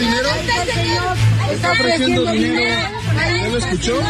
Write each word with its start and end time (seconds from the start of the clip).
Dinero? 0.00 0.28
¿Está 1.50 1.72
ofreciendo 1.72 2.32
dinero? 2.32 2.74
¿Ya 3.42 3.48
lo 3.48 3.58
escuchó? 3.58 4.00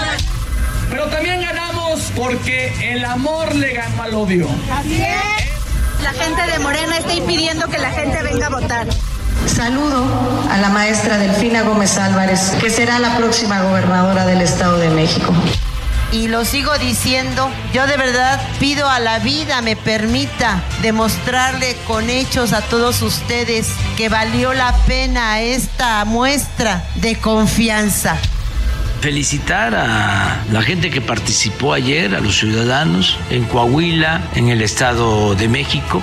Pero 0.91 1.07
también 1.07 1.43
ganamos 1.43 2.01
porque 2.17 2.93
el 2.93 3.05
amor 3.05 3.55
le 3.55 3.73
ganó 3.75 4.03
al 4.03 4.15
odio. 4.15 4.49
La 6.03 6.13
gente 6.13 6.53
de 6.53 6.59
Morena 6.61 6.99
está 6.99 7.13
impidiendo 7.15 7.69
que 7.69 7.79
la 7.79 7.91
gente 7.91 8.23
venga 8.23 8.47
a 8.47 8.51
votar. 8.51 8.87
Saludo 9.47 10.05
a 10.51 10.59
la 10.59 10.69
maestra 10.71 11.19
Delfina 11.19 11.63
Gómez 11.63 11.99
Álvarez, 11.99 12.53
que 12.61 12.71
será 12.71 12.99
la 12.99 13.17
próxima 13.17 13.63
gobernadora 13.63 14.27
del 14.27 14.41
Estado 14.43 14.79
de 14.79 14.91
México. 14.91 15.33
Y 16.13 16.27
lo 16.27 16.45
sigo 16.45 16.77
diciendo, 16.79 17.49
yo 17.73 17.87
de 17.87 17.97
verdad 17.97 18.41
pido 18.59 18.89
a 18.89 18.99
la 18.99 19.21
vida 19.21 19.63
me 19.63 19.77
permita 19.77 20.61
demostrarle 20.83 21.77
con 21.87 22.11
hechos 22.11 22.53
a 22.53 22.63
todos 22.63 23.01
ustedes 23.03 23.69
que 23.97 24.09
valió 24.09 24.53
la 24.53 24.75
pena 24.87 25.41
esta 25.41 26.05
muestra 26.05 26.85
de 26.97 27.15
confianza. 27.17 28.17
Felicitar 29.01 29.75
a 29.75 30.45
la 30.51 30.63
gente 30.63 30.91
que 30.91 31.01
participó 31.01 31.75
ayer, 31.75 32.15
a 32.15 32.21
los 32.21 32.39
ciudadanos 32.39 33.17
en 33.31 33.45
Coahuila, 33.45 34.21
en 34.35 34.49
el 34.49 34.63
Estado 34.63 35.35
de 35.37 35.49
México. 35.49 36.03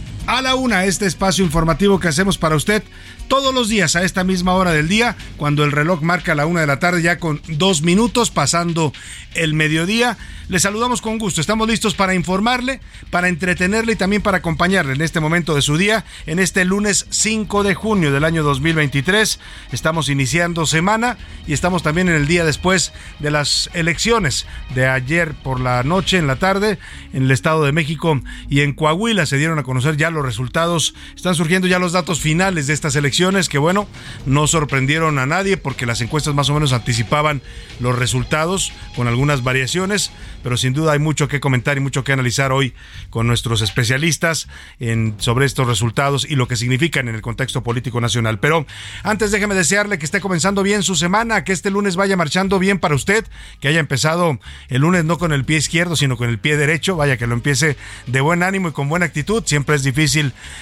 a 0.27 0.41
la 0.41 0.55
una 0.55 0.85
este 0.85 1.05
espacio 1.05 1.43
informativo 1.43 1.99
que 1.99 2.07
hacemos 2.07 2.37
para 2.37 2.55
usted 2.55 2.83
todos 3.31 3.53
los 3.53 3.69
días 3.69 3.95
a 3.95 4.03
esta 4.03 4.25
misma 4.25 4.55
hora 4.55 4.73
del 4.73 4.89
día, 4.89 5.15
cuando 5.37 5.63
el 5.63 5.71
reloj 5.71 6.01
marca 6.01 6.35
la 6.35 6.45
una 6.45 6.59
de 6.59 6.67
la 6.67 6.79
tarde, 6.79 7.01
ya 7.01 7.17
con 7.17 7.41
dos 7.47 7.81
minutos 7.81 8.29
pasando 8.29 8.91
el 9.35 9.53
mediodía. 9.53 10.17
Le 10.49 10.59
saludamos 10.59 11.01
con 11.01 11.17
gusto. 11.17 11.39
Estamos 11.39 11.69
listos 11.69 11.95
para 11.95 12.13
informarle, 12.13 12.81
para 13.09 13.29
entretenerle 13.29 13.93
y 13.93 13.95
también 13.95 14.21
para 14.21 14.39
acompañarle 14.39 14.91
en 14.91 15.01
este 15.01 15.21
momento 15.21 15.55
de 15.55 15.61
su 15.61 15.77
día, 15.77 16.03
en 16.25 16.39
este 16.39 16.65
lunes 16.65 17.05
5 17.09 17.63
de 17.63 17.73
junio 17.73 18.11
del 18.11 18.25
año 18.25 18.43
2023. 18.43 19.39
Estamos 19.71 20.09
iniciando 20.09 20.65
semana 20.65 21.17
y 21.47 21.53
estamos 21.53 21.83
también 21.83 22.09
en 22.09 22.15
el 22.15 22.27
día 22.27 22.43
después 22.43 22.91
de 23.19 23.31
las 23.31 23.69
elecciones 23.73 24.45
de 24.75 24.89
ayer 24.89 25.33
por 25.35 25.61
la 25.61 25.83
noche, 25.83 26.17
en 26.17 26.27
la 26.27 26.35
tarde, 26.35 26.79
en 27.13 27.23
el 27.23 27.31
Estado 27.31 27.63
de 27.63 27.71
México 27.71 28.19
y 28.49 28.59
en 28.59 28.73
Coahuila. 28.73 29.25
Se 29.25 29.37
dieron 29.37 29.57
a 29.57 29.63
conocer 29.63 29.95
ya 29.95 30.10
los 30.11 30.25
resultados. 30.25 30.93
Están 31.15 31.35
surgiendo 31.35 31.67
ya 31.67 31.79
los 31.79 31.91
datos 31.91 32.19
finales 32.19 32.67
de 32.67 32.73
estas 32.73 32.95
elecciones 32.95 33.49
que 33.49 33.57
bueno, 33.57 33.87
no 34.25 34.47
sorprendieron 34.47 35.19
a 35.19 35.25
nadie 35.25 35.57
porque 35.57 35.85
las 35.85 36.01
encuestas 36.01 36.35
más 36.35 36.49
o 36.49 36.53
menos 36.53 36.73
anticipaban 36.73 37.41
los 37.79 37.97
resultados 37.97 38.73
con 38.95 39.07
algunas 39.07 39.43
variaciones, 39.43 40.11
pero 40.43 40.57
sin 40.57 40.73
duda 40.73 40.93
hay 40.93 40.99
mucho 40.99 41.27
que 41.27 41.39
comentar 41.39 41.77
y 41.77 41.79
mucho 41.79 42.03
que 42.03 42.13
analizar 42.13 42.51
hoy 42.51 42.73
con 43.09 43.27
nuestros 43.27 43.61
especialistas 43.61 44.47
en, 44.79 45.15
sobre 45.17 45.45
estos 45.45 45.67
resultados 45.67 46.25
y 46.29 46.35
lo 46.35 46.47
que 46.47 46.55
significan 46.55 47.07
en 47.07 47.15
el 47.15 47.21
contexto 47.21 47.63
político 47.63 48.01
nacional. 48.01 48.39
Pero 48.39 48.65
antes 49.03 49.31
déjeme 49.31 49.55
desearle 49.55 49.97
que 49.97 50.05
esté 50.05 50.19
comenzando 50.19 50.63
bien 50.63 50.83
su 50.83 50.95
semana, 50.95 51.43
que 51.43 51.53
este 51.53 51.71
lunes 51.71 51.95
vaya 51.95 52.17
marchando 52.17 52.59
bien 52.59 52.79
para 52.79 52.95
usted, 52.95 53.25
que 53.59 53.67
haya 53.67 53.79
empezado 53.79 54.39
el 54.69 54.81
lunes 54.81 55.05
no 55.05 55.17
con 55.17 55.31
el 55.31 55.45
pie 55.45 55.57
izquierdo, 55.57 55.95
sino 55.95 56.17
con 56.17 56.29
el 56.29 56.39
pie 56.39 56.57
derecho, 56.57 56.95
vaya 56.95 57.17
que 57.17 57.27
lo 57.27 57.33
empiece 57.33 57.77
de 58.07 58.21
buen 58.21 58.43
ánimo 58.43 58.69
y 58.69 58.71
con 58.71 58.89
buena 58.89 59.05
actitud. 59.05 59.43
Siempre 59.45 59.75
es 59.75 59.83
difícil 59.83 60.00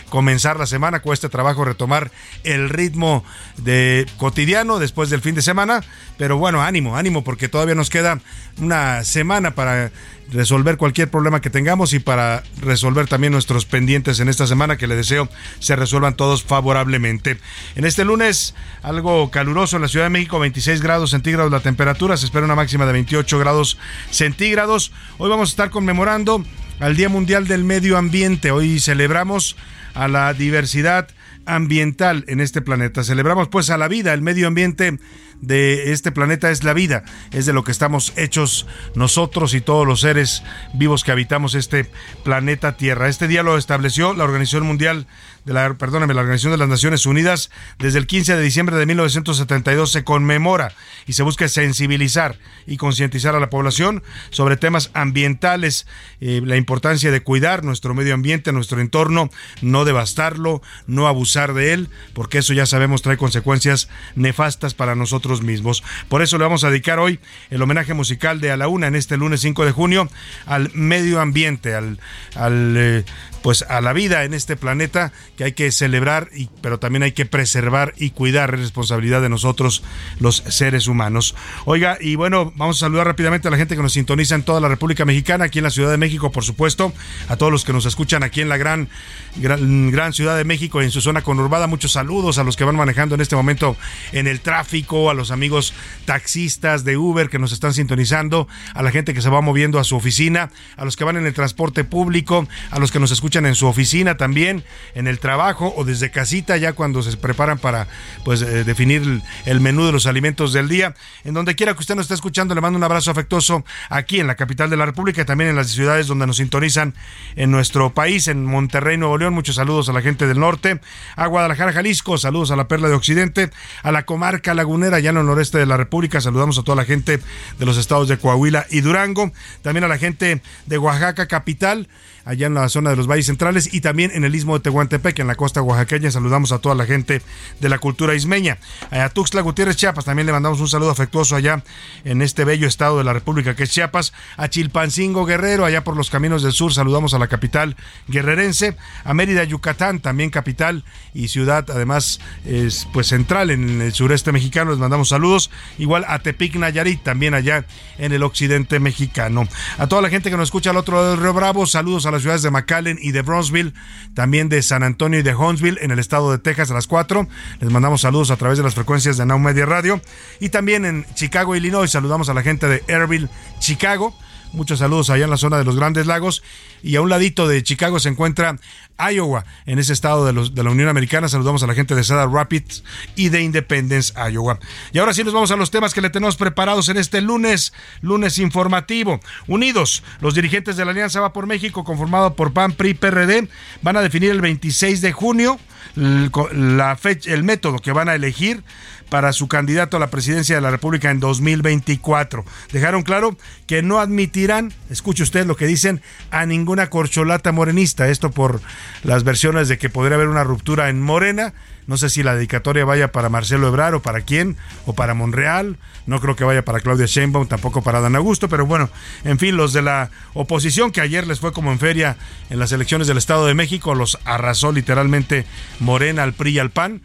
comenzar 0.09 0.57
la 0.57 0.65
semana, 0.65 1.01
cuesta 1.01 1.29
trabajo 1.29 1.65
retomar 1.65 2.11
el 2.43 2.69
ritmo 2.69 3.23
de 3.57 4.05
cotidiano 4.17 4.79
después 4.79 5.09
del 5.09 5.21
fin 5.21 5.35
de 5.35 5.41
semana, 5.41 5.83
pero 6.17 6.37
bueno, 6.37 6.61
ánimo, 6.61 6.97
ánimo 6.97 7.23
porque 7.23 7.47
todavía 7.47 7.75
nos 7.75 7.89
queda 7.89 8.19
una 8.57 9.03
semana 9.03 9.55
para 9.55 9.91
resolver 10.31 10.77
cualquier 10.77 11.09
problema 11.09 11.41
que 11.41 11.49
tengamos 11.49 11.93
y 11.93 11.99
para 11.99 12.43
resolver 12.61 13.07
también 13.07 13.33
nuestros 13.33 13.65
pendientes 13.65 14.19
en 14.19 14.29
esta 14.29 14.45
semana 14.47 14.77
que 14.77 14.87
le 14.87 14.95
deseo 14.95 15.27
se 15.59 15.75
resuelvan 15.75 16.15
todos 16.15 16.43
favorablemente. 16.43 17.39
En 17.75 17.85
este 17.85 18.05
lunes 18.05 18.53
algo 18.83 19.31
caluroso 19.31 19.75
en 19.75 19.81
la 19.81 19.87
Ciudad 19.87 20.05
de 20.05 20.11
México, 20.11 20.39
26 20.39 20.81
grados 20.81 21.11
centígrados 21.11 21.51
la 21.51 21.61
temperatura, 21.61 22.17
se 22.17 22.25
espera 22.25 22.45
una 22.45 22.55
máxima 22.55 22.85
de 22.85 22.93
28 22.93 23.39
grados 23.39 23.77
centígrados. 24.11 24.91
Hoy 25.17 25.29
vamos 25.29 25.49
a 25.49 25.51
estar 25.51 25.69
conmemorando 25.69 26.43
al 26.79 26.95
Día 26.95 27.09
Mundial 27.09 27.47
del 27.47 27.63
Medio 27.63 27.97
Ambiente. 27.97 28.51
Hoy 28.51 28.79
celebramos 28.79 29.57
a 29.93 30.07
la 30.07 30.33
diversidad 30.33 31.09
ambiental 31.45 32.23
en 32.27 32.39
este 32.39 32.61
planeta. 32.61 33.03
Celebramos 33.03 33.49
pues 33.49 33.69
a 33.69 33.77
la 33.77 33.87
vida, 33.87 34.13
el 34.13 34.21
medio 34.21 34.47
ambiente 34.47 34.99
de 35.41 35.91
este 35.91 36.11
planeta 36.11 36.51
es 36.51 36.63
la 36.63 36.73
vida, 36.73 37.03
es 37.31 37.45
de 37.45 37.53
lo 37.53 37.63
que 37.63 37.71
estamos 37.71 38.13
hechos 38.17 38.67
nosotros 38.95 39.53
y 39.53 39.61
todos 39.61 39.87
los 39.87 40.01
seres 40.01 40.43
vivos 40.73 41.03
que 41.03 41.11
habitamos 41.11 41.55
este 41.55 41.89
planeta 42.23 42.77
Tierra. 42.77 43.07
Este 43.07 43.27
día 43.27 43.43
lo 43.43 43.57
estableció 43.57 44.13
la 44.13 44.25
Organización 44.25 44.65
Mundial 44.65 45.07
de 45.45 45.53
la, 45.53 45.73
perdóname, 45.75 46.13
la 46.13 46.21
Organización 46.21 46.51
de 46.51 46.57
las 46.57 46.67
Naciones 46.67 47.05
Unidas 47.05 47.49
desde 47.77 47.99
el 47.99 48.07
15 48.07 48.35
de 48.35 48.41
diciembre 48.41 48.75
de 48.75 48.85
1972 48.85 49.91
se 49.91 50.03
conmemora 50.03 50.73
y 51.07 51.13
se 51.13 51.23
busca 51.23 51.47
sensibilizar 51.47 52.37
y 52.67 52.77
concientizar 52.77 53.35
a 53.35 53.39
la 53.39 53.49
población 53.49 54.03
sobre 54.29 54.57
temas 54.57 54.91
ambientales, 54.93 55.87
eh, 56.21 56.41
la 56.43 56.57
importancia 56.57 57.11
de 57.11 57.21
cuidar 57.21 57.63
nuestro 57.63 57.93
medio 57.93 58.13
ambiente, 58.13 58.51
nuestro 58.51 58.79
entorno, 58.79 59.29
no 59.61 59.85
devastarlo, 59.85 60.61
no 60.87 61.07
abusar 61.07 61.53
de 61.53 61.73
él, 61.73 61.89
porque 62.13 62.39
eso 62.39 62.53
ya 62.53 62.65
sabemos 62.65 63.01
trae 63.01 63.17
consecuencias 63.17 63.89
nefastas 64.15 64.73
para 64.73 64.95
nosotros 64.95 65.41
mismos. 65.41 65.83
Por 66.07 66.21
eso 66.21 66.37
le 66.37 66.43
vamos 66.43 66.63
a 66.63 66.69
dedicar 66.69 66.99
hoy 66.99 67.19
el 67.49 67.61
homenaje 67.61 67.93
musical 67.93 68.41
de 68.41 68.51
A 68.51 68.57
la 68.57 68.67
Una 68.67 68.87
en 68.87 68.95
este 68.95 69.17
lunes 69.17 69.41
5 69.41 69.65
de 69.65 69.71
junio 69.71 70.09
al 70.45 70.71
medio 70.73 71.21
ambiente, 71.21 71.75
al, 71.75 71.99
al 72.35 72.75
eh, 72.77 73.05
pues 73.41 73.63
a 73.63 73.81
la 73.81 73.93
vida 73.93 74.23
en 74.23 74.33
este 74.33 74.55
planeta 74.55 75.11
que 75.39 75.45
hay 75.45 75.53
que 75.53 75.71
celebrar, 75.71 76.29
y, 76.35 76.49
pero 76.61 76.79
también 76.79 77.01
hay 77.01 77.13
que 77.13 77.25
preservar 77.25 77.93
y 77.95 78.09
cuidar, 78.09 78.53
es 78.55 78.59
responsabilidad 78.59 79.21
de 79.21 79.29
nosotros 79.29 79.83
los 80.19 80.43
seres 80.49 80.87
humanos. 80.87 81.33
Oiga, 81.63 81.97
y 82.01 82.15
bueno, 82.15 82.51
vamos 82.57 82.75
a 82.75 82.79
saludar 82.81 83.07
rápidamente 83.07 83.47
a 83.47 83.51
la 83.51 83.55
gente 83.55 83.77
que 83.77 83.81
nos 83.81 83.93
sintoniza 83.93 84.35
en 84.35 84.43
toda 84.43 84.59
la 84.59 84.67
República 84.67 85.05
Mexicana, 85.05 85.45
aquí 85.45 85.59
en 85.59 85.63
la 85.63 85.69
Ciudad 85.69 85.91
de 85.91 85.97
México, 85.97 86.29
por 86.33 86.43
supuesto, 86.43 86.91
a 87.29 87.37
todos 87.37 87.53
los 87.53 87.63
que 87.63 87.71
nos 87.71 87.85
escuchan 87.85 88.21
aquí 88.21 88.41
en 88.41 88.49
la 88.49 88.57
gran 88.57 88.89
gran, 89.37 90.13
Ciudad 90.13 90.37
de 90.37 90.43
México, 90.43 90.81
en 90.81 90.91
su 90.91 91.01
zona 91.01 91.21
conurbada. 91.21 91.67
Muchos 91.67 91.93
saludos 91.93 92.37
a 92.37 92.43
los 92.43 92.55
que 92.55 92.63
van 92.63 92.75
manejando 92.75 93.15
en 93.15 93.21
este 93.21 93.35
momento 93.35 93.77
en 94.11 94.27
el 94.27 94.41
tráfico, 94.41 95.09
a 95.09 95.13
los 95.13 95.31
amigos 95.31 95.73
taxistas 96.05 96.83
de 96.83 96.97
Uber 96.97 97.29
que 97.29 97.39
nos 97.39 97.51
están 97.51 97.73
sintonizando, 97.73 98.47
a 98.73 98.83
la 98.83 98.91
gente 98.91 99.13
que 99.13 99.21
se 99.21 99.29
va 99.29 99.41
moviendo 99.41 99.79
a 99.79 99.83
su 99.83 99.95
oficina, 99.95 100.51
a 100.77 100.85
los 100.85 100.97
que 100.97 101.03
van 101.03 101.17
en 101.17 101.25
el 101.25 101.33
transporte 101.33 101.83
público, 101.83 102.47
a 102.71 102.79
los 102.79 102.91
que 102.91 102.99
nos 102.99 103.11
escuchan 103.11 103.45
en 103.45 103.55
su 103.55 103.67
oficina 103.67 104.17
también, 104.17 104.63
en 104.95 105.07
el 105.07 105.19
trabajo 105.29 105.71
o 105.77 105.83
desde 105.83 106.09
casita 106.09 106.57
ya 106.57 106.73
cuando 106.73 107.03
se 107.03 107.15
preparan 107.15 107.59
para 107.59 107.87
pues 108.25 108.41
eh, 108.41 108.63
definir 108.63 109.21
el 109.45 109.59
menú 109.59 109.85
de 109.85 109.91
los 109.91 110.07
alimentos 110.07 110.53
del 110.53 110.67
día. 110.67 110.95
En 111.23 111.35
donde 111.35 111.53
quiera 111.53 111.75
que 111.75 111.81
usted 111.81 111.93
nos 111.93 112.05
esté 112.05 112.15
escuchando, 112.15 112.55
le 112.55 112.61
mando 112.61 112.77
un 112.77 112.83
abrazo 112.83 113.11
afectuoso 113.11 113.63
aquí 113.89 114.19
en 114.19 114.25
la 114.25 114.33
capital 114.33 114.71
de 114.71 114.77
la 114.77 114.87
República 114.87 115.21
y 115.21 115.25
también 115.25 115.51
en 115.51 115.55
las 115.55 115.67
ciudades 115.67 116.07
donde 116.07 116.25
nos 116.25 116.37
sintonizan 116.37 116.95
en 117.35 117.51
nuestro 117.51 117.93
país, 117.93 118.27
en 118.27 118.43
Monterrey, 118.43 118.97
Nuevo 118.97 119.19
León. 119.19 119.35
Muchos 119.35 119.57
saludos 119.57 119.87
a 119.87 119.93
la 119.93 120.01
gente 120.01 120.25
del 120.25 120.39
norte, 120.39 120.81
a 121.15 121.27
Guadalajara, 121.27 121.73
Jalisco, 121.73 122.17
saludos 122.17 122.49
a 122.49 122.55
la 122.55 122.67
Perla 122.67 122.87
de 122.87 122.95
Occidente, 122.95 123.51
a 123.83 123.91
la 123.91 124.07
comarca 124.07 124.55
lagunera, 124.55 124.99
ya 124.99 125.11
en 125.11 125.17
el 125.17 125.27
noreste 125.27 125.59
de 125.59 125.67
la 125.67 125.77
República. 125.77 126.21
Saludamos 126.21 126.57
a 126.57 126.63
toda 126.63 126.75
la 126.75 126.85
gente 126.85 127.19
de 127.59 127.65
los 127.67 127.77
estados 127.77 128.07
de 128.07 128.17
Coahuila 128.17 128.65
y 128.71 128.81
Durango, 128.81 129.31
también 129.61 129.83
a 129.83 129.87
la 129.87 129.99
gente 129.99 130.41
de 130.65 130.77
Oaxaca 130.79 131.27
capital 131.27 131.87
allá 132.29 132.45
en 132.45 132.53
la 132.53 132.69
zona 132.69 132.91
de 132.91 132.95
los 132.95 133.07
valles 133.07 133.25
centrales 133.25 133.73
y 133.73 133.81
también 133.81 134.11
en 134.13 134.23
el 134.23 134.35
istmo 134.35 134.53
de 134.53 134.59
Tehuantepec, 134.59 135.17
en 135.17 135.25
la 135.25 135.33
costa 135.33 135.63
oaxaqueña. 135.63 136.11
Saludamos 136.11 136.51
a 136.51 136.59
toda 136.59 136.75
la 136.75 136.85
gente 136.85 137.23
de 137.59 137.69
la 137.69 137.79
cultura 137.79 138.13
ismeña. 138.13 138.59
A 138.91 139.09
Tuxtla 139.09 139.41
Gutiérrez, 139.41 139.75
Chiapas, 139.75 140.05
también 140.05 140.27
le 140.27 140.31
mandamos 140.31 140.59
un 140.59 140.67
saludo 140.67 140.91
afectuoso 140.91 141.35
allá 141.35 141.63
en 142.03 142.21
este 142.21 142.45
bello 142.45 142.67
estado 142.67 142.99
de 142.99 143.03
la 143.03 143.13
República 143.13 143.55
que 143.55 143.63
es 143.63 143.71
Chiapas. 143.71 144.13
A 144.37 144.47
Chilpancingo 144.47 145.25
Guerrero, 145.25 145.65
allá 145.65 145.83
por 145.83 145.97
los 145.97 146.11
caminos 146.11 146.43
del 146.43 146.51
sur, 146.51 146.71
saludamos 146.71 147.15
a 147.15 147.19
la 147.19 147.27
capital 147.27 147.75
guerrerense. 148.07 148.77
A 149.03 149.15
Mérida, 149.15 149.43
Yucatán, 149.43 149.99
también 149.99 150.29
capital 150.29 150.83
y 151.15 151.29
ciudad, 151.29 151.65
además, 151.71 152.19
es 152.45 152.87
pues 152.93 153.07
central 153.07 153.49
en 153.49 153.81
el 153.81 153.93
sureste 153.93 154.31
mexicano. 154.31 154.69
Les 154.69 154.79
mandamos 154.79 155.09
saludos. 155.09 155.49
Igual 155.79 156.05
a 156.07 156.19
Tepic 156.19 156.55
Nayarit, 156.57 157.01
también 157.01 157.33
allá 157.33 157.65
en 157.97 158.13
el 158.13 158.21
occidente 158.21 158.79
mexicano. 158.79 159.47
A 159.79 159.87
toda 159.87 160.03
la 160.03 160.09
gente 160.09 160.29
que 160.29 160.37
nos 160.37 160.49
escucha 160.49 160.69
al 160.69 160.77
otro 160.77 160.97
lado 160.97 161.11
del 161.11 161.19
Río 161.19 161.33
Bravo, 161.33 161.65
saludos 161.65 162.05
a 162.05 162.11
ciudades 162.21 162.41
de 162.41 162.51
McAllen 162.51 162.97
y 163.01 163.11
de 163.11 163.21
Bronzeville, 163.21 163.73
también 164.13 164.49
de 164.49 164.61
San 164.61 164.83
Antonio 164.83 165.19
y 165.19 165.23
de 165.23 165.35
Huntsville 165.35 165.79
en 165.81 165.91
el 165.91 165.99
estado 165.99 166.31
de 166.31 166.37
Texas 166.37 166.71
a 166.71 166.73
las 166.73 166.87
4. 166.87 167.27
Les 167.59 167.71
mandamos 167.71 168.01
saludos 168.01 168.31
a 168.31 168.37
través 168.37 168.57
de 168.57 168.63
las 168.63 168.75
frecuencias 168.75 169.17
de 169.17 169.25
Now 169.25 169.39
Media 169.39 169.65
Radio. 169.65 170.01
Y 170.39 170.49
también 170.49 170.85
en 170.85 171.05
Chicago, 171.15 171.55
Illinois, 171.55 171.89
saludamos 171.89 172.29
a 172.29 172.33
la 172.33 172.41
gente 172.41 172.67
de 172.67 172.83
Airville, 172.87 173.29
Chicago. 173.59 174.15
Muchos 174.51 174.79
saludos 174.79 175.11
allá 175.11 175.25
en 175.25 175.29
la 175.29 175.37
zona 175.37 175.57
de 175.57 175.63
los 175.63 175.75
Grandes 175.75 176.07
Lagos. 176.07 176.41
Y 176.81 176.95
a 176.95 177.01
un 177.01 177.09
ladito 177.09 177.47
de 177.47 177.61
Chicago 177.61 177.99
se 177.99 178.09
encuentra 178.09 178.57
Iowa, 178.97 179.45
en 179.67 179.77
ese 179.77 179.93
estado 179.93 180.25
de, 180.25 180.33
los, 180.33 180.55
de 180.55 180.63
la 180.63 180.71
Unión 180.71 180.89
Americana. 180.89 181.29
Saludamos 181.29 181.61
a 181.61 181.67
la 181.67 181.75
gente 181.75 181.93
de 181.93 182.03
Cedar 182.03 182.29
Rapids 182.29 182.83
y 183.15 183.29
de 183.29 183.41
Independence, 183.41 184.13
Iowa. 184.31 184.59
Y 184.91 184.97
ahora 184.97 185.13
sí 185.13 185.23
nos 185.23 185.33
vamos 185.33 185.51
a 185.51 185.55
los 185.55 185.69
temas 185.69 185.93
que 185.93 186.01
le 186.01 186.09
tenemos 186.09 186.35
preparados 186.35 186.89
en 186.89 186.97
este 186.97 187.21
lunes, 187.21 187.73
lunes 188.01 188.39
informativo. 188.39 189.19
Unidos, 189.47 190.03
los 190.19 190.33
dirigentes 190.33 190.77
de 190.77 190.85
la 190.85 190.91
Alianza 190.91 191.21
Va 191.21 191.31
por 191.31 191.45
México, 191.45 191.83
conformado 191.83 192.33
por 192.33 192.51
PAN, 192.51 192.71
PRI, 192.71 192.95
PRD, 192.95 193.47
van 193.81 193.97
a 193.97 194.01
definir 194.01 194.31
el 194.31 194.41
26 194.41 195.01
de 195.01 195.11
junio 195.11 195.59
la 195.95 196.95
fecha, 196.95 197.33
el 197.33 197.43
método 197.43 197.79
que 197.79 197.91
van 197.91 198.09
a 198.09 198.15
elegir 198.15 198.63
para 199.09 199.33
su 199.33 199.47
candidato 199.47 199.97
a 199.97 199.99
la 199.99 200.09
presidencia 200.09 200.55
de 200.55 200.61
la 200.61 200.71
República 200.71 201.11
en 201.11 201.19
2024. 201.19 202.45
Dejaron 202.71 203.01
claro 203.01 203.37
que 203.67 203.81
no 203.81 203.99
admitirán, 203.99 204.71
escuche 204.89 205.23
usted 205.23 205.45
lo 205.45 205.55
que 205.55 205.65
dicen, 205.65 206.01
a 206.31 206.45
ninguna 206.45 206.89
corcholata 206.89 207.51
morenista. 207.51 208.07
Esto 208.07 208.31
por 208.31 208.61
las 209.03 209.23
versiones 209.23 209.67
de 209.67 209.77
que 209.77 209.89
podría 209.89 210.15
haber 210.15 210.29
una 210.29 210.43
ruptura 210.43 210.89
en 210.89 211.01
Morena. 211.01 211.53
No 211.89 211.97
sé 211.97 212.11
si 212.11 212.21
la 212.21 212.35
dedicatoria 212.35 212.85
vaya 212.85 213.11
para 213.11 213.29
Marcelo 213.29 213.67
Ebrar 213.67 213.95
o 213.95 214.01
para 214.03 214.21
quién, 214.21 214.57
o 214.85 214.93
para 214.93 215.15
Monreal. 215.15 215.77
No 216.05 216.21
creo 216.21 216.35
que 216.35 216.43
vaya 216.43 216.63
para 216.63 216.81
Claudia 216.81 217.07
Sheinbaum, 217.07 217.47
tampoco 217.47 217.81
para 217.81 217.99
Dan 217.99 218.15
Augusto, 218.15 218.47
pero 218.47 218.67
bueno, 218.67 218.91
en 219.23 219.39
fin, 219.39 219.57
los 219.57 219.73
de 219.73 219.81
la 219.81 220.11
oposición 220.35 220.91
que 220.91 221.01
ayer 221.01 221.25
les 221.25 221.39
fue 221.39 221.51
como 221.51 221.71
en 221.71 221.79
feria 221.79 222.15
en 222.51 222.59
las 222.59 222.71
elecciones 222.73 223.07
del 223.07 223.17
Estado 223.17 223.47
de 223.47 223.55
México, 223.55 223.95
los 223.95 224.19
arrasó 224.23 224.71
literalmente 224.71 225.47
Morena 225.79 226.21
al 226.21 226.33
PRI 226.33 226.51
y 226.51 226.59
al 226.59 226.69
PAN 226.69 227.01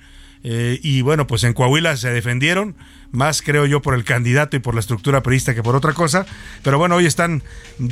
eh, 0.46 0.78
y 0.82 1.00
bueno, 1.00 1.26
pues 1.26 1.42
en 1.44 1.54
Coahuila 1.54 1.96
se 1.96 2.10
defendieron, 2.10 2.76
más 3.14 3.42
creo 3.42 3.64
yo 3.66 3.80
por 3.80 3.94
el 3.94 4.04
candidato 4.04 4.56
y 4.56 4.60
por 4.60 4.74
la 4.74 4.80
estructura 4.80 5.22
perista 5.22 5.54
que 5.54 5.62
por 5.62 5.76
otra 5.76 5.92
cosa. 5.92 6.26
Pero 6.62 6.78
bueno, 6.78 6.96
hoy 6.96 7.06
están 7.06 7.42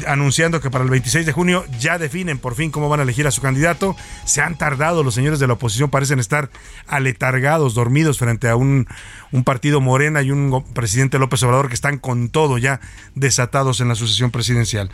anunciando 0.06 0.60
que 0.60 0.70
para 0.70 0.84
el 0.84 0.90
26 0.90 1.24
de 1.24 1.32
junio 1.32 1.64
ya 1.78 1.98
definen 1.98 2.38
por 2.38 2.54
fin 2.54 2.70
cómo 2.70 2.88
van 2.88 3.00
a 3.00 3.02
elegir 3.04 3.26
a 3.26 3.30
su 3.30 3.40
candidato. 3.40 3.96
Se 4.24 4.42
han 4.42 4.58
tardado, 4.58 5.02
los 5.02 5.14
señores 5.14 5.38
de 5.38 5.46
la 5.46 5.54
oposición 5.54 5.90
parecen 5.90 6.18
estar 6.18 6.50
aletargados, 6.86 7.74
dormidos 7.74 8.18
frente 8.18 8.48
a 8.48 8.56
un, 8.56 8.86
un 9.30 9.44
partido 9.44 9.80
Morena 9.80 10.22
y 10.22 10.30
un 10.30 10.64
presidente 10.74 11.18
López 11.18 11.42
Obrador 11.42 11.68
que 11.68 11.74
están 11.74 11.98
con 11.98 12.28
todo 12.28 12.58
ya 12.58 12.80
desatados 13.14 13.80
en 13.80 13.88
la 13.88 13.94
sucesión 13.94 14.30
presidencial. 14.30 14.90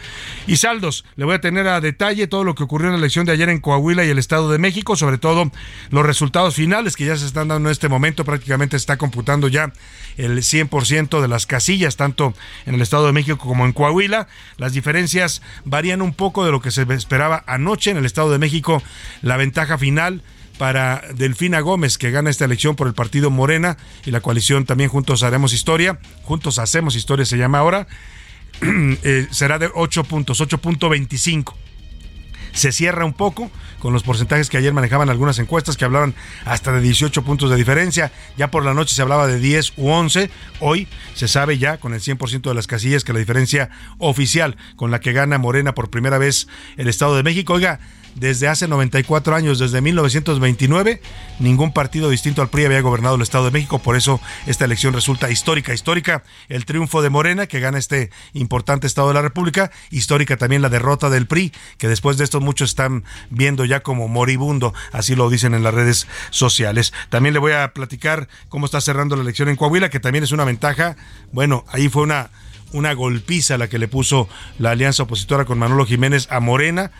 Y 0.46 0.56
saldos, 0.56 1.04
le 1.16 1.24
voy 1.24 1.34
a 1.34 1.40
tener 1.40 1.66
a 1.68 1.80
detalle 1.80 2.26
todo 2.26 2.44
lo 2.44 2.54
que 2.54 2.62
ocurrió 2.62 2.88
en 2.88 2.92
la 2.92 2.98
elección 2.98 3.26
de 3.26 3.32
ayer 3.32 3.48
en 3.48 3.60
Coahuila 3.60 4.04
y 4.04 4.10
el 4.10 4.18
Estado 4.18 4.50
de 4.50 4.58
México, 4.58 4.96
sobre 4.96 5.18
todo 5.18 5.50
los 5.90 6.06
resultados 6.06 6.54
finales 6.54 6.96
que 6.96 7.06
ya 7.06 7.16
se 7.16 7.26
están 7.26 7.48
dando 7.48 7.68
en 7.68 7.72
este 7.72 7.88
momento, 7.88 8.24
prácticamente 8.24 8.78
se 8.78 8.82
está 8.82 8.96
computando 8.96 9.48
ya 9.48 9.72
el 10.18 10.38
100% 10.38 11.20
de 11.20 11.28
las 11.28 11.46
casillas, 11.46 11.96
tanto 11.96 12.34
en 12.66 12.74
el 12.74 12.82
Estado 12.82 13.06
de 13.06 13.12
México 13.12 13.38
como 13.38 13.64
en 13.64 13.72
Coahuila. 13.72 14.28
Las 14.58 14.72
diferencias 14.72 15.40
varían 15.64 16.02
un 16.02 16.12
poco 16.12 16.44
de 16.44 16.52
lo 16.52 16.60
que 16.60 16.70
se 16.70 16.82
esperaba 16.92 17.44
anoche 17.46 17.90
en 17.90 17.96
el 17.96 18.04
Estado 18.04 18.30
de 18.30 18.38
México. 18.38 18.82
La 19.22 19.36
ventaja 19.36 19.78
final 19.78 20.22
para 20.58 21.02
Delfina 21.14 21.60
Gómez, 21.60 21.98
que 21.98 22.10
gana 22.10 22.30
esta 22.30 22.44
elección 22.44 22.74
por 22.74 22.88
el 22.88 22.94
partido 22.94 23.30
Morena 23.30 23.78
y 24.04 24.10
la 24.10 24.20
coalición 24.20 24.66
también 24.66 24.90
Juntos 24.90 25.22
Haremos 25.22 25.52
Historia, 25.52 26.00
Juntos 26.24 26.58
Hacemos 26.58 26.96
Historia 26.96 27.24
se 27.24 27.38
llama 27.38 27.58
ahora, 27.58 27.86
eh, 28.60 29.28
será 29.30 29.58
de 29.58 29.70
8 29.72 30.04
puntos, 30.04 30.40
8.25 30.40 31.54
se 32.52 32.72
cierra 32.72 33.04
un 33.04 33.12
poco 33.12 33.50
con 33.78 33.92
los 33.92 34.02
porcentajes 34.02 34.50
que 34.50 34.56
ayer 34.58 34.72
manejaban 34.72 35.08
algunas 35.08 35.38
encuestas 35.38 35.76
que 35.76 35.84
hablaban 35.84 36.14
hasta 36.44 36.72
de 36.72 36.80
18 36.80 37.22
puntos 37.22 37.50
de 37.50 37.56
diferencia. 37.56 38.12
Ya 38.36 38.50
por 38.50 38.64
la 38.64 38.74
noche 38.74 38.94
se 38.94 39.02
hablaba 39.02 39.26
de 39.26 39.38
10 39.38 39.74
u 39.76 39.90
11. 39.90 40.30
Hoy 40.60 40.88
se 41.14 41.28
sabe 41.28 41.58
ya 41.58 41.78
con 41.78 41.94
el 41.94 42.00
100% 42.00 42.42
de 42.42 42.54
las 42.54 42.66
casillas 42.66 43.04
que 43.04 43.12
la 43.12 43.18
diferencia 43.18 43.70
oficial 43.98 44.56
con 44.76 44.90
la 44.90 45.00
que 45.00 45.12
gana 45.12 45.38
Morena 45.38 45.74
por 45.74 45.90
primera 45.90 46.18
vez 46.18 46.48
el 46.76 46.88
Estado 46.88 47.16
de 47.16 47.22
México, 47.22 47.54
oiga, 47.54 47.80
desde 48.18 48.48
hace 48.48 48.68
94 48.68 49.34
años, 49.34 49.58
desde 49.58 49.80
1929, 49.80 51.00
ningún 51.38 51.72
partido 51.72 52.10
distinto 52.10 52.42
al 52.42 52.50
PRI 52.50 52.66
había 52.66 52.80
gobernado 52.80 53.16
el 53.16 53.22
Estado 53.22 53.46
de 53.46 53.50
México, 53.50 53.78
por 53.78 53.96
eso 53.96 54.20
esta 54.46 54.64
elección 54.64 54.94
resulta 54.94 55.30
histórica. 55.30 55.72
Histórica 55.72 56.22
el 56.48 56.64
triunfo 56.64 57.02
de 57.02 57.10
Morena, 57.10 57.46
que 57.46 57.60
gana 57.60 57.78
este 57.78 58.10
importante 58.32 58.86
Estado 58.86 59.08
de 59.08 59.14
la 59.14 59.22
República, 59.22 59.70
histórica 59.90 60.36
también 60.36 60.62
la 60.62 60.68
derrota 60.68 61.10
del 61.10 61.26
PRI, 61.26 61.52
que 61.78 61.88
después 61.88 62.18
de 62.18 62.24
esto 62.24 62.40
muchos 62.40 62.70
están 62.70 63.04
viendo 63.30 63.64
ya 63.64 63.80
como 63.80 64.08
moribundo, 64.08 64.74
así 64.92 65.14
lo 65.14 65.30
dicen 65.30 65.54
en 65.54 65.62
las 65.62 65.74
redes 65.74 66.06
sociales. 66.30 66.92
También 67.10 67.34
le 67.34 67.40
voy 67.40 67.52
a 67.52 67.72
platicar 67.72 68.28
cómo 68.48 68.66
está 68.66 68.80
cerrando 68.80 69.16
la 69.16 69.22
elección 69.22 69.48
en 69.48 69.56
Coahuila, 69.56 69.90
que 69.90 70.00
también 70.00 70.24
es 70.24 70.32
una 70.32 70.44
ventaja. 70.44 70.96
Bueno, 71.32 71.64
ahí 71.72 71.88
fue 71.88 72.02
una 72.02 72.30
una 72.72 72.92
golpiza 72.92 73.58
la 73.58 73.68
que 73.68 73.78
le 73.78 73.88
puso 73.88 74.28
la 74.58 74.72
alianza 74.72 75.04
opositora 75.04 75.44
con 75.44 75.58
Manolo 75.58 75.86
Jiménez 75.86 76.28
a 76.30 76.40
Morena. 76.40 76.90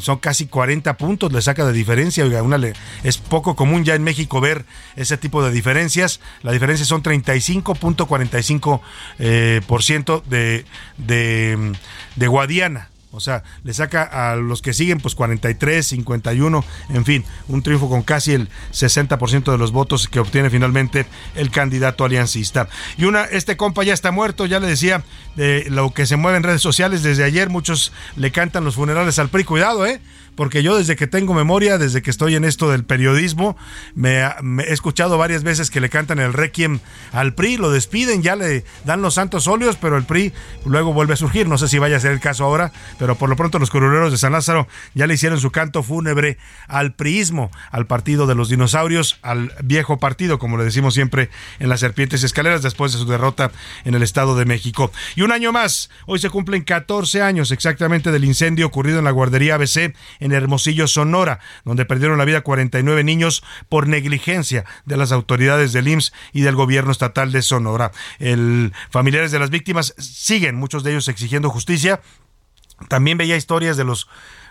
Son 0.00 0.18
casi 0.18 0.46
40 0.46 0.96
puntos, 0.96 1.32
le 1.32 1.40
saca 1.42 1.64
de 1.64 1.72
diferencia. 1.72 2.24
Oiga, 2.24 2.42
una 2.42 2.58
le, 2.58 2.72
es 3.04 3.18
poco 3.18 3.54
común 3.54 3.84
ya 3.84 3.94
en 3.94 4.02
México 4.02 4.40
ver 4.40 4.64
ese 4.96 5.16
tipo 5.16 5.44
de 5.44 5.52
diferencias. 5.52 6.20
La 6.42 6.52
diferencia 6.52 6.84
son 6.84 7.02
35.45% 7.02 8.80
eh, 9.18 9.60
por 9.66 9.82
ciento 9.82 10.22
de, 10.28 10.64
de, 10.98 11.72
de 12.16 12.26
Guadiana. 12.26 12.90
O 13.16 13.20
sea, 13.20 13.42
le 13.64 13.72
saca 13.72 14.02
a 14.02 14.36
los 14.36 14.62
que 14.62 14.74
siguen 14.74 15.00
pues 15.00 15.14
43, 15.14 15.86
51, 15.86 16.64
en 16.90 17.04
fin, 17.04 17.24
un 17.48 17.62
triunfo 17.62 17.88
con 17.88 18.02
casi 18.02 18.32
el 18.32 18.48
60% 18.72 19.50
de 19.50 19.58
los 19.58 19.72
votos 19.72 20.06
que 20.08 20.20
obtiene 20.20 20.50
finalmente 20.50 21.06
el 21.34 21.50
candidato 21.50 22.04
aliancista. 22.04 22.68
Y 22.98 23.04
una, 23.04 23.24
este 23.24 23.56
compa 23.56 23.82
ya 23.84 23.94
está 23.94 24.10
muerto, 24.10 24.46
ya 24.46 24.60
le 24.60 24.66
decía, 24.66 25.02
de 25.34 25.66
lo 25.70 25.92
que 25.92 26.06
se 26.06 26.16
mueve 26.16 26.36
en 26.36 26.42
redes 26.42 26.62
sociales 26.62 27.02
desde 27.02 27.24
ayer, 27.24 27.48
muchos 27.48 27.92
le 28.16 28.30
cantan 28.30 28.64
los 28.64 28.74
funerales 28.74 29.18
al 29.18 29.28
PRI, 29.28 29.44
cuidado, 29.44 29.86
¿eh? 29.86 30.00
Porque 30.36 30.62
yo 30.62 30.76
desde 30.76 30.96
que 30.96 31.06
tengo 31.06 31.34
memoria, 31.34 31.78
desde 31.78 32.02
que 32.02 32.10
estoy 32.10 32.34
en 32.34 32.44
esto 32.44 32.70
del 32.70 32.84
periodismo, 32.84 33.56
me, 33.94 34.20
he 34.20 34.72
escuchado 34.72 35.18
varias 35.18 35.42
veces 35.42 35.70
que 35.70 35.80
le 35.80 35.88
cantan 35.88 36.18
el 36.18 36.32
requiem 36.32 36.80
al 37.12 37.34
PRI, 37.34 37.56
lo 37.56 37.70
despiden, 37.70 38.22
ya 38.22 38.36
le 38.36 38.64
dan 38.84 39.02
los 39.02 39.14
santos 39.14 39.48
óleos, 39.48 39.76
pero 39.76 39.96
el 39.96 40.04
PRI 40.04 40.32
luego 40.64 40.92
vuelve 40.92 41.14
a 41.14 41.16
surgir. 41.16 41.48
No 41.48 41.58
sé 41.58 41.68
si 41.68 41.78
vaya 41.78 41.96
a 41.96 42.00
ser 42.00 42.12
el 42.12 42.20
caso 42.20 42.44
ahora, 42.44 42.72
pero 42.98 43.16
por 43.16 43.28
lo 43.28 43.36
pronto 43.36 43.58
los 43.58 43.70
curuleros 43.70 44.12
de 44.12 44.18
San 44.18 44.32
Lázaro 44.32 44.68
ya 44.94 45.06
le 45.06 45.14
hicieron 45.14 45.40
su 45.40 45.50
canto 45.50 45.82
fúnebre 45.82 46.38
al 46.68 46.94
priismo, 46.94 47.50
al 47.70 47.86
partido 47.86 48.26
de 48.26 48.34
los 48.34 48.48
dinosaurios, 48.48 49.18
al 49.22 49.52
viejo 49.64 49.98
partido, 49.98 50.38
como 50.38 50.58
le 50.58 50.64
decimos 50.64 50.94
siempre 50.94 51.30
en 51.58 51.68
las 51.68 51.80
serpientes 51.80 52.22
escaleras, 52.22 52.62
después 52.62 52.92
de 52.92 52.98
su 52.98 53.06
derrota 53.06 53.50
en 53.84 53.94
el 53.94 54.02
Estado 54.02 54.36
de 54.36 54.44
México. 54.44 54.92
Y 55.14 55.22
un 55.22 55.32
año 55.32 55.52
más, 55.52 55.90
hoy 56.06 56.18
se 56.18 56.30
cumplen 56.30 56.62
14 56.62 57.22
años 57.22 57.50
exactamente 57.50 58.12
del 58.12 58.24
incendio 58.24 58.66
ocurrido 58.66 58.98
en 58.98 59.04
la 59.04 59.10
guardería 59.10 59.54
ABC 59.54 59.94
Hermosillo, 60.32 60.86
Sonora, 60.86 61.40
donde 61.64 61.84
perdieron 61.84 62.18
la 62.18 62.24
vida 62.24 62.42
49 62.42 63.04
niños 63.04 63.42
por 63.68 63.88
negligencia 63.88 64.64
de 64.84 64.96
las 64.96 65.12
autoridades 65.12 65.72
del 65.72 65.88
IMSS 65.88 66.12
y 66.32 66.42
del 66.42 66.54
gobierno 66.54 66.92
estatal 66.92 67.32
de 67.32 67.42
Sonora. 67.42 67.92
El 68.18 68.72
familiares 68.90 69.32
de 69.32 69.38
las 69.38 69.50
víctimas 69.50 69.94
siguen, 69.98 70.56
muchos 70.56 70.82
de 70.82 70.92
ellos 70.92 71.08
exigiendo 71.08 71.50
justicia. 71.50 72.00
También 72.88 73.18
veía 73.18 73.36
historias 73.36 73.76
de 73.76 73.84
los 73.84 74.08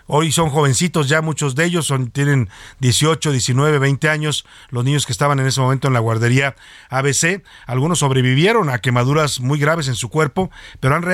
Hoy 0.08 0.32
son 0.32 0.50
jovencitos 0.50 1.10
ya, 1.10 1.22
muchos 1.22 1.56
de 1.56 1.66
ellos 1.66 1.88
son, 1.88 2.12
tienen 2.12 2.50
18, 2.80 3.32
19, 3.32 3.80
20 3.80 4.10
años, 4.10 4.46
los 4.70 4.84
niños 4.84 5.06
que 5.08 5.12
estaban 5.12 5.40
en 5.40 5.48
ese 5.48 5.62
momento 5.62 5.88
en 5.88 5.94
la 5.94 6.00
guardería 6.00 6.56
ABC. 6.90 7.44
Algunos 7.66 8.00
sobrevivieron 8.00 8.70
a 8.70 8.80
quemaduras 8.80 9.40
muy 9.40 9.58
graves 9.58 9.88
en 9.88 9.96
su 9.96 10.10
cuerpo, 10.10 10.52
pero 10.80 10.96
han, 10.96 11.06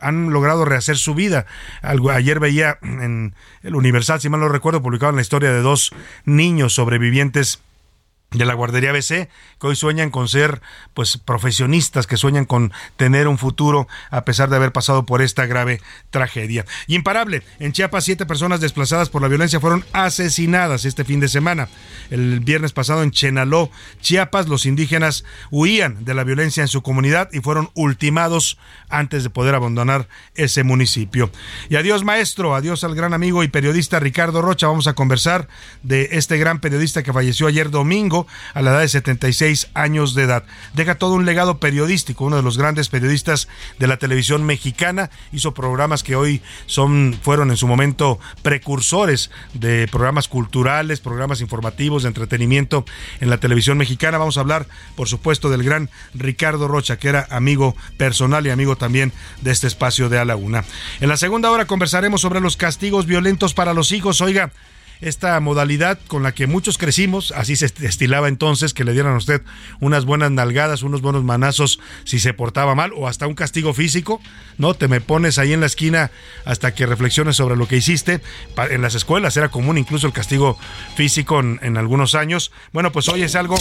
han 0.00 0.30
logrado 0.30 0.64
rehacer 0.64 0.96
su 0.96 1.14
vida. 1.14 1.46
ayer 1.82 2.38
veía 2.38 2.78
en 2.82 3.34
el 3.62 3.74
Universal, 3.74 4.20
si 4.20 4.28
mal 4.28 4.40
no 4.40 4.48
recuerdo, 4.48 4.82
publicaban 4.82 5.16
la 5.16 5.22
historia 5.22 5.50
de 5.50 5.60
dos 5.60 5.92
niños 6.24 6.74
sobrevivientes 6.74 7.60
de 8.32 8.44
la 8.44 8.54
guardería 8.54 8.92
BC, 8.92 9.28
que 9.60 9.66
hoy 9.66 9.76
sueñan 9.76 10.10
con 10.10 10.28
ser 10.28 10.60
pues 10.94 11.18
profesionistas, 11.18 12.06
que 12.06 12.16
sueñan 12.16 12.44
con 12.44 12.72
tener 12.96 13.28
un 13.28 13.38
futuro 13.38 13.88
a 14.10 14.24
pesar 14.24 14.48
de 14.50 14.56
haber 14.56 14.72
pasado 14.72 15.06
por 15.06 15.22
esta 15.22 15.46
grave 15.46 15.80
tragedia. 16.10 16.64
Y 16.86 16.94
imparable, 16.94 17.42
en 17.58 17.72
Chiapas 17.72 18.04
siete 18.04 18.26
personas 18.26 18.60
desplazadas 18.60 19.08
por 19.08 19.22
la 19.22 19.28
violencia 19.28 19.60
fueron 19.60 19.84
asesinadas 19.92 20.84
este 20.84 21.04
fin 21.04 21.20
de 21.20 21.28
semana. 21.28 21.68
El 22.10 22.40
viernes 22.40 22.72
pasado 22.72 23.02
en 23.02 23.10
Chenaló, 23.10 23.70
Chiapas, 24.00 24.48
los 24.48 24.66
indígenas 24.66 25.24
huían 25.50 26.04
de 26.04 26.14
la 26.14 26.24
violencia 26.24 26.62
en 26.62 26.68
su 26.68 26.82
comunidad 26.82 27.28
y 27.32 27.40
fueron 27.40 27.70
ultimados 27.74 28.58
antes 28.88 29.22
de 29.22 29.30
poder 29.30 29.54
abandonar 29.54 30.08
ese 30.34 30.64
municipio. 30.64 31.30
Y 31.68 31.76
adiós 31.76 32.04
maestro, 32.04 32.54
adiós 32.54 32.84
al 32.84 32.94
gran 32.94 33.14
amigo 33.14 33.42
y 33.42 33.48
periodista 33.48 34.00
Ricardo 34.00 34.42
Rocha. 34.42 34.66
Vamos 34.66 34.86
a 34.86 34.94
conversar 34.94 35.48
de 35.82 36.10
este 36.12 36.38
gran 36.38 36.60
periodista 36.60 37.02
que 37.02 37.12
falleció 37.12 37.46
ayer 37.46 37.70
domingo 37.70 38.21
a 38.54 38.62
la 38.62 38.72
edad 38.72 38.80
de 38.80 38.88
76 38.88 39.68
años 39.74 40.14
de 40.14 40.24
edad. 40.24 40.44
Deja 40.74 40.96
todo 40.96 41.14
un 41.14 41.26
legado 41.26 41.58
periodístico, 41.58 42.24
uno 42.24 42.36
de 42.36 42.42
los 42.42 42.58
grandes 42.58 42.88
periodistas 42.88 43.48
de 43.78 43.86
la 43.86 43.96
televisión 43.96 44.44
mexicana, 44.44 45.10
hizo 45.32 45.54
programas 45.54 46.02
que 46.02 46.16
hoy 46.16 46.42
son 46.66 47.18
fueron 47.22 47.50
en 47.50 47.56
su 47.56 47.66
momento 47.66 48.18
precursores 48.42 49.30
de 49.54 49.88
programas 49.88 50.28
culturales, 50.28 51.00
programas 51.00 51.40
informativos 51.40 52.02
de 52.02 52.08
entretenimiento 52.08 52.84
en 53.20 53.30
la 53.30 53.38
televisión 53.38 53.78
mexicana. 53.78 54.18
Vamos 54.18 54.36
a 54.36 54.40
hablar, 54.40 54.66
por 54.96 55.08
supuesto, 55.08 55.50
del 55.50 55.62
gran 55.62 55.90
Ricardo 56.14 56.68
Rocha, 56.68 56.98
que 56.98 57.08
era 57.08 57.26
amigo 57.30 57.76
personal 57.96 58.46
y 58.46 58.50
amigo 58.50 58.76
también 58.76 59.12
de 59.40 59.50
este 59.50 59.66
espacio 59.66 60.08
de 60.08 60.18
A 60.18 60.24
la 60.24 60.36
Una. 60.36 60.64
En 61.00 61.08
la 61.08 61.16
segunda 61.16 61.50
hora 61.50 61.66
conversaremos 61.66 62.20
sobre 62.20 62.40
los 62.40 62.56
castigos 62.56 63.06
violentos 63.06 63.54
para 63.54 63.74
los 63.74 63.92
hijos. 63.92 64.20
Oiga, 64.20 64.52
esta 65.02 65.38
modalidad 65.40 65.98
con 66.06 66.22
la 66.22 66.32
que 66.32 66.46
muchos 66.46 66.78
crecimos, 66.78 67.32
así 67.32 67.56
se 67.56 67.66
estilaba 67.66 68.28
entonces, 68.28 68.72
que 68.72 68.84
le 68.84 68.92
dieran 68.92 69.14
a 69.14 69.16
usted 69.16 69.42
unas 69.80 70.04
buenas 70.04 70.30
nalgadas, 70.30 70.82
unos 70.82 71.02
buenos 71.02 71.24
manazos 71.24 71.80
si 72.04 72.20
se 72.20 72.32
portaba 72.32 72.76
mal 72.76 72.92
o 72.94 73.08
hasta 73.08 73.26
un 73.26 73.34
castigo 73.34 73.74
físico, 73.74 74.20
¿no? 74.58 74.74
Te 74.74 74.86
me 74.86 75.00
pones 75.00 75.38
ahí 75.38 75.52
en 75.52 75.60
la 75.60 75.66
esquina 75.66 76.12
hasta 76.44 76.72
que 76.72 76.86
reflexiones 76.86 77.36
sobre 77.36 77.56
lo 77.56 77.66
que 77.66 77.76
hiciste. 77.76 78.20
En 78.70 78.80
las 78.80 78.94
escuelas 78.94 79.36
era 79.36 79.48
común 79.48 79.76
incluso 79.76 80.06
el 80.06 80.12
castigo 80.12 80.56
físico 80.94 81.40
en, 81.40 81.76
algunos 81.76 82.14
años. 82.14 82.52
Bueno, 82.72 82.92
pues 82.92 83.08
hoy 83.08 83.22
es 83.22 83.34
algo 83.34 83.56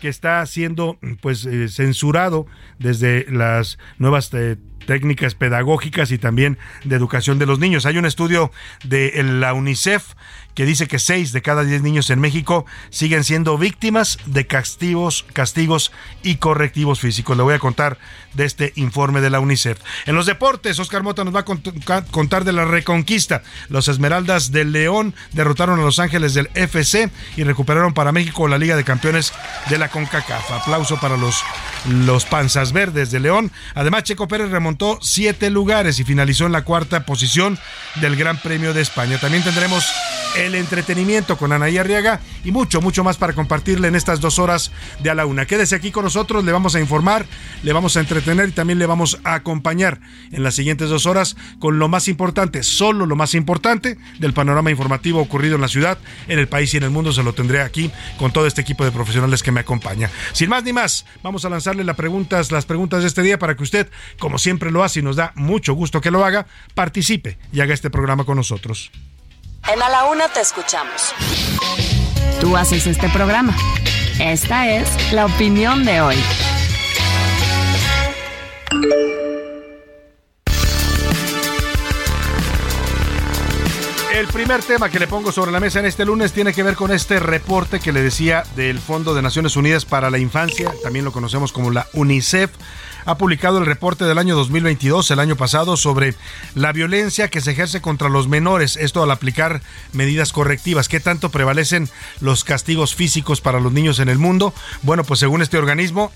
que 0.00 0.08
está 0.08 0.44
siendo 0.46 0.98
pues 1.20 1.44
eh, 1.44 1.68
censurado 1.68 2.46
desde 2.78 3.26
las 3.30 3.78
nuevas 3.98 4.30
eh, 4.32 4.56
técnicas 4.86 5.34
pedagógicas 5.34 6.10
y 6.10 6.18
también 6.18 6.58
de 6.84 6.96
educación 6.96 7.38
de 7.38 7.46
los 7.46 7.58
niños. 7.58 7.84
Hay 7.84 7.98
un 7.98 8.06
estudio 8.06 8.50
de 8.84 9.22
la 9.22 9.52
UNICEF 9.52 10.14
que 10.56 10.64
dice 10.64 10.88
que 10.88 10.98
6 10.98 11.32
de 11.32 11.42
cada 11.42 11.62
10 11.62 11.82
niños 11.82 12.08
en 12.08 12.18
México 12.18 12.64
siguen 12.90 13.24
siendo 13.24 13.58
víctimas 13.58 14.18
de 14.24 14.46
castigos, 14.46 15.26
castigos 15.34 15.92
y 16.22 16.36
correctivos 16.36 16.98
físicos. 16.98 17.36
Le 17.36 17.42
voy 17.42 17.54
a 17.54 17.58
contar 17.58 17.98
de 18.32 18.46
este 18.46 18.72
informe 18.74 19.20
de 19.20 19.28
la 19.28 19.38
UNICEF. 19.38 19.78
En 20.06 20.14
los 20.14 20.24
deportes, 20.24 20.78
Oscar 20.78 21.02
Mota 21.02 21.24
nos 21.24 21.34
va 21.34 21.40
a 21.40 22.02
contar 22.04 22.44
de 22.44 22.52
la 22.52 22.64
reconquista. 22.64 23.42
Los 23.68 23.88
Esmeraldas 23.88 24.50
del 24.50 24.72
León 24.72 25.14
derrotaron 25.32 25.78
a 25.78 25.82
Los 25.82 25.98
Ángeles 25.98 26.32
del 26.32 26.50
FC 26.54 27.10
y 27.36 27.44
recuperaron 27.44 27.92
para 27.92 28.12
México 28.12 28.48
la 28.48 28.58
Liga 28.58 28.76
de 28.76 28.84
Campeones 28.84 29.34
de 29.68 29.78
la 29.78 29.90
CONCACAF. 29.90 30.50
Aplauso 30.52 30.98
para 30.98 31.18
los, 31.18 31.42
los 31.86 32.24
Panzas 32.24 32.72
Verdes 32.72 33.10
de 33.10 33.20
León. 33.20 33.52
Además, 33.74 34.04
Checo 34.04 34.26
Pérez 34.26 34.50
remontó 34.50 34.98
siete 35.02 35.50
lugares 35.50 36.00
y 36.00 36.04
finalizó 36.04 36.46
en 36.46 36.52
la 36.52 36.64
cuarta 36.64 37.04
posición 37.04 37.58
del 37.96 38.16
Gran 38.16 38.38
Premio 38.38 38.72
de 38.72 38.80
España. 38.80 39.18
También 39.18 39.44
tendremos 39.44 39.84
el 40.36 40.45
entretenimiento 40.54 41.36
con 41.36 41.52
Anaí 41.52 41.78
Arriaga 41.78 42.20
y 42.44 42.52
mucho, 42.52 42.80
mucho 42.80 43.04
más 43.04 43.16
para 43.16 43.32
compartirle 43.32 43.88
en 43.88 43.94
estas 43.94 44.20
dos 44.20 44.38
horas 44.38 44.72
de 45.02 45.10
a 45.10 45.14
la 45.14 45.26
una. 45.26 45.46
Quédese 45.46 45.74
aquí 45.74 45.90
con 45.90 46.04
nosotros, 46.04 46.44
le 46.44 46.52
vamos 46.52 46.74
a 46.74 46.80
informar, 46.80 47.26
le 47.62 47.72
vamos 47.72 47.96
a 47.96 48.00
entretener 48.00 48.48
y 48.48 48.52
también 48.52 48.78
le 48.78 48.86
vamos 48.86 49.18
a 49.24 49.34
acompañar 49.34 50.00
en 50.32 50.42
las 50.42 50.54
siguientes 50.54 50.88
dos 50.88 51.06
horas 51.06 51.36
con 51.58 51.78
lo 51.78 51.88
más 51.88 52.08
importante, 52.08 52.62
solo 52.62 53.06
lo 53.06 53.16
más 53.16 53.34
importante 53.34 53.98
del 54.18 54.32
panorama 54.32 54.70
informativo 54.70 55.20
ocurrido 55.20 55.56
en 55.56 55.60
la 55.60 55.68
ciudad, 55.68 55.98
en 56.28 56.38
el 56.38 56.48
país 56.48 56.72
y 56.74 56.76
en 56.76 56.84
el 56.84 56.90
mundo. 56.90 57.12
Se 57.12 57.22
lo 57.22 57.32
tendré 57.32 57.62
aquí 57.62 57.90
con 58.18 58.32
todo 58.32 58.46
este 58.46 58.60
equipo 58.60 58.84
de 58.84 58.92
profesionales 58.92 59.42
que 59.42 59.52
me 59.52 59.60
acompaña. 59.60 60.10
Sin 60.32 60.50
más 60.50 60.64
ni 60.64 60.72
más, 60.72 61.06
vamos 61.22 61.44
a 61.44 61.50
lanzarle 61.50 61.84
las 61.84 61.96
preguntas, 61.96 62.52
las 62.52 62.66
preguntas 62.66 63.02
de 63.02 63.08
este 63.08 63.22
día 63.22 63.38
para 63.38 63.56
que 63.56 63.62
usted, 63.62 63.90
como 64.18 64.38
siempre 64.38 64.70
lo 64.70 64.84
hace 64.84 65.00
y 65.00 65.02
nos 65.02 65.16
da 65.16 65.32
mucho 65.34 65.74
gusto 65.74 66.00
que 66.00 66.10
lo 66.10 66.24
haga, 66.24 66.46
participe 66.74 67.38
y 67.52 67.60
haga 67.60 67.74
este 67.74 67.90
programa 67.90 68.24
con 68.24 68.36
nosotros. 68.36 68.90
En 69.72 69.82
A 69.82 69.88
la 69.88 70.04
Una 70.04 70.28
te 70.28 70.40
escuchamos. 70.40 71.12
Tú 72.40 72.56
haces 72.56 72.86
este 72.86 73.08
programa. 73.08 73.56
Esta 74.20 74.68
es 74.68 75.12
la 75.12 75.26
opinión 75.26 75.84
de 75.84 76.00
hoy. 76.00 76.16
El 84.14 84.28
primer 84.28 84.62
tema 84.62 84.88
que 84.88 85.00
le 85.00 85.08
pongo 85.08 85.32
sobre 85.32 85.50
la 85.50 85.58
mesa 85.58 85.80
en 85.80 85.86
este 85.86 86.04
lunes 86.04 86.32
tiene 86.32 86.54
que 86.54 86.62
ver 86.62 86.76
con 86.76 86.92
este 86.92 87.18
reporte 87.18 87.80
que 87.80 87.92
le 87.92 88.02
decía 88.02 88.44
del 88.54 88.78
Fondo 88.78 89.14
de 89.14 89.20
Naciones 89.20 89.56
Unidas 89.56 89.84
para 89.84 90.10
la 90.10 90.18
Infancia, 90.18 90.72
también 90.82 91.04
lo 91.04 91.12
conocemos 91.12 91.52
como 91.52 91.70
la 91.70 91.86
UNICEF, 91.92 92.50
ha 93.06 93.16
publicado 93.16 93.58
el 93.58 93.66
reporte 93.66 94.04
del 94.04 94.18
año 94.18 94.34
2022, 94.34 95.10
el 95.12 95.20
año 95.20 95.36
pasado, 95.36 95.76
sobre 95.76 96.14
la 96.54 96.72
violencia 96.72 97.28
que 97.28 97.40
se 97.40 97.52
ejerce 97.52 97.80
contra 97.80 98.08
los 98.08 98.28
menores, 98.28 98.76
esto 98.76 99.02
al 99.02 99.12
aplicar 99.12 99.62
medidas 99.92 100.32
correctivas. 100.32 100.88
¿Qué 100.88 100.98
tanto 100.98 101.30
prevalecen 101.30 101.88
los 102.20 102.42
castigos 102.42 102.96
físicos 102.96 103.40
para 103.40 103.60
los 103.60 103.72
niños 103.72 104.00
en 104.00 104.08
el 104.08 104.18
mundo? 104.18 104.52
Bueno, 104.82 105.04
pues 105.04 105.20
según 105.20 105.40
este 105.40 105.56
organismo, 105.56 106.10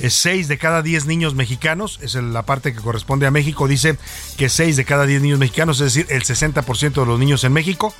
6 0.00 0.48
de 0.48 0.58
cada 0.58 0.82
10 0.82 1.06
niños 1.06 1.36
mexicanos, 1.36 2.00
es 2.02 2.14
la 2.16 2.42
parte 2.42 2.74
que 2.74 2.80
corresponde 2.80 3.26
a 3.26 3.30
México, 3.30 3.68
dice 3.68 3.96
que 4.36 4.48
6 4.48 4.76
de 4.76 4.84
cada 4.84 5.06
10 5.06 5.22
niños 5.22 5.38
mexicanos, 5.38 5.80
es 5.80 5.94
decir, 5.94 6.06
el 6.10 6.24
60% 6.24 6.94
de 6.94 7.06
los 7.06 7.20
niños 7.20 7.44
en 7.44 7.52
México, 7.52 7.94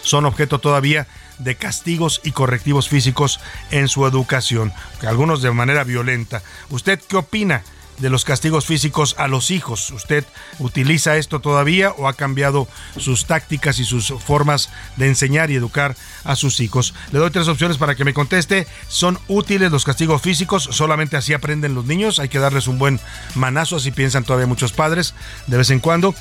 son 0.00 0.24
objeto 0.24 0.58
todavía 0.58 1.06
de 1.38 1.56
castigos 1.56 2.20
y 2.24 2.32
correctivos 2.32 2.88
físicos 2.88 3.40
en 3.70 3.88
su 3.88 4.06
educación, 4.06 4.72
algunos 5.06 5.42
de 5.42 5.50
manera 5.50 5.84
violenta. 5.84 6.42
¿Usted 6.70 7.00
qué 7.06 7.16
opina? 7.16 7.62
De 7.98 8.10
los 8.10 8.24
castigos 8.24 8.66
físicos 8.66 9.14
a 9.18 9.28
los 9.28 9.50
hijos. 9.50 9.90
¿Usted 9.90 10.24
utiliza 10.58 11.16
esto 11.16 11.40
todavía 11.40 11.90
o 11.92 12.08
ha 12.08 12.14
cambiado 12.14 12.68
sus 12.98 13.26
tácticas 13.26 13.78
y 13.78 13.84
sus 13.84 14.08
formas 14.08 14.70
de 14.96 15.06
enseñar 15.06 15.50
y 15.50 15.56
educar 15.56 15.96
a 16.24 16.36
sus 16.36 16.60
hijos? 16.60 16.94
Le 17.12 17.18
doy 17.18 17.30
tres 17.30 17.48
opciones 17.48 17.78
para 17.78 17.94
que 17.94 18.04
me 18.04 18.14
conteste. 18.14 18.66
¿Son 18.88 19.18
útiles 19.28 19.70
los 19.70 19.84
castigos 19.84 20.22
físicos? 20.22 20.68
Solamente 20.70 21.16
así 21.16 21.32
aprenden 21.32 21.74
los 21.74 21.84
niños. 21.84 22.18
Hay 22.18 22.28
que 22.28 22.38
darles 22.38 22.66
un 22.66 22.78
buen 22.78 23.00
manazo, 23.34 23.76
así 23.76 23.90
piensan 23.90 24.24
todavía 24.24 24.46
muchos 24.46 24.72
padres 24.72 25.14
de 25.46 25.56
vez 25.56 25.70
en 25.70 25.80
cuando. 25.80 26.14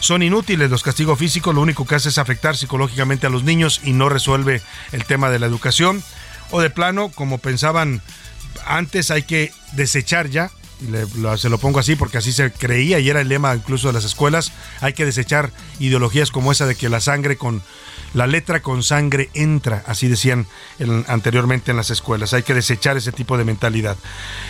Son 0.00 0.22
inútiles 0.22 0.70
los 0.70 0.82
castigos 0.82 1.18
físicos, 1.18 1.54
lo 1.54 1.62
único 1.62 1.86
que 1.86 1.94
hace 1.94 2.10
es 2.10 2.18
afectar 2.18 2.56
psicológicamente 2.56 3.26
a 3.26 3.30
los 3.30 3.42
niños 3.42 3.80
y 3.84 3.92
no 3.92 4.10
resuelve 4.10 4.60
el 4.92 5.04
tema 5.04 5.30
de 5.30 5.38
la 5.38 5.46
educación. 5.46 6.02
O 6.50 6.60
de 6.60 6.68
plano, 6.68 7.08
como 7.08 7.38
pensaban 7.38 8.02
antes, 8.66 9.10
hay 9.10 9.22
que 9.22 9.52
desechar 9.72 10.28
ya 10.28 10.50
se 11.36 11.48
lo 11.48 11.58
pongo 11.58 11.78
así 11.78 11.96
porque 11.96 12.18
así 12.18 12.32
se 12.32 12.52
creía 12.52 12.98
y 12.98 13.08
era 13.08 13.20
el 13.20 13.28
lema 13.28 13.54
incluso 13.54 13.88
de 13.88 13.94
las 13.94 14.04
escuelas, 14.04 14.52
hay 14.80 14.92
que 14.92 15.04
desechar 15.04 15.50
ideologías 15.78 16.30
como 16.30 16.52
esa 16.52 16.66
de 16.66 16.74
que 16.74 16.88
la 16.88 17.00
sangre 17.00 17.36
con 17.36 17.62
la 18.14 18.26
letra 18.26 18.60
con 18.60 18.82
sangre 18.82 19.28
entra, 19.34 19.82
así 19.86 20.08
decían 20.08 20.46
anteriormente 21.08 21.72
en 21.72 21.76
las 21.76 21.90
escuelas. 21.90 22.32
Hay 22.32 22.44
que 22.44 22.54
desechar 22.54 22.96
ese 22.96 23.12
tipo 23.12 23.36
de 23.36 23.44
mentalidad. 23.44 23.96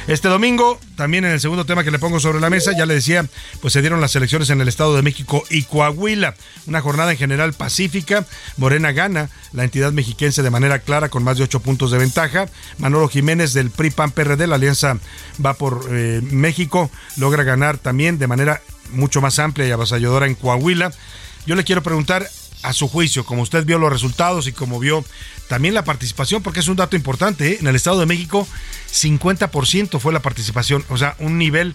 Este 0.07 0.29
domingo, 0.29 0.79
también 0.97 1.25
en 1.25 1.33
el 1.33 1.41
segundo 1.41 1.65
tema 1.65 1.83
que 1.83 1.91
le 1.91 1.99
pongo 1.99 2.21
sobre 2.21 2.41
la 2.41 2.51
mesa, 2.51 2.73
ya 2.77 2.87
le 2.87 2.95
decía, 2.95 3.27
pues 3.61 3.73
se 3.73 3.81
dieron 3.81 4.01
las 4.01 4.15
elecciones 4.15 4.51
en 4.51 4.61
el 4.61 4.69
Estado 4.69 4.95
de 4.95 5.03
México 5.03 5.43
y 5.51 5.63
Coahuila. 5.63 6.35
Una 6.67 6.81
jornada 6.81 7.13
en 7.13 7.19
general 7.19 7.55
pacífica. 7.55 8.27
Morena 8.59 8.93
gana 8.93 9.31
la 9.53 9.65
entidad 9.65 9.93
mexiquense 9.93 10.43
de 10.43 10.51
manera 10.51 10.81
clara 10.81 11.09
con 11.09 11.25
más 11.25 11.39
de 11.39 11.45
ocho 11.45 11.61
puntos 11.61 11.91
de 11.91 11.99
ventaja. 11.99 12.47
Manolo 12.79 13.09
Jiménez 13.09 13.55
del 13.55 13.71
PRI 13.71 13.91
PAN 13.91 14.11
PRD, 14.11 14.47
la 14.47 14.57
alianza 14.57 14.99
va 15.45 15.55
por 15.55 15.89
eh, 15.91 16.21
México, 16.23 16.91
logra 17.17 17.43
ganar 17.43 17.79
también 17.79 18.19
de 18.19 18.27
manera 18.27 18.61
mucho 18.91 19.21
más 19.21 19.39
amplia 19.39 19.67
y 19.67 19.71
avasalladora 19.71 20.27
en 20.27 20.35
Coahuila. 20.35 20.93
Yo 21.47 21.57
le 21.57 21.65
quiero 21.65 21.83
preguntar 21.83 22.27
a 22.65 22.73
su 22.73 22.89
juicio, 22.89 23.25
como 23.25 23.43
usted 23.43 23.65
vio 23.65 23.79
los 23.79 23.93
resultados 23.93 24.47
y 24.47 24.53
como 24.53 24.81
vio 24.81 25.05
también 25.49 25.75
la 25.75 25.85
participación, 25.85 26.43
porque 26.43 26.61
es 26.61 26.69
un 26.69 26.77
dato 26.77 26.97
importante, 26.97 27.53
¿eh? 27.53 27.59
en 27.61 27.67
el 27.67 27.77
Estado 27.77 28.01
de 28.01 28.07
México 28.07 28.49
50% 28.91 30.01
fue 30.01 30.13
la 30.13 30.21
participación, 30.21 30.85
o 30.89 30.97
sea, 30.97 31.15
un 31.19 31.39
nivel 31.39 31.75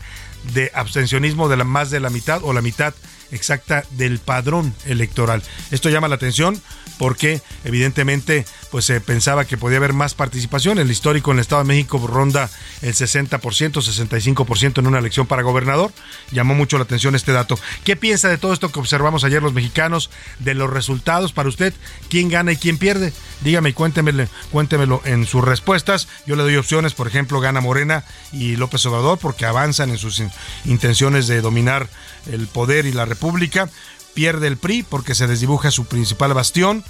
de 0.53 0.71
abstencionismo 0.73 1.47
de 1.47 1.57
la 1.57 1.63
más 1.63 1.91
de 1.91 1.99
la 1.99 2.09
mitad 2.09 2.41
o 2.43 2.53
la 2.53 2.61
mitad 2.61 2.93
exacta 3.31 3.83
del 3.91 4.19
padrón 4.19 4.73
electoral. 4.85 5.43
Esto 5.71 5.89
llama 5.89 6.07
la 6.07 6.15
atención 6.15 6.61
porque 6.99 7.41
evidentemente 7.63 8.45
pues 8.71 8.85
se 8.85 8.99
pensaba 8.99 9.45
que 9.45 9.57
podía 9.57 9.77
haber 9.77 9.93
más 9.93 10.13
participación. 10.13 10.77
El 10.77 10.91
histórico 10.91 11.31
en 11.31 11.37
el 11.37 11.41
Estado 11.41 11.63
de 11.63 11.67
México 11.67 12.05
ronda 12.05 12.49
el 12.81 12.93
60%, 12.93 13.39
65% 13.39 14.77
en 14.77 14.85
una 14.85 14.99
elección 14.99 15.25
para 15.25 15.41
gobernador. 15.41 15.91
Llamó 16.31 16.55
mucho 16.55 16.77
la 16.77 16.83
atención 16.83 17.15
este 17.15 17.31
dato. 17.31 17.57
¿Qué 17.85 17.95
piensa 17.95 18.27
de 18.27 18.37
todo 18.37 18.53
esto 18.53 18.69
que 18.71 18.79
observamos 18.79 19.23
ayer 19.23 19.41
los 19.41 19.53
mexicanos, 19.53 20.09
de 20.39 20.53
los 20.53 20.69
resultados 20.69 21.31
para 21.31 21.49
usted? 21.49 21.73
¿Quién 22.09 22.27
gana 22.27 22.51
y 22.51 22.57
quién 22.57 22.77
pierde? 22.77 23.13
Dígame 23.41 23.69
y 23.69 23.73
cuéntemelo, 23.73 24.27
cuéntemelo 24.51 25.01
en 25.05 25.25
sus 25.25 25.43
respuestas. 25.43 26.09
Yo 26.27 26.35
le 26.35 26.43
doy 26.43 26.57
opciones, 26.57 26.93
por 26.93 27.07
ejemplo, 27.07 27.39
gana 27.39 27.61
Morena 27.61 28.03
y 28.33 28.57
López 28.57 28.85
Obrador 28.85 29.17
porque 29.19 29.45
avanzan 29.45 29.89
en 29.89 29.97
sus 29.97 30.21
intenciones 30.65 31.27
de 31.27 31.39
dominar 31.39 31.87
el 32.27 32.47
poder 32.47 32.85
y 32.85 32.91
la 32.91 33.05
república, 33.05 33.69
pierde 34.13 34.47
el 34.47 34.57
PRI 34.57 34.83
porque 34.83 35.15
se 35.15 35.27
desdibuja 35.27 35.71
su 35.71 35.85
principal 35.85 36.33
bastión, 36.33 36.83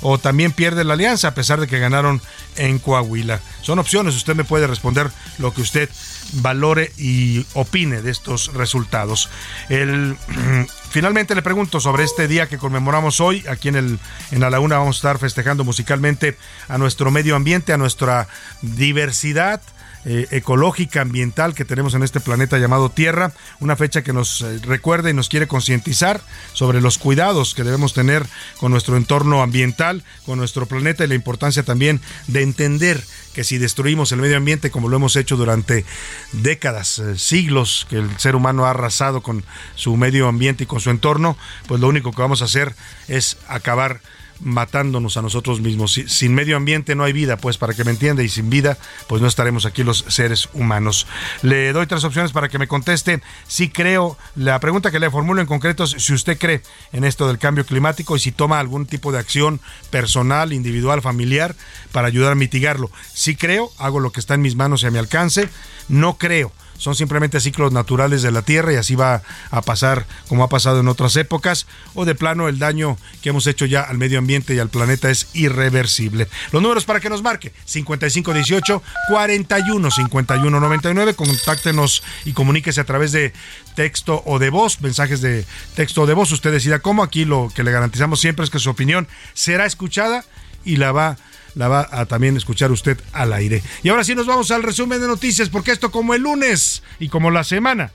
o 0.00 0.18
también 0.18 0.52
pierde 0.52 0.84
la 0.84 0.94
alianza 0.94 1.28
a 1.28 1.34
pesar 1.34 1.60
de 1.60 1.66
que 1.66 1.78
ganaron 1.78 2.20
en 2.56 2.78
Coahuila. 2.78 3.40
Son 3.62 3.78
opciones, 3.78 4.14
usted 4.16 4.34
me 4.34 4.44
puede 4.44 4.66
responder 4.66 5.10
lo 5.38 5.54
que 5.54 5.62
usted 5.62 5.88
valore 6.34 6.92
y 6.96 7.46
opine 7.54 8.02
de 8.02 8.10
estos 8.10 8.52
resultados. 8.54 9.28
El, 9.68 10.16
finalmente 10.90 11.34
le 11.34 11.42
pregunto 11.42 11.80
sobre 11.80 12.04
este 12.04 12.28
día 12.28 12.48
que 12.48 12.58
conmemoramos 12.58 13.20
hoy, 13.20 13.44
aquí 13.48 13.68
en, 13.68 13.76
el, 13.76 13.98
en 14.30 14.40
la 14.40 14.50
laguna 14.50 14.78
vamos 14.78 14.96
a 14.96 14.98
estar 14.98 15.18
festejando 15.18 15.64
musicalmente 15.64 16.36
a 16.68 16.78
nuestro 16.78 17.10
medio 17.10 17.36
ambiente, 17.36 17.72
a 17.72 17.78
nuestra 17.78 18.28
diversidad, 18.62 19.60
eh, 20.06 20.26
ecológica, 20.32 21.00
ambiental 21.00 21.54
que 21.54 21.64
tenemos 21.64 21.94
en 21.94 22.02
este 22.02 22.20
planeta 22.20 22.58
llamado 22.58 22.90
Tierra, 22.90 23.32
una 23.58 23.74
fecha 23.74 24.02
que 24.02 24.12
nos 24.12 24.42
eh, 24.42 24.58
recuerda 24.62 25.08
y 25.08 25.14
nos 25.14 25.30
quiere 25.30 25.48
concientizar 25.48 26.20
sobre 26.52 26.82
los 26.82 26.98
cuidados 26.98 27.54
que 27.54 27.64
debemos 27.64 27.94
tener 27.94 28.26
con 28.58 28.70
nuestro 28.70 28.98
entorno 28.98 29.40
ambiental, 29.40 30.04
con 30.26 30.38
nuestro 30.38 30.66
planeta 30.66 31.04
y 31.04 31.08
la 31.08 31.14
importancia 31.14 31.62
también 31.62 32.02
de 32.26 32.42
entender 32.42 33.02
que 33.34 33.44
si 33.44 33.58
destruimos 33.58 34.12
el 34.12 34.20
medio 34.20 34.36
ambiente 34.36 34.70
como 34.70 34.88
lo 34.88 34.96
hemos 34.96 35.16
hecho 35.16 35.36
durante 35.36 35.84
décadas, 36.32 36.98
eh, 36.98 37.18
siglos, 37.18 37.86
que 37.90 37.96
el 37.96 38.18
ser 38.18 38.36
humano 38.36 38.64
ha 38.64 38.70
arrasado 38.70 39.22
con 39.22 39.44
su 39.74 39.96
medio 39.96 40.28
ambiente 40.28 40.64
y 40.64 40.66
con 40.66 40.80
su 40.80 40.90
entorno, 40.90 41.36
pues 41.66 41.80
lo 41.80 41.88
único 41.88 42.12
que 42.12 42.22
vamos 42.22 42.40
a 42.40 42.46
hacer 42.46 42.74
es 43.08 43.36
acabar 43.48 44.00
matándonos 44.40 45.16
a 45.16 45.22
nosotros 45.22 45.60
mismos. 45.60 46.00
Sin 46.06 46.34
medio 46.34 46.56
ambiente 46.56 46.94
no 46.94 47.04
hay 47.04 47.12
vida, 47.12 47.36
pues 47.36 47.58
para 47.58 47.74
que 47.74 47.84
me 47.84 47.90
entienda, 47.90 48.22
y 48.22 48.28
sin 48.28 48.50
vida, 48.50 48.78
pues 49.06 49.22
no 49.22 49.28
estaremos 49.28 49.66
aquí 49.66 49.82
los 49.82 50.04
seres 50.08 50.48
humanos. 50.52 51.06
Le 51.42 51.72
doy 51.72 51.86
tres 51.86 52.04
opciones 52.04 52.32
para 52.32 52.48
que 52.48 52.58
me 52.58 52.68
conteste. 52.68 53.20
Si 53.46 53.68
creo, 53.68 54.18
la 54.36 54.58
pregunta 54.60 54.90
que 54.90 55.00
le 55.00 55.10
formulo 55.10 55.40
en 55.40 55.46
concreto 55.46 55.84
es 55.84 55.90
si 55.90 56.12
usted 56.12 56.38
cree 56.38 56.62
en 56.92 57.04
esto 57.04 57.26
del 57.26 57.38
cambio 57.38 57.64
climático 57.64 58.16
y 58.16 58.20
si 58.20 58.32
toma 58.32 58.58
algún 58.58 58.86
tipo 58.86 59.12
de 59.12 59.18
acción 59.18 59.60
personal, 59.90 60.52
individual, 60.52 61.02
familiar 61.02 61.54
para 61.92 62.08
ayudar 62.08 62.32
a 62.32 62.36
mitigarlo. 62.36 62.90
Si 63.12 63.36
creo, 63.36 63.70
hago 63.78 64.00
lo 64.00 64.12
que 64.12 64.20
está 64.20 64.34
en 64.34 64.42
mis 64.42 64.56
manos 64.56 64.82
y 64.82 64.86
a 64.86 64.90
mi 64.90 64.98
alcance. 64.98 65.48
No 65.88 66.16
creo 66.18 66.52
son 66.78 66.94
simplemente 66.94 67.40
ciclos 67.40 67.72
naturales 67.72 68.22
de 68.22 68.30
la 68.30 68.42
Tierra 68.42 68.72
y 68.72 68.76
así 68.76 68.94
va 68.94 69.22
a 69.50 69.62
pasar 69.62 70.06
como 70.28 70.44
ha 70.44 70.48
pasado 70.48 70.80
en 70.80 70.88
otras 70.88 71.16
épocas, 71.16 71.66
o 71.94 72.04
de 72.04 72.14
plano 72.14 72.48
el 72.48 72.58
daño 72.58 72.96
que 73.22 73.30
hemos 73.30 73.46
hecho 73.46 73.66
ya 73.66 73.82
al 73.82 73.98
medio 73.98 74.18
ambiente 74.18 74.54
y 74.54 74.58
al 74.58 74.68
planeta 74.68 75.10
es 75.10 75.28
irreversible. 75.34 76.28
Los 76.52 76.62
números 76.62 76.84
para 76.84 77.00
que 77.00 77.10
nos 77.10 77.22
marque, 77.22 77.52
5518 77.64 78.82
41 79.08 79.90
51 79.90 80.60
99, 80.60 81.14
contáctenos 81.14 82.02
y 82.24 82.32
comuníquese 82.32 82.80
a 82.80 82.84
través 82.84 83.12
de 83.12 83.32
texto 83.74 84.22
o 84.26 84.38
de 84.38 84.50
voz, 84.50 84.80
mensajes 84.80 85.20
de 85.20 85.44
texto 85.74 86.02
o 86.02 86.06
de 86.06 86.14
voz, 86.14 86.32
usted 86.32 86.52
decida 86.52 86.78
cómo, 86.80 87.02
aquí 87.02 87.24
lo 87.24 87.50
que 87.54 87.64
le 87.64 87.72
garantizamos 87.72 88.20
siempre 88.20 88.44
es 88.44 88.50
que 88.50 88.58
su 88.58 88.70
opinión 88.70 89.08
será 89.34 89.66
escuchada 89.66 90.24
y 90.64 90.76
la 90.76 90.92
va 90.92 91.08
a 91.08 91.16
la 91.54 91.68
va 91.68 91.88
a 91.90 92.06
también 92.06 92.36
escuchar 92.36 92.72
usted 92.72 92.98
al 93.12 93.32
aire. 93.32 93.62
Y 93.82 93.88
ahora 93.88 94.04
sí 94.04 94.14
nos 94.14 94.26
vamos 94.26 94.50
al 94.50 94.62
resumen 94.62 95.00
de 95.00 95.06
noticias, 95.06 95.48
porque 95.48 95.72
esto 95.72 95.90
como 95.90 96.14
el 96.14 96.22
lunes 96.22 96.82
y 96.98 97.08
como 97.08 97.30
la 97.30 97.44
semana 97.44 97.92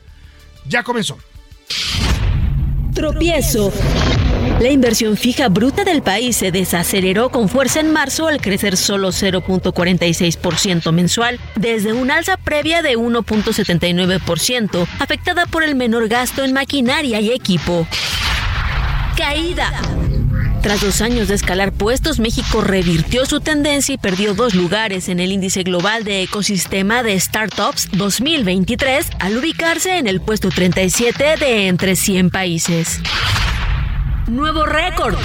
ya 0.65 0.83
comenzó. 0.83 1.17
Tropiezo. 2.93 3.71
La 4.59 4.69
inversión 4.69 5.15
fija 5.15 5.47
bruta 5.47 5.83
del 5.85 6.01
país 6.01 6.35
se 6.35 6.51
desaceleró 6.51 7.29
con 7.29 7.47
fuerza 7.47 7.79
en 7.79 7.93
marzo 7.93 8.27
al 8.27 8.41
crecer 8.41 8.75
solo 8.75 9.09
0.46% 9.09 10.91
mensual, 10.91 11.39
desde 11.55 11.93
un 11.93 12.11
alza 12.11 12.35
previa 12.37 12.81
de 12.81 12.97
1.79%, 12.97 14.87
afectada 14.99 15.45
por 15.45 15.63
el 15.63 15.75
menor 15.75 16.09
gasto 16.09 16.43
en 16.43 16.53
maquinaria 16.53 17.21
y 17.21 17.31
equipo. 17.31 17.87
Caída. 19.15 19.71
Tras 20.61 20.81
dos 20.81 21.01
años 21.01 21.29
de 21.29 21.35
escalar 21.35 21.71
puestos, 21.71 22.19
México 22.19 22.59
revirtió 22.61 23.25
su 23.25 23.39
tendencia 23.39 23.95
y 23.95 23.97
perdió 23.97 24.33
dos 24.33 24.55
lugares 24.55 25.07
en 25.07 25.21
el 25.21 25.31
índice 25.31 25.63
global 25.63 26.03
de 26.03 26.21
ecosistema 26.21 27.01
de 27.01 27.17
startups 27.19 27.87
2023 27.93 29.07
al 29.19 29.37
ubicarse 29.37 29.97
en 29.97 30.07
el 30.07 30.19
puesto 30.19 30.49
37 30.49 31.37
de 31.37 31.67
entre 31.67 31.95
100 31.95 32.29
países. 32.29 32.99
Nuevo 34.27 34.65
récord. 34.65 35.15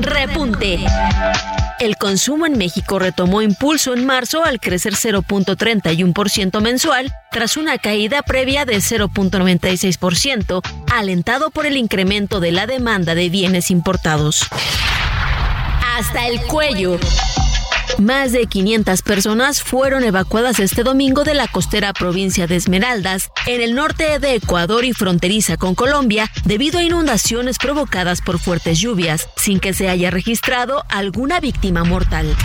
Repunte. 0.00 0.78
El 1.78 1.98
consumo 1.98 2.46
en 2.46 2.56
México 2.56 2.98
retomó 2.98 3.42
impulso 3.42 3.92
en 3.92 4.06
marzo 4.06 4.42
al 4.44 4.60
crecer 4.60 4.94
0.31% 4.94 6.62
mensual 6.62 7.12
tras 7.30 7.58
una 7.58 7.76
caída 7.76 8.22
previa 8.22 8.64
de 8.64 8.76
0.96%, 8.76 10.62
alentado 10.90 11.50
por 11.50 11.66
el 11.66 11.76
incremento 11.76 12.40
de 12.40 12.52
la 12.52 12.66
demanda 12.66 13.14
de 13.14 13.28
bienes 13.28 13.70
importados. 13.70 14.46
Hasta 15.98 16.26
el 16.28 16.40
cuello. 16.42 16.98
Más 17.98 18.32
de 18.32 18.46
500 18.46 19.02
personas 19.02 19.62
fueron 19.62 20.04
evacuadas 20.04 20.58
este 20.58 20.82
domingo 20.82 21.24
de 21.24 21.34
la 21.34 21.48
costera 21.48 21.92
provincia 21.92 22.46
de 22.46 22.56
Esmeraldas, 22.56 23.30
en 23.46 23.62
el 23.62 23.74
norte 23.74 24.18
de 24.18 24.34
Ecuador 24.34 24.84
y 24.84 24.92
fronteriza 24.92 25.56
con 25.56 25.74
Colombia, 25.74 26.30
debido 26.44 26.78
a 26.78 26.82
inundaciones 26.82 27.58
provocadas 27.58 28.20
por 28.20 28.38
fuertes 28.38 28.78
lluvias, 28.78 29.28
sin 29.36 29.60
que 29.60 29.72
se 29.72 29.88
haya 29.88 30.10
registrado 30.10 30.84
alguna 30.88 31.40
víctima 31.40 31.84
mortal. 31.84 32.36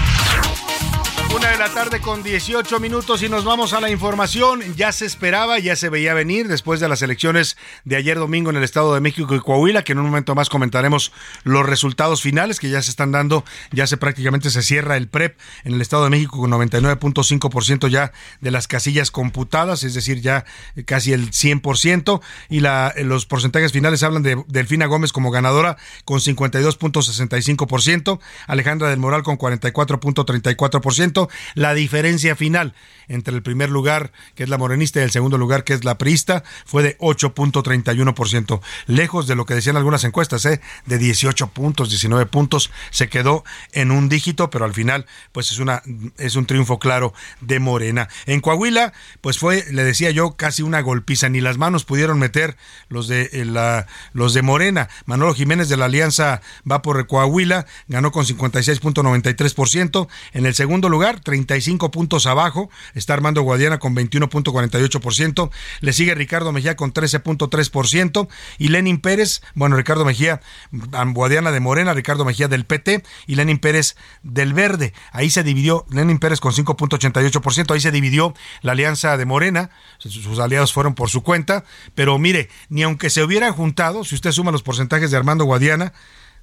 Una 1.34 1.52
de 1.52 1.58
la 1.58 1.70
tarde 1.70 2.02
con 2.02 2.24
18 2.24 2.82
minutos 2.82 3.24
y 3.24 3.30
nos 3.30 3.46
vamos 3.46 3.72
a 3.72 3.80
la 3.80 3.90
información. 3.90 4.62
Ya 4.76 4.92
se 4.92 5.06
esperaba, 5.06 5.60
ya 5.60 5.78
se 5.78 5.88
veía 5.88 6.14
venir 6.14 6.50
después 6.50 6.82
de 6.82 6.90
las 6.90 7.02
elecciones 7.02 7.56
de 7.86 7.96
ayer 7.96 8.18
domingo 8.18 8.50
en 8.50 8.58
el 8.58 8.64
Estado 8.64 8.94
de 8.94 9.00
México 9.00 9.34
y 9.34 9.40
Coahuila, 9.40 9.84
que 9.84 9.94
en 9.94 10.00
un 10.00 10.08
momento 10.08 10.36
más 10.36 10.50
comentaremos 10.50 11.14
los 11.44 11.66
resultados 11.66 12.22
finales 12.22 12.60
que 12.60 12.70
ya 12.70 12.82
se 12.82 12.92
están 12.92 13.14
dando. 13.14 13.46
Ya 13.72 13.88
se 13.88 13.96
prácticamente 13.96 14.50
se 14.50 14.62
cierra 14.62 14.98
el 14.98 15.08
PREP 15.08 15.40
en 15.64 15.76
el 15.76 15.82
Estado 15.82 16.04
de 16.04 16.10
México 16.10 16.38
con 16.38 16.52
99.5% 16.52 17.88
ya 17.88 18.12
de 18.42 18.52
las 18.52 18.68
casillas 18.68 19.10
computadas, 19.10 19.86
es 19.86 19.94
decir, 19.94 20.20
ya 20.20 20.44
casi 20.86 21.14
el 21.14 21.32
100%. 21.32 22.20
Y 22.50 22.60
la, 22.60 22.94
los 22.98 23.26
porcentajes 23.26 23.72
finales 23.72 24.04
hablan 24.04 24.24
de 24.24 24.44
Delfina 24.48 24.86
Gómez 24.86 25.14
como 25.14 25.32
ganadora 25.32 25.78
con 26.04 26.20
52.65%, 26.20 28.20
Alejandra 28.48 28.90
del 28.90 29.00
Moral 29.00 29.24
con 29.24 29.38
44.34%. 29.38 31.21
La 31.56 31.74
diferencia 31.74 32.36
final 32.36 32.74
entre 33.12 33.36
el 33.36 33.44
primer 33.44 33.70
lugar, 33.70 34.12
que 34.36 34.44
es 34.44 34.50
la 34.50 34.58
morenista, 34.58 35.00
y 35.00 35.04
el 35.04 35.12
segundo 35.12 35.38
lugar, 35.38 35.64
que 35.64 35.74
es 35.74 35.84
la 35.84 35.98
priista, 35.98 36.44
fue 36.66 36.82
de 36.82 36.98
8.31%. 37.00 38.62
Lejos 38.88 39.28
de 39.28 39.36
lo 39.36 39.46
que 39.46 39.54
decían 39.54 39.78
algunas 39.78 40.04
encuestas, 40.04 40.46
¿eh? 40.46 40.62
de 40.86 40.98
18 40.98 41.48
puntos, 41.48 41.90
19 41.90 42.26
puntos, 42.28 42.72
se 42.90 43.10
quedó 43.10 43.44
en 43.74 43.92
un 43.92 44.08
dígito, 44.08 44.50
pero 44.50 44.66
al 44.66 44.74
final, 44.74 45.06
pues 45.34 45.52
es, 45.52 45.60
una, 45.60 45.84
es 46.18 46.36
un 46.36 46.46
triunfo 46.46 46.80
claro 46.80 47.14
de 47.42 47.60
Morena. 47.60 48.08
En 48.26 48.40
Coahuila, 48.40 48.94
pues 49.20 49.38
fue, 49.38 49.66
le 49.72 49.84
decía 49.84 50.12
yo, 50.12 50.36
casi 50.38 50.64
una 50.64 50.82
golpiza, 50.82 51.28
ni 51.28 51.42
las 51.42 51.58
manos 51.58 51.84
pudieron 51.84 52.18
meter 52.18 52.56
los 52.88 53.08
de, 53.08 53.30
eh, 53.34 53.46
la, 53.46 53.88
los 54.14 54.34
de 54.34 54.42
Morena. 54.42 54.90
Manolo 55.06 55.34
Jiménez 55.34 55.68
de 55.68 55.78
la 55.78 55.86
Alianza 55.86 56.42
va 56.70 56.82
por 56.82 57.06
Coahuila, 57.08 57.66
ganó 57.88 58.12
con 58.12 58.26
56.93%. 58.26 60.08
En 60.34 60.46
el 60.46 60.56
segundo 60.56 60.88
lugar, 60.88 61.11
lugar, 61.12 61.20
35 61.20 61.92
puntos 61.92 62.26
abajo. 62.26 62.70
Está 62.94 63.14
Armando 63.14 63.42
Guadiana 63.42 63.80
con 63.80 63.96
21.48%. 63.96 65.52
Le 65.82 65.94
sigue 65.94 66.16
Ricardo 66.16 66.52
Mejía 66.52 66.76
con 66.76 66.94
13.3%. 66.94 68.28
Y 68.58 68.70
Lenin 68.70 69.00
Pérez, 69.00 69.42
bueno, 69.54 69.76
Ricardo 69.76 70.06
Mejía, 70.06 70.42
Guadiana 70.72 71.52
de 71.52 71.60
Morena, 71.60 71.94
Ricardo 71.94 72.26
Mejía 72.26 72.48
del 72.48 72.66
PT 72.66 73.04
y 73.28 73.36
Lenin 73.36 73.60
Pérez 73.60 73.96
del 74.24 74.54
Verde. 74.54 74.94
Ahí 75.12 75.30
se 75.30 75.44
dividió, 75.44 75.86
Lenin 75.90 76.20
Pérez 76.20 76.40
con 76.40 76.54
5.88%. 76.54 77.74
Ahí 77.74 77.82
se 77.82 77.92
dividió 77.92 78.34
la 78.62 78.72
alianza 78.74 79.18
de 79.18 79.26
Morena. 79.26 79.70
Sus 79.98 80.40
aliados 80.40 80.74
fueron 80.74 80.96
por 80.96 81.10
su 81.10 81.24
cuenta. 81.24 81.64
Pero 81.96 82.18
mire, 82.18 82.50
ni 82.70 82.84
aunque 82.84 83.10
se 83.10 83.24
hubieran 83.24 83.54
juntado, 83.54 84.04
si 84.04 84.16
usted 84.16 84.32
suma 84.32 84.52
los 84.52 84.64
porcentajes 84.64 85.12
de 85.12 85.18
Armando 85.18 85.46
Guadiana, 85.46 85.94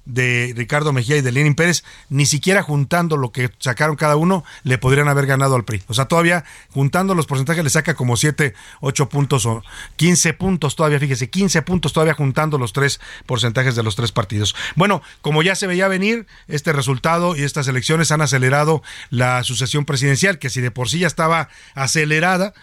de 0.09 0.53
Ricardo 0.55 0.91
Mejía 0.91 1.17
y 1.17 1.21
de 1.21 1.31
Lenin 1.31 1.55
Pérez, 1.55 1.83
ni 2.09 2.25
siquiera 2.25 2.63
juntando 2.63 3.15
lo 3.15 3.31
que 3.31 3.51
sacaron 3.59 3.95
cada 3.95 4.15
uno, 4.15 4.43
le 4.63 4.77
podrían 4.77 5.07
haber 5.07 5.25
ganado 5.25 5.55
al 5.55 5.65
PRI. 5.65 5.83
O 5.87 5.93
sea, 5.93 6.05
todavía 6.05 6.43
juntando 6.71 7.15
los 7.15 7.27
porcentajes 7.27 7.63
le 7.63 7.69
saca 7.69 7.93
como 7.93 8.17
7, 8.17 8.53
8 8.81 9.09
puntos 9.09 9.45
o 9.45 9.63
15 9.95 10.33
puntos 10.33 10.75
todavía, 10.75 10.99
fíjese, 10.99 11.29
15 11.29 11.61
puntos 11.61 11.93
todavía 11.93 12.13
juntando 12.13 12.57
los 12.57 12.73
tres 12.73 12.99
porcentajes 13.25 13.75
de 13.75 13.83
los 13.83 13.95
tres 13.95 14.11
partidos. 14.11 14.55
Bueno, 14.75 15.01
como 15.21 15.43
ya 15.43 15.55
se 15.55 15.67
veía 15.67 15.87
venir, 15.87 16.25
este 16.47 16.73
resultado 16.73 17.35
y 17.35 17.43
estas 17.43 17.67
elecciones 17.67 18.11
han 18.11 18.21
acelerado 18.21 18.81
la 19.09 19.43
sucesión 19.43 19.85
presidencial, 19.85 20.39
que 20.39 20.49
si 20.49 20.61
de 20.61 20.71
por 20.71 20.89
sí 20.89 20.99
ya 20.99 21.07
estaba 21.07 21.49
acelerada, 21.75 22.53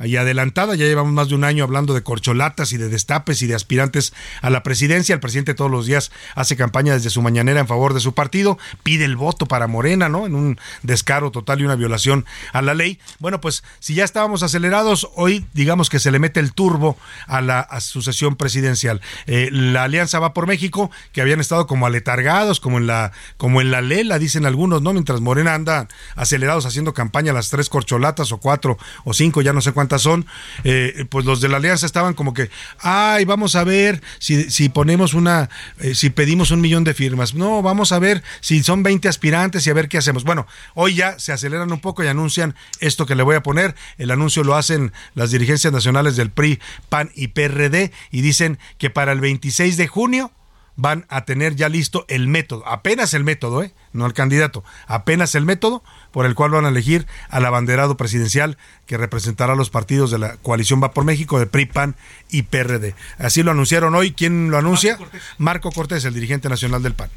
y 0.00 0.16
adelantada. 0.16 0.74
Ya 0.74 0.86
llevamos 0.86 1.12
más 1.12 1.28
de 1.28 1.34
un 1.34 1.44
año 1.44 1.64
hablando 1.64 1.94
de 1.94 2.02
corcholatas 2.02 2.72
y 2.72 2.76
de 2.76 2.88
destapes 2.88 3.42
y 3.42 3.46
de 3.46 3.54
aspirantes 3.54 4.12
a 4.42 4.50
la 4.50 4.62
presidencia. 4.62 5.14
El 5.14 5.20
presidente 5.20 5.54
todos 5.54 5.70
los 5.70 5.86
días 5.86 6.10
hace 6.34 6.56
campaña 6.56 6.94
desde 6.94 7.10
su 7.10 7.22
mañanera 7.22 7.60
en 7.60 7.68
favor 7.68 7.94
de 7.94 8.00
su 8.00 8.14
partido, 8.14 8.58
pide 8.82 9.04
el 9.04 9.16
voto 9.16 9.46
para 9.46 9.66
Morena, 9.66 10.08
¿no? 10.08 10.26
En 10.26 10.34
un 10.34 10.58
descaro 10.82 11.30
total 11.30 11.60
y 11.60 11.64
una 11.64 11.76
violación 11.76 12.24
a 12.52 12.62
la 12.62 12.74
ley. 12.74 12.98
Bueno, 13.18 13.40
pues 13.40 13.62
si 13.78 13.94
ya 13.94 14.04
estábamos 14.04 14.42
acelerados, 14.42 15.08
hoy 15.14 15.46
digamos 15.52 15.90
que 15.90 15.98
se 15.98 16.10
le 16.10 16.18
mete 16.18 16.40
el 16.40 16.52
turbo 16.52 16.96
a 17.26 17.40
la 17.40 17.68
sucesión 17.80 18.36
presidencial. 18.36 19.00
Eh, 19.26 19.48
la 19.52 19.84
Alianza 19.84 20.18
va 20.18 20.34
por 20.34 20.46
México, 20.46 20.90
que 21.12 21.20
habían 21.20 21.40
estado 21.40 21.66
como 21.66 21.86
aletargados, 21.86 22.60
como 22.60 22.78
en 22.78 22.86
la, 22.86 23.12
como 23.36 23.60
en 23.60 23.70
la 23.70 23.80
lela, 23.80 24.18
dicen 24.18 24.46
algunos, 24.46 24.82
¿no? 24.82 24.92
Mientras 24.92 25.20
Morena 25.20 25.54
anda 25.54 25.88
acelerados 26.16 26.66
haciendo 26.66 26.94
campaña 26.94 27.32
las 27.32 27.50
tres 27.50 27.68
corcholatas 27.68 28.32
o 28.32 28.38
cuatro 28.38 28.78
o 29.04 29.14
cinco, 29.14 29.42
ya 29.42 29.52
no 29.52 29.60
sé 29.60 29.72
son, 29.98 30.26
eh, 30.64 31.06
pues 31.08 31.24
los 31.24 31.40
de 31.40 31.48
la 31.48 31.58
alianza 31.58 31.86
estaban 31.86 32.14
como 32.14 32.34
que, 32.34 32.50
ay, 32.78 33.24
vamos 33.24 33.54
a 33.54 33.64
ver 33.64 34.02
si, 34.18 34.50
si 34.50 34.68
ponemos 34.68 35.14
una, 35.14 35.50
eh, 35.80 35.94
si 35.94 36.10
pedimos 36.10 36.50
un 36.50 36.60
millón 36.60 36.84
de 36.84 36.94
firmas. 36.94 37.34
No, 37.34 37.62
vamos 37.62 37.92
a 37.92 37.98
ver 37.98 38.22
si 38.40 38.62
son 38.62 38.82
20 38.82 39.08
aspirantes 39.08 39.66
y 39.66 39.70
a 39.70 39.74
ver 39.74 39.88
qué 39.88 39.98
hacemos. 39.98 40.24
Bueno, 40.24 40.46
hoy 40.74 40.94
ya 40.94 41.18
se 41.18 41.32
aceleran 41.32 41.72
un 41.72 41.80
poco 41.80 42.04
y 42.04 42.08
anuncian 42.08 42.54
esto 42.80 43.06
que 43.06 43.14
le 43.14 43.22
voy 43.22 43.36
a 43.36 43.42
poner. 43.42 43.74
El 43.98 44.10
anuncio 44.10 44.44
lo 44.44 44.54
hacen 44.54 44.92
las 45.14 45.30
dirigencias 45.30 45.72
nacionales 45.72 46.16
del 46.16 46.30
PRI, 46.30 46.60
PAN 46.88 47.10
y 47.14 47.28
PRD 47.28 47.92
y 48.10 48.20
dicen 48.20 48.58
que 48.78 48.90
para 48.90 49.12
el 49.12 49.20
26 49.20 49.76
de 49.76 49.88
junio 49.88 50.32
van 50.76 51.06
a 51.08 51.24
tener 51.24 51.54
ya 51.56 51.68
listo 51.68 52.04
el 52.08 52.28
método, 52.28 52.66
apenas 52.66 53.14
el 53.14 53.24
método, 53.24 53.62
¿eh? 53.62 53.72
no 53.92 54.06
el 54.06 54.12
candidato, 54.12 54.64
apenas 54.86 55.34
el 55.34 55.44
método 55.44 55.82
por 56.10 56.26
el 56.26 56.34
cual 56.34 56.50
van 56.50 56.64
a 56.64 56.68
elegir 56.68 57.06
al 57.28 57.44
abanderado 57.44 57.96
presidencial 57.96 58.58
que 58.86 58.96
representará 58.96 59.52
a 59.52 59.56
los 59.56 59.70
partidos 59.70 60.10
de 60.10 60.18
la 60.18 60.36
coalición 60.38 60.82
Va 60.82 60.92
por 60.92 61.04
México, 61.04 61.38
de 61.38 61.46
PRI, 61.46 61.66
PAN 61.66 61.96
y 62.30 62.42
PRD. 62.42 62.94
Así 63.18 63.42
lo 63.42 63.52
anunciaron 63.52 63.94
hoy. 63.94 64.12
¿Quién 64.12 64.50
lo 64.50 64.58
anuncia? 64.58 64.98
Marco 65.38 65.70
Cortés, 65.70 66.04
el 66.04 66.14
dirigente 66.14 66.48
nacional 66.48 66.82
del 66.82 66.94
PAN. 66.94 67.10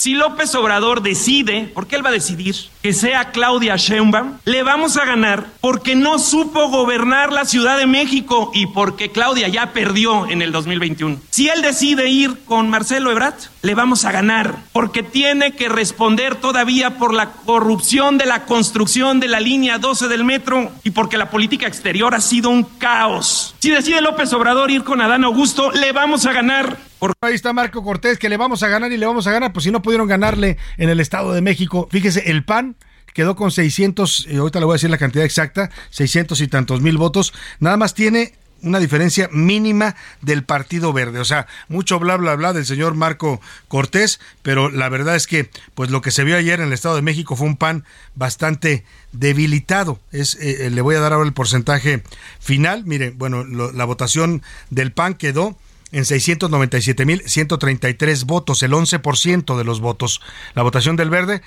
Si 0.00 0.14
López 0.14 0.54
Obrador 0.54 1.02
decide, 1.02 1.70
porque 1.74 1.94
él 1.94 2.02
va 2.02 2.08
a 2.08 2.12
decidir, 2.12 2.56
que 2.82 2.94
sea 2.94 3.32
Claudia 3.32 3.76
Sheinbaum, 3.76 4.38
le 4.46 4.62
vamos 4.62 4.96
a 4.96 5.04
ganar 5.04 5.48
porque 5.60 5.94
no 5.94 6.18
supo 6.18 6.70
gobernar 6.70 7.34
la 7.34 7.44
Ciudad 7.44 7.76
de 7.76 7.86
México 7.86 8.50
y 8.54 8.68
porque 8.68 9.10
Claudia 9.10 9.48
ya 9.48 9.74
perdió 9.74 10.26
en 10.26 10.40
el 10.40 10.52
2021. 10.52 11.18
Si 11.28 11.50
él 11.50 11.60
decide 11.60 12.08
ir 12.08 12.44
con 12.46 12.70
Marcelo 12.70 13.10
Ebrard, 13.10 13.34
le 13.60 13.74
vamos 13.74 14.06
a 14.06 14.10
ganar 14.10 14.60
porque 14.72 15.02
tiene 15.02 15.52
que 15.52 15.68
responder 15.68 16.34
todavía 16.36 16.96
por 16.96 17.12
la 17.12 17.32
corrupción 17.32 18.16
de 18.16 18.24
la 18.24 18.46
construcción 18.46 19.20
de 19.20 19.28
la 19.28 19.38
línea 19.40 19.76
12 19.76 20.08
del 20.08 20.24
metro 20.24 20.72
y 20.82 20.92
porque 20.92 21.18
la 21.18 21.28
política 21.28 21.66
exterior 21.66 22.14
ha 22.14 22.22
sido 22.22 22.48
un 22.48 22.62
caos. 22.64 23.54
Si 23.58 23.68
decide 23.68 24.00
López 24.00 24.32
Obrador 24.32 24.70
ir 24.70 24.82
con 24.82 25.02
Adán 25.02 25.24
Augusto, 25.24 25.70
le 25.72 25.92
vamos 25.92 26.24
a 26.24 26.32
ganar 26.32 26.89
Ahí 27.22 27.34
está 27.34 27.52
Marco 27.52 27.82
Cortés, 27.82 28.18
que 28.18 28.28
le 28.28 28.36
vamos 28.36 28.62
a 28.62 28.68
ganar 28.68 28.92
y 28.92 28.96
le 28.96 29.06
vamos 29.06 29.26
a 29.26 29.32
ganar, 29.32 29.52
pues 29.52 29.64
si 29.64 29.70
no 29.70 29.82
pudieron 29.82 30.06
ganarle 30.06 30.58
en 30.76 30.90
el 30.90 31.00
Estado 31.00 31.32
de 31.32 31.40
México. 31.40 31.88
Fíjese, 31.90 32.30
el 32.30 32.44
PAN 32.44 32.76
quedó 33.14 33.36
con 33.36 33.50
600, 33.50 34.26
eh, 34.28 34.36
ahorita 34.36 34.60
le 34.60 34.66
voy 34.66 34.74
a 34.74 34.76
decir 34.76 34.90
la 34.90 34.98
cantidad 34.98 35.24
exacta, 35.24 35.70
600 35.90 36.40
y 36.40 36.48
tantos 36.48 36.80
mil 36.80 36.98
votos. 36.98 37.32
Nada 37.58 37.76
más 37.76 37.94
tiene 37.94 38.34
una 38.62 38.78
diferencia 38.78 39.28
mínima 39.32 39.96
del 40.20 40.44
Partido 40.44 40.92
Verde. 40.92 41.18
O 41.20 41.24
sea, 41.24 41.46
mucho 41.68 41.98
bla 41.98 42.16
bla 42.16 42.34
bla 42.36 42.52
del 42.52 42.66
señor 42.66 42.94
Marco 42.94 43.40
Cortés, 43.68 44.20
pero 44.42 44.68
la 44.70 44.90
verdad 44.90 45.16
es 45.16 45.26
que 45.26 45.48
pues 45.74 45.90
lo 45.90 46.02
que 46.02 46.10
se 46.10 46.24
vio 46.24 46.36
ayer 46.36 46.60
en 46.60 46.66
el 46.66 46.72
Estado 46.74 46.96
de 46.96 47.02
México 47.02 47.36
fue 47.36 47.46
un 47.46 47.56
PAN 47.56 47.84
bastante 48.14 48.84
debilitado. 49.12 49.98
Es, 50.12 50.34
eh, 50.34 50.66
eh, 50.66 50.70
le 50.70 50.82
voy 50.82 50.96
a 50.96 51.00
dar 51.00 51.14
ahora 51.14 51.26
el 51.26 51.32
porcentaje 51.32 52.02
final. 52.38 52.84
Mire, 52.84 53.10
bueno, 53.10 53.44
la 53.44 53.84
votación 53.84 54.42
del 54.68 54.92
PAN 54.92 55.14
quedó 55.14 55.56
en 55.92 56.04
697.133 56.04 58.24
votos, 58.24 58.62
el 58.62 58.72
11% 58.72 59.56
de 59.56 59.64
los 59.64 59.80
votos. 59.80 60.20
La 60.54 60.62
votación 60.62 60.96
del 60.96 61.10
verde, 61.10 61.42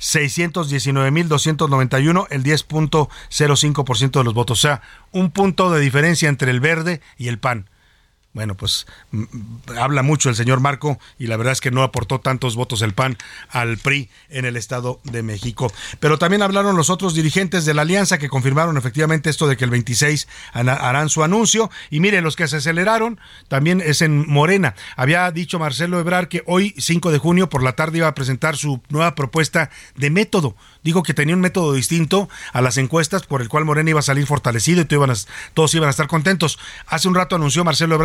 619.291, 0.00 2.26
el 2.30 2.44
10.05% 2.44 4.18
de 4.18 4.24
los 4.24 4.34
votos. 4.34 4.58
O 4.58 4.62
sea, 4.62 4.82
un 5.12 5.30
punto 5.30 5.70
de 5.70 5.80
diferencia 5.80 6.28
entre 6.28 6.50
el 6.50 6.60
verde 6.60 7.00
y 7.16 7.28
el 7.28 7.38
PAN. 7.38 7.70
Bueno, 8.34 8.54
pues 8.56 8.86
habla 9.76 10.02
mucho 10.02 10.28
el 10.28 10.36
señor 10.36 10.60
Marco 10.60 10.98
y 11.18 11.26
la 11.26 11.36
verdad 11.36 11.54
es 11.54 11.60
que 11.60 11.70
no 11.70 11.82
aportó 11.82 12.20
tantos 12.20 12.56
votos 12.56 12.82
el 12.82 12.92
PAN 12.92 13.16
al 13.48 13.78
PRI 13.78 14.10
en 14.28 14.44
el 14.44 14.56
Estado 14.56 15.00
de 15.04 15.22
México. 15.22 15.72
Pero 15.98 16.18
también 16.18 16.42
hablaron 16.42 16.76
los 16.76 16.90
otros 16.90 17.14
dirigentes 17.14 17.64
de 17.64 17.74
la 17.74 17.82
alianza 17.82 18.18
que 18.18 18.28
confirmaron 18.28 18.76
efectivamente 18.76 19.30
esto 19.30 19.48
de 19.48 19.56
que 19.56 19.64
el 19.64 19.70
26 19.70 20.28
harán 20.52 21.08
su 21.08 21.24
anuncio. 21.24 21.70
Y 21.90 22.00
miren, 22.00 22.22
los 22.22 22.36
que 22.36 22.46
se 22.48 22.58
aceleraron 22.58 23.18
también 23.48 23.80
es 23.80 24.02
en 24.02 24.28
Morena. 24.30 24.74
Había 24.96 25.30
dicho 25.32 25.58
Marcelo 25.58 25.98
Ebrar 25.98 26.28
que 26.28 26.42
hoy, 26.46 26.74
5 26.78 27.10
de 27.10 27.18
junio, 27.18 27.48
por 27.48 27.62
la 27.62 27.72
tarde 27.72 27.98
iba 27.98 28.08
a 28.08 28.14
presentar 28.14 28.56
su 28.56 28.80
nueva 28.90 29.14
propuesta 29.14 29.70
de 29.96 30.10
método 30.10 30.54
dijo 30.82 31.02
que 31.02 31.14
tenía 31.14 31.34
un 31.34 31.40
método 31.40 31.74
distinto 31.74 32.28
a 32.52 32.62
las 32.62 32.78
encuestas 32.78 33.24
por 33.24 33.42
el 33.42 33.48
cual 33.48 33.64
Morena 33.64 33.90
iba 33.90 34.00
a 34.00 34.02
salir 34.02 34.26
fortalecido 34.26 34.80
y 34.80 34.84
todos 34.86 35.74
iban 35.74 35.88
a 35.88 35.90
estar 35.90 36.06
contentos. 36.06 36.58
Hace 36.86 37.08
un 37.08 37.14
rato 37.14 37.36
anunció 37.36 37.64
Marcelo 37.64 37.96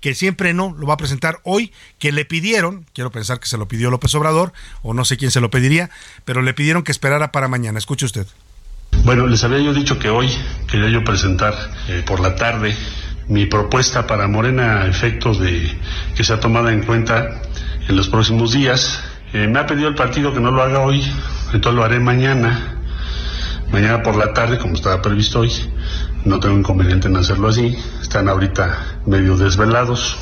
Que 0.00 0.14
siempre 0.14 0.54
no 0.54 0.74
lo 0.76 0.86
va 0.86 0.94
a 0.94 0.98
presentar 0.98 1.40
hoy, 1.44 1.72
que 1.98 2.12
le 2.12 2.24
pidieron, 2.24 2.86
quiero 2.94 3.10
pensar 3.10 3.40
que 3.40 3.46
se 3.46 3.58
lo 3.58 3.68
pidió 3.68 3.90
López 3.90 4.14
Obrador, 4.14 4.52
o 4.82 4.94
no 4.94 5.04
sé 5.04 5.16
quién 5.16 5.30
se 5.30 5.40
lo 5.40 5.50
pediría, 5.50 5.90
pero 6.24 6.42
le 6.42 6.54
pidieron 6.54 6.82
que 6.82 6.92
esperara 6.92 7.32
para 7.32 7.48
mañana. 7.48 7.78
Escuche 7.78 8.06
usted. 8.06 8.26
Bueno, 9.04 9.26
les 9.26 9.44
había 9.44 9.60
yo 9.60 9.74
dicho 9.74 9.98
que 9.98 10.08
hoy 10.08 10.30
quería 10.66 10.88
yo 10.88 11.04
presentar 11.04 11.54
eh, 11.88 12.02
por 12.06 12.20
la 12.20 12.34
tarde 12.34 12.74
mi 13.28 13.46
propuesta 13.46 14.06
para 14.06 14.26
Morena 14.26 14.82
a 14.82 14.86
efectos 14.86 15.38
de 15.38 15.78
que 16.16 16.24
sea 16.24 16.40
tomada 16.40 16.72
en 16.72 16.82
cuenta 16.82 17.42
en 17.88 17.96
los 17.96 18.08
próximos 18.08 18.52
días. 18.52 19.02
Eh, 19.32 19.46
me 19.46 19.58
ha 19.58 19.66
pedido 19.66 19.88
el 19.88 19.94
partido 19.94 20.32
que 20.32 20.40
no 20.40 20.50
lo 20.50 20.62
haga 20.62 20.80
hoy, 20.80 21.02
entonces 21.52 21.74
lo 21.74 21.84
haré 21.84 22.00
mañana. 22.00 22.74
Mañana 23.70 24.02
por 24.02 24.16
la 24.16 24.32
tarde, 24.32 24.58
como 24.58 24.74
estaba 24.74 25.02
previsto 25.02 25.40
hoy. 25.40 25.52
No 26.28 26.38
tengo 26.38 26.58
inconveniente 26.58 27.08
en 27.08 27.16
hacerlo 27.16 27.48
así. 27.48 27.74
Están 28.02 28.28
ahorita 28.28 29.00
medio 29.06 29.34
desvelados 29.34 30.14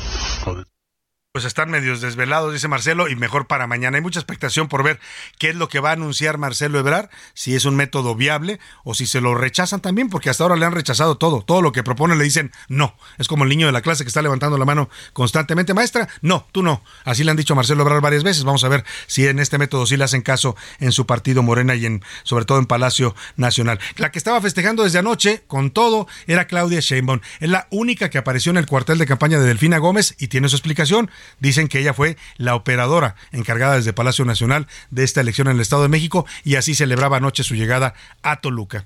pues 1.37 1.45
están 1.45 1.69
medios 1.69 2.01
desvelados, 2.01 2.51
dice 2.51 2.67
Marcelo, 2.67 3.07
y 3.07 3.15
mejor 3.15 3.45
para 3.45 3.67
mañana. 3.67 3.97
Hay 3.97 4.01
mucha 4.01 4.19
expectación 4.19 4.67
por 4.67 4.81
ver 4.81 4.99
qué 5.37 5.49
es 5.49 5.55
lo 5.55 5.69
que 5.69 5.79
va 5.79 5.91
a 5.91 5.93
anunciar 5.93 6.39
Marcelo 6.39 6.79
Ebrar, 6.79 7.11
si 7.35 7.53
es 7.53 7.65
un 7.65 7.75
método 7.75 8.15
viable 8.15 8.59
o 8.83 8.95
si 8.95 9.05
se 9.05 9.21
lo 9.21 9.35
rechazan 9.35 9.81
también, 9.81 10.09
porque 10.09 10.31
hasta 10.31 10.43
ahora 10.43 10.55
le 10.55 10.65
han 10.65 10.71
rechazado 10.71 11.19
todo. 11.19 11.43
Todo 11.43 11.61
lo 11.61 11.71
que 11.71 11.83
propone 11.83 12.15
le 12.15 12.23
dicen 12.23 12.51
no. 12.69 12.95
Es 13.19 13.27
como 13.27 13.43
el 13.43 13.51
niño 13.51 13.67
de 13.67 13.71
la 13.71 13.83
clase 13.83 14.03
que 14.03 14.07
está 14.07 14.23
levantando 14.23 14.57
la 14.57 14.65
mano 14.65 14.89
constantemente. 15.13 15.75
Maestra, 15.75 16.09
no, 16.21 16.47
tú 16.51 16.63
no. 16.63 16.81
Así 17.05 17.23
le 17.23 17.29
han 17.29 17.37
dicho 17.37 17.53
a 17.53 17.55
Marcelo 17.55 17.83
Ebrar 17.83 18.01
varias 18.01 18.23
veces. 18.23 18.43
Vamos 18.43 18.63
a 18.63 18.67
ver 18.67 18.83
si 19.05 19.27
en 19.27 19.37
este 19.37 19.59
método 19.59 19.85
sí 19.85 19.95
le 19.95 20.05
hacen 20.05 20.23
caso 20.23 20.55
en 20.79 20.91
su 20.91 21.05
partido 21.05 21.43
Morena 21.43 21.75
y 21.75 21.85
en, 21.85 22.03
sobre 22.23 22.45
todo 22.45 22.57
en 22.57 22.65
Palacio 22.65 23.13
Nacional. 23.35 23.79
La 23.97 24.11
que 24.11 24.17
estaba 24.17 24.41
festejando 24.41 24.81
desde 24.85 24.97
anoche 24.97 25.43
con 25.45 25.69
todo 25.69 26.07
era 26.25 26.47
Claudia 26.47 26.79
Sheinbaum. 26.79 27.19
Es 27.39 27.49
la 27.51 27.67
única 27.69 28.09
que 28.09 28.17
apareció 28.17 28.49
en 28.49 28.57
el 28.57 28.65
cuartel 28.65 28.97
de 28.97 29.05
campaña 29.05 29.37
de 29.37 29.45
Delfina 29.45 29.77
Gómez 29.77 30.15
y 30.17 30.29
tiene 30.29 30.49
su 30.49 30.55
explicación 30.55 31.11
Dicen 31.39 31.67
que 31.67 31.79
ella 31.79 31.93
fue 31.93 32.17
la 32.37 32.55
operadora 32.55 33.15
encargada 33.31 33.75
desde 33.75 33.93
Palacio 33.93 34.25
Nacional 34.25 34.67
de 34.91 35.03
esta 35.03 35.21
elección 35.21 35.47
en 35.47 35.55
el 35.55 35.61
Estado 35.61 35.83
de 35.83 35.89
México 35.89 36.25
y 36.43 36.55
así 36.55 36.75
celebraba 36.75 37.17
anoche 37.17 37.43
su 37.43 37.55
llegada 37.55 37.93
a 38.23 38.41
Toluca. 38.41 38.85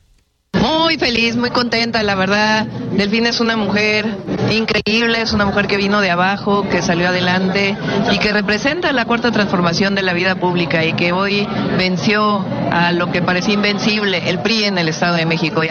Muy 0.53 0.97
feliz, 0.97 1.37
muy 1.37 1.49
contenta, 1.49 2.03
la 2.03 2.15
verdad. 2.15 2.65
Delfín 2.65 3.25
es 3.25 3.39
una 3.39 3.55
mujer 3.55 4.05
increíble, 4.51 5.21
es 5.21 5.31
una 5.31 5.45
mujer 5.45 5.67
que 5.67 5.77
vino 5.77 6.01
de 6.01 6.11
abajo, 6.11 6.67
que 6.67 6.81
salió 6.81 7.07
adelante 7.07 7.77
y 8.11 8.19
que 8.19 8.33
representa 8.33 8.91
la 8.91 9.05
cuarta 9.05 9.31
transformación 9.31 9.95
de 9.95 10.01
la 10.01 10.11
vida 10.11 10.35
pública 10.35 10.83
y 10.83 10.93
que 10.93 11.13
hoy 11.13 11.47
venció 11.77 12.45
a 12.71 12.91
lo 12.91 13.11
que 13.11 13.21
parecía 13.21 13.53
invencible, 13.53 14.29
el 14.29 14.41
PRI 14.41 14.65
en 14.65 14.77
el 14.77 14.89
Estado 14.89 15.15
de 15.15 15.25
México. 15.25 15.61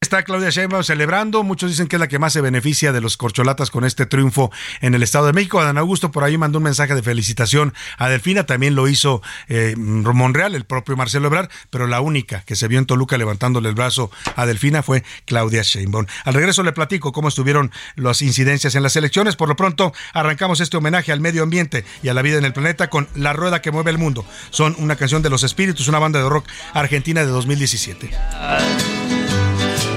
Está 0.00 0.22
Claudia 0.22 0.50
Sheinbaum 0.50 0.84
celebrando, 0.84 1.42
muchos 1.42 1.70
dicen 1.70 1.88
que 1.88 1.96
es 1.96 2.00
la 2.00 2.06
que 2.06 2.20
más 2.20 2.32
se 2.32 2.40
beneficia 2.40 2.92
de 2.92 3.00
los 3.00 3.16
corcholatas 3.16 3.70
con 3.72 3.84
este 3.84 4.06
triunfo 4.06 4.52
en 4.80 4.94
el 4.94 5.02
Estado 5.02 5.26
de 5.26 5.32
México. 5.32 5.60
Adán 5.60 5.76
Augusto 5.76 6.12
por 6.12 6.22
ahí 6.22 6.38
mandó 6.38 6.58
un 6.58 6.64
mensaje 6.64 6.94
de 6.94 7.02
felicitación 7.02 7.74
a 7.98 8.08
Delfina, 8.08 8.46
también 8.46 8.76
lo 8.76 8.86
hizo 8.86 9.22
eh, 9.48 9.74
Monreal, 9.76 10.54
el 10.54 10.64
propio 10.64 10.96
Marcelo 10.96 11.26
Ebrard, 11.26 11.50
pero 11.68 11.88
la 11.88 12.00
única 12.00 12.42
que 12.46 12.54
se 12.54 12.68
vio 12.68 12.78
en 12.78 12.86
Toluca 12.86 13.18
levantándole 13.18 13.68
el 13.68 13.74
brazo 13.74 14.10
a 14.36 14.46
Delfina 14.46 14.84
fue 14.84 15.02
Claudia 15.26 15.62
Sheinbaum. 15.62 16.06
Al 16.24 16.34
regreso 16.34 16.62
le 16.62 16.72
platico 16.72 17.10
cómo 17.10 17.26
estuvieron 17.26 17.72
las 17.96 18.22
incidencias 18.22 18.76
en 18.76 18.84
las 18.84 18.94
elecciones. 18.94 19.34
Por 19.34 19.48
lo 19.48 19.56
pronto, 19.56 19.92
arrancamos 20.14 20.60
este 20.60 20.76
homenaje 20.76 21.10
al 21.10 21.20
medio 21.20 21.42
ambiente 21.42 21.84
y 22.04 22.08
a 22.08 22.14
la 22.14 22.22
vida 22.22 22.38
en 22.38 22.44
el 22.44 22.52
planeta 22.52 22.88
con 22.88 23.08
La 23.16 23.32
Rueda 23.32 23.60
que 23.60 23.72
mueve 23.72 23.90
el 23.90 23.98
mundo. 23.98 24.24
Son 24.50 24.76
una 24.78 24.94
canción 24.94 25.22
de 25.22 25.30
Los 25.30 25.42
Espíritus, 25.42 25.88
una 25.88 25.98
banda 25.98 26.22
de 26.22 26.28
rock 26.28 26.46
argentina 26.72 27.20
de 27.20 27.26
2017 27.26 28.10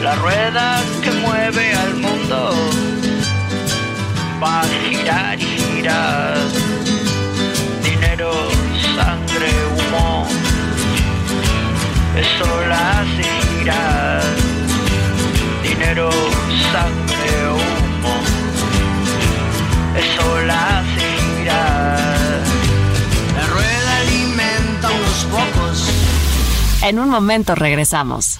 la 0.02 0.16
rueda 0.16 0.82
que 1.04 1.12
mueve 1.12 1.74
al 1.74 1.96
mundo 1.96 2.54
va 4.42 4.62
a 4.62 4.66
girar 4.66 5.40
y 5.40 5.46
girar. 5.46 6.38
Dinero, 7.84 8.32
sangre, 8.96 9.52
humo, 9.76 10.28
eso 12.18 12.68
la 12.68 13.00
hace 13.00 13.24
girar. 13.24 14.24
Dinero, 15.62 16.10
sangre, 16.72 17.32
humo, 17.52 18.16
eso 19.98 20.42
la 20.48 20.80
hace 20.80 21.06
girar. 21.38 22.42
La 23.36 23.46
rueda 23.48 23.98
alimenta 24.02 24.88
a 24.88 24.92
unos 24.92 25.28
pocos. 25.32 25.90
En 26.82 27.00
un 27.00 27.10
momento 27.10 27.54
regresamos. 27.54 28.40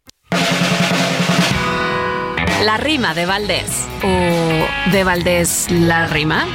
La 2.63 2.77
rima 2.77 3.15
de 3.15 3.25
Valdés. 3.25 3.87
¿O 4.03 4.91
de 4.91 5.03
Valdés 5.03 5.65
la 5.71 6.05
rima? 6.05 6.45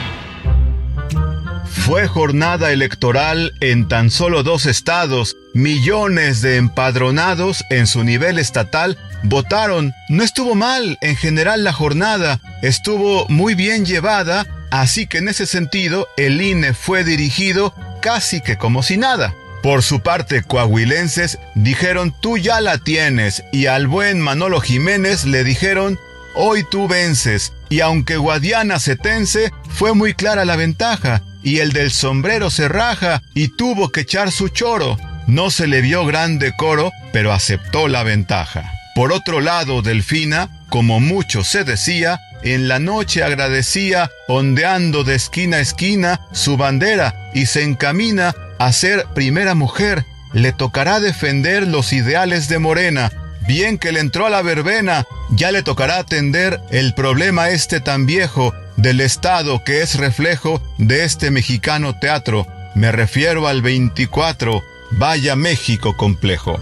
Fue 1.65 2.07
jornada 2.07 2.71
electoral 2.71 3.53
en 3.61 3.89
tan 3.89 4.11
solo 4.11 4.45
dos 4.45 4.67
estados. 4.67 5.37
Millones 5.53 6.43
de 6.43 6.59
empadronados 6.59 7.65
en 7.71 7.89
su 7.89 8.05
nivel 8.05 8.39
estatal 8.39 8.97
votaron. 9.25 9.95
No 10.09 10.23
estuvo 10.23 10.55
mal 10.55 10.97
en 11.01 11.17
general 11.17 11.65
la 11.65 11.73
jornada, 11.73 12.41
estuvo 12.63 13.27
muy 13.29 13.57
bien 13.57 13.85
llevada, 13.85 14.47
así 14.71 15.09
que 15.09 15.19
en 15.19 15.29
ese 15.29 15.45
sentido 15.45 16.07
el 16.17 16.41
INE 16.41 16.73
fue 16.73 17.03
dirigido 17.03 17.75
casi 18.01 18.41
que 18.41 18.57
como 18.57 18.85
si 18.85 18.97
nada. 18.97 19.35
Por 19.67 19.83
su 19.83 19.99
parte, 19.99 20.45
coahuilenses 20.45 21.41
dijeron 21.57 22.15
tú 22.21 22.39
ya 22.39 22.61
la 22.61 22.79
tienes 22.79 23.43
y 23.53 23.67
al 23.67 23.89
buen 23.89 24.21
Manolo 24.21 24.61
Jiménez 24.61 25.25
le 25.25 25.43
dijeron 25.43 25.99
hoy 26.37 26.65
tú 26.71 26.87
vences. 26.87 27.53
Y 27.69 27.81
aunque 27.81 28.17
Guadiana 28.17 28.79
se 28.79 28.95
tense, 28.95 29.53
fue 29.69 29.93
muy 29.93 30.15
clara 30.15 30.45
la 30.45 30.55
ventaja 30.55 31.21
y 31.43 31.59
el 31.59 31.73
del 31.73 31.91
sombrero 31.91 32.49
se 32.49 32.69
raja 32.69 33.25
y 33.35 33.49
tuvo 33.57 33.91
que 33.91 34.03
echar 34.03 34.31
su 34.31 34.51
choro. 34.51 34.99
No 35.27 35.51
se 35.51 35.67
le 35.67 35.81
vio 35.81 36.07
gran 36.07 36.39
decoro, 36.39 36.93
pero 37.13 37.33
aceptó 37.33 37.89
la 37.89 38.05
ventaja. 38.05 38.71
Por 38.95 39.11
otro 39.11 39.41
lado, 39.41 39.83
Delfina, 39.83 40.49
como 40.69 41.01
mucho 41.01 41.43
se 41.43 41.65
decía, 41.65 42.21
en 42.45 42.69
la 42.69 42.79
noche 42.79 43.25
agradecía, 43.25 44.13
ondeando 44.29 45.03
de 45.03 45.17
esquina 45.17 45.57
a 45.57 45.61
esquina, 45.61 46.21
su 46.31 46.57
bandera 46.57 47.17
y 47.35 47.47
se 47.47 47.65
encamina 47.65 48.33
a 48.59 48.73
ser 48.73 49.07
primera 49.15 49.55
mujer. 49.55 50.05
Le 50.33 50.53
tocará 50.53 51.01
defender 51.01 51.67
los 51.67 51.93
ideales 51.93 52.49
de 52.49 52.59
Morena. 52.59 53.11
Bien 53.47 53.79
que 53.79 53.93
le 53.93 54.01
entró 54.01 54.27
a 54.27 54.31
la 54.31 54.43
verbena, 54.43 55.07
ya 55.31 55.53
le 55.53 55.63
tocará 55.63 55.99
atender 55.99 56.61
el 56.71 56.95
problema 56.95 57.51
este 57.51 57.81
tan 57.81 58.07
viejo 58.07 58.53
del 58.77 59.01
Estado 59.01 59.63
que 59.65 59.83
es 59.83 59.97
reflejo 59.97 60.61
de 60.79 61.05
este 61.05 61.31
mexicano 61.31 61.99
teatro. 61.99 62.47
Me 62.75 62.93
refiero 62.93 63.47
al 63.47 63.63
24. 63.63 64.63
Vaya 64.93 65.37
México 65.37 65.97
complejo. 65.97 66.59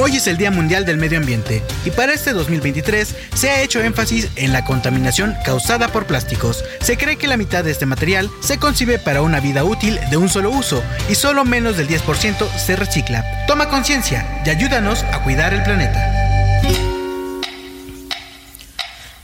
Hoy 0.00 0.14
es 0.14 0.28
el 0.28 0.36
Día 0.36 0.52
Mundial 0.52 0.84
del 0.84 0.96
Medio 0.96 1.18
Ambiente 1.18 1.60
y 1.84 1.90
para 1.90 2.12
este 2.12 2.32
2023 2.32 3.16
se 3.34 3.50
ha 3.50 3.62
hecho 3.62 3.82
énfasis 3.82 4.28
en 4.36 4.52
la 4.52 4.64
contaminación 4.64 5.34
causada 5.44 5.88
por 5.88 6.06
plásticos. 6.06 6.64
Se 6.80 6.96
cree 6.96 7.16
que 7.16 7.26
la 7.26 7.36
mitad 7.36 7.64
de 7.64 7.72
este 7.72 7.84
material 7.84 8.30
se 8.38 8.58
concibe 8.58 9.00
para 9.00 9.22
una 9.22 9.40
vida 9.40 9.64
útil 9.64 9.98
de 10.08 10.16
un 10.16 10.28
solo 10.28 10.50
uso 10.50 10.84
y 11.10 11.16
solo 11.16 11.44
menos 11.44 11.76
del 11.76 11.88
10% 11.88 12.48
se 12.56 12.76
recicla. 12.76 13.44
Toma 13.48 13.68
conciencia 13.68 14.40
y 14.46 14.50
ayúdanos 14.50 15.02
a 15.02 15.24
cuidar 15.24 15.52
el 15.52 15.64
planeta. 15.64 16.62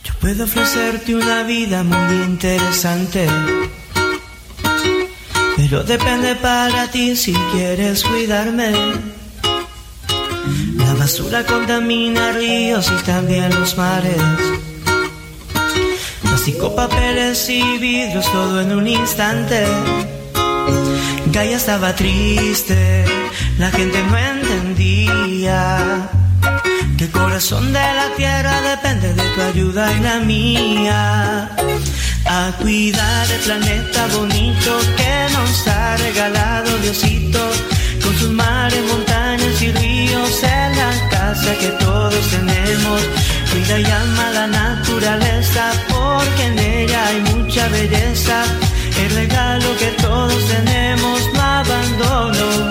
Yo 0.02 0.14
puedo 0.20 0.42
ofrecerte 0.42 1.14
una 1.14 1.44
vida 1.44 1.84
muy 1.84 2.24
interesante. 2.24 3.28
Pero 5.56 5.84
depende 5.84 6.34
para 6.34 6.90
ti 6.90 7.14
si 7.14 7.32
quieres 7.52 8.02
cuidarme. 8.02 9.23
La 10.76 10.94
basura 10.94 11.44
contamina 11.44 12.32
ríos 12.32 12.90
y 12.90 13.02
también 13.04 13.50
los 13.58 13.76
mares. 13.76 14.22
Plástico, 16.22 16.74
papeles 16.74 17.48
y 17.48 17.78
vidrios, 17.78 18.30
todo 18.32 18.60
en 18.60 18.72
un 18.72 18.86
instante. 18.86 19.66
Gaia 21.32 21.56
estaba 21.56 21.94
triste, 21.94 23.04
la 23.58 23.70
gente 23.70 24.02
no 24.02 24.16
entendía. 24.18 26.10
Que 26.98 27.04
el 27.04 27.10
corazón 27.10 27.72
de 27.72 27.80
la 28.00 28.08
tierra 28.16 28.60
depende 28.60 29.14
de 29.14 29.22
tu 29.34 29.40
ayuda 29.40 29.92
y 29.96 30.00
la 30.00 30.20
mía. 30.20 31.50
A 32.26 32.52
cuidar 32.60 33.30
el 33.30 33.40
planeta 33.40 34.06
bonito 34.16 34.78
que 34.96 35.32
nos 35.32 35.68
ha 35.68 35.96
regalado 35.96 36.78
Diosito 36.78 37.40
con 38.02 38.16
sus 38.16 38.30
mares, 38.30 38.80
montañas 38.88 39.13
y 39.64 39.72
ríos 39.72 40.42
en 40.42 40.76
la 40.76 41.08
casa 41.08 41.54
que 41.58 41.68
todos 41.84 42.30
tenemos. 42.30 43.00
Cuida 43.50 43.78
y 43.78 43.84
ama 43.84 44.30
la 44.30 44.46
naturaleza 44.46 45.72
porque 45.88 46.44
en 46.46 46.58
ella 46.58 47.06
hay 47.06 47.20
mucha 47.34 47.68
belleza. 47.68 48.44
El 49.02 49.10
regalo 49.14 49.68
que 49.78 49.90
todos 50.02 50.46
tenemos 50.48 51.20
no 51.32 51.40
abandono. 51.40 52.68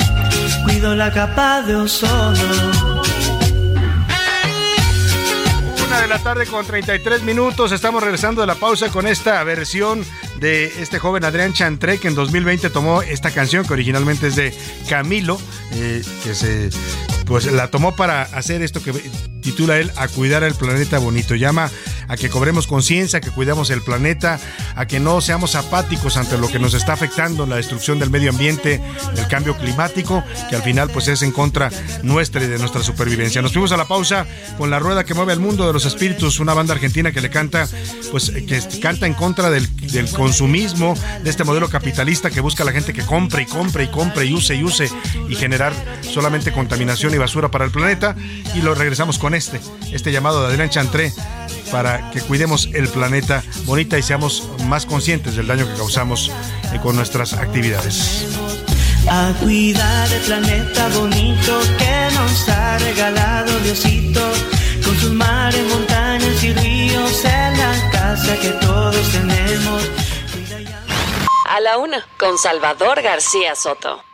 Cuido 0.66 0.96
la 0.96 1.12
capa 1.12 1.62
de 1.64 1.76
ozono 1.76 3.04
de 6.02 6.08
la 6.08 6.18
tarde 6.18 6.48
con 6.48 6.66
33 6.66 7.22
minutos. 7.22 7.72
Estamos 7.72 8.02
regresando 8.02 8.42
de 8.42 8.48
la 8.48 8.56
pausa 8.56 8.90
con 8.90 9.06
esta 9.06 9.44
versión 9.44 10.04
de 10.44 10.66
este 10.82 11.00
joven 11.00 11.24
Adrián 11.24 11.54
Chantré 11.54 12.00
que 12.00 12.10
en 12.10 12.16
2020 12.16 12.70
tomó 12.70 13.02
esta 13.02 13.32
canción 13.32 13.66
que 13.66 13.72
originalmente 13.72 14.28
es 14.28 14.36
de 14.36 14.54
Camilo, 14.90 15.40
eh, 15.72 16.04
que 16.22 16.36
se 16.36 16.70
pues 17.26 17.46
la 17.46 17.72
tomó 17.72 17.96
para 17.96 18.24
hacer 18.24 18.62
esto 18.62 18.84
que 18.84 18.92
titula 19.44 19.78
él 19.78 19.92
A 19.96 20.08
cuidar 20.08 20.44
el 20.44 20.56
planeta 20.56 20.98
bonito. 20.98 21.36
Llama 21.36 21.70
a 22.08 22.18
que 22.18 22.30
cobremos 22.30 22.68
conciencia, 22.68 23.18
a 23.18 23.22
que 23.22 23.32
cuidemos 23.32 23.70
el 23.70 23.82
planeta, 23.82 24.40
a 24.76 24.86
que 24.86 25.00
no 25.00 25.22
seamos 25.22 25.56
apáticos 25.56 26.18
ante 26.18 26.38
lo 26.38 26.48
que 26.48 26.60
nos 26.60 26.74
está 26.74 26.94
afectando, 26.94 27.46
la 27.46 27.58
destrucción 27.58 28.00
del 28.00 28.10
medio 28.10 28.30
ambiente, 28.30 28.82
del 29.16 29.28
cambio 29.28 29.58
climático, 29.58 30.24
que 30.50 30.56
al 30.56 30.64
final 30.64 30.90
pues 30.90 31.08
es 31.08 31.22
en 31.22 31.32
contra 31.32 31.70
nuestra 32.02 32.44
y 32.44 32.48
de 32.48 32.58
nuestra 32.58 32.84
supervivencia. 32.84 33.42
Nos 33.42 33.54
fuimos 33.54 33.72
a 33.72 33.78
la 33.78 33.86
pausa 33.86 34.26
con 34.58 34.70
la 34.70 34.80
rueda 34.80 35.04
que 35.04 35.14
mueve 35.14 35.34
el 35.34 35.40
mundo 35.40 35.68
de 35.68 35.74
los 35.74 35.86
espíritus, 35.86 36.40
una 36.40 36.54
banda 36.54 36.74
argentina 36.74 37.12
que 37.12 37.22
le 37.22 37.30
canta, 37.30 37.68
pues 38.12 38.32
que 38.32 38.62
canta 38.80 39.06
en 39.06 39.14
contra 39.14 39.50
del, 39.50 39.68
del 39.92 40.10
consumismo, 40.10 40.96
de 41.24 41.30
este 41.30 41.44
modelo 41.44 41.70
capitalista 41.70 42.30
que 42.30 42.42
busca 42.42 42.64
a 42.64 42.66
la 42.66 42.72
gente 42.72 42.94
que 42.94 43.04
compre 43.04 43.44
y 43.44 43.46
compre 43.46 43.86
y 43.86 43.88
compre 43.88 44.26
y 44.26 44.34
use 44.34 44.56
y 44.56 44.64
use 44.64 44.90
y 45.30 45.36
generar 45.36 45.74
solamente 46.02 46.52
contaminación 46.52 47.14
y 47.14 47.18
basura 47.18 47.50
para 47.50 47.66
el 47.66 47.72
planeta. 47.72 48.16
Y 48.56 48.62
lo 48.62 48.76
regresamos 48.76 49.18
con 49.18 49.33
este, 49.38 49.60
este 49.92 50.12
llamado 50.12 50.42
de 50.42 50.48
Adrián 50.54 50.70
Chantré 50.70 51.14
para 51.72 52.12
que 52.12 52.22
cuidemos 52.22 52.70
el 52.74 52.88
planeta 52.88 53.44
bonita 53.66 53.98
y 53.98 54.04
seamos 54.04 54.48
más 54.66 54.86
conscientes 54.86 55.36
del 55.36 55.48
daño 55.48 55.68
que 55.68 55.74
causamos 55.74 56.32
eh, 56.72 56.80
con 56.82 56.96
nuestras 56.96 57.34
actividades. 57.34 58.28
A 59.10 59.34
cuidar 59.42 60.12
el 60.12 60.22
planeta 60.22 60.90
bonito 60.90 61.60
que 61.78 62.16
nos 62.16 62.50
ha 62.50 62.78
regalado 62.78 63.60
Diosito, 63.60 64.22
con 64.86 64.98
sus 64.98 65.12
mares, 65.12 65.64
montañas 65.68 66.44
y 66.44 66.54
ríos 66.54 67.26
en 67.26 67.58
la 67.58 67.92
casa 67.92 68.38
que 68.40 68.50
todos 68.50 69.10
tenemos. 69.12 69.84
A 71.50 71.60
la 71.60 71.78
una, 71.78 72.06
con 72.18 72.38
Salvador 72.38 73.02
García 73.02 73.56
Soto. 73.56 74.13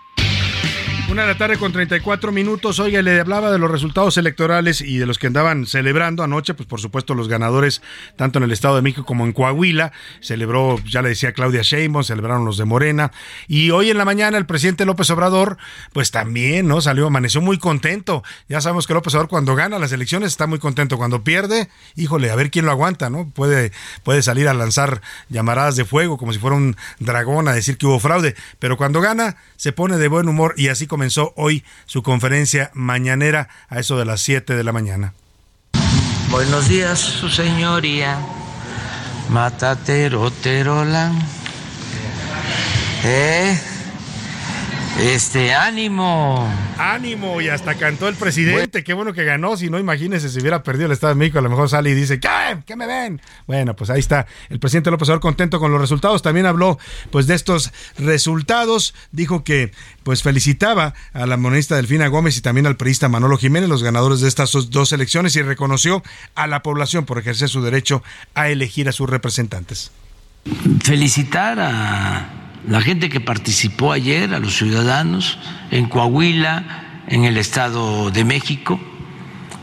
Una 1.19 1.27
la 1.27 1.37
tarde 1.37 1.57
con 1.57 1.73
34 1.73 2.31
minutos. 2.31 2.79
Oiga, 2.79 3.01
le 3.01 3.19
hablaba 3.19 3.51
de 3.51 3.59
los 3.59 3.69
resultados 3.69 4.15
electorales 4.15 4.79
y 4.79 4.99
de 4.99 5.05
los 5.05 5.19
que 5.19 5.27
andaban 5.27 5.65
celebrando 5.65 6.23
anoche, 6.23 6.53
pues 6.53 6.65
por 6.65 6.79
supuesto 6.79 7.13
los 7.13 7.27
ganadores, 7.27 7.81
tanto 8.15 8.39
en 8.39 8.43
el 8.43 8.53
Estado 8.53 8.77
de 8.77 8.83
México 8.83 9.03
como 9.03 9.25
en 9.25 9.33
Coahuila. 9.33 9.91
Celebró, 10.21 10.79
ya 10.85 11.01
le 11.01 11.09
decía 11.09 11.33
Claudia 11.33 11.61
Sheinbaum, 11.61 12.05
celebraron 12.05 12.45
los 12.45 12.57
de 12.57 12.63
Morena. 12.63 13.11
Y 13.49 13.71
hoy 13.71 13.89
en 13.89 13.97
la 13.97 14.05
mañana 14.05 14.37
el 14.37 14.45
presidente 14.45 14.85
López 14.85 15.09
Obrador, 15.09 15.57
pues 15.91 16.09
también, 16.09 16.69
¿no? 16.69 16.79
Salió, 16.79 17.07
amaneció 17.07 17.41
muy 17.41 17.57
contento. 17.57 18.23
Ya 18.47 18.61
sabemos 18.61 18.87
que 18.87 18.93
López 18.93 19.13
Obrador 19.13 19.27
cuando 19.27 19.55
gana 19.55 19.77
las 19.77 19.91
elecciones 19.91 20.31
está 20.31 20.47
muy 20.47 20.59
contento. 20.59 20.95
Cuando 20.95 21.25
pierde, 21.25 21.67
híjole, 21.97 22.31
a 22.31 22.35
ver 22.37 22.49
quién 22.49 22.63
lo 22.63 22.71
aguanta, 22.71 23.09
¿no? 23.09 23.29
Puede, 23.29 23.73
puede 24.03 24.21
salir 24.21 24.47
a 24.47 24.53
lanzar 24.53 25.01
llamaradas 25.27 25.75
de 25.75 25.83
fuego 25.83 26.17
como 26.17 26.31
si 26.31 26.39
fuera 26.39 26.55
un 26.55 26.77
dragón 26.99 27.49
a 27.49 27.51
decir 27.51 27.77
que 27.77 27.87
hubo 27.87 27.99
fraude. 27.99 28.35
Pero 28.59 28.77
cuando 28.77 29.01
gana, 29.01 29.35
se 29.57 29.73
pone 29.73 29.97
de 29.97 30.07
buen 30.07 30.29
humor 30.29 30.53
y 30.55 30.69
así 30.69 30.87
comenzó 30.87 31.08
hoy 31.17 31.63
su 31.85 32.03
conferencia 32.03 32.71
mañanera 32.73 33.49
a 33.67 33.79
eso 33.79 33.97
de 33.97 34.05
las 34.05 34.21
7 34.21 34.55
de 34.55 34.63
la 34.63 34.71
mañana. 34.71 35.13
Buenos 36.29 36.67
días, 36.67 36.99
su 36.99 37.29
señoría. 37.29 38.19
Matatero, 39.29 40.31
terolan. 40.31 41.17
¿Eh? 43.03 43.59
Este, 44.97 45.53
ánimo. 45.53 46.45
Ánimo, 46.77 47.39
y 47.41 47.47
hasta 47.47 47.75
cantó 47.75 48.07
el 48.09 48.15
presidente. 48.15 48.83
Qué 48.83 48.93
bueno 48.93 49.13
que 49.13 49.23
ganó. 49.23 49.55
Si 49.55 49.69
no, 49.69 49.79
imagínese 49.79 50.29
si 50.29 50.39
hubiera 50.39 50.61
perdido 50.63 50.87
el 50.87 50.91
Estado 50.91 51.13
de 51.13 51.19
México, 51.19 51.39
a 51.39 51.41
lo 51.41 51.49
mejor 51.49 51.69
sale 51.69 51.89
y 51.89 51.93
dice, 51.93 52.19
¿qué? 52.19 52.57
¿Qué 52.65 52.75
me 52.75 52.85
ven? 52.85 53.21
Bueno, 53.47 53.75
pues 53.75 53.89
ahí 53.89 53.99
está. 53.99 54.27
El 54.49 54.59
presidente 54.59 54.91
López 54.91 55.07
Obrador 55.07 55.21
contento 55.21 55.59
con 55.59 55.71
los 55.71 55.79
resultados. 55.79 56.21
También 56.21 56.45
habló, 56.45 56.79
pues, 57.11 57.27
de 57.27 57.35
estos 57.35 57.71
resultados. 57.97 58.93
Dijo 59.11 59.43
que, 59.43 59.71
pues, 60.03 60.21
felicitaba 60.21 60.93
a 61.13 61.25
la 61.25 61.37
monista 61.37 61.75
Delfina 61.75 62.07
Gómez 62.07 62.37
y 62.37 62.41
también 62.41 62.67
al 62.67 62.75
periodista 62.75 63.07
Manolo 63.07 63.37
Jiménez, 63.37 63.69
los 63.69 63.83
ganadores 63.83 64.19
de 64.19 64.27
estas 64.27 64.51
dos 64.69 64.91
elecciones, 64.91 65.35
y 65.35 65.41
reconoció 65.41 66.03
a 66.35 66.47
la 66.47 66.61
población 66.61 67.05
por 67.05 67.19
ejercer 67.19 67.47
su 67.47 67.61
derecho 67.61 68.03
a 68.33 68.49
elegir 68.49 68.89
a 68.89 68.91
sus 68.91 69.09
representantes. 69.09 69.91
Felicitar 70.83 71.59
a 71.59 72.38
la 72.67 72.81
gente 72.81 73.09
que 73.09 73.19
participó 73.19 73.91
ayer, 73.91 74.33
a 74.33 74.39
los 74.39 74.57
ciudadanos 74.57 75.37
en 75.71 75.87
Coahuila, 75.87 77.03
en 77.07 77.23
el 77.23 77.37
Estado 77.37 78.11
de 78.11 78.23
México, 78.23 78.79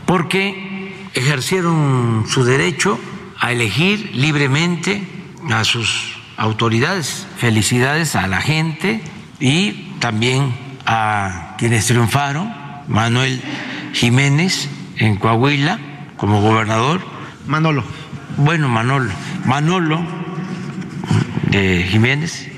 porque 0.07 0.95
ejercieron 1.15 2.25
su 2.29 2.45
derecho 2.45 2.99
a 3.39 3.53
elegir 3.53 4.11
libremente 4.15 5.07
a 5.51 5.65
sus 5.65 6.17
autoridades. 6.37 7.27
Felicidades 7.37 8.17
a 8.17 8.27
la 8.27 8.41
gente 8.41 9.03
y 9.41 9.93
también 10.01 10.55
a 10.87 11.55
quienes 11.59 11.87
triunfaron, 11.87 12.53
Manuel 12.89 13.41
Jiménez 13.93 14.69
en 14.97 15.17
Coahuila 15.17 15.79
como 16.17 16.41
gobernador. 16.41 17.01
Manolo. 17.47 17.85
Bueno, 18.37 18.69
Manolo. 18.69 19.11
Manolo 19.45 20.05
eh, 21.53 21.87
Jiménez 21.91 22.56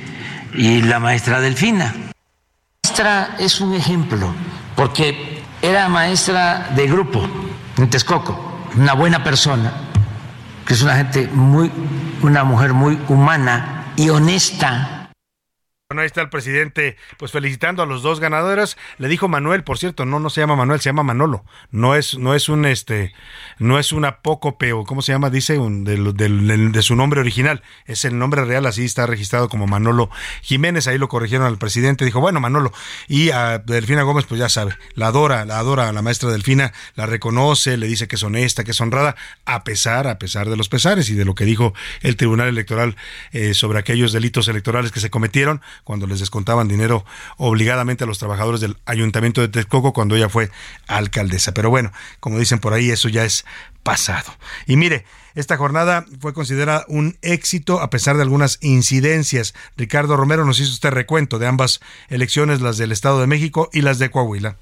y 0.59 0.83
la 0.83 0.99
maestra 0.99 1.41
Delfina. 1.41 1.95
La 1.95 2.91
maestra 2.91 3.37
es 3.39 3.61
un 3.61 3.75
ejemplo, 3.75 4.35
porque 4.75 5.43
era 5.63 5.89
maestra 5.89 6.71
de 6.75 6.89
grupo 6.89 7.23
en 7.77 7.89
Texcoco, 7.89 8.37
una 8.77 8.95
buena 8.95 9.23
persona, 9.23 9.73
que 10.67 10.75
es 10.75 10.83
una 10.83 10.97
gente 10.97 11.29
muy, 11.29 11.71
una 12.23 12.43
mujer 12.43 12.75
muy 12.75 12.99
humana 13.09 13.93
y 13.95 14.09
honesta. 14.09 14.98
Bueno, 15.91 16.03
ahí 16.03 16.07
está 16.07 16.21
el 16.21 16.29
presidente, 16.29 16.99
pues 17.17 17.33
felicitando 17.33 17.83
a 17.83 17.87
los 17.87 18.03
dos 18.03 18.21
ganadores. 18.21 18.77
Le 18.99 19.09
dijo 19.09 19.27
Manuel, 19.27 19.65
por 19.65 19.79
cierto, 19.79 20.05
no, 20.05 20.21
no 20.21 20.29
se 20.29 20.43
llama 20.43 20.55
Manuel, 20.55 20.81
se 20.81 20.91
llama 20.91 21.03
Manolo. 21.03 21.47
No 21.71 21.95
es, 21.95 22.19
no 22.19 22.35
es 22.35 22.51
un 22.51 22.67
este, 22.67 23.15
no 23.59 23.79
es 23.79 23.93
un 23.93 24.05
apócope 24.05 24.75
o 24.75 24.85
cómo 24.85 25.01
se 25.01 25.13
llama, 25.13 25.31
dice, 25.31 25.57
un, 25.59 25.85
de, 25.85 25.97
de, 25.97 26.83
su 26.83 26.95
nombre 26.95 27.21
original. 27.21 27.63
Es 27.87 28.05
el 28.05 28.19
nombre 28.19 28.45
real, 28.45 28.67
así 28.67 28.85
está 28.85 29.07
registrado 29.07 29.49
como 29.49 29.67
Manolo 29.67 30.11
Jiménez. 30.43 30.87
Ahí 30.89 30.99
lo 30.99 31.09
corrigieron 31.09 31.47
al 31.47 31.57
presidente. 31.57 32.05
Dijo, 32.05 32.21
bueno, 32.21 32.39
Manolo. 32.39 32.71
Y 33.07 33.31
a 33.31 33.57
Delfina 33.57 34.03
Gómez, 34.03 34.27
pues 34.27 34.39
ya 34.39 34.51
sabe, 34.51 34.75
la 34.93 35.07
adora, 35.07 35.47
la 35.47 35.59
adora 35.59 35.89
a 35.89 35.93
la 35.95 36.03
maestra 36.03 36.31
Delfina, 36.31 36.75
la 36.97 37.07
reconoce, 37.07 37.79
le 37.79 37.87
dice 37.87 38.09
que 38.09 38.17
es 38.17 38.23
honesta, 38.23 38.63
que 38.63 38.73
es 38.73 38.81
honrada, 38.83 39.17
a 39.47 39.65
pesar, 39.65 40.07
a 40.07 40.19
pesar 40.19 40.51
de 40.51 40.57
los 40.59 40.69
pesares 40.69 41.09
y 41.09 41.15
de 41.15 41.25
lo 41.25 41.35
que 41.35 41.47
dijo 41.47 41.73
el 42.03 42.17
Tribunal 42.17 42.49
Electoral 42.49 42.95
eh, 43.33 43.55
sobre 43.55 43.79
aquellos 43.79 44.13
delitos 44.13 44.49
electorales 44.49 44.93
que 44.93 45.01
se 45.01 45.09
cometieron 45.09 45.63
cuando 45.85 46.07
les 46.07 46.21
descontaban 46.21 46.69
dinero 46.69 47.05
obligadamente 47.37 48.05
a 48.05 48.07
los 48.07 48.19
trabajadores 48.19 48.61
del 48.61 48.77
Ayuntamiento 48.87 49.41
de 49.41 49.49
Texcoco 49.49 49.93
cuando 49.93 50.17
ella 50.17 50.29
fue 50.29 50.51
alcaldesa. 50.87 51.53
Pero 51.53 51.71
bueno, 51.71 51.93
como 52.21 52.39
dicen 52.39 52.59
por 52.59 52.73
ahí, 52.73 52.91
eso 52.91 53.09
ya 53.09 53.25
es 53.25 53.45
pasado. 53.83 54.33
Y 54.67 54.77
mire, 54.77 55.05
esta 55.35 55.57
jornada 55.57 56.05
fue 56.21 56.35
considerada 56.35 56.85
un 56.89 57.17
éxito 57.23 57.81
a 57.81 57.91
pesar 57.91 58.17
de 58.17 58.23
algunas 58.23 58.59
incidencias. 58.61 59.55
Ricardo 59.77 60.17
Romero 60.17 60.45
nos 60.45 60.61
hizo 60.61 60.73
este 60.73 60.91
recuento 60.91 61.39
de 61.39 61.47
ambas 61.47 61.81
elecciones, 62.09 62.61
las 62.61 62.77
del 62.77 62.93
Estado 62.93 63.21
de 63.21 63.27
México 63.27 63.71
y 63.73 63.83
las 63.83 63.99
de 63.99 64.11
Coahuila. 64.11 64.57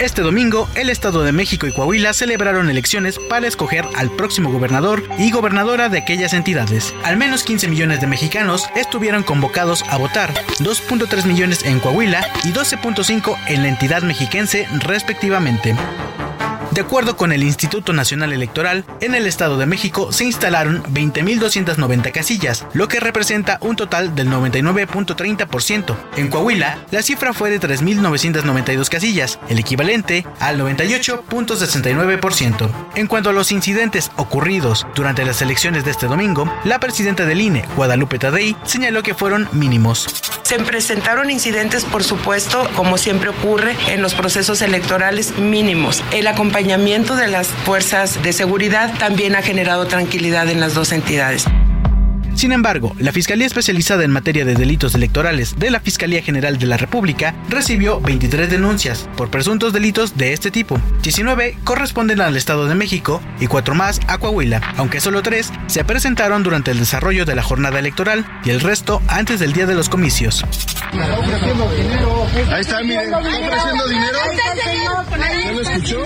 Este 0.00 0.22
domingo, 0.22 0.66
el 0.76 0.88
Estado 0.88 1.22
de 1.24 1.30
México 1.30 1.66
y 1.66 1.72
Coahuila 1.72 2.14
celebraron 2.14 2.70
elecciones 2.70 3.18
para 3.18 3.46
escoger 3.46 3.84
al 3.94 4.10
próximo 4.10 4.50
gobernador 4.50 5.02
y 5.18 5.30
gobernadora 5.30 5.90
de 5.90 5.98
aquellas 5.98 6.32
entidades. 6.32 6.94
Al 7.04 7.18
menos 7.18 7.44
15 7.44 7.68
millones 7.68 8.00
de 8.00 8.06
mexicanos 8.06 8.70
estuvieron 8.74 9.22
convocados 9.22 9.84
a 9.90 9.98
votar, 9.98 10.32
2.3 10.60 11.26
millones 11.26 11.66
en 11.66 11.80
Coahuila 11.80 12.26
y 12.44 12.48
12.5 12.48 13.36
en 13.48 13.62
la 13.62 13.68
entidad 13.68 14.00
mexiquense 14.00 14.66
respectivamente. 14.78 15.76
De 16.70 16.82
acuerdo 16.82 17.16
con 17.16 17.32
el 17.32 17.42
Instituto 17.42 17.92
Nacional 17.92 18.32
Electoral, 18.32 18.84
en 19.00 19.16
el 19.16 19.26
Estado 19.26 19.58
de 19.58 19.66
México 19.66 20.12
se 20.12 20.24
instalaron 20.24 20.84
20.290 20.84 22.12
casillas, 22.12 22.64
lo 22.74 22.86
que 22.86 23.00
representa 23.00 23.58
un 23.60 23.74
total 23.74 24.14
del 24.14 24.28
99.30%. 24.28 25.96
En 26.16 26.28
Coahuila, 26.28 26.78
la 26.92 27.02
cifra 27.02 27.32
fue 27.32 27.50
de 27.50 27.60
3.992 27.60 28.88
casillas, 28.88 29.40
el 29.48 29.58
equivalente 29.58 30.24
al 30.38 30.60
98.69%. 30.60 32.70
En 32.94 33.08
cuanto 33.08 33.30
a 33.30 33.32
los 33.32 33.50
incidentes 33.50 34.12
ocurridos 34.14 34.86
durante 34.94 35.24
las 35.24 35.42
elecciones 35.42 35.84
de 35.84 35.90
este 35.90 36.06
domingo, 36.06 36.48
la 36.62 36.78
presidenta 36.78 37.26
del 37.26 37.40
INE, 37.40 37.64
Guadalupe 37.74 38.20
Tadei, 38.20 38.54
señaló 38.62 39.02
que 39.02 39.14
fueron 39.14 39.48
mínimos. 39.50 40.06
Se 40.44 40.60
presentaron 40.60 41.30
incidentes, 41.30 41.84
por 41.84 42.04
supuesto, 42.04 42.70
como 42.76 42.96
siempre 42.96 43.30
ocurre 43.30 43.74
en 43.88 44.02
los 44.02 44.14
procesos 44.14 44.62
electorales 44.62 45.36
mínimos. 45.36 46.04
El 46.12 46.28
acompañamiento 46.28 46.59
de 47.16 47.28
las 47.28 47.48
fuerzas 47.48 48.22
de 48.22 48.32
seguridad 48.32 48.92
también 48.98 49.34
ha 49.34 49.42
generado 49.42 49.86
tranquilidad 49.86 50.48
en 50.50 50.60
las 50.60 50.74
dos 50.74 50.92
entidades. 50.92 51.46
Sin 52.34 52.52
embargo, 52.52 52.94
la 52.98 53.12
Fiscalía 53.12 53.46
Especializada 53.46 54.04
en 54.04 54.10
Materia 54.10 54.44
de 54.44 54.54
Delitos 54.54 54.94
Electorales 54.94 55.58
de 55.58 55.70
la 55.70 55.80
Fiscalía 55.80 56.22
General 56.22 56.58
de 56.58 56.66
la 56.66 56.76
República 56.76 57.34
recibió 57.48 58.00
23 58.00 58.50
denuncias 58.50 59.08
por 59.16 59.30
presuntos 59.30 59.72
delitos 59.72 60.16
de 60.16 60.32
este 60.32 60.50
tipo. 60.50 60.80
19 61.02 61.58
corresponden 61.64 62.20
al 62.20 62.36
Estado 62.36 62.66
de 62.66 62.74
México 62.74 63.20
y 63.40 63.46
4 63.46 63.74
más 63.74 64.00
a 64.06 64.18
Coahuila, 64.18 64.60
aunque 64.76 65.00
solo 65.00 65.22
3 65.22 65.52
se 65.66 65.84
presentaron 65.84 66.42
durante 66.42 66.70
el 66.70 66.78
desarrollo 66.78 67.24
de 67.24 67.34
la 67.34 67.42
jornada 67.42 67.78
electoral 67.78 68.24
y 68.44 68.50
el 68.50 68.60
resto 68.60 69.02
antes 69.08 69.40
del 69.40 69.52
día 69.52 69.66
de 69.66 69.74
los 69.74 69.88
comicios. 69.88 70.44
Ahí 72.52 72.60
está, 72.60 72.82
miren, 72.82 73.04
está 73.04 73.18
ofreciendo 73.18 73.88
dinero. 73.88 74.18
¿Ya 75.44 75.52
lo 75.52 75.60
escuchó? 75.62 76.02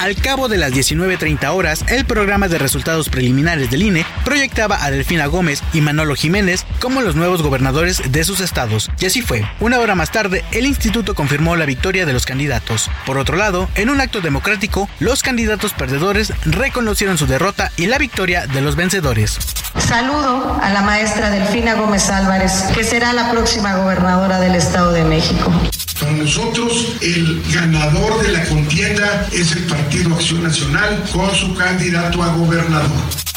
Al 0.00 0.16
cabo 0.16 0.48
de 0.48 0.56
las 0.56 0.72
19.30 0.72 1.46
horas, 1.54 1.84
el 1.88 2.06
programa 2.06 2.48
de 2.48 2.56
resultados 2.56 3.10
preliminares 3.10 3.70
del 3.70 3.82
INE 3.82 4.06
proyectaba 4.24 4.82
a 4.82 4.90
Delfina 4.90 5.26
Gómez 5.26 5.62
y 5.74 5.82
Manolo 5.82 6.14
Jiménez 6.14 6.64
como 6.80 7.02
los 7.02 7.16
nuevos 7.16 7.42
gobernadores 7.42 8.10
de 8.10 8.24
sus 8.24 8.40
estados. 8.40 8.90
Y 8.98 9.04
así 9.04 9.20
fue. 9.20 9.46
Una 9.60 9.78
hora 9.78 9.94
más 9.94 10.10
tarde, 10.10 10.42
el 10.52 10.64
instituto 10.64 11.14
confirmó 11.14 11.54
la 11.54 11.66
victoria 11.66 12.06
de 12.06 12.14
los 12.14 12.24
candidatos. 12.24 12.90
Por 13.04 13.18
otro 13.18 13.36
lado, 13.36 13.68
en 13.74 13.90
un 13.90 14.00
acto 14.00 14.22
democrático, 14.22 14.88
los 15.00 15.22
candidatos 15.22 15.74
perdedores 15.74 16.32
reconocieron 16.46 17.18
su 17.18 17.26
derrota 17.26 17.70
y 17.76 17.84
la 17.84 17.98
victoria 17.98 18.46
de 18.46 18.62
los 18.62 18.76
vencedores. 18.76 19.36
Saludo 19.76 20.58
a 20.62 20.70
la 20.70 20.80
maestra 20.80 21.28
Delfina 21.28 21.74
Gómez 21.74 22.08
Álvarez, 22.08 22.64
que 22.74 22.84
será 22.84 23.12
la 23.12 23.30
próxima 23.30 23.76
gobernadora 23.76 24.40
del 24.40 24.54
Estado 24.54 24.92
de 24.92 25.04
México. 25.04 25.52
Para 26.00 26.12
nosotros, 26.12 26.96
el 27.02 27.42
ganador 27.52 28.22
de 28.22 28.32
la 28.32 28.44
contienda 28.46 29.28
es 29.32 29.52
el 29.52 29.64
Partido 29.64 30.14
Acción 30.14 30.42
Nacional 30.42 31.04
con 31.12 31.30
su 31.34 31.54
candidato 31.54 32.22
a 32.22 32.34
gobernador. 32.34 32.90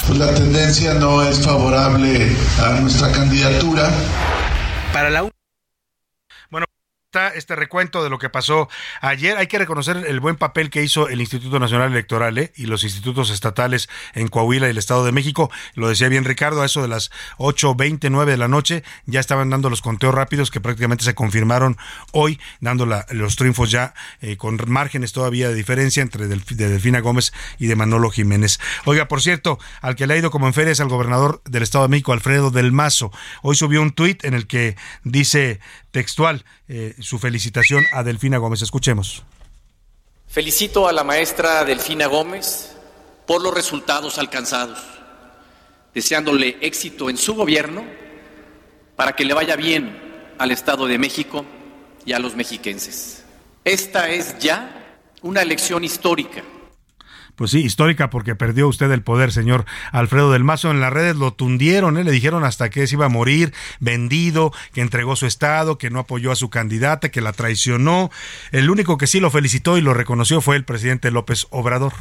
Pues 0.08 0.18
la 0.18 0.34
tendencia 0.34 0.94
no 0.94 1.22
es 1.24 1.42
favorable 1.42 2.34
a 2.62 2.80
nuestra 2.80 3.12
candidatura. 3.12 3.92
Para 4.94 5.10
la 5.10 5.33
este 7.14 7.56
recuento 7.56 8.04
de 8.04 8.10
lo 8.10 8.18
que 8.20 8.30
pasó 8.30 8.70
ayer. 9.02 9.38
Hay 9.38 9.48
que 9.48 9.60
reconocer 9.60 9.98
el 10.08 10.20
buen 10.20 10.36
papel 10.36 10.70
que 10.70 10.84
hizo 10.84 11.08
el 11.08 11.22
Instituto 11.22 11.60
Nacional 11.60 11.92
Electoral 11.92 12.38
¿eh? 12.38 12.52
y 12.56 12.66
los 12.66 12.84
institutos 12.84 13.30
estatales 13.30 13.90
en 14.14 14.28
Coahuila 14.28 14.68
y 14.68 14.72
el 14.72 14.78
Estado 14.78 15.06
de 15.06 15.12
México. 15.12 15.52
Lo 15.76 15.88
decía 15.88 16.10
bien 16.10 16.26
Ricardo, 16.26 16.62
a 16.62 16.66
eso 16.66 16.82
de 16.82 16.88
las 16.88 17.12
8.20, 17.38 18.10
9 18.10 18.32
de 18.32 18.38
la 18.38 18.48
noche 18.48 18.84
ya 19.06 19.20
estaban 19.20 19.50
dando 19.50 19.70
los 19.70 19.82
conteos 19.82 20.16
rápidos 20.16 20.50
que 20.50 20.60
prácticamente 20.60 21.06
se 21.06 21.14
confirmaron 21.14 21.78
hoy, 22.12 22.40
dando 22.60 22.86
los 22.86 23.36
triunfos 23.36 23.70
ya 23.70 23.94
eh, 24.22 24.38
con 24.38 24.60
márgenes 24.68 25.14
todavía 25.14 25.50
de 25.50 25.56
diferencia 25.56 26.02
entre 26.02 26.28
de 26.28 26.70
Delfina 26.70 27.00
Gómez 27.00 27.34
y 27.60 27.68
de 27.68 27.76
Manolo 27.76 28.10
Jiménez. 28.10 28.60
Oiga, 28.86 29.08
por 29.08 29.22
cierto, 29.22 29.60
al 29.82 29.96
que 29.96 30.08
le 30.08 30.16
ha 30.16 30.18
ido 30.18 30.32
como 30.32 30.48
en 30.48 30.54
es 30.68 30.80
al 30.80 30.88
gobernador 30.88 31.42
del 31.46 31.64
Estado 31.64 31.86
de 31.86 31.90
México, 31.90 32.14
Alfredo 32.14 32.52
del 32.52 32.72
Mazo. 32.72 33.12
Hoy 33.42 33.56
subió 33.56 33.82
un 33.82 33.92
tuit 33.92 34.24
en 34.24 34.34
el 34.34 34.48
que 34.48 34.76
dice 35.04 35.60
textual 35.92 36.44
eh, 36.68 36.96
su 37.04 37.20
felicitación 37.20 37.84
a 37.92 38.04
Delfina 38.04 38.38
Gómez. 38.38 38.62
Escuchemos. 38.62 39.24
Felicito 40.28 40.88
a 40.88 40.94
la 40.94 41.04
maestra 41.04 41.64
Delfina 41.64 42.08
Gómez 42.08 42.76
por 43.28 43.42
los 43.42 43.54
resultados 43.54 44.18
alcanzados, 44.18 44.80
deseándole 45.94 46.58
éxito 46.62 47.10
en 47.10 47.18
su 47.18 47.36
gobierno 47.36 47.84
para 48.96 49.16
que 49.16 49.26
le 49.26 49.34
vaya 49.34 49.56
bien 49.56 50.34
al 50.38 50.52
Estado 50.52 50.88
de 50.88 50.98
México 50.98 51.46
y 52.06 52.14
a 52.14 52.20
los 52.20 52.36
mexiquenses. 52.36 53.24
Esta 53.64 54.10
es 54.10 54.40
ya 54.40 55.00
una 55.22 55.42
elección 55.42 55.84
histórica 55.84 56.44
pues 57.36 57.52
sí, 57.52 57.60
histórica 57.60 58.10
porque 58.10 58.36
perdió 58.36 58.68
usted 58.68 58.92
el 58.92 59.02
poder, 59.02 59.32
señor 59.32 59.66
Alfredo 59.92 60.32
del 60.32 60.44
Mazo. 60.44 60.72
En 60.72 60.80
las 60.80 60.94
redes 60.94 61.16
lo 61.16 61.34
tundieron, 61.34 61.98
¿eh? 61.98 62.04
le 62.04 62.12
dijeron 62.12 62.44
hasta 62.44 62.70
que 62.70 62.86
se 62.86 62.96
iba 62.96 63.06
a 63.06 63.10
morir, 63.10 63.54
vendido, 63.80 64.52
que 64.74 64.82
entregó 64.82 65.16
su 65.16 65.26
estado, 65.26 65.78
que 65.78 65.90
no 65.90 66.00
apoyó 66.00 66.32
a 66.32 66.36
su 66.36 66.50
candidata, 66.50 67.10
que 67.10 67.22
la 67.22 67.34
traicionó. 67.34 68.12
El 68.52 68.70
único 68.70 68.98
que 68.98 69.08
sí 69.08 69.20
lo 69.20 69.32
felicitó 69.32 69.78
y 69.78 69.82
lo 69.82 69.94
reconoció 69.94 70.42
fue 70.42 70.56
el 70.56 70.64
presidente 70.64 71.12
López 71.12 71.48
Obrador. 71.50 71.94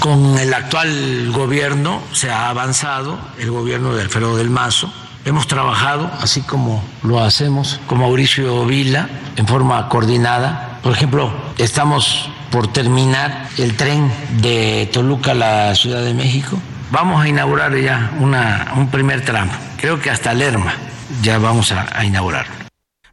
Con 0.00 0.38
el 0.38 0.52
actual 0.52 1.30
gobierno 1.32 2.02
se 2.12 2.30
ha 2.30 2.48
avanzado, 2.48 3.20
el 3.38 3.50
gobierno 3.50 3.94
de 3.94 4.02
Alfredo 4.02 4.36
del 4.36 4.50
Mazo. 4.50 4.92
Hemos 5.24 5.46
trabajado, 5.46 6.10
así 6.20 6.40
como 6.40 6.82
lo 7.04 7.20
hacemos 7.20 7.80
con 7.86 8.00
Mauricio 8.00 8.66
Vila, 8.66 9.08
en 9.36 9.46
forma 9.46 9.88
coordinada. 9.88 10.80
Por 10.82 10.92
ejemplo, 10.92 11.32
estamos 11.58 12.28
por 12.50 12.72
terminar 12.72 13.48
el 13.56 13.76
tren 13.76 14.12
de 14.40 14.90
Toluca 14.92 15.30
a 15.30 15.34
la 15.34 15.74
Ciudad 15.76 16.02
de 16.02 16.12
México. 16.12 16.58
Vamos 16.90 17.22
a 17.22 17.28
inaugurar 17.28 17.76
ya 17.76 18.10
una, 18.18 18.72
un 18.76 18.90
primer 18.90 19.24
tramo. 19.24 19.52
Creo 19.76 20.00
que 20.00 20.10
hasta 20.10 20.34
Lerma 20.34 20.74
ya 21.22 21.38
vamos 21.38 21.70
a, 21.70 21.86
a 21.96 22.04
inaugurar. 22.04 22.61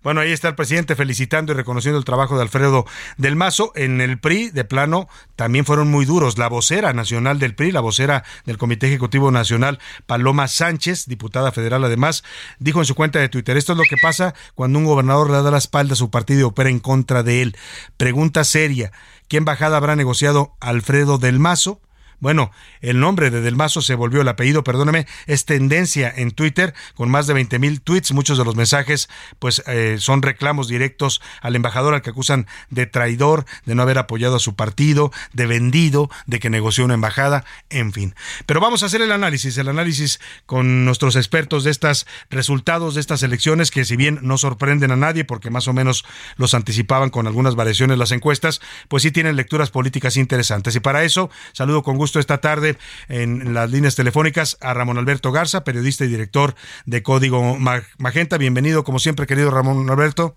Bueno, 0.02 0.22
ahí 0.22 0.32
está 0.32 0.48
el 0.48 0.56
presidente 0.56 0.96
felicitando 0.96 1.52
y 1.52 1.56
reconociendo 1.56 2.00
el 2.00 2.06
trabajo 2.06 2.38
de 2.38 2.44
Alfredo 2.44 2.86
del 3.18 3.36
Mazo. 3.36 3.74
En 3.76 4.00
el 4.00 4.18
PRI, 4.18 4.50
de 4.50 4.64
plano, 4.64 5.10
también 5.36 5.66
fueron 5.66 5.92
muy 5.92 6.06
duros. 6.06 6.38
La 6.38 6.48
vocera 6.48 6.94
nacional 6.94 7.38
del 7.38 7.54
PRI, 7.54 7.74
la 7.74 7.82
vocera 7.82 8.24
del 8.46 8.58
Comité 8.58 8.88
Ejecutivo 8.88 9.30
Nacional, 9.30 9.80
Paloma 10.06 10.48
Sánchez, 10.48 11.06
diputada 11.08 11.52
federal 11.52 11.84
además, 11.84 12.24
dijo 12.60 12.80
en 12.80 12.86
su 12.86 12.96
cuenta 12.96 13.20
de 13.20 13.28
Twitter, 13.28 13.58
esto 13.58 13.74
es 13.74 13.78
lo 13.78 13.84
que 13.84 13.98
pasa 14.02 14.34
cuando 14.56 14.80
un 14.80 14.86
gobernador 14.86 15.30
le 15.30 15.42
da 15.42 15.52
la 15.52 15.58
espalda 15.58 15.94
a 15.94 15.98
su 15.98 16.10
partido 16.10 16.40
y 16.40 16.44
opera 16.44 16.70
en 16.70 16.80
contra 16.80 17.22
de 17.22 17.42
él. 17.42 17.58
Pregunta 17.98 18.46
seria, 18.46 18.94
¿qué 19.28 19.36
embajada 19.36 19.76
habrá 19.76 19.98
negociado 19.98 20.56
Alfredo 20.62 21.18
del 21.18 21.40
Mazo? 21.40 21.82
Bueno, 22.20 22.52
el 22.82 23.00
nombre 23.00 23.30
de 23.32 23.40
Del 23.42 23.56
Mazo 23.56 23.82
se 23.82 23.96
volvió 23.96 24.22
el 24.22 24.28
apellido, 24.28 24.64
perdóneme, 24.64 25.08
es 25.26 25.46
tendencia 25.46 26.14
en 26.14 26.32
Twitter 26.32 26.74
con 26.96 27.10
más 27.10 27.28
de 27.28 27.34
20 27.34 27.60
mil 27.60 27.82
tweets. 27.82 28.12
Muchos 28.12 28.38
de 28.38 28.44
los 28.44 28.56
mensajes, 28.56 29.10
pues, 29.40 29.64
eh, 29.68 29.98
son 30.00 30.22
reclamos 30.22 30.68
directos 30.68 31.22
al 31.42 31.56
embajador 31.56 31.94
al 31.94 32.02
que 32.02 32.10
acusan 32.10 32.48
de 32.70 32.88
traidor, 32.88 33.46
de 33.66 33.76
no 33.76 33.84
haber 33.84 33.98
apoyado 33.98 34.36
a 34.36 34.40
su 34.40 34.56
partido, 34.56 35.12
de 35.32 35.46
vendido, 35.46 36.10
de 36.26 36.40
que 36.40 36.50
negoció 36.50 36.84
una 36.84 36.96
embajada, 36.96 37.46
en 37.70 37.94
fin. 37.94 38.16
Pero 38.46 38.60
vamos 38.60 38.84
a 38.84 38.88
hacer 38.88 39.02
el 39.02 39.14
análisis, 39.14 39.58
el 39.58 39.70
análisis 39.70 40.20
con 40.46 40.84
nuestros 40.84 41.16
expertos 41.16 41.64
de 41.64 41.72
estos 41.72 42.06
resultados 42.30 42.96
de 42.96 43.02
estas 43.02 43.24
elecciones 43.24 43.72
que 43.72 43.86
si 43.86 43.96
bien 43.96 44.20
no 44.22 44.38
sorprenden 44.38 44.92
a 44.92 44.98
nadie 44.98 45.24
porque 45.24 45.50
más 45.50 45.68
o 45.68 45.74
menos 45.74 46.04
los 46.36 46.54
anticipaban 46.54 47.10
con 47.10 47.28
algunas 47.28 47.56
variaciones 47.56 47.98
las 47.98 48.12
encuestas, 48.12 48.60
pues 48.90 49.04
sí 49.04 49.12
tienen 49.12 49.36
lecturas 49.36 49.70
políticas 49.70 50.18
interesantes. 50.18 50.76
Y 50.76 50.80
para 50.82 51.04
eso 51.04 51.30
saludo 51.54 51.84
con 51.84 51.96
gusto 51.96 52.09
esta 52.18 52.40
tarde 52.40 52.78
en 53.10 53.54
las 53.54 53.70
líneas 53.70 53.96
telefónicas 53.96 54.58
a 54.62 54.74
Ramón 54.74 54.98
Alberto 54.98 55.32
Garza, 55.32 55.64
periodista 55.64 56.06
y 56.06 56.08
director 56.08 56.56
de 56.88 57.04
Código 57.04 57.58
Magenta. 57.60 58.40
Bienvenido, 58.40 58.84
como 58.84 58.98
siempre, 58.98 59.28
querido 59.28 59.52
Ramón 59.52 59.88
Alberto. 59.88 60.36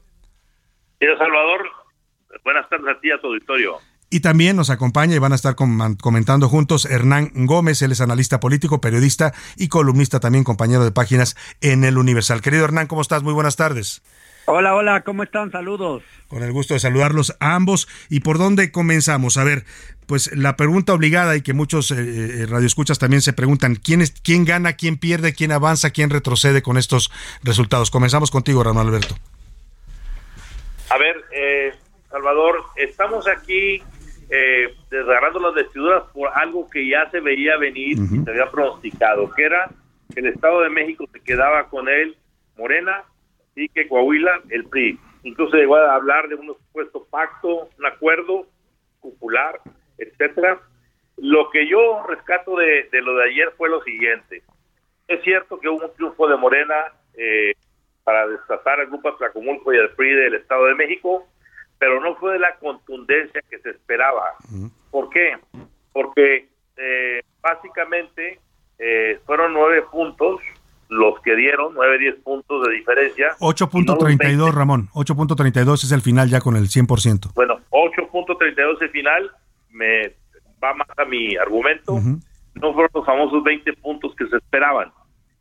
Querido 1.00 1.16
Salvador, 1.16 1.60
buenas 2.44 2.68
tardes 2.68 2.94
a 2.94 3.00
ti 3.00 3.10
a 3.10 3.18
tu 3.20 3.28
auditorio. 3.28 3.78
Y 4.10 4.20
también 4.20 4.56
nos 4.56 4.68
acompaña 4.68 5.16
y 5.16 5.18
van 5.18 5.32
a 5.32 5.36
estar 5.36 5.56
comentando 5.56 6.46
juntos 6.50 6.84
Hernán 6.84 7.30
Gómez, 7.34 7.80
él 7.80 7.92
es 7.92 8.02
analista 8.02 8.40
político, 8.40 8.78
periodista 8.78 9.32
y 9.56 9.68
columnista 9.68 10.20
también, 10.20 10.44
compañero 10.44 10.84
de 10.84 10.92
páginas 10.92 11.34
en 11.62 11.82
el 11.82 11.96
Universal. 11.96 12.42
Querido 12.42 12.66
Hernán, 12.66 12.88
¿cómo 12.88 13.00
estás? 13.00 13.22
Muy 13.22 13.32
buenas 13.32 13.56
tardes. 13.56 14.02
Hola, 14.46 14.74
hola, 14.74 15.02
¿cómo 15.02 15.22
están? 15.22 15.52
Saludos. 15.52 16.02
Con 16.26 16.42
el 16.42 16.52
gusto 16.52 16.74
de 16.74 16.80
saludarlos 16.80 17.36
a 17.38 17.54
ambos. 17.54 17.88
¿Y 18.10 18.20
por 18.20 18.38
dónde 18.38 18.72
comenzamos? 18.72 19.36
A 19.36 19.44
ver, 19.44 19.64
pues 20.06 20.36
la 20.36 20.56
pregunta 20.56 20.92
obligada 20.92 21.36
y 21.36 21.42
que 21.42 21.52
muchos 21.52 21.92
eh, 21.92 21.96
eh, 22.42 22.46
radioescuchas 22.46 22.98
también 22.98 23.22
se 23.22 23.32
preguntan, 23.32 23.76
¿quién, 23.76 24.00
es, 24.00 24.10
¿quién 24.20 24.44
gana, 24.44 24.72
quién 24.72 24.98
pierde, 24.98 25.32
quién 25.32 25.52
avanza, 25.52 25.90
quién 25.90 26.10
retrocede 26.10 26.60
con 26.60 26.76
estos 26.76 27.12
resultados? 27.44 27.90
Comenzamos 27.90 28.30
contigo, 28.30 28.64
Ramón 28.64 28.88
Alberto. 28.88 29.14
A 30.90 30.98
ver, 30.98 31.24
eh, 31.32 31.72
Salvador, 32.10 32.64
estamos 32.76 33.28
aquí 33.28 33.80
eh, 34.28 34.74
desgarrando 34.90 35.38
las 35.38 35.54
vestiduras 35.54 36.02
por 36.12 36.30
algo 36.34 36.68
que 36.68 36.88
ya 36.88 37.08
se 37.10 37.20
veía 37.20 37.56
venir 37.56 37.96
y 37.98 38.24
se 38.24 38.30
había 38.30 38.50
pronosticado, 38.50 39.30
que 39.30 39.44
era 39.44 39.70
que 40.12 40.20
el 40.20 40.26
Estado 40.26 40.62
de 40.62 40.68
México 40.68 41.06
se 41.12 41.20
quedaba 41.20 41.68
con 41.68 41.88
él, 41.88 42.16
Morena, 42.58 43.04
y 43.54 43.68
que 43.68 43.88
Coahuila, 43.88 44.42
el 44.50 44.64
PRI. 44.64 44.98
Incluso 45.24 45.56
llegó 45.56 45.76
a 45.76 45.94
hablar 45.94 46.28
de 46.28 46.34
un 46.34 46.48
supuesto 46.48 47.06
pacto, 47.10 47.68
un 47.78 47.86
acuerdo 47.86 48.46
popular 49.00 49.60
etcétera. 50.02 50.60
Lo 51.16 51.50
que 51.50 51.68
yo 51.68 52.04
rescato 52.06 52.56
de, 52.56 52.88
lo 52.92 53.16
de 53.16 53.24
ayer 53.30 53.52
fue 53.56 53.68
lo 53.68 53.82
siguiente. 53.82 54.42
Es 55.08 55.22
cierto 55.22 55.58
que 55.60 55.68
hubo 55.68 55.84
un 55.84 55.94
triunfo 55.94 56.28
de 56.28 56.36
Morena 56.36 56.74
eh, 57.14 57.52
para 58.04 58.26
desplazar 58.26 58.80
al 58.80 58.86
grupo 58.86 59.14
Tlacomulco 59.16 59.72
y 59.72 59.78
al 59.78 59.90
PRI 59.90 60.14
del 60.14 60.34
Estado 60.34 60.66
de 60.66 60.74
México, 60.74 61.26
pero 61.78 62.00
no 62.00 62.16
fue 62.16 62.34
de 62.34 62.38
la 62.38 62.56
contundencia 62.56 63.42
que 63.48 63.58
se 63.58 63.70
esperaba. 63.70 64.34
¿Por 64.90 65.10
qué? 65.10 65.38
Porque 65.92 66.48
eh, 66.76 67.22
básicamente 67.40 68.40
eh, 68.78 69.20
fueron 69.26 69.52
nueve 69.52 69.82
puntos 69.90 70.40
los 70.92 71.18
que 71.20 71.34
dieron, 71.34 71.74
nueve, 71.74 71.98
diez 71.98 72.16
puntos 72.16 72.66
de 72.66 72.74
diferencia. 72.74 73.34
8.32, 73.40 74.52
Ramón, 74.52 74.88
8.32 74.92 75.74
es 75.84 75.92
el 75.92 76.02
final 76.02 76.28
ya 76.28 76.40
con 76.40 76.56
el 76.56 76.64
100%. 76.64 77.32
Bueno, 77.34 77.60
8.32 77.70 78.76
es 78.76 78.82
el 78.82 78.90
final, 78.90 79.30
me 79.70 80.12
va 80.62 80.74
más 80.74 80.88
a 80.96 81.04
mi 81.04 81.36
argumento, 81.36 81.98
no 82.54 82.72
fueron 82.74 82.90
los 82.94 83.06
famosos 83.06 83.42
20 83.42 83.72
puntos 83.74 84.14
que 84.16 84.26
se 84.26 84.36
esperaban. 84.36 84.92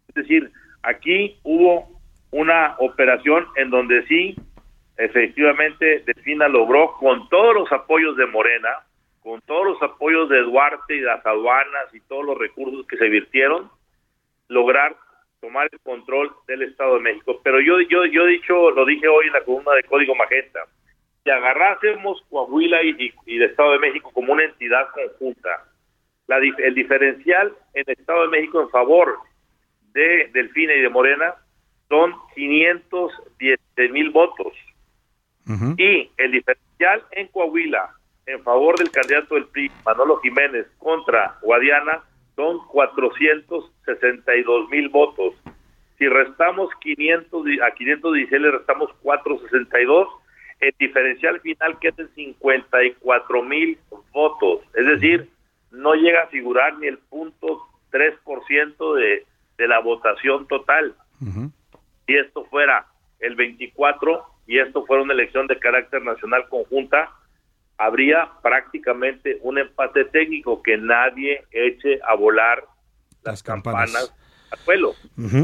Es 0.08 0.16
decir, 0.16 0.52
aquí 0.84 1.38
hubo 1.44 2.02
una 2.32 2.76
operación 2.80 3.46
en 3.58 3.70
donde 3.70 4.06
sí, 4.08 4.36
efectivamente, 4.98 6.04
Delfina 6.06 6.48
logró 6.48 6.94
con 6.94 7.28
todos 7.30 7.54
los 7.54 7.72
apoyos 7.72 8.16
de 8.16 8.26
Morena, 8.26 8.70
con 9.22 9.42
todos 9.42 9.66
los 9.66 9.82
apoyos 9.84 10.30
de 10.30 10.42
Duarte 10.44 10.96
y 10.96 11.02
las 11.02 11.24
aduanas 11.26 11.94
y 11.94 12.00
todos 12.02 12.26
los 12.26 12.38
recursos 12.38 12.88
que 12.88 12.98
se 12.98 13.10
virtieron, 13.10 13.70
lograr 14.48 14.96
tomar 15.42 15.68
el 15.72 15.80
control 15.82 16.32
del 16.48 16.62
Estado 16.62 16.96
de 16.96 17.02
México. 17.02 17.42
Pero 17.44 17.60
yo, 17.60 17.82
yo, 17.82 18.06
yo 18.06 18.24
he 18.24 18.32
dicho, 18.32 18.72
lo 18.72 18.86
dije 18.86 19.08
hoy 19.08 19.28
en 19.28 19.34
la 19.34 19.44
columna 19.44 19.74
de 19.74 19.84
Código 19.84 20.16
Magenta, 20.16 20.60
si 21.24 21.30
agarrásemos 21.30 22.24
Coahuila 22.30 22.82
y, 22.84 23.14
y, 23.26 23.36
el 23.36 23.44
Estado 23.44 23.74
de 23.74 23.80
México 23.80 24.12
como 24.14 24.34
una 24.34 24.44
entidad 24.44 24.88
conjunta, 24.94 25.66
la, 26.28 26.38
el 26.38 26.76
diferencial 26.76 27.54
en 27.74 27.84
el 27.86 28.00
Estado 28.00 28.24
de 28.24 28.30
México 28.30 28.62
en 28.62 28.70
favor 28.70 29.18
de 29.94 30.30
Delfina 30.34 30.74
y 30.74 30.82
de 30.82 30.90
Morena 30.90 31.36
son 31.90 32.14
510 32.36 33.60
mil 33.92 34.10
votos. 34.12 34.54
Y 35.78 36.10
el 36.18 36.32
diferencial 36.32 37.04
en 37.12 37.28
Coahuila 37.28 37.94
en 38.26 38.44
favor 38.44 38.78
del 38.78 38.90
candidato 38.92 39.36
del 39.36 39.48
PRI, 39.48 39.72
Manolo 39.86 40.18
Jiménez, 40.18 40.68
contra 40.78 41.38
Guadiana, 41.42 42.04
son 42.36 42.60
462 42.68 44.70
mil 44.70 44.90
votos. 44.90 45.34
Si 45.98 46.08
restamos 46.08 46.70
500, 46.82 47.46
a 47.64 47.72
516 47.72 48.42
le 48.42 48.52
restamos 48.52 48.92
462, 49.02 50.08
el 50.60 50.74
diferencial 50.80 51.40
final 51.42 51.80
queda 51.80 51.96
en 52.00 52.14
54 52.14 53.44
mil 53.44 53.78
votos. 54.12 54.62
Es 54.74 54.86
decir, 54.86 55.30
no 55.72 55.94
llega 55.94 56.24
a 56.24 56.28
figurar 56.28 56.78
ni 56.78 56.88
el 56.88 56.98
punto 56.98 57.68
3% 57.92 58.96
de, 58.96 59.26
de 59.58 59.68
la 59.68 59.80
votación 59.80 60.48
total. 60.48 60.96
Si 62.08 62.16
esto 62.16 62.46
fuera 62.46 62.88
el 63.20 63.36
24 63.36 64.26
y 64.48 64.60
esto 64.60 64.86
fuera 64.86 65.04
una 65.04 65.14
elección 65.14 65.48
de 65.48 65.60
carácter 65.60 66.02
nacional 66.02 66.48
conjunta, 66.50 67.12
habría 67.82 68.30
prácticamente 68.42 69.40
un 69.42 69.58
empate 69.58 70.06
técnico 70.06 70.62
que 70.62 70.78
nadie 70.78 71.46
eche 71.52 72.00
a 72.08 72.16
volar 72.16 72.64
las, 73.24 73.44
campanas. 73.44 74.14
al 74.52 74.60
vuelo. 74.66 74.94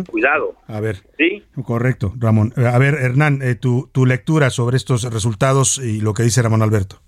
Cuidado. 0.10 0.56
A 0.68 0.80
ver. 0.80 0.98
Sí. 1.18 1.44
Correcto, 1.64 2.14
Ramón. 2.18 2.54
A 2.58 2.78
ver, 2.78 2.96
Hernán, 2.96 3.42
eh, 3.42 3.56
tu, 3.56 3.90
tu 3.92 4.06
lectura 4.06 4.50
sobre 4.50 4.78
estos 4.78 5.04
resultados 5.12 5.80
y 5.80 6.02
lo 6.02 6.14
que 6.14 6.24
dice 6.24 6.42
Ramón 6.42 6.62
Alberto. 6.62 7.02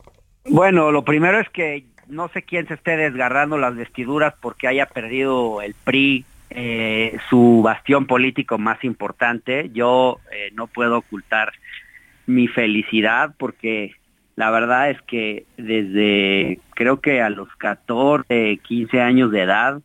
Bueno, 0.46 0.92
lo 0.92 1.04
primero 1.04 1.40
es 1.40 1.50
que 1.50 1.86
no 2.08 2.28
sé 2.30 2.42
quién 2.42 2.68
se 2.68 2.74
esté 2.74 2.98
desgarrando 2.98 3.58
las 3.58 3.76
vestiduras 3.76 4.34
porque 4.42 4.68
haya 4.68 4.88
perdido 4.88 5.62
el 5.62 5.76
PRI 5.76 6.26
eh, 6.50 7.18
su 7.30 7.62
bastión 7.64 8.08
político 8.08 8.58
más 8.58 8.84
importante. 8.84 9.70
Yo 9.74 10.20
eh, 10.32 10.50
no 10.54 10.66
puedo 10.66 10.98
ocultar 10.98 11.54
mi 12.26 12.48
felicidad 12.48 13.36
porque 13.38 13.94
la 14.40 14.52
verdad 14.52 14.90
es 14.90 15.02
que 15.02 15.44
desde 15.58 16.62
creo 16.74 17.02
que 17.02 17.22
a 17.22 17.30
los 17.30 17.50
14, 17.58 18.58
15 18.64 19.02
años 19.02 19.32
de 19.32 19.42
edad, 19.42 19.82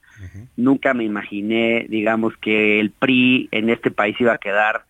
nunca 0.57 0.95
me 0.95 1.03
imaginé, 1.03 1.87
digamos, 1.89 2.37
que 2.37 2.79
el 2.79 2.93
PRI 2.93 3.49
en 3.51 3.69
este 3.69 3.91
país 3.91 4.15
iba 4.21 4.33
a 4.33 4.39
quedar 4.39 4.85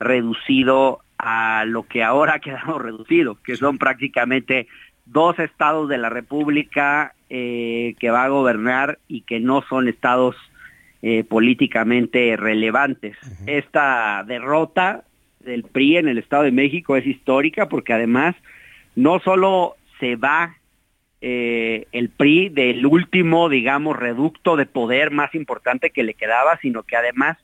reducido 0.00 1.00
a 1.18 1.66
lo 1.66 1.82
que 1.82 2.02
ahora 2.02 2.36
ha 2.36 2.38
quedado 2.38 2.78
reducido, 2.78 3.36
que 3.44 3.56
son 3.56 3.76
prácticamente 3.76 4.66
dos 5.04 5.38
estados 5.38 5.90
de 5.90 5.98
la 5.98 6.08
República 6.08 7.12
eh, 7.28 7.96
que 8.00 8.10
va 8.10 8.24
a 8.24 8.28
gobernar 8.28 8.98
y 9.08 9.20
que 9.20 9.40
no 9.40 9.60
son 9.68 9.88
estados 9.88 10.36
eh, 11.02 11.22
políticamente 11.22 12.34
relevantes. 12.38 13.18
Esta 13.44 14.24
derrota 14.26 15.04
del 15.40 15.64
PRI 15.64 15.98
en 15.98 16.08
el 16.08 16.16
Estado 16.16 16.44
de 16.44 16.52
México 16.52 16.96
es 16.96 17.06
histórica 17.06 17.68
porque 17.68 17.92
además 17.92 18.36
no 18.94 19.20
solo 19.20 19.76
se 19.98 20.16
va 20.16 20.56
eh, 21.24 21.86
el 21.92 22.08
PRI 22.08 22.48
del 22.48 22.84
último, 22.84 23.48
digamos, 23.48 23.96
reducto 23.96 24.56
de 24.56 24.66
poder 24.66 25.12
más 25.12 25.34
importante 25.36 25.90
que 25.90 26.02
le 26.02 26.14
quedaba, 26.14 26.58
sino 26.60 26.82
que 26.82 26.96
además 26.96 27.38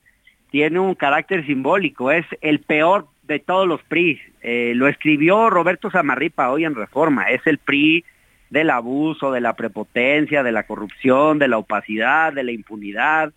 tiene 0.50 0.80
un 0.80 0.96
carácter 0.96 1.46
simbólico, 1.46 2.10
es 2.10 2.26
el 2.40 2.58
peor 2.58 3.06
de 3.22 3.38
todos 3.38 3.68
los 3.68 3.80
PRI. 3.84 4.20
Eh, 4.42 4.72
lo 4.74 4.88
escribió 4.88 5.48
Roberto 5.48 5.90
Zamarripa 5.90 6.50
hoy 6.50 6.64
en 6.64 6.74
Reforma, 6.74 7.30
es 7.30 7.46
el 7.46 7.58
PRI 7.58 8.04
del 8.50 8.70
abuso, 8.70 9.30
de 9.30 9.40
la 9.40 9.54
prepotencia, 9.54 10.42
de 10.42 10.50
la 10.52 10.64
corrupción, 10.64 11.38
de 11.38 11.46
la 11.46 11.58
opacidad, 11.58 12.32
de 12.32 12.42
la 12.42 12.50
impunidad. 12.50 13.32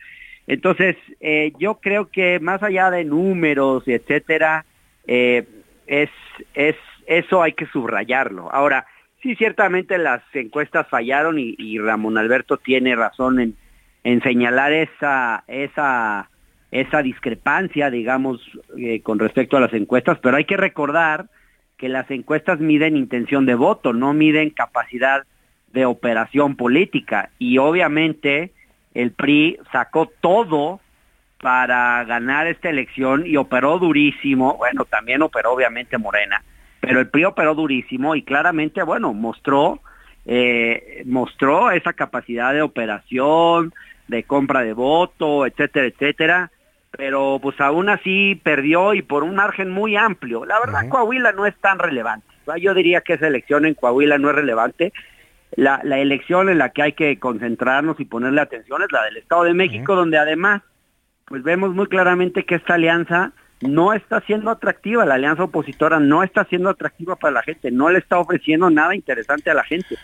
Entonces, 0.48 0.96
eh, 1.20 1.54
yo 1.60 1.76
creo 1.76 2.10
que 2.10 2.40
más 2.40 2.64
allá 2.64 2.90
de 2.90 3.04
números, 3.04 3.88
etcétera, 3.88 4.66
es, 5.06 6.10
es 6.54 6.76
eso 7.12 7.44
hay 7.44 7.54
que 7.54 7.66
subrayarlo. 7.68 8.50
Ahora, 8.54 8.86
sí, 9.22 9.36
ciertamente 9.36 9.98
las 9.98 10.22
encuestas 10.34 10.88
fallaron 10.88 11.38
y, 11.38 11.78
Ramón 11.78 12.18
Alberto 12.18 12.58
tiene 12.58 12.96
razón 12.96 13.56
en, 14.04 14.22
señalar 14.22 14.72
esa, 14.72 15.44
esa, 15.48 16.30
esa 16.72 17.02
discrepancia, 17.04 17.90
digamos, 17.90 18.40
eh, 18.78 19.02
con 19.02 19.20
respecto 19.20 19.58
a 19.58 19.60
las 19.60 19.74
encuestas, 19.74 20.20
pero 20.20 20.38
hay 20.38 20.46
que 20.46 20.56
recordar 20.56 21.26
que 21.78 21.90
las 21.90 22.10
encuestas 22.12 22.60
miden 22.62 22.96
intención 22.96 23.46
de 23.46 23.56
voto, 23.56 23.92
no 23.92 24.14
miden 24.14 24.50
capacidad 24.50 25.26
de 25.74 25.86
operación 25.86 26.56
política. 26.56 27.30
Y 27.40 27.58
obviamente 27.58 28.54
el 28.94 29.12
PRI 29.12 29.58
sacó 29.74 30.10
todo 30.22 30.80
para 31.42 32.06
ganar 32.06 32.48
esta 32.48 32.70
elección 32.70 33.26
y 33.26 33.36
operó 33.36 33.80
durísimo, 33.80 34.56
bueno, 34.58 34.86
también 34.86 35.24
operó 35.24 35.52
obviamente 35.54 35.98
Morena, 35.98 36.44
pero 36.82 37.00
el 37.00 37.08
PRI 37.08 37.26
operó 37.26 37.56
durísimo 37.56 38.16
y 38.16 38.24
claramente, 38.24 38.84
bueno, 38.84 39.14
mostró, 39.14 39.80
eh, 40.26 41.04
mostró 41.06 41.72
esa 41.72 41.94
capacidad 41.94 42.54
de 42.54 42.64
operación, 42.64 43.72
de 44.08 44.24
compra 44.24 44.64
de 44.64 44.74
voto, 44.74 45.46
etcétera, 45.46 45.86
etcétera, 45.86 46.52
pero 46.92 47.40
pues 47.42 47.60
aún 47.62 47.88
así 47.88 48.36
perdió 48.44 48.94
y 48.96 49.04
por 49.04 49.24
un 49.24 49.36
margen 49.36 49.70
muy 49.70 49.96
amplio. 49.96 50.44
La 50.44 50.60
verdad, 50.60 50.90
Coahuila 50.90 51.32
no 51.32 51.46
es 51.46 51.56
tan 51.58 51.80
relevante. 51.80 52.28
Yo 52.60 52.74
diría 52.74 53.02
que 53.02 53.14
esa 53.14 53.28
elección 53.28 53.66
en 53.66 53.76
Coahuila 53.76 54.18
no 54.18 54.30
es 54.30 54.36
relevante. 54.36 54.92
La, 55.56 55.80
la, 55.84 56.00
elección 56.00 56.50
en 56.50 56.58
la 56.58 56.70
que 56.70 56.82
hay 56.82 56.94
que 56.94 57.20
concentrarnos 57.20 58.00
y 58.00 58.06
ponerle 58.06 58.42
atención 58.42 58.82
es 58.82 58.92
la 58.92 59.04
del 59.04 59.18
Estado 59.18 59.44
de 59.44 59.54
México, 59.54 59.96
donde 59.96 60.18
además, 60.18 60.62
pues 61.26 61.44
vemos 61.44 61.74
muy 61.76 61.88
claramente 61.88 62.46
que 62.46 62.56
esta 62.56 62.74
alianza 62.74 63.34
no 63.62 63.94
está 63.94 64.22
siendo 64.22 64.50
atractiva, 64.50 65.06
la 65.06 65.16
alianza 65.16 65.44
opositora 65.44 66.00
no 66.00 66.24
está 66.24 66.46
siendo 66.46 66.70
atractiva 66.70 67.16
para 67.16 67.34
la 67.34 67.44
gente, 67.44 67.72
no 67.72 67.90
le 67.90 68.00
está 68.00 68.20
ofreciendo 68.20 68.70
nada 68.70 68.96
interesante 68.96 69.50
a 69.50 69.54
la 69.54 69.64
gente. 69.64 69.96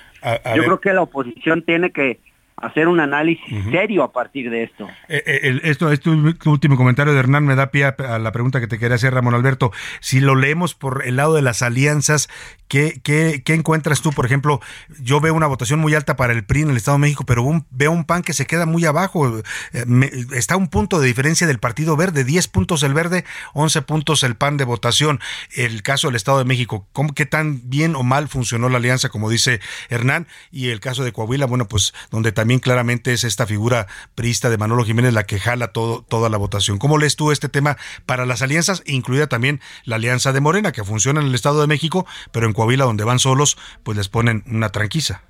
Yo 0.55 0.63
creo 0.63 0.79
que 0.79 0.93
la 0.93 1.01
oposición 1.01 1.63
tiene 1.63 1.91
que 1.91 2.19
hacer 2.57 2.87
un 2.87 2.99
análisis 2.99 3.63
serio 3.71 4.03
a 4.03 4.11
partir 4.11 4.49
de 4.49 4.63
esto. 4.63 4.89
Eh, 5.07 5.23
eh, 5.25 5.59
esto, 5.63 5.91
este 5.91 6.09
último 6.09 6.75
comentario 6.75 7.13
de 7.13 7.19
Hernán 7.19 7.45
me 7.45 7.55
da 7.55 7.69
pie 7.69 7.85
a, 7.85 8.19
la 8.19 8.31
pregunta 8.31 8.59
que 8.59 8.67
te 8.67 8.79
quería 8.79 8.95
hacer, 8.95 9.13
Ramón 9.13 9.35
Alberto. 9.35 9.71
Si 9.99 10.19
lo 10.19 10.35
leemos 10.35 10.73
por 10.73 11.03
el 11.05 11.17
lado 11.17 11.35
de 11.35 11.43
las 11.43 11.61
alianzas, 11.61 12.29
¿qué, 12.67 12.99
qué, 13.03 13.43
qué 13.45 13.53
encuentras 13.53 14.01
tú? 14.01 14.11
Por 14.11 14.25
ejemplo, 14.25 14.59
yo 14.99 15.21
veo 15.21 15.35
una 15.35 15.45
votación 15.45 15.79
muy 15.79 15.93
alta 15.93 16.15
para 16.15 16.33
el 16.33 16.45
PRI 16.45 16.63
en 16.63 16.71
el 16.71 16.77
Estado 16.77 16.97
de 16.97 17.01
México, 17.01 17.25
pero 17.27 17.45
veo 17.69 17.91
un 17.91 18.05
PAN 18.05 18.23
que 18.23 18.33
se 18.33 18.47
queda 18.47 18.65
muy 18.65 18.85
abajo. 18.85 19.37
Eh, 19.73 20.25
está 20.33 20.57
un 20.57 20.67
punto 20.67 20.99
de 20.99 21.05
diferencia 21.05 21.45
del 21.45 21.59
Partido 21.59 21.95
Verde, 21.95 22.23
10 22.23 22.47
puntos 22.47 22.81
el 22.81 22.95
Verde, 22.95 23.23
11 23.53 23.83
puntos 23.83 24.23
el 24.23 24.35
PAN 24.35 24.57
de 24.57 24.63
votación. 24.63 25.19
El 25.55 25.83
caso 25.83 26.07
del 26.07 26.15
Estado 26.15 26.39
de 26.39 26.45
México, 26.45 26.87
¿cómo, 26.91 27.13
¿qué 27.13 27.27
tan 27.27 27.69
bien 27.69 27.95
o 27.95 28.01
mal 28.01 28.27
funcionó 28.27 28.67
la 28.67 28.77
alianza, 28.77 29.09
como 29.09 29.29
dice 29.29 29.59
Hernán? 29.89 30.27
Y 30.51 30.69
el 30.69 30.79
caso 30.79 31.03
de 31.03 31.11
Coahuila, 31.11 31.45
bueno, 31.45 31.67
pues 31.67 31.93
donde 32.09 32.31
también 32.31 32.46
también 32.47 32.61
claramente 32.61 33.11
es 33.11 33.25
esta 33.25 33.45
figura 33.45 33.87
priista 34.15 34.49
de 34.49 34.57
Manolo 34.57 34.85
Jiménez 34.85 35.13
la 35.13 35.25
que 35.25 35.37
jala 35.37 35.73
todo, 35.73 36.05
toda 36.07 36.29
la 36.29 36.37
votación. 36.37 36.79
¿Cómo 36.79 36.97
lees 36.97 37.17
tú 37.17 37.33
este 37.33 37.49
tema 37.49 37.75
para 38.05 38.25
las 38.25 38.41
alianzas, 38.41 38.83
incluida 38.85 39.27
también 39.27 39.59
la 39.83 39.97
alianza 39.97 40.31
de 40.31 40.39
Morena, 40.39 40.71
que 40.71 40.85
funciona 40.85 41.19
en 41.19 41.27
el 41.27 41.35
Estado 41.35 41.59
de 41.59 41.67
México, 41.67 42.05
pero 42.31 42.45
en 42.45 42.53
Coahuila, 42.53 42.85
donde 42.85 43.03
van 43.03 43.19
solos, 43.19 43.57
pues 43.83 43.97
les 43.97 44.07
ponen 44.07 44.43
una 44.47 44.69
tranquiza? 44.69 45.23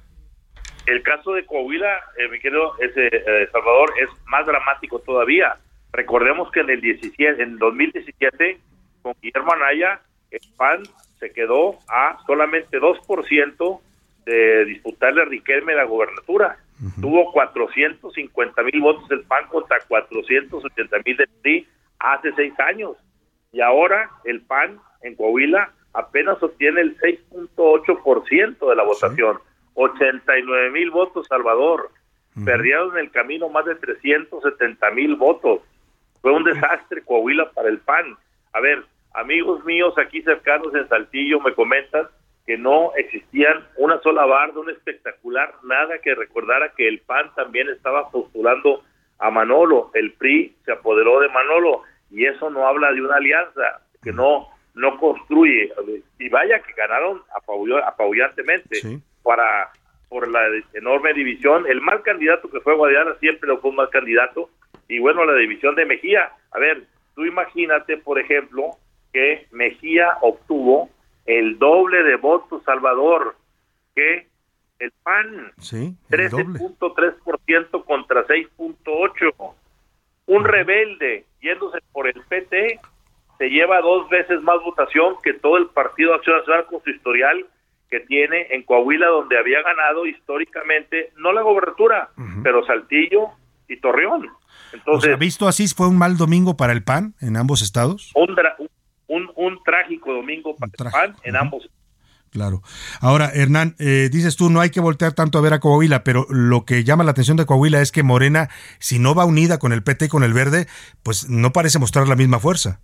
El 0.85 1.01
caso 1.01 1.33
de 1.33 1.43
Coahuila, 1.43 1.89
eh, 2.19 2.27
mi 2.29 2.39
querido 2.39 2.77
ese, 2.77 3.07
eh, 3.07 3.49
Salvador, 3.51 3.93
es 3.99 4.09
más 4.27 4.45
dramático 4.45 4.99
todavía. 4.99 5.57
Recordemos 5.93 6.51
que 6.51 6.59
en 6.59 6.69
el 6.69 6.81
17, 6.81 7.41
en 7.41 7.57
2017, 7.57 8.59
con 9.01 9.15
Guillermo 9.23 9.53
Anaya, 9.53 10.01
el 10.29 10.41
PAN 10.55 10.83
se 11.19 11.31
quedó 11.31 11.79
a 11.87 12.19
solamente 12.27 12.79
2% 12.79 13.81
de 14.27 14.65
disputarle 14.65 15.23
a 15.23 15.25
Riquelme 15.25 15.73
la 15.73 15.85
gobernatura. 15.85 16.59
Tuvo 17.01 17.31
450 17.31 18.63
mil 18.63 18.81
votos 18.81 19.09
el 19.09 19.23
PAN 19.23 19.47
contra 19.47 19.79
480 19.87 20.97
mil 21.05 21.17
del 21.17 21.29
PRI 21.41 21.67
hace 21.99 22.31
seis 22.35 22.53
años. 22.59 22.97
Y 23.51 23.61
ahora 23.61 24.11
el 24.25 24.41
PAN 24.41 24.79
en 25.01 25.15
Coahuila 25.15 25.71
apenas 25.93 26.41
obtiene 26.43 26.81
el 26.81 26.97
6.8% 26.99 28.69
de 28.69 28.75
la 28.75 28.83
votación. 28.83 29.39
89 29.73 30.71
mil 30.71 30.91
votos, 30.91 31.27
Salvador. 31.27 31.91
Perdieron 32.45 32.91
en 32.97 33.05
el 33.05 33.11
camino 33.11 33.49
más 33.49 33.65
de 33.65 33.73
370 33.75 34.91
mil 34.91 35.15
votos. 35.15 35.61
Fue 36.21 36.31
un 36.31 36.43
desastre 36.43 37.01
Coahuila 37.03 37.51
para 37.51 37.69
el 37.69 37.79
PAN. 37.79 38.15
A 38.53 38.59
ver, 38.59 38.83
amigos 39.15 39.65
míos 39.65 39.95
aquí 39.97 40.21
cercanos 40.21 40.73
en 40.75 40.87
Saltillo 40.87 41.39
me 41.39 41.53
comentan 41.53 42.07
que 42.47 42.57
no 42.57 42.93
existían 42.95 43.67
una 43.75 43.99
sola 43.99 44.25
barda, 44.25 44.59
un 44.59 44.69
espectacular, 44.69 45.53
nada 45.63 45.99
que 45.99 46.15
recordara 46.15 46.71
que 46.77 46.87
el 46.87 47.01
PAN 47.01 47.35
también 47.35 47.67
estaba 47.69 48.09
postulando 48.09 48.83
a 49.19 49.29
Manolo, 49.29 49.91
el 49.93 50.13
PRI 50.13 50.55
se 50.63 50.71
apoderó 50.71 51.19
de 51.19 51.27
Manolo 51.27 51.83
y 52.09 52.25
eso 52.25 52.49
no 52.49 52.65
habla 52.65 52.93
de 52.93 53.01
una 53.01 53.17
alianza, 53.17 53.81
que 54.01 54.13
no 54.13 54.47
no 54.77 54.97
construye. 54.97 55.73
Y 56.19 56.29
vaya 56.29 56.61
que 56.61 56.71
ganaron 56.73 57.21
apabullantemente 57.85 58.79
para 59.23 59.71
por 60.07 60.27
la 60.29 60.47
enorme 60.73 61.13
división. 61.13 61.65
El 61.67 61.81
mal 61.81 62.01
candidato 62.01 62.49
que 62.49 62.61
fue 62.61 62.75
Guadiana 62.75 63.15
siempre 63.19 63.49
lo 63.49 63.59
fue 63.59 63.71
un 63.71 63.75
mal 63.75 63.89
candidato. 63.89 64.49
Y 64.87 64.99
bueno, 64.99 65.25
la 65.25 65.35
división 65.35 65.75
de 65.75 65.85
Mejía. 65.85 66.31
A 66.51 66.59
ver, 66.59 66.83
tú 67.13 67.25
imagínate, 67.25 67.97
por 67.97 68.19
ejemplo, 68.19 68.77
que 69.11 69.47
Mejía 69.51 70.13
obtuvo 70.21 70.89
el 71.27 71.59
doble 71.59 72.03
de 72.03 72.15
votos, 72.15 72.63
Salvador, 72.63 73.35
que 73.95 74.27
el 74.79 74.91
PAN. 75.03 75.51
Sí, 75.59 75.95
13.3% 76.09 77.85
contra 77.85 78.25
6.8%. 78.25 79.53
Un 80.27 80.43
rebelde 80.43 81.25
yéndose 81.41 81.79
por 81.91 82.07
el 82.07 82.21
PT 82.27 82.79
se 83.37 83.49
lleva 83.49 83.81
dos 83.81 84.09
veces 84.09 84.41
más 84.41 84.57
votación 84.63 85.15
que 85.23 85.33
todo 85.33 85.57
el 85.57 85.67
Partido 85.67 86.15
Acción 86.15 86.37
Nacional 86.37 86.65
con 86.65 86.81
su 86.83 86.89
historial 86.89 87.45
que 87.89 88.01
tiene 88.01 88.47
en 88.49 88.63
Coahuila, 88.63 89.07
donde 89.07 89.37
había 89.37 89.61
ganado 89.61 90.05
históricamente, 90.05 91.11
no 91.17 91.31
la 91.31 91.41
gobernatura, 91.41 92.09
pero 92.43 92.65
Saltillo 92.65 93.29
y 93.69 93.79
Torreón. 93.79 94.27
Entonces, 94.73 95.17
¿visto 95.17 95.47
así 95.47 95.67
fue 95.67 95.87
un 95.87 95.97
mal 95.97 96.17
domingo 96.17 96.57
para 96.57 96.73
el 96.73 96.83
PAN 96.83 97.13
en 97.21 97.37
ambos 97.37 97.61
estados? 97.61 98.11
Un, 98.15 98.31
un, 98.31 98.69
trágico 99.63 100.13
domingo 100.13 100.55
para 100.55 100.71
el 100.71 100.91
PAN 100.91 101.15
en 101.23 101.35
ambos 101.35 101.69
Claro. 102.31 102.61
Ahora, 102.99 103.31
Hernán, 103.33 103.75
eh, 103.79 104.09
dices 104.11 104.35
tú, 104.35 104.49
no 104.49 104.61
hay 104.61 104.69
que 104.69 104.79
voltear 104.79 105.13
tanto 105.13 105.37
a 105.37 105.41
ver 105.41 105.53
a 105.53 105.59
Coahuila, 105.59 106.03
pero 106.03 106.27
lo 106.29 106.65
que 106.65 106.83
llama 106.83 107.03
la 107.03 107.11
atención 107.11 107.37
de 107.37 107.45
Coahuila 107.45 107.81
es 107.81 107.91
que 107.91 108.03
Morena, 108.03 108.49
si 108.79 108.99
no 108.99 109.15
va 109.15 109.25
unida 109.25 109.59
con 109.59 109.73
el 109.73 109.83
PT 109.83 110.05
y 110.05 110.09
con 110.09 110.23
el 110.23 110.33
Verde, 110.33 110.67
pues 111.03 111.29
no 111.29 111.51
parece 111.53 111.79
mostrar 111.79 112.07
la 112.07 112.15
misma 112.15 112.39
fuerza. 112.39 112.79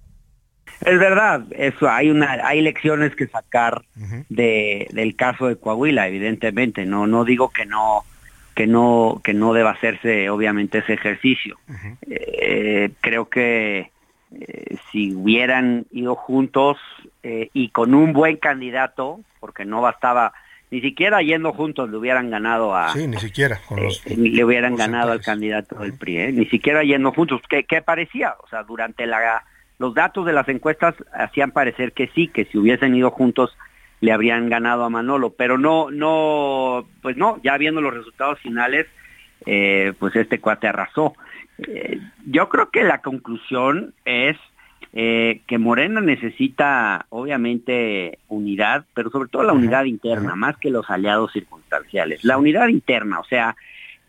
Es 0.82 0.98
verdad, 1.00 1.44
eso 1.52 1.90
hay 1.90 2.10
una 2.10 2.32
hay 2.46 2.62
lecciones 2.62 3.16
que 3.16 3.28
sacar 3.28 3.84
de, 4.30 4.88
del 4.92 5.16
caso 5.16 5.48
de 5.48 5.56
Coahuila, 5.56 6.08
evidentemente. 6.08 6.86
No 6.86 7.06
no 7.06 7.24
digo 7.24 7.50
que 7.50 7.66
no 7.66 8.04
que 8.56 8.68
no 8.68 9.22
que 9.24 9.34
no 9.34 9.54
deba 9.54 9.72
hacerse 9.72 10.30
obviamente 10.30 10.80
ese 10.80 10.94
ejercicio. 10.94 11.58
Eh, 12.10 12.92
creo 13.02 13.30
que 13.30 13.93
eh, 14.40 14.78
si 14.92 15.14
hubieran 15.14 15.86
ido 15.92 16.16
juntos 16.16 16.78
eh, 17.24 17.50
y 17.54 17.70
con 17.70 17.94
un 17.94 18.14
buen 18.14 18.38
candidato, 18.38 19.20
porque 19.40 19.66
no 19.66 19.82
bastaba 19.82 20.34
ni 20.72 20.82
siquiera 20.82 21.22
yendo 21.22 21.54
juntos 21.54 21.88
le 21.90 21.98
hubieran 21.98 22.32
ganado 22.32 22.76
a 22.76 22.92
sí 22.94 23.08
ni 23.08 23.18
siquiera 23.18 23.60
le 24.08 24.44
hubieran 24.44 24.76
ganado 24.76 25.12
al 25.12 25.22
candidato 25.22 25.76
del 25.76 25.94
PRI 25.94 26.32
ni 26.32 26.48
siquiera 26.48 26.82
yendo 26.82 27.12
juntos 27.12 27.42
¿Qué, 27.48 27.64
qué 27.64 27.84
parecía 27.84 28.34
o 28.44 28.48
sea 28.48 28.64
durante 28.64 29.06
la 29.06 29.44
los 29.84 29.94
datos 29.94 30.26
de 30.26 30.34
las 30.34 30.48
encuestas 30.48 30.96
hacían 31.14 31.52
parecer 31.52 31.92
que 31.94 32.08
sí, 32.16 32.28
que 32.28 32.46
si 32.46 32.58
hubiesen 32.58 32.96
ido 32.96 33.12
juntos 33.12 33.56
le 34.00 34.12
habrían 34.12 34.50
ganado 34.50 34.84
a 34.84 34.90
Manolo, 34.90 35.32
pero 35.32 35.58
no, 35.58 35.90
no, 35.90 36.86
pues 37.02 37.16
no, 37.18 37.40
ya 37.44 37.58
viendo 37.58 37.82
los 37.82 37.94
resultados 37.94 38.40
finales, 38.40 38.86
eh, 39.46 39.94
pues 40.00 40.16
este 40.16 40.40
cuate 40.40 40.68
arrasó. 40.68 41.14
Eh, 41.60 42.00
yo 42.26 42.50
creo 42.50 42.70
que 42.70 42.84
la 42.84 43.02
conclusión 43.02 43.94
es 44.06 44.38
eh, 44.94 45.42
que 45.48 45.58
Morena 45.58 46.02
necesita 46.02 47.08
obviamente 47.10 48.20
unidad, 48.28 48.86
pero 48.94 49.10
sobre 49.10 49.30
todo 49.30 49.44
la 49.44 49.54
unidad 49.54 49.86
interna, 49.86 50.36
más 50.36 50.58
que 50.58 50.70
los 50.70 50.90
aliados 50.90 51.32
circunstanciales. 51.34 52.24
La 52.24 52.38
unidad 52.38 52.68
interna, 52.68 53.20
o 53.20 53.24
sea, 53.24 53.56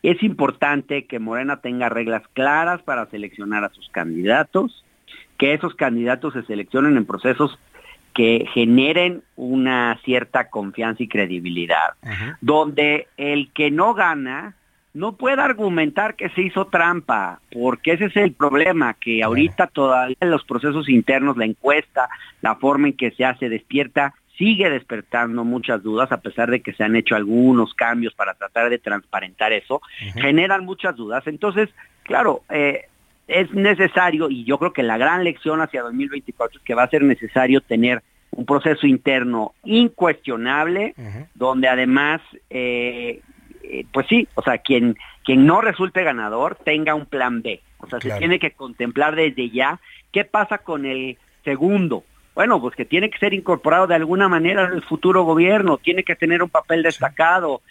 es 0.02 0.22
importante 0.22 1.06
que 1.06 1.18
Morena 1.18 1.62
tenga 1.62 1.88
reglas 1.88 2.22
claras 2.34 2.82
para 2.82 3.06
seleccionar 3.06 3.64
a 3.64 3.70
sus 3.70 3.88
candidatos, 3.88 4.84
que 5.38 5.54
esos 5.54 5.74
candidatos 5.74 6.34
se 6.34 6.42
seleccionen 6.42 6.98
en 6.98 7.06
procesos 7.06 7.58
que 8.14 8.46
generen 8.52 9.22
una 9.36 9.98
cierta 10.04 10.50
confianza 10.50 11.02
y 11.02 11.08
credibilidad, 11.08 11.94
donde 12.40 13.08
el 13.16 13.50
que 13.52 13.70
no 13.70 13.94
gana 13.94 14.54
no 14.94 15.16
puede 15.16 15.42
argumentar 15.42 16.14
que 16.14 16.28
se 16.30 16.42
hizo 16.42 16.66
trampa, 16.66 17.40
porque 17.52 17.92
ese 17.92 18.06
es 18.06 18.16
el 18.16 18.32
problema, 18.32 18.94
que 18.94 19.22
ahorita 19.22 19.66
todavía 19.66 20.16
los 20.20 20.44
procesos 20.44 20.88
internos, 20.88 21.36
la 21.36 21.44
encuesta, 21.44 22.08
la 22.40 22.54
forma 22.54 22.88
en 22.88 22.96
que 22.96 23.10
se 23.10 23.24
hace 23.24 23.48
despierta, 23.48 24.14
sigue 24.38 24.70
despertando 24.70 25.44
muchas 25.44 25.82
dudas, 25.82 26.12
a 26.12 26.20
pesar 26.20 26.50
de 26.50 26.60
que 26.60 26.72
se 26.72 26.84
han 26.84 26.94
hecho 26.94 27.16
algunos 27.16 27.74
cambios 27.74 28.14
para 28.14 28.34
tratar 28.34 28.70
de 28.70 28.78
transparentar 28.78 29.52
eso, 29.52 29.80
generan 30.14 30.64
muchas 30.64 30.94
dudas. 30.96 31.26
Entonces, 31.26 31.68
claro, 32.04 32.42
eh, 32.48 32.82
es 33.26 33.52
necesario, 33.52 34.30
y 34.30 34.44
yo 34.44 34.58
creo 34.58 34.72
que 34.72 34.82
la 34.84 34.98
gran 34.98 35.24
lección 35.24 35.60
hacia 35.60 35.82
2024 35.82 36.58
es 36.58 36.64
que 36.64 36.74
va 36.74 36.84
a 36.84 36.90
ser 36.90 37.02
necesario 37.02 37.60
tener 37.60 38.02
un 38.30 38.44
proceso 38.44 38.86
interno 38.86 39.54
incuestionable, 39.64 40.94
donde 41.34 41.68
además, 41.68 42.20
eh, 42.50 43.20
eh, 43.70 43.86
pues 43.92 44.06
sí, 44.08 44.28
o 44.34 44.42
sea, 44.42 44.58
quien, 44.58 44.96
quien 45.24 45.46
no 45.46 45.60
resulte 45.60 46.04
ganador 46.04 46.56
tenga 46.56 46.94
un 46.94 47.06
plan 47.06 47.42
B. 47.42 47.60
O 47.78 47.86
sea, 47.86 48.00
se 48.00 48.10
tiene 48.18 48.38
que 48.38 48.52
contemplar 48.52 49.14
desde 49.14 49.50
ya 49.50 49.80
qué 50.12 50.24
pasa 50.24 50.58
con 50.58 50.86
el 50.86 51.18
segundo. 51.44 52.04
Bueno, 52.34 52.60
pues 52.60 52.74
que 52.74 52.84
tiene 52.84 53.10
que 53.10 53.18
ser 53.18 53.32
incorporado 53.32 53.86
de 53.86 53.94
alguna 53.94 54.28
manera 54.28 54.64
en 54.64 54.72
el 54.72 54.82
futuro 54.82 55.22
gobierno, 55.22 55.78
tiene 55.78 56.02
que 56.02 56.16
tener 56.16 56.42
un 56.42 56.48
papel 56.48 56.82
destacado, 56.82 57.62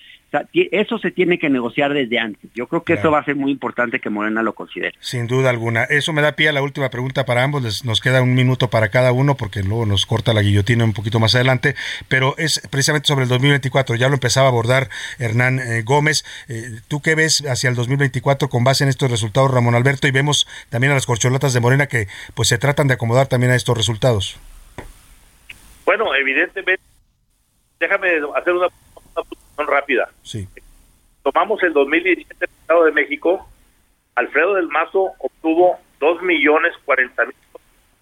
eso 0.53 0.97
se 0.97 1.11
tiene 1.11 1.37
que 1.37 1.49
negociar 1.49 1.93
desde 1.93 2.17
antes. 2.19 2.49
Yo 2.53 2.67
creo 2.67 2.83
que 2.83 2.93
eso 2.93 3.11
va 3.11 3.19
a 3.19 3.25
ser 3.25 3.35
muy 3.35 3.51
importante 3.51 3.99
que 3.99 4.09
Morena 4.09 4.41
lo 4.41 4.53
considere. 4.53 4.95
Sin 4.99 5.27
duda 5.27 5.49
alguna. 5.49 5.83
Eso 5.83 6.11
me 6.11 6.21
da 6.21 6.31
pie 6.33 6.49
a 6.49 6.51
la 6.51 6.63
última 6.63 6.89
pregunta 6.89 7.25
para 7.25 7.43
ambos. 7.43 7.85
nos 7.85 8.01
queda 8.01 8.21
un 8.21 8.33
minuto 8.33 8.69
para 8.69 8.89
cada 8.89 9.11
uno 9.11 9.35
porque 9.35 9.61
luego 9.61 9.85
nos 9.85 10.05
corta 10.05 10.33
la 10.33 10.41
guillotina 10.41 10.83
un 10.85 10.93
poquito 10.93 11.19
más 11.19 11.35
adelante. 11.35 11.75
Pero 12.07 12.35
es 12.37 12.67
precisamente 12.71 13.07
sobre 13.07 13.23
el 13.23 13.29
2024. 13.29 13.95
Ya 13.95 14.07
lo 14.07 14.15
empezaba 14.15 14.47
a 14.47 14.49
abordar 14.49 14.89
Hernán 15.19 15.59
eh, 15.59 15.83
Gómez. 15.83 16.25
Eh, 16.49 16.79
¿Tú 16.87 17.01
qué 17.01 17.15
ves 17.15 17.45
hacia 17.47 17.69
el 17.69 17.75
2024 17.75 18.49
con 18.49 18.63
base 18.63 18.83
en 18.83 18.89
estos 18.89 19.11
resultados, 19.11 19.51
Ramón 19.51 19.75
Alberto? 19.75 20.07
Y 20.07 20.11
vemos 20.11 20.47
también 20.69 20.91
a 20.91 20.95
las 20.95 21.05
corcholatas 21.05 21.53
de 21.53 21.59
Morena 21.59 21.87
que 21.87 22.07
pues 22.33 22.47
se 22.47 22.57
tratan 22.57 22.87
de 22.87 22.95
acomodar 22.95 23.27
también 23.27 23.51
a 23.51 23.55
estos 23.55 23.77
resultados. 23.77 24.39
Bueno, 25.85 26.15
evidentemente, 26.15 26.81
déjame 27.79 28.09
hacer 28.35 28.53
una 28.53 28.69
rápida. 29.57 30.09
Sí. 30.23 30.47
Tomamos 31.23 31.61
el 31.63 31.73
2017 31.73 32.45
el 32.45 32.51
Estado 32.51 32.85
de 32.85 32.91
México, 32.91 33.47
Alfredo 34.15 34.55
del 34.55 34.67
Mazo 34.67 35.13
obtuvo 35.19 35.79
2 35.99 36.21
millones 36.21 36.73
40 36.85 37.25
mil, 37.25 37.35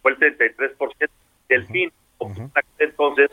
fue 0.01 0.11
el 0.11 0.19
33%, 0.19 1.09
del 1.49 1.67
fin 1.67 1.91
entonces 2.79 3.29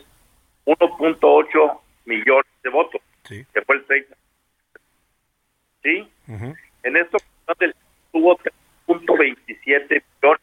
1.8 0.65 1.79
millones 2.05 2.51
de 2.63 2.69
votos, 2.69 3.01
que 3.27 3.61
fue 3.65 3.75
el 3.75 3.85
30. 3.85 4.15
¿Sí? 5.83 6.11
En 6.83 6.97
esto 6.97 7.17
tuvo 8.11 8.37
3.27 8.87 10.03
millones 10.21 10.41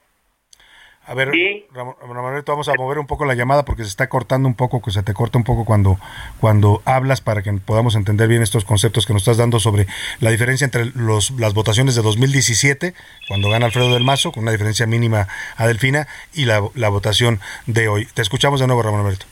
a 1.08 1.14
ver, 1.14 1.30
Ramón, 1.72 2.42
vamos 2.44 2.68
a 2.68 2.74
mover 2.74 2.98
un 2.98 3.06
poco 3.06 3.24
la 3.26 3.34
llamada 3.34 3.64
porque 3.64 3.84
se 3.84 3.88
está 3.88 4.08
cortando 4.08 4.48
un 4.48 4.56
poco, 4.56 4.82
que 4.82 4.90
se 4.90 5.04
te 5.04 5.14
corta 5.14 5.38
un 5.38 5.44
poco 5.44 5.64
cuando, 5.64 5.98
cuando 6.40 6.82
hablas 6.84 7.20
para 7.20 7.42
que 7.42 7.52
podamos 7.52 7.94
entender 7.94 8.28
bien 8.28 8.42
estos 8.42 8.64
conceptos 8.64 9.06
que 9.06 9.12
nos 9.12 9.22
estás 9.22 9.36
dando 9.36 9.60
sobre 9.60 9.86
la 10.20 10.30
diferencia 10.32 10.64
entre 10.64 10.86
los, 10.96 11.30
las 11.38 11.54
votaciones 11.54 11.94
de 11.94 12.02
2017, 12.02 12.92
cuando 13.28 13.48
gana 13.50 13.66
Alfredo 13.66 13.94
del 13.94 14.02
Mazo, 14.02 14.32
con 14.32 14.42
una 14.42 14.50
diferencia 14.50 14.86
mínima 14.86 15.28
a 15.56 15.68
Delfina, 15.68 16.08
y 16.34 16.44
la, 16.44 16.58
votación 16.88 17.38
de 17.66 17.86
hoy. 17.86 18.06
Te 18.06 18.22
escuchamos 18.22 18.58
de 18.58 18.66
nuevo, 18.66 18.82
Ramón 18.82 19.02
Alberto. 19.02 19.26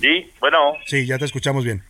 Sí, 0.00 0.32
bueno. 0.40 0.72
Sí, 0.86 1.06
ya 1.06 1.18
te 1.18 1.26
escuchamos 1.26 1.64
bien. 1.64 1.82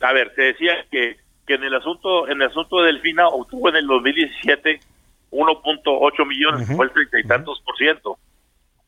A 0.00 0.12
ver, 0.12 0.34
te 0.34 0.42
decía 0.42 0.72
que, 0.90 1.18
que 1.46 1.54
en 1.54 1.62
el 1.62 1.74
asunto 1.76 2.26
en 2.26 2.42
el 2.42 2.48
asunto 2.48 2.80
de 2.80 2.86
Delfina 2.86 3.28
obtuvo 3.28 3.68
en 3.68 3.76
el 3.76 3.86
2017 3.86 4.80
1.8 5.30 6.26
millones, 6.26 6.76
fue 6.76 6.86
el 6.86 6.92
treinta 6.92 7.20
y 7.20 7.24
tantos 7.24 7.60
por 7.62 7.76
ciento. 7.76 8.18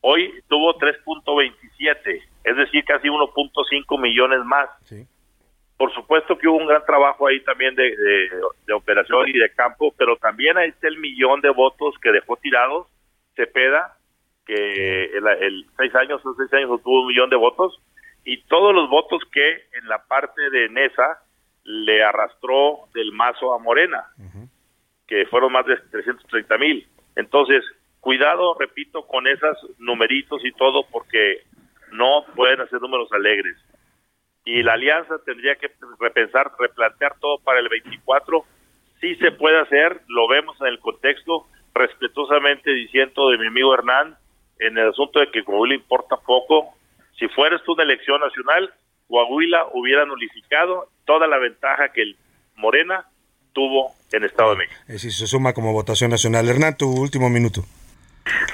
Hoy 0.01 0.33
tuvo 0.49 0.77
3.27, 0.77 2.21
es 2.43 2.57
decir, 2.57 2.83
casi 2.83 3.07
1.5 3.07 4.01
millones 4.01 4.39
más. 4.43 4.69
Por 5.77 5.93
supuesto 5.93 6.37
que 6.37 6.47
hubo 6.47 6.57
un 6.57 6.67
gran 6.67 6.85
trabajo 6.85 7.27
ahí 7.27 7.41
también 7.43 7.73
de, 7.75 7.95
de, 8.65 8.73
operación 8.73 9.27
y 9.29 9.33
de 9.33 9.49
campo, 9.53 9.93
pero 9.97 10.17
también 10.17 10.57
ahí 10.57 10.69
está 10.69 10.87
el 10.87 10.97
millón 10.97 11.41
de 11.41 11.49
votos 11.49 11.95
que 12.01 12.11
dejó 12.11 12.35
tirados 12.37 12.87
Cepeda, 13.35 13.97
que 14.45 15.05
el, 15.05 15.27
el 15.41 15.65
seis 15.77 15.95
años 15.95 16.23
o 16.25 16.35
seis 16.35 16.53
años 16.53 16.69
obtuvo 16.69 17.01
un 17.01 17.07
millón 17.07 17.29
de 17.29 17.37
votos, 17.37 17.81
y 18.25 18.43
todos 18.43 18.73
los 18.73 18.89
votos 18.89 19.21
que 19.31 19.51
en 19.73 19.87
la 19.87 20.03
parte 20.05 20.49
de 20.49 20.69
Nesa 20.69 21.21
le 21.63 22.03
arrastró 22.03 22.87
del 22.93 23.11
mazo 23.13 23.53
a 23.53 23.59
Morena 23.59 24.05
que 25.07 25.25
fueron 25.27 25.51
más 25.51 25.65
de 25.65 25.77
330 25.77 26.57
mil. 26.57 26.87
Entonces, 27.15 27.63
cuidado, 27.99 28.55
repito, 28.59 29.05
con 29.07 29.27
esos 29.27 29.57
numeritos 29.79 30.43
y 30.43 30.51
todo, 30.53 30.85
porque 30.91 31.43
no 31.91 32.25
pueden 32.35 32.61
hacer 32.61 32.81
números 32.81 33.11
alegres. 33.11 33.57
Y 34.45 34.61
la 34.63 34.73
alianza 34.73 35.15
tendría 35.25 35.55
que 35.55 35.71
repensar, 35.99 36.51
replantear 36.59 37.17
todo 37.19 37.39
para 37.39 37.59
el 37.59 37.69
24. 37.69 38.43
Sí 38.99 39.15
se 39.15 39.31
puede 39.31 39.59
hacer, 39.59 40.01
lo 40.07 40.27
vemos 40.27 40.59
en 40.61 40.67
el 40.67 40.79
contexto, 40.79 41.45
respetuosamente 41.73 42.71
diciendo 42.71 43.29
de 43.29 43.37
mi 43.37 43.47
amigo 43.47 43.73
Hernán, 43.73 44.17
en 44.59 44.77
el 44.77 44.89
asunto 44.89 45.19
de 45.19 45.31
que 45.31 45.43
Coahuila 45.43 45.75
importa 45.75 46.17
poco. 46.17 46.73
Si 47.17 47.27
fuera 47.29 47.61
una 47.67 47.83
elección 47.83 48.19
nacional, 48.21 48.73
Coahuila 49.07 49.67
hubiera 49.73 50.05
nulificado 50.05 50.87
toda 51.05 51.27
la 51.27 51.37
ventaja 51.37 51.91
que 51.93 52.01
el 52.01 52.17
Morena 52.55 53.05
tuvo 53.53 53.93
en 54.11 54.23
Estado 54.23 54.51
de 54.51 54.57
México. 54.57 54.75
Es 54.87 54.93
decir, 54.93 55.13
se 55.13 55.27
suma 55.27 55.53
como 55.53 55.73
votación 55.73 56.11
nacional. 56.11 56.47
Hernán, 56.49 56.77
tu 56.77 56.89
último 56.91 57.29
minuto. 57.29 57.63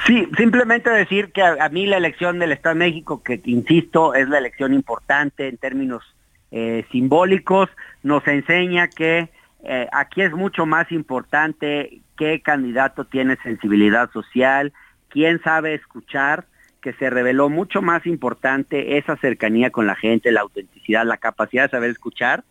Sí, 0.06 0.28
simplemente 0.38 0.89
decir 0.89 1.32
que 1.32 1.41
a, 1.41 1.64
a 1.64 1.70
mí 1.70 1.86
la 1.86 1.97
elección 1.97 2.39
del 2.39 2.52
Estado 2.52 2.76
de 2.76 2.80
México, 2.80 3.22
que, 3.24 3.41
que 3.41 3.52
insisto, 3.52 4.14
es 4.14 4.28
la 4.30 4.39
elección 4.39 4.74
importante 4.74 5.47
en 5.47 5.58
términos 5.58 6.04
eh, 6.52 6.86
simbólicos, 6.91 7.70
nos 8.02 8.28
enseña 8.28 8.88
que 8.88 9.30
eh, 9.64 9.88
aquí 9.91 10.22
es 10.22 10.32
mucho 10.32 10.66
más 10.66 10.91
importante 10.91 12.02
qué 12.18 12.41
candidato 12.41 13.06
tiene 13.06 13.38
sensibilidad 13.43 14.10
social, 14.12 14.74
quién 15.10 15.41
sabe 15.43 15.76
escuchar, 15.76 16.45
que 16.82 16.93
se 16.93 17.10
reveló 17.10 17.50
mucho 17.50 17.82
más 17.82 18.06
importante 18.06 18.97
esa 18.97 19.18
cercanía 19.18 19.70
con 19.70 19.86
la 19.86 19.95
gente, 19.95 20.32
la 20.32 20.41
autenticidad, 20.41 21.06
la 21.06 21.18
capacidad 21.18 21.64
de 21.64 21.70
saber 21.70 21.89
escuchar, 21.91 22.43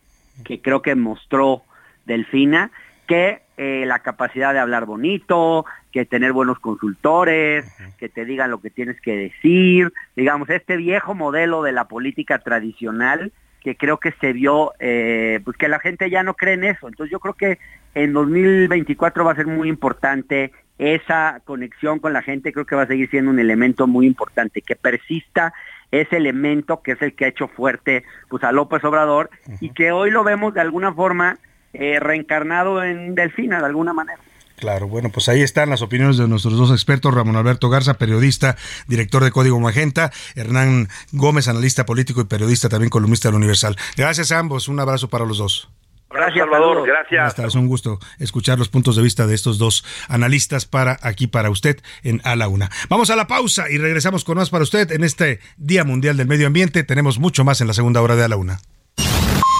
que 0.45 0.61
creo 0.61 0.81
que 0.81 0.95
mostró 0.95 1.63
Delfina, 2.09 2.71
que 3.07 3.41
eh, 3.57 3.85
la 3.85 3.99
capacidad 3.99 4.53
de 4.53 4.59
hablar 4.59 4.85
bonito, 4.85 5.65
que 5.91 6.05
tener 6.05 6.33
buenos 6.33 6.59
consultores, 6.59 7.65
que 7.97 8.09
te 8.09 8.25
digan 8.25 8.51
lo 8.51 8.59
que 8.59 8.69
tienes 8.69 8.99
que 8.99 9.15
decir, 9.15 9.93
digamos, 10.15 10.49
este 10.49 10.75
viejo 10.75 11.15
modelo 11.15 11.63
de 11.63 11.71
la 11.71 11.87
política 11.87 12.39
tradicional 12.39 13.31
que 13.61 13.75
creo 13.75 13.97
que 13.97 14.13
se 14.21 14.31
vio, 14.31 14.71
eh, 14.79 15.41
pues 15.43 15.57
que 15.57 15.67
la 15.67 15.79
gente 15.79 16.09
ya 16.09 16.23
no 16.23 16.33
cree 16.33 16.53
en 16.53 16.63
eso. 16.63 16.87
Entonces 16.87 17.11
yo 17.11 17.19
creo 17.19 17.33
que 17.33 17.59
en 17.93 18.13
2024 18.13 19.25
va 19.25 19.33
a 19.33 19.35
ser 19.35 19.47
muy 19.47 19.67
importante 19.67 20.53
esa 20.77 21.41
conexión 21.43 21.99
con 21.99 22.13
la 22.13 22.21
gente, 22.21 22.53
creo 22.53 22.65
que 22.65 22.75
va 22.75 22.83
a 22.83 22.87
seguir 22.87 23.09
siendo 23.09 23.31
un 23.31 23.39
elemento 23.39 23.85
muy 23.85 24.07
importante, 24.07 24.61
que 24.61 24.77
persista 24.77 25.53
ese 25.91 26.17
elemento 26.17 26.81
que 26.81 26.93
es 26.93 27.01
el 27.01 27.13
que 27.15 27.25
ha 27.25 27.29
hecho 27.29 27.49
fuerte 27.49 28.05
pues 28.29 28.43
a 28.45 28.53
López 28.53 28.83
Obrador 28.85 29.29
y 29.59 29.71
que 29.71 29.91
hoy 29.91 30.11
lo 30.11 30.23
vemos 30.23 30.53
de 30.53 30.61
alguna 30.61 30.93
forma 30.93 31.37
eh, 31.73 31.99
reencarnado 31.99 32.83
en 32.83 33.15
Delfina, 33.15 33.59
de 33.59 33.65
alguna 33.65 33.93
manera. 33.93 34.19
Claro, 34.59 34.89
bueno, 34.89 35.09
pues 35.09 35.29
ahí 35.29 35.41
están 35.41 35.69
las 35.69 35.81
opiniones 35.81 36.17
de 36.17 36.27
nuestros 36.27 36.57
dos 36.57 36.71
expertos, 36.71 37.13
Ramón 37.13 37.37
Alberto 37.37 37.69
Garza, 37.69 37.93
periodista, 37.93 38.57
director 38.87 39.23
de 39.23 39.31
Código 39.31 39.57
Magenta, 39.59 40.11
Hernán 40.35 40.89
Gómez, 41.13 41.47
analista 41.47 41.85
político 41.85 42.19
y 42.19 42.25
periodista, 42.25 42.67
también 42.67 42.89
columnista 42.89 43.29
del 43.29 43.35
Universal. 43.35 43.77
Gracias 43.95 44.33
a 44.33 44.39
ambos, 44.39 44.67
un 44.67 44.81
abrazo 44.81 45.07
para 45.07 45.25
los 45.25 45.37
dos. 45.37 45.69
Gracias, 46.09 46.39
Salvador. 46.39 46.85
Gracias. 46.85 47.39
Es 47.39 47.55
un 47.55 47.67
gusto 47.67 47.99
escuchar 48.17 48.57
los 48.57 48.67
puntos 48.67 48.95
de 48.95 49.03
vista 49.03 49.27
de 49.27 49.35
estos 49.35 49.59
dos 49.59 49.85
analistas 50.07 50.65
para 50.65 50.97
aquí 51.03 51.27
para 51.27 51.49
usted 51.51 51.79
en 52.03 52.19
A 52.25 52.35
la 52.35 52.47
Una. 52.47 52.69
Vamos 52.89 53.11
a 53.11 53.15
la 53.15 53.27
pausa 53.27 53.69
y 53.69 53.77
regresamos 53.77 54.25
con 54.25 54.37
más 54.37 54.49
para 54.49 54.63
usted 54.63 54.91
en 54.91 55.03
este 55.03 55.39
Día 55.57 55.83
Mundial 55.83 56.17
del 56.17 56.27
Medio 56.27 56.47
Ambiente. 56.47 56.83
Tenemos 56.83 57.19
mucho 57.19 57.43
más 57.45 57.61
en 57.61 57.67
la 57.67 57.73
segunda 57.73 58.01
hora 58.01 58.15
de 58.15 58.25
A 58.25 58.27
la 58.27 58.37
Una. 58.37 58.59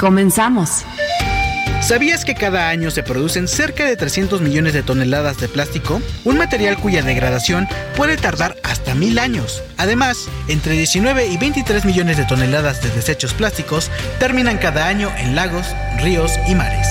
Comenzamos. 0.00 0.86
¿Sabías 1.82 2.24
que 2.24 2.34
cada 2.34 2.70
año 2.70 2.90
se 2.90 3.02
producen 3.02 3.46
cerca 3.46 3.84
de 3.84 3.96
300 3.96 4.40
millones 4.40 4.72
de 4.72 4.82
toneladas 4.82 5.36
de 5.36 5.46
plástico? 5.46 6.00
Un 6.24 6.38
material 6.38 6.78
cuya 6.78 7.02
degradación 7.02 7.68
puede 7.98 8.16
tardar 8.16 8.56
hasta 8.62 8.94
mil 8.94 9.18
años. 9.18 9.62
Además, 9.76 10.30
entre 10.48 10.72
19 10.72 11.26
y 11.26 11.36
23 11.36 11.84
millones 11.84 12.16
de 12.16 12.24
toneladas 12.24 12.82
de 12.82 12.88
desechos 12.92 13.34
plásticos 13.34 13.90
terminan 14.18 14.56
cada 14.56 14.86
año 14.86 15.10
en 15.18 15.36
lagos, 15.36 15.66
ríos 15.98 16.32
y 16.48 16.54
mares. 16.54 16.86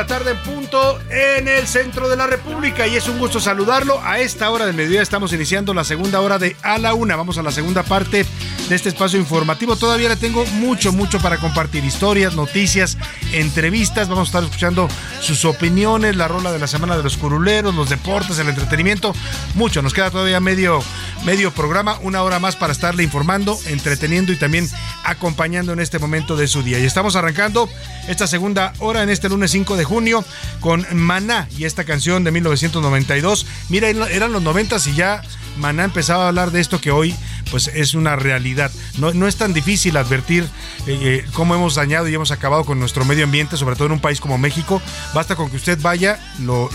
La 0.00 0.06
tarde 0.06 0.30
en 0.30 0.38
punto 0.38 0.98
en 1.10 1.46
el 1.46 1.66
centro 1.66 2.08
de 2.08 2.16
la 2.16 2.26
República 2.26 2.86
y 2.86 2.96
es 2.96 3.06
un 3.06 3.18
gusto 3.18 3.38
saludarlo. 3.38 4.00
A 4.02 4.18
esta 4.18 4.48
hora 4.48 4.64
del 4.64 4.74
mediodía 4.74 5.02
estamos 5.02 5.30
iniciando 5.34 5.74
la 5.74 5.84
segunda 5.84 6.22
hora 6.22 6.38
de 6.38 6.56
A 6.62 6.78
la 6.78 6.94
Una. 6.94 7.16
Vamos 7.16 7.36
a 7.36 7.42
la 7.42 7.52
segunda 7.52 7.82
parte 7.82 8.24
de 8.70 8.76
este 8.76 8.88
espacio 8.88 9.18
informativo. 9.18 9.74
Todavía 9.74 10.08
le 10.08 10.16
tengo 10.16 10.46
mucho, 10.46 10.92
mucho 10.92 11.18
para 11.18 11.38
compartir. 11.38 11.84
Historias, 11.84 12.36
noticias, 12.36 12.96
entrevistas. 13.32 14.08
Vamos 14.08 14.28
a 14.28 14.30
estar 14.30 14.44
escuchando 14.44 14.88
sus 15.20 15.44
opiniones, 15.44 16.14
la 16.14 16.28
rola 16.28 16.52
de 16.52 16.60
la 16.60 16.68
semana 16.68 16.96
de 16.96 17.02
los 17.02 17.16
curuleros, 17.16 17.74
los 17.74 17.90
deportes, 17.90 18.38
el 18.38 18.48
entretenimiento. 18.48 19.12
Mucho. 19.56 19.82
Nos 19.82 19.92
queda 19.92 20.12
todavía 20.12 20.38
medio, 20.38 20.84
medio 21.24 21.50
programa, 21.50 21.98
una 22.02 22.22
hora 22.22 22.38
más 22.38 22.54
para 22.54 22.72
estarle 22.72 23.02
informando, 23.02 23.58
entreteniendo 23.66 24.32
y 24.32 24.36
también 24.36 24.68
acompañando 25.02 25.72
en 25.72 25.80
este 25.80 25.98
momento 25.98 26.36
de 26.36 26.46
su 26.46 26.62
día. 26.62 26.78
Y 26.78 26.84
estamos 26.84 27.16
arrancando 27.16 27.68
esta 28.06 28.28
segunda 28.28 28.72
hora 28.78 29.02
en 29.02 29.10
este 29.10 29.28
lunes 29.28 29.50
5 29.50 29.76
de 29.76 29.84
junio 29.84 30.24
con 30.60 30.86
Maná 30.94 31.48
y 31.58 31.64
esta 31.64 31.82
canción 31.82 32.22
de 32.22 32.30
1992. 32.30 33.46
Mira, 33.68 33.88
eran 33.88 34.32
los 34.32 34.42
90 34.42 34.76
y 34.86 34.94
ya 34.94 35.22
Maná 35.56 35.84
empezaba 35.84 36.26
a 36.26 36.28
hablar 36.28 36.52
de 36.52 36.60
esto 36.60 36.80
que 36.80 36.92
hoy 36.92 37.16
pues 37.50 37.68
es 37.68 37.94
una 37.94 38.16
realidad. 38.16 38.70
No, 38.98 39.12
no 39.12 39.26
es 39.26 39.36
tan 39.36 39.52
difícil 39.52 39.96
advertir 39.96 40.44
eh, 40.86 40.98
eh, 41.02 41.24
cómo 41.32 41.54
hemos 41.54 41.74
dañado 41.74 42.08
y 42.08 42.14
hemos 42.14 42.30
acabado 42.30 42.64
con 42.64 42.78
nuestro 42.78 43.04
medio 43.04 43.24
ambiente, 43.24 43.56
sobre 43.56 43.76
todo 43.76 43.86
en 43.86 43.92
un 43.92 44.00
país 44.00 44.20
como 44.20 44.38
México. 44.38 44.80
Basta 45.14 45.36
con 45.36 45.50
que 45.50 45.56
usted 45.56 45.78
vaya, 45.80 46.18
lo, 46.40 46.70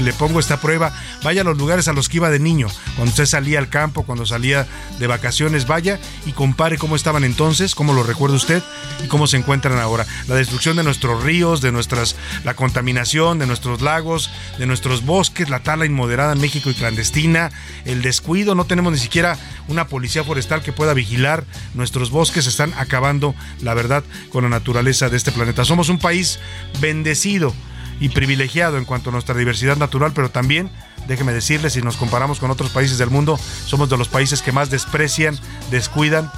le 0.00 0.12
pongo 0.14 0.40
esta 0.40 0.60
prueba, 0.60 0.92
vaya 1.22 1.42
a 1.42 1.44
los 1.44 1.58
lugares 1.58 1.88
a 1.88 1.92
los 1.92 2.08
que 2.08 2.18
iba 2.18 2.30
de 2.30 2.38
niño, 2.38 2.68
cuando 2.96 3.10
usted 3.10 3.26
salía 3.26 3.58
al 3.58 3.68
campo, 3.68 4.04
cuando 4.04 4.26
salía 4.26 4.66
de 4.98 5.06
vacaciones, 5.06 5.66
vaya 5.66 5.98
y 6.24 6.32
compare 6.32 6.78
cómo 6.78 6.96
estaban 6.96 7.24
entonces, 7.24 7.74
cómo 7.74 7.92
lo 7.92 8.02
recuerda 8.02 8.36
usted 8.36 8.62
y 9.04 9.08
cómo 9.08 9.26
se 9.26 9.36
encuentran 9.36 9.78
ahora. 9.78 10.06
La 10.28 10.34
destrucción 10.34 10.76
de 10.76 10.82
nuestros 10.82 11.22
ríos, 11.22 11.60
de 11.60 11.72
nuestras, 11.72 12.16
la 12.44 12.54
contaminación 12.54 13.38
de 13.38 13.46
nuestros 13.46 13.82
lagos, 13.82 14.30
de 14.58 14.66
nuestros 14.66 15.04
bosques, 15.04 15.50
la 15.50 15.60
tala 15.60 15.86
inmoderada 15.86 16.32
en 16.32 16.40
México 16.40 16.70
y 16.70 16.74
clandestina, 16.74 17.50
el 17.84 18.02
descuido, 18.02 18.54
no 18.54 18.64
tenemos 18.64 18.92
ni 18.92 18.98
siquiera 18.98 19.38
una 19.68 19.86
policía 20.06 20.22
forestal 20.22 20.62
que 20.62 20.72
pueda 20.72 20.94
vigilar 20.94 21.44
nuestros 21.74 22.10
bosques, 22.10 22.46
están 22.46 22.72
acabando, 22.74 23.34
la 23.60 23.74
verdad, 23.74 24.04
con 24.30 24.44
la 24.44 24.48
naturaleza 24.48 25.08
de 25.08 25.16
este 25.16 25.32
planeta. 25.32 25.64
Somos 25.64 25.88
un 25.88 25.98
país 25.98 26.38
bendecido 26.80 27.52
y 27.98 28.10
privilegiado 28.10 28.78
en 28.78 28.84
cuanto 28.84 29.10
a 29.10 29.12
nuestra 29.12 29.34
diversidad 29.34 29.76
natural, 29.76 30.12
pero 30.14 30.30
también, 30.30 30.70
déjeme 31.08 31.32
decirles, 31.32 31.72
si 31.72 31.82
nos 31.82 31.96
comparamos 31.96 32.38
con 32.38 32.52
otros 32.52 32.70
países 32.70 32.98
del 32.98 33.10
mundo, 33.10 33.36
somos 33.66 33.90
de 33.90 33.96
los 33.96 34.06
países 34.06 34.42
que 34.42 34.52
más 34.52 34.70
desprecian, 34.70 35.36
descuidan 35.72 36.30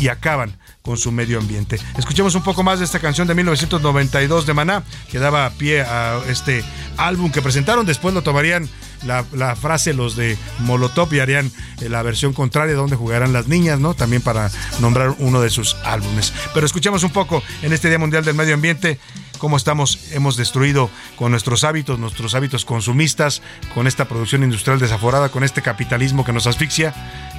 y 0.00 0.08
acaban 0.08 0.58
con 0.82 0.96
su 0.96 1.12
medio 1.12 1.38
ambiente. 1.38 1.78
Escuchemos 1.96 2.34
un 2.34 2.42
poco 2.42 2.64
más 2.64 2.80
de 2.80 2.86
esta 2.86 2.98
canción 2.98 3.28
de 3.28 3.36
1992 3.36 4.46
de 4.46 4.54
Maná, 4.54 4.82
que 5.12 5.20
daba 5.20 5.48
pie 5.50 5.82
a 5.82 6.20
este 6.28 6.64
álbum 6.96 7.30
que 7.30 7.40
presentaron. 7.40 7.86
Después 7.86 8.14
lo 8.14 8.22
tomarían 8.22 8.68
la, 9.04 9.56
frase 9.56 9.94
los 9.94 10.16
de 10.16 10.36
Molotov 10.60 11.12
y 11.14 11.20
harían 11.20 11.50
eh, 11.80 11.88
la 11.88 12.02
versión 12.02 12.32
contraria 12.32 12.74
donde 12.74 12.96
jugarán 12.96 13.32
las 13.32 13.48
niñas, 13.48 13.80
¿no? 13.80 13.94
También 13.94 14.22
para 14.22 14.50
nombrar 14.80 15.14
uno 15.18 15.40
de 15.40 15.50
sus 15.50 15.76
álbumes. 15.84 16.32
Pero 16.54 16.66
escuchemos 16.66 17.02
un 17.02 17.10
poco 17.10 17.42
en 17.62 17.72
este 17.72 17.88
Día 17.88 17.98
Mundial 17.98 18.24
del 18.24 18.34
Medio 18.34 18.54
Ambiente 18.54 18.98
cómo 19.38 19.56
estamos, 19.56 19.98
hemos 20.12 20.36
destruido 20.36 20.90
con 21.16 21.30
nuestros 21.32 21.64
hábitos, 21.64 21.98
nuestros 21.98 22.34
hábitos 22.34 22.64
consumistas, 22.64 23.42
con 23.74 23.86
esta 23.86 24.06
producción 24.06 24.44
industrial 24.44 24.78
desaforada, 24.78 25.30
con 25.30 25.44
este 25.44 25.62
capitalismo 25.62 26.24
que 26.24 26.32
nos 26.32 26.46
asfixia, 26.46 26.94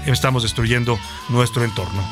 estamos 0.08 0.42
destruyendo 0.44 1.00
nuestro 1.30 1.64
entorno. 1.64 2.04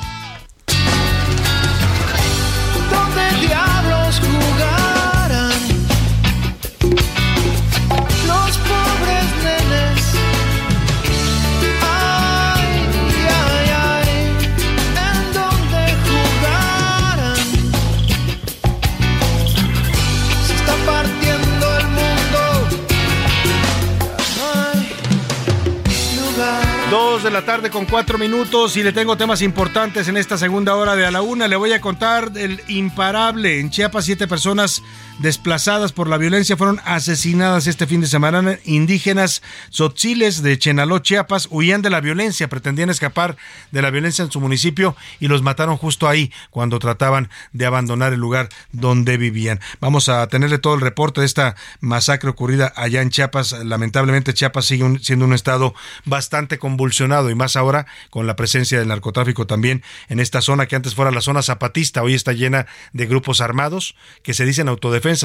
De 27.30 27.34
la 27.34 27.46
tarde 27.46 27.70
con 27.70 27.86
cuatro 27.86 28.18
minutos 28.18 28.76
y 28.76 28.82
le 28.82 28.92
tengo 28.92 29.16
temas 29.16 29.44
importantes 29.44 30.08
en 30.08 30.18
esta 30.18 30.36
segunda 30.36 30.76
hora 30.76 30.96
de 30.96 31.06
a 31.06 31.12
la 31.12 31.22
una. 31.22 31.48
Le 31.48 31.58
voy 31.58 31.74
a 31.74 31.80
contar 31.80 32.32
el 32.36 32.60
imparable. 32.68 33.60
En 33.60 33.70
Chiapas, 33.70 34.06
siete 34.06 34.28
personas 34.28 34.82
desplazadas 35.20 35.92
por 35.92 36.08
la 36.08 36.18
violencia 36.18 36.58
fueron 36.58 36.80
asesinadas 36.86 37.68
este 37.68 37.88
fin 37.88 38.02
de 38.02 38.08
semana. 38.08 38.58
Indígenas 38.66 39.42
tzotziles 39.70 40.42
de 40.42 40.58
Chenaló, 40.58 41.00
Chiapas, 41.00 41.48
huían 41.52 41.82
de 41.82 41.90
la 41.90 42.02
violencia, 42.02 42.48
pretendían 42.48 42.90
escapar 42.90 43.38
de 43.72 43.82
la 43.82 43.92
violencia 43.92 44.24
en 44.24 44.32
su 44.32 44.40
municipio 44.40 44.96
y 45.20 45.28
los 45.28 45.42
mataron 45.42 45.78
justo 45.78 46.08
ahí 46.08 46.32
cuando 46.50 46.80
trataban 46.80 47.30
de 47.54 47.66
abandonar 47.66 48.14
el 48.14 48.20
lugar 48.20 48.50
donde 48.72 49.18
vivían. 49.18 49.60
Vamos 49.80 50.10
a 50.10 50.26
tenerle 50.28 50.58
todo 50.58 50.76
el 50.76 50.82
reporte 50.82 51.22
de 51.22 51.26
esta 51.26 51.56
masacre 51.82 52.30
ocurrida 52.30 52.74
allá 52.76 53.02
en 53.02 53.10
Chiapas. 53.10 53.52
Lamentablemente 53.64 54.34
Chiapas 54.34 54.66
sigue 54.66 55.00
siendo 55.02 55.26
un 55.26 55.34
estado 55.34 55.74
bastante 56.06 56.60
convulsionado 56.60 57.30
y 57.30 57.36
más 57.36 57.56
ahora 57.56 57.86
con 58.10 58.28
la 58.28 58.36
presencia 58.36 58.80
del 58.80 58.88
narcotráfico 58.88 59.46
también 59.46 59.84
en 60.08 60.20
esta 60.20 60.42
zona 60.42 60.68
que 60.68 60.76
antes 60.76 60.96
fuera 60.96 61.12
la 61.12 61.22
zona 61.22 61.42
zapatista, 61.42 62.04
hoy 62.04 62.14
está 62.14 62.34
llena 62.34 62.68
de 62.94 63.06
grupos 63.06 63.42
armados 63.42 63.96
que 64.24 64.34
se 64.34 64.46
dicen 64.46 64.70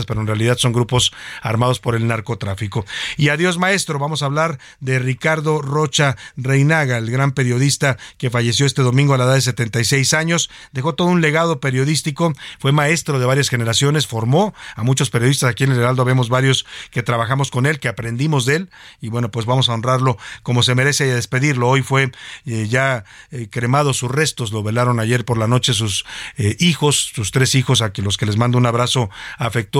pero 0.06 0.20
en 0.20 0.26
realidad 0.26 0.56
son 0.56 0.72
grupos 0.72 1.12
armados 1.42 1.78
por 1.78 1.94
el 1.94 2.06
narcotráfico. 2.06 2.84
Y 3.16 3.28
adiós 3.28 3.58
maestro, 3.58 3.98
vamos 3.98 4.22
a 4.22 4.26
hablar 4.26 4.58
de 4.80 4.98
Ricardo 4.98 5.60
Rocha 5.60 6.16
Reinaga, 6.36 6.96
el 6.96 7.10
gran 7.10 7.32
periodista 7.32 7.98
que 8.16 8.30
falleció 8.30 8.66
este 8.66 8.82
domingo 8.82 9.14
a 9.14 9.18
la 9.18 9.24
edad 9.24 9.34
de 9.34 9.42
76 9.42 10.14
años, 10.14 10.50
dejó 10.72 10.94
todo 10.94 11.08
un 11.08 11.20
legado 11.20 11.60
periodístico, 11.60 12.32
fue 12.58 12.72
maestro 12.72 13.18
de 13.18 13.26
varias 13.26 13.48
generaciones, 13.48 14.06
formó 14.06 14.54
a 14.74 14.82
muchos 14.82 15.10
periodistas, 15.10 15.50
aquí 15.50 15.64
en 15.64 15.72
el 15.72 15.78
Heraldo 15.78 16.04
vemos 16.04 16.28
varios 16.28 16.64
que 16.90 17.02
trabajamos 17.02 17.50
con 17.50 17.66
él, 17.66 17.78
que 17.78 17.88
aprendimos 17.88 18.46
de 18.46 18.56
él, 18.56 18.70
y 19.00 19.08
bueno, 19.08 19.30
pues 19.30 19.46
vamos 19.46 19.68
a 19.68 19.74
honrarlo 19.74 20.16
como 20.42 20.62
se 20.62 20.74
merece 20.74 21.06
y 21.06 21.10
a 21.10 21.14
despedirlo. 21.14 21.68
Hoy 21.68 21.82
fue 21.82 22.10
eh, 22.46 22.66
ya 22.68 23.04
eh, 23.30 23.48
cremado 23.50 23.92
sus 23.92 24.10
restos, 24.10 24.52
lo 24.52 24.62
velaron 24.62 25.00
ayer 25.00 25.24
por 25.24 25.38
la 25.38 25.46
noche 25.46 25.74
sus 25.74 26.04
eh, 26.36 26.56
hijos, 26.58 27.10
sus 27.14 27.30
tres 27.30 27.54
hijos, 27.54 27.82
a 27.82 27.92
los 27.96 28.16
que 28.16 28.26
les 28.26 28.36
mando 28.36 28.58
un 28.58 28.66
abrazo 28.66 29.10
afectuoso, 29.38 29.73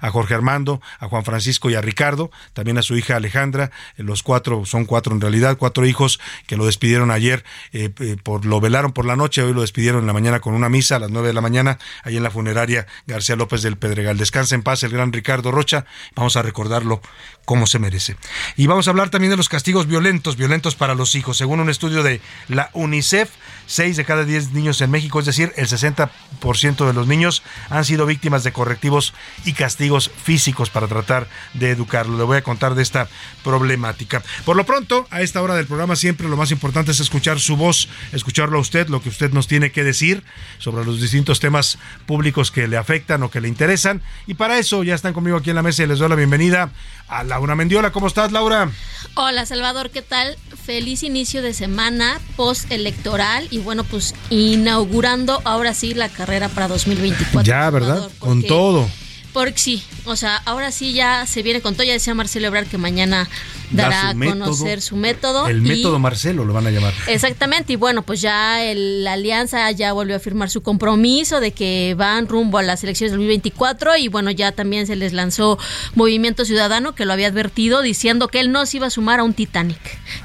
a 0.00 0.10
Jorge 0.10 0.34
Armando, 0.34 0.80
a 0.98 1.08
Juan 1.08 1.24
Francisco 1.24 1.68
y 1.70 1.74
a 1.74 1.80
Ricardo, 1.80 2.30
también 2.54 2.78
a 2.78 2.82
su 2.82 2.96
hija 2.96 3.16
Alejandra, 3.16 3.70
eh, 3.96 4.02
los 4.02 4.22
cuatro, 4.22 4.64
son 4.64 4.86
cuatro 4.86 5.14
en 5.14 5.20
realidad, 5.20 5.56
cuatro 5.58 5.84
hijos 5.86 6.18
que 6.46 6.56
lo 6.56 6.66
despidieron 6.66 7.10
ayer, 7.10 7.44
eh, 7.72 7.90
eh, 8.00 8.16
por, 8.22 8.46
lo 8.46 8.60
velaron 8.60 8.92
por 8.92 9.04
la 9.04 9.16
noche, 9.16 9.42
hoy 9.42 9.52
lo 9.52 9.60
despidieron 9.60 10.00
en 10.00 10.06
la 10.06 10.12
mañana 10.12 10.40
con 10.40 10.54
una 10.54 10.68
misa 10.68 10.96
a 10.96 10.98
las 10.98 11.10
nueve 11.10 11.28
de 11.28 11.34
la 11.34 11.40
mañana, 11.40 11.78
ahí 12.04 12.16
en 12.16 12.22
la 12.22 12.30
funeraria 12.30 12.86
García 13.06 13.36
López 13.36 13.62
del 13.62 13.76
Pedregal. 13.76 14.16
Descansa 14.16 14.54
en 14.54 14.62
paz 14.62 14.82
el 14.82 14.90
gran 14.90 15.12
Ricardo 15.12 15.50
Rocha, 15.50 15.84
vamos 16.14 16.36
a 16.36 16.42
recordarlo 16.42 17.00
como 17.44 17.66
se 17.66 17.78
merece. 17.78 18.16
Y 18.56 18.66
vamos 18.66 18.86
a 18.88 18.90
hablar 18.90 19.10
también 19.10 19.30
de 19.30 19.36
los 19.36 19.48
castigos 19.48 19.86
violentos, 19.86 20.36
violentos 20.36 20.74
para 20.74 20.94
los 20.94 21.14
hijos. 21.14 21.36
Según 21.36 21.60
un 21.60 21.68
estudio 21.68 22.02
de 22.02 22.20
la 22.48 22.70
UNICEF, 22.72 23.30
6 23.66 23.96
de 23.96 24.04
cada 24.04 24.24
10 24.24 24.52
niños 24.52 24.80
en 24.80 24.90
México, 24.90 25.20
es 25.20 25.26
decir, 25.26 25.52
el 25.56 25.66
60% 25.66 26.86
de 26.86 26.92
los 26.92 27.06
niños 27.06 27.42
han 27.70 27.84
sido 27.84 28.06
víctimas 28.06 28.44
de 28.44 28.52
correctivos 28.52 29.14
y 29.44 29.52
castigos 29.52 30.10
físicos 30.22 30.70
para 30.70 30.86
tratar 30.86 31.28
de 31.54 31.70
educarlo. 31.70 32.16
Le 32.16 32.24
voy 32.24 32.36
a 32.36 32.42
contar 32.42 32.74
de 32.74 32.82
esta 32.82 33.08
problemática. 33.42 34.22
Por 34.44 34.56
lo 34.56 34.64
pronto, 34.64 35.06
a 35.10 35.22
esta 35.22 35.42
hora 35.42 35.54
del 35.54 35.66
programa 35.66 35.96
siempre 35.96 36.28
lo 36.28 36.36
más 36.36 36.50
importante 36.50 36.92
es 36.92 37.00
escuchar 37.00 37.40
su 37.40 37.56
voz, 37.56 37.88
escucharlo 38.12 38.58
a 38.58 38.60
usted, 38.60 38.88
lo 38.88 39.02
que 39.02 39.08
usted 39.08 39.32
nos 39.32 39.46
tiene 39.46 39.72
que 39.72 39.84
decir 39.84 40.22
sobre 40.58 40.84
los 40.84 41.00
distintos 41.00 41.40
temas 41.40 41.78
públicos 42.06 42.50
que 42.50 42.68
le 42.68 42.76
afectan 42.76 43.22
o 43.22 43.30
que 43.30 43.40
le 43.40 43.48
interesan. 43.48 44.02
Y 44.26 44.34
para 44.34 44.58
eso 44.58 44.82
ya 44.82 44.94
están 44.94 45.12
conmigo 45.12 45.36
aquí 45.36 45.50
en 45.50 45.56
la 45.56 45.62
mesa 45.62 45.82
y 45.82 45.86
les 45.86 45.98
doy 45.98 46.08
la 46.08 46.16
bienvenida 46.16 46.70
a 47.08 47.24
Laura 47.24 47.54
Mendiola. 47.54 47.92
¿Cómo 47.92 48.06
estás, 48.06 48.32
Laura? 48.32 48.70
Hola 49.14 49.46
Salvador, 49.46 49.90
¿qué 49.90 50.02
tal? 50.02 50.36
Feliz 50.64 51.02
inicio 51.02 51.42
de 51.42 51.52
semana 51.52 52.20
post-electoral 52.36 53.46
y 53.50 53.58
bueno, 53.58 53.84
pues 53.84 54.14
inaugurando 54.30 55.40
ahora 55.44 55.74
sí 55.74 55.94
la 55.94 56.08
carrera 56.08 56.48
para 56.48 56.68
2024. 56.68 57.42
Ya, 57.42 57.70
¿verdad? 57.70 57.88
Salvador, 57.94 58.12
Con 58.18 58.42
todo. 58.42 58.88
Porque 59.34 59.58
sí, 59.58 59.82
o 60.04 60.14
sea, 60.14 60.36
ahora 60.46 60.70
sí 60.70 60.92
ya 60.92 61.26
se 61.26 61.42
viene 61.42 61.60
con 61.60 61.74
todo. 61.74 61.84
Ya 61.84 61.92
decía 61.92 62.14
Marcelo 62.14 62.46
Ebrard 62.46 62.68
que 62.68 62.78
mañana 62.78 63.28
dará 63.70 64.10
a 64.10 64.14
conocer 64.14 64.80
su 64.80 64.96
método. 64.96 65.46
El 65.48 65.58
y- 65.66 65.68
método 65.68 65.98
Marcelo 65.98 66.44
lo 66.44 66.52
van 66.52 66.66
a 66.66 66.70
llamar. 66.70 66.92
Exactamente, 67.08 67.72
y 67.72 67.76
bueno, 67.76 68.02
pues 68.02 68.20
ya 68.20 68.62
el- 68.64 69.04
la 69.04 69.12
alianza 69.14 69.70
ya 69.70 69.92
volvió 69.92 70.16
a 70.16 70.18
firmar 70.18 70.50
su 70.50 70.62
compromiso 70.62 71.40
de 71.40 71.52
que 71.52 71.94
van 71.96 72.28
rumbo 72.28 72.58
a 72.58 72.62
las 72.62 72.82
elecciones 72.84 73.12
del 73.12 73.18
2024 73.20 73.96
y 73.96 74.08
bueno, 74.08 74.30
ya 74.30 74.52
también 74.52 74.86
se 74.86 74.96
les 74.96 75.12
lanzó 75.12 75.58
Movimiento 75.94 76.44
Ciudadano 76.44 76.94
que 76.94 77.04
lo 77.04 77.12
había 77.12 77.28
advertido 77.28 77.82
diciendo 77.82 78.28
que 78.28 78.40
él 78.40 78.52
no 78.52 78.66
se 78.66 78.78
iba 78.78 78.86
a 78.86 78.90
sumar 78.90 79.20
a 79.20 79.24
un 79.24 79.34
Titanic, 79.34 79.78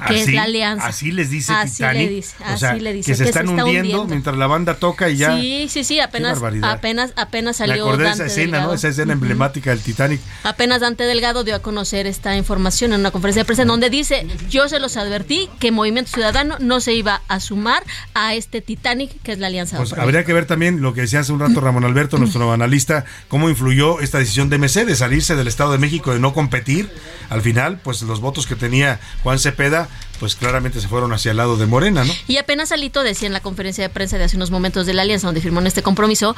que 0.07 0.21
es 0.21 0.33
la 0.33 0.43
alianza. 0.43 0.87
Así 0.87 1.11
les 1.11 1.29
dice 1.29 1.53
Así 1.53 1.77
Titanic. 1.77 2.01
le 2.01 2.09
dice, 2.09 2.35
o 2.53 2.57
sea, 2.57 2.71
así 2.71 2.79
le 2.79 2.93
dice, 2.93 3.11
que 3.11 3.15
se 3.17 3.23
que 3.23 3.29
están 3.29 3.45
se 3.47 3.51
hundiendo, 3.53 3.71
hundiendo. 3.79 4.05
mientras 4.05 4.37
la 4.37 4.47
banda 4.47 4.75
toca 4.75 5.09
y 5.09 5.17
ya. 5.17 5.37
Sí, 5.39 5.67
sí, 5.69 5.83
sí, 5.83 5.99
apenas 5.99 6.39
apenas 6.63 7.13
apenas 7.15 7.59
Me 7.59 7.67
salió 7.67 7.97
de 7.97 8.09
esa 8.09 8.25
escena, 8.25 8.61
¿no? 8.61 8.73
Esa 8.73 8.89
escena 8.89 9.13
emblemática 9.13 9.69
del 9.71 9.79
Titanic. 9.81 10.19
Apenas 10.43 10.81
Dante 10.81 11.03
Delgado 11.05 11.43
dio 11.43 11.55
a 11.55 11.59
conocer 11.59 12.07
esta 12.07 12.35
información 12.35 12.93
en 12.93 12.99
una 13.01 13.11
conferencia 13.11 13.28
de 13.35 13.45
prensa 13.45 13.63
en 13.63 13.67
donde 13.67 13.89
dice, 13.89 14.27
yo 14.49 14.67
se 14.69 14.79
los 14.79 14.97
advertí 14.97 15.49
que 15.59 15.71
Movimiento 15.71 16.11
Ciudadano 16.11 16.57
no 16.59 16.79
se 16.81 16.93
iba 16.93 17.21
a 17.27 17.39
sumar 17.39 17.83
a 18.13 18.33
este 18.35 18.61
Titanic 18.61 19.21
que 19.21 19.31
es 19.31 19.39
la 19.39 19.47
Alianza. 19.47 19.77
Pues 19.77 19.93
habría 19.93 20.25
que 20.25 20.33
ver 20.33 20.45
también 20.45 20.81
lo 20.81 20.93
que 20.93 21.01
decía 21.01 21.19
hace 21.19 21.31
un 21.31 21.39
rato 21.39 21.61
Ramón 21.61 21.85
Alberto, 21.85 22.17
nuestro 22.19 22.51
analista, 22.51 23.05
cómo 23.27 23.49
influyó 23.49 23.99
esta 23.99 24.17
decisión 24.17 24.49
de 24.49 24.57
MC 24.57 24.85
de 24.85 24.95
salirse 24.95 25.35
del 25.35 25.47
Estado 25.47 25.71
de 25.71 25.77
México, 25.77 26.13
de 26.13 26.19
no 26.19 26.33
competir. 26.33 26.91
Al 27.29 27.41
final, 27.41 27.79
pues 27.83 28.01
los 28.01 28.19
votos 28.21 28.47
que 28.47 28.55
tenía 28.55 28.99
Juan 29.23 29.39
Cepeda, 29.39 29.87
pues 30.19 30.35
claramente 30.35 30.81
se 30.81 30.87
fueron 30.87 31.13
hacia 31.13 31.31
el 31.31 31.37
lado 31.37 31.57
de 31.57 31.65
Morena, 31.65 32.03
¿no? 32.03 32.13
Y 32.27 32.37
apenas 32.37 32.71
Alito 32.71 33.03
decía 33.03 33.27
en 33.27 33.33
la 33.33 33.41
conferencia 33.41 33.83
de 33.83 33.89
prensa 33.89 34.17
de 34.17 34.23
hace 34.23 34.35
unos 34.35 34.51
momentos 34.51 34.85
de 34.85 34.93
la 34.93 35.03
Alianza, 35.03 35.27
donde 35.27 35.41
firmó 35.41 35.61
este 35.67 35.83
compromiso, 35.83 36.35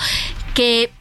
que 0.53 0.91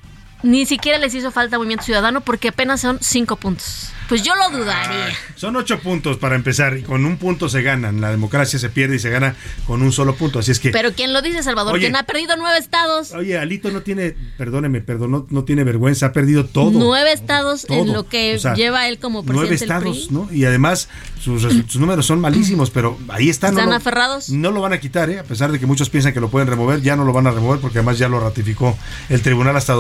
ni 0.43 0.67
siquiera 0.67 0.99
les 0.99 1.15
hizo 1.15 1.31
falta 1.31 1.59
Movimiento 1.59 1.85
Ciudadano 1.85 2.21
porque 2.23 2.49
apenas 2.49 2.81
son 2.81 2.99
cinco 3.01 3.37
puntos. 3.37 3.91
Pues 4.11 4.23
yo 4.25 4.35
lo 4.35 4.51
dudaría. 4.59 5.07
Son 5.37 5.55
ocho 5.57 5.79
puntos 5.79 6.19
para 6.19 6.35
empezar 6.35 6.77
y 6.77 6.83
con 6.83 7.07
un 7.07 7.17
punto 7.17 7.49
se 7.49 7.63
ganan. 7.63 8.01
La 8.01 8.11
democracia 8.11 8.59
se 8.59 8.69
pierde 8.69 8.97
y 8.97 8.99
se 8.99 9.09
gana 9.09 9.37
con 9.67 9.83
un 9.83 9.93
solo 9.93 10.17
punto. 10.17 10.41
Así 10.41 10.51
es 10.51 10.59
que. 10.61 10.71
Pero 10.71 10.93
¿quién 10.93 11.13
lo 11.13 11.23
dice, 11.23 11.43
Salvador? 11.45 11.75
Oye. 11.75 11.83
¿Quién 11.87 11.95
ha 11.97 12.03
perdido 12.03 12.35
nueve 12.37 12.59
estados? 12.59 13.13
Oye, 13.13 13.39
Alito 13.39 13.71
no 13.71 13.83
tiene, 13.83 14.17
perdóneme, 14.37 14.81
perdón, 14.81 15.13
no, 15.13 15.27
no 15.31 15.45
tiene 15.45 15.63
vergüenza, 15.65 16.07
ha 16.07 16.13
perdido 16.13 16.45
todo. 16.45 16.73
Nueve 16.73 17.13
estados 17.13 17.67
en 17.71 17.93
lo 17.93 18.09
que 18.09 18.35
O 18.35 18.39
sea, 18.41 18.55
lleva 18.55 18.89
él 18.89 18.99
como 18.99 19.23
Nueve 19.25 19.47
presidente 19.49 19.73
del 19.85 19.93
estados, 19.95 20.07
PRI. 20.09 20.15
¿no? 20.15 20.29
Y 20.33 20.45
además 20.45 20.89
sus, 21.23 21.43
sus 21.43 21.77
números 21.77 22.05
son 22.05 22.21
malísimos, 22.21 22.71
pero 22.71 22.99
ahí 23.11 23.29
están. 23.31 23.51
¿Están 23.51 23.67
no 23.67 23.71
lo- 23.71 23.77
aferrados? 23.77 24.29
No 24.31 24.51
lo 24.51 24.61
van 24.61 24.73
a 24.73 24.81
quitar, 24.81 25.09
¿eh? 25.09 25.21
A 25.21 25.25
pesar 25.25 25.53
de 25.53 25.61
que 25.61 25.67
muchos 25.67 25.89
piensan 25.89 26.13
que 26.13 26.21
lo 26.21 26.31
pueden 26.31 26.49
remover, 26.49 26.83
ya 26.83 26.97
no 26.97 27.05
lo 27.05 27.13
van 27.13 27.29
a 27.29 27.31
remover 27.31 27.61
porque 27.61 27.79
además 27.79 27.97
ya 27.99 28.09
lo 28.09 28.19
ratificó 28.19 28.77
el 29.09 29.23
tribunal 29.23 29.57
hasta 29.57 29.73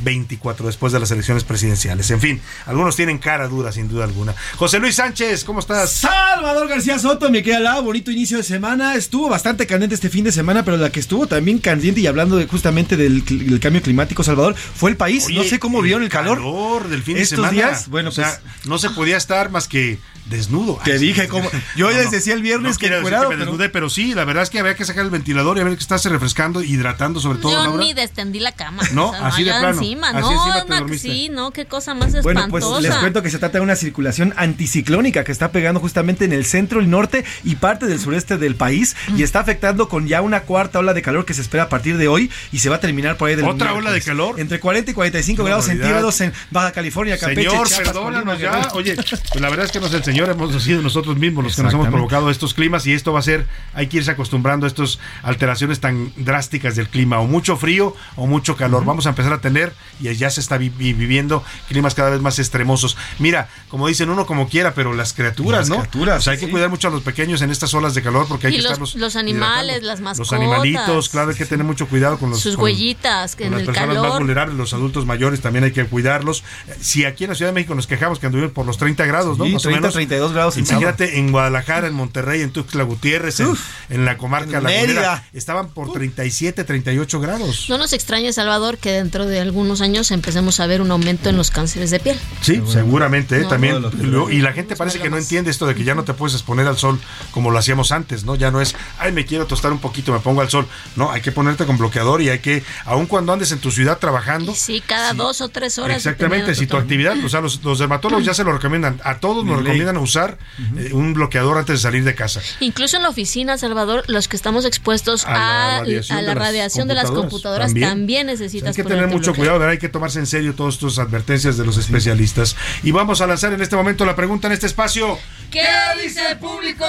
2024, 0.00 0.66
después 0.66 0.92
de 0.92 1.00
las 1.00 1.10
elecciones 1.10 1.44
presidenciales. 1.44 2.10
En 2.10 2.20
fin, 2.20 2.40
algunos 2.66 2.96
tienen 2.96 3.18
cara 3.18 3.48
dura, 3.48 3.72
sin 3.72 3.88
duda 3.88 4.04
alguna. 4.04 4.34
José 4.56 4.78
Luis 4.78 4.96
Sánchez, 4.96 5.44
¿cómo 5.44 5.60
estás? 5.60 5.92
Salvador 5.92 6.68
García 6.68 6.98
Soto, 6.98 7.30
me 7.30 7.42
queda 7.42 7.60
lado, 7.60 7.82
bonito 7.82 8.10
inicio 8.10 8.38
de 8.38 8.42
semana. 8.42 8.94
Estuvo 8.94 9.28
bastante 9.28 9.66
candente 9.66 9.94
este 9.94 10.08
fin 10.08 10.24
de 10.24 10.32
semana, 10.32 10.64
pero 10.64 10.76
la 10.76 10.90
que 10.90 11.00
estuvo 11.00 11.26
también 11.26 11.58
candente 11.58 12.00
y 12.00 12.06
hablando 12.06 12.36
de, 12.36 12.46
justamente 12.46 12.96
del, 12.96 13.24
cambio 13.60 13.82
climático, 13.82 14.22
Salvador, 14.24 14.54
fue 14.54 14.90
el 14.90 14.96
país. 14.96 15.26
Oye, 15.26 15.36
no 15.36 15.44
sé 15.44 15.58
cómo 15.58 15.82
vieron 15.82 16.02
el 16.02 16.08
calor. 16.08 16.88
del 16.88 17.02
fin 17.02 17.14
de 17.16 17.22
Estos 17.22 17.36
semana. 17.36 17.52
días, 17.52 17.88
bueno, 17.88 18.08
o 18.08 18.12
sea, 18.12 18.40
pues- 18.42 18.66
no 18.66 18.78
se 18.78 18.90
podía 18.90 19.16
estar 19.16 19.50
más 19.50 19.68
que 19.68 19.98
desnudo. 20.26 20.78
Te 20.84 20.92
Ay, 20.92 20.98
dije 20.98 21.28
como- 21.28 21.50
yo 21.76 21.90
les 21.90 22.10
decía 22.10 22.34
el 22.34 22.42
viernes 22.42 22.74
no 22.74 22.78
que 22.78 22.86
decir 22.86 22.98
encuerado, 22.98 23.24
me 23.30 23.36
pero- 23.36 23.44
desnudé, 23.46 23.68
pero 23.68 23.90
sí, 23.90 24.14
la 24.14 24.24
verdad 24.24 24.42
es 24.44 24.50
que 24.50 24.58
había 24.60 24.74
que 24.76 24.84
sacar 24.84 25.04
el 25.04 25.10
ventilador 25.10 25.56
y 25.56 25.60
a 25.60 25.64
ver 25.64 25.74
que 25.74 25.80
estarse 25.80 26.08
refrescando, 26.08 26.62
hidratando 26.62 27.20
sobre 27.20 27.38
todo, 27.38 27.52
Yo 27.52 27.62
Laura. 27.64 27.84
ni 27.84 27.92
destendí 27.94 28.38
la 28.40 28.52
cama. 28.52 28.82
No, 28.92 29.12
así 29.14 29.44
de 29.44 29.50
allá 29.50 29.60
plano, 29.60 29.78
encima, 29.80 30.08
así 30.10 30.20
no, 30.20 30.30
encima 30.32 30.62
te 30.64 30.68
no, 30.68 30.76
dormiste. 30.80 31.08
sí, 31.08 31.28
no, 31.30 31.50
qué 31.52 31.66
cosa 31.66 31.94
más 31.94 32.12
Bueno, 32.22 32.40
espantosa. 32.40 32.70
pues 32.70 32.82
les 32.82 32.94
cuento 32.96 33.22
que 33.22 33.30
se 33.30 33.38
trata 33.38 33.58
de 33.58 33.64
una 33.64 33.76
circulación 33.76 34.34
anticiclónica 34.36 35.24
que 35.24 35.32
está 35.32 35.50
pegando 35.52 35.80
justamente 35.80 36.24
en 36.24 36.32
el 36.32 36.44
centro, 36.44 36.80
el 36.80 36.90
norte 36.90 37.24
y 37.44 37.56
parte 37.56 37.86
del 37.86 37.98
sureste 37.98 38.36
del 38.38 38.54
país 38.56 38.96
y 39.16 39.22
está 39.22 39.40
afectando 39.40 39.88
con 39.88 40.06
ya 40.06 40.20
una 40.22 40.42
cuarta 40.42 40.78
ola 40.78 40.94
de 40.94 41.02
calor 41.02 41.24
que 41.24 41.34
se 41.34 41.40
espera 41.40 41.64
a 41.64 41.68
partir 41.68 41.96
de 41.96 42.08
hoy 42.08 42.30
y 42.52 42.58
se 42.58 42.68
va 42.68 42.76
a 42.76 42.80
terminar 42.80 43.16
por 43.16 43.28
ahí 43.28 43.36
del 43.36 43.46
¿Otra 43.46 43.72
ola 43.74 43.90
de 43.90 44.00
calor? 44.00 44.38
Entre 44.38 44.60
40 44.60 44.90
y 44.90 44.94
45 44.94 45.42
Qué 45.42 45.46
grados 45.48 45.64
barbaridad. 45.66 45.84
centígrados 45.86 46.20
en 46.20 46.32
Baja 46.50 46.72
California, 46.72 47.18
Campeche, 47.18 47.48
Señor, 47.50 47.66
Chiapas, 47.68 47.86
perdónanos 47.88 48.34
Colima, 48.36 48.62
ya. 48.62 48.68
Oye, 48.74 48.94
pues 48.96 49.40
la 49.40 49.48
verdad 49.50 49.66
es 49.66 49.72
que 49.72 49.80
no 49.80 49.86
es 49.86 49.92
el 49.94 50.02
señor, 50.26 50.36
hemos 50.36 50.62
sido 50.62 50.82
nosotros 50.82 51.16
mismos 51.16 51.44
los 51.44 51.56
que 51.56 51.62
nos 51.62 51.72
hemos 51.74 51.88
provocado 51.88 52.30
estos 52.30 52.54
climas 52.54 52.86
y 52.86 52.92
esto 52.92 53.12
va 53.12 53.20
a 53.20 53.22
ser, 53.22 53.46
hay 53.74 53.86
que 53.86 53.98
irse 53.98 54.10
acostumbrando 54.10 54.66
a 54.66 54.68
estas 54.68 54.98
alteraciones 55.22 55.80
tan 55.80 56.12
drásticas 56.16 56.76
del 56.76 56.88
clima, 56.88 57.18
o 57.20 57.26
mucho 57.26 57.56
frío 57.56 57.94
o 58.16 58.26
mucho 58.26 58.56
calor. 58.56 58.84
Vamos 58.84 59.06
a 59.06 59.10
empezar 59.10 59.32
a 59.32 59.40
tener, 59.40 59.72
y 60.00 60.12
ya 60.14 60.30
se 60.30 60.40
está 60.40 60.58
vi- 60.58 60.68
vi- 60.70 60.92
viviendo, 60.92 61.42
climas 61.68 61.94
cada 61.94 62.10
vez 62.10 62.20
más 62.20 62.38
extremosos. 62.38 62.96
Mira, 63.18 63.48
como 63.68 63.88
dicen 63.88 64.10
uno 64.10 64.26
como 64.26 64.48
quiera, 64.48 64.74
pero 64.74 64.92
las 64.94 65.12
criaturas, 65.12 65.60
Las 65.60 65.68
¿no? 65.70 65.76
criaturas, 65.76 66.18
O 66.18 66.22
sea, 66.22 66.32
hay 66.34 66.38
que 66.38 66.46
sí. 66.46 66.50
cuidar 66.52 66.68
mucho 66.70 66.88
a 66.88 66.90
los 66.90 67.02
pequeños 67.02 67.42
en 67.42 67.50
estas 67.50 67.72
olas 67.74 67.94
de 67.94 68.02
calor 68.02 68.26
porque 68.28 68.48
hay 68.48 68.54
Y 68.54 68.56
que 68.56 68.62
los- 68.62 68.72
estarlos 68.72 68.94
los 68.96 69.16
animales, 69.16 69.82
las 69.82 70.00
Los 70.00 70.18
mascotas. 70.18 70.32
animalitos, 70.32 71.08
claro, 71.08 71.30
hay 71.30 71.36
que 71.36 71.46
tener 71.46 71.64
mucho 71.64 71.86
cuidado 71.88 72.18
con 72.18 72.30
los 72.30 72.40
Sus 72.40 72.56
con- 72.56 72.64
huellitas, 72.64 73.36
que 73.36 73.44
con 73.44 73.48
en 73.48 73.52
las 73.52 73.60
el 73.60 73.66
personas 73.66 73.94
más 73.96 74.02
calor. 74.04 74.18
vulnerables, 74.18 74.56
los 74.56 74.72
adultos 74.74 75.06
mayores, 75.06 75.40
también 75.40 75.64
hay 75.64 75.72
que 75.72 75.84
cuidarlos. 75.86 76.44
Si 76.80 77.04
aquí 77.04 77.24
en 77.24 77.30
la 77.30 77.36
Ciudad 77.36 77.50
de 77.50 77.54
México 77.54 77.74
nos 77.74 77.86
quejamos 77.86 78.18
que 78.18 78.26
anduvimos 78.26 78.52
por 78.52 78.66
los 78.66 78.76
30 78.78 79.04
grados, 79.06 79.38
¿no? 79.38 79.44
Sí, 79.44 79.52
Más 79.52 79.64
o 79.66 79.68
30, 79.68 79.80
menos. 79.88 79.94
32 80.06 80.32
grados 80.32 80.56
en 80.56 80.64
Imagínate 80.66 81.18
en 81.18 81.30
Guadalajara, 81.30 81.86
en 81.86 81.94
Monterrey, 81.94 82.40
en 82.40 82.50
Tuxtla 82.52 82.84
Gutiérrez, 82.84 83.40
en, 83.40 83.54
en 83.90 84.04
la 84.04 84.16
comarca 84.16 84.58
en 84.58 84.64
lagunera, 84.64 85.24
estaban 85.32 85.68
por 85.68 85.92
37, 85.92 86.64
38 86.64 87.20
grados. 87.20 87.66
No 87.68 87.76
nos 87.76 87.92
extraña, 87.92 88.32
Salvador, 88.32 88.78
que 88.78 88.92
dentro 88.92 89.26
de 89.26 89.40
algunos 89.40 89.80
años 89.82 90.10
empecemos 90.10 90.58
a 90.60 90.66
ver 90.66 90.80
un 90.80 90.90
aumento 90.90 91.28
en 91.28 91.36
los 91.36 91.50
cánceres 91.50 91.90
de 91.90 92.00
piel. 92.00 92.18
Sí, 92.40 92.62
seguramente, 92.66 93.36
¿eh? 93.36 93.40
No, 93.42 93.48
también. 93.48 93.82
Lo- 94.10 94.30
y 94.30 94.40
la 94.40 94.52
gente 94.52 94.74
parece 94.76 94.98
que 95.00 95.10
no 95.10 95.18
entiende 95.18 95.50
esto 95.50 95.66
de 95.66 95.74
que 95.74 95.84
ya 95.84 95.94
no 95.94 96.04
te 96.04 96.14
puedes 96.14 96.34
exponer 96.34 96.66
al 96.66 96.78
sol 96.78 96.98
como 97.32 97.50
lo 97.50 97.58
hacíamos 97.58 97.92
antes, 97.92 98.24
¿no? 98.24 98.34
Ya 98.36 98.50
no 98.50 98.60
es, 98.60 98.74
ay, 98.98 99.12
me 99.12 99.26
quiero 99.26 99.46
tostar 99.46 99.72
un 99.72 99.78
poquito, 99.80 100.12
me 100.12 100.20
pongo 100.20 100.40
al 100.40 100.48
sol. 100.50 100.66
No, 100.96 101.10
hay 101.10 101.20
que 101.20 101.32
ponerte 101.32 101.66
con 101.66 101.76
bloqueador 101.76 102.22
y 102.22 102.30
hay 102.30 102.38
que, 102.38 102.62
aun 102.86 103.06
cuando 103.06 103.32
andes 103.32 103.52
en 103.52 103.58
tu 103.58 103.70
ciudad 103.70 103.98
trabajando. 103.98 104.54
Sí, 104.54 104.82
cada 104.86 105.12
dos 105.12 105.40
o 105.40 105.48
tres 105.48 105.78
horas. 105.78 105.98
Exactamente, 105.98 106.54
si 106.54 106.66
tu 106.66 106.76
actividad, 106.76 107.16
o 107.24 107.28
sea, 107.28 107.40
los, 107.40 107.62
los 107.62 107.78
dermatólogos 107.78 108.24
ya 108.24 108.34
se 108.34 108.44
lo 108.44 108.52
recomiendan, 108.52 109.00
a 109.04 109.18
todos 109.18 109.44
nos 109.44 109.58
De 109.64 109.70
recomiendan 109.90 110.02
usar 110.02 110.38
eh, 110.76 110.92
un 110.92 111.14
bloqueador 111.14 111.58
antes 111.58 111.74
de 111.76 111.82
salir 111.82 112.04
de 112.04 112.14
casa. 112.14 112.40
Incluso 112.60 112.96
en 112.96 113.02
la 113.02 113.08
oficina, 113.08 113.58
Salvador, 113.58 114.04
los 114.08 114.28
que 114.28 114.36
estamos 114.36 114.64
expuestos 114.64 115.24
A 115.26 115.32
la 115.32 115.76
a, 115.76 115.80
radiación 115.80 116.18
a 116.18 116.20
de 116.20 116.26
la 116.26 116.34
las 116.34 116.42
radiación 116.44 116.88
de 116.88 116.94
las 116.94 117.10
computadoras, 117.10 117.68
también. 117.68 117.88
también, 117.88 118.26
necesitas 118.26 118.68
Hay 118.70 118.74
que 118.74 118.84
tener 118.84 119.06
mucho 119.06 119.32
bloqueador. 119.32 119.36
cuidado, 119.36 119.58
¿verdad? 119.58 119.72
hay 119.72 119.78
que 119.78 119.88
tomarse 119.88 120.18
en 120.18 120.26
serio 120.26 120.54
todas 120.54 120.74
estas 120.74 120.98
advertencias 120.98 121.56
de 121.56 121.64
los 121.64 121.76
especialistas. 121.76 122.56
Y 122.82 122.90
vamos 122.92 123.20
a 123.20 123.26
lanzar 123.26 123.52
en 123.52 123.60
este 123.62 123.76
momento 123.76 124.04
la 124.04 124.16
pregunta 124.16 124.46
en 124.46 124.52
este 124.52 124.66
espacio. 124.66 125.18
¿Qué 125.50 125.64
dice 126.00 126.20
el 126.30 126.38
público? 126.38 126.84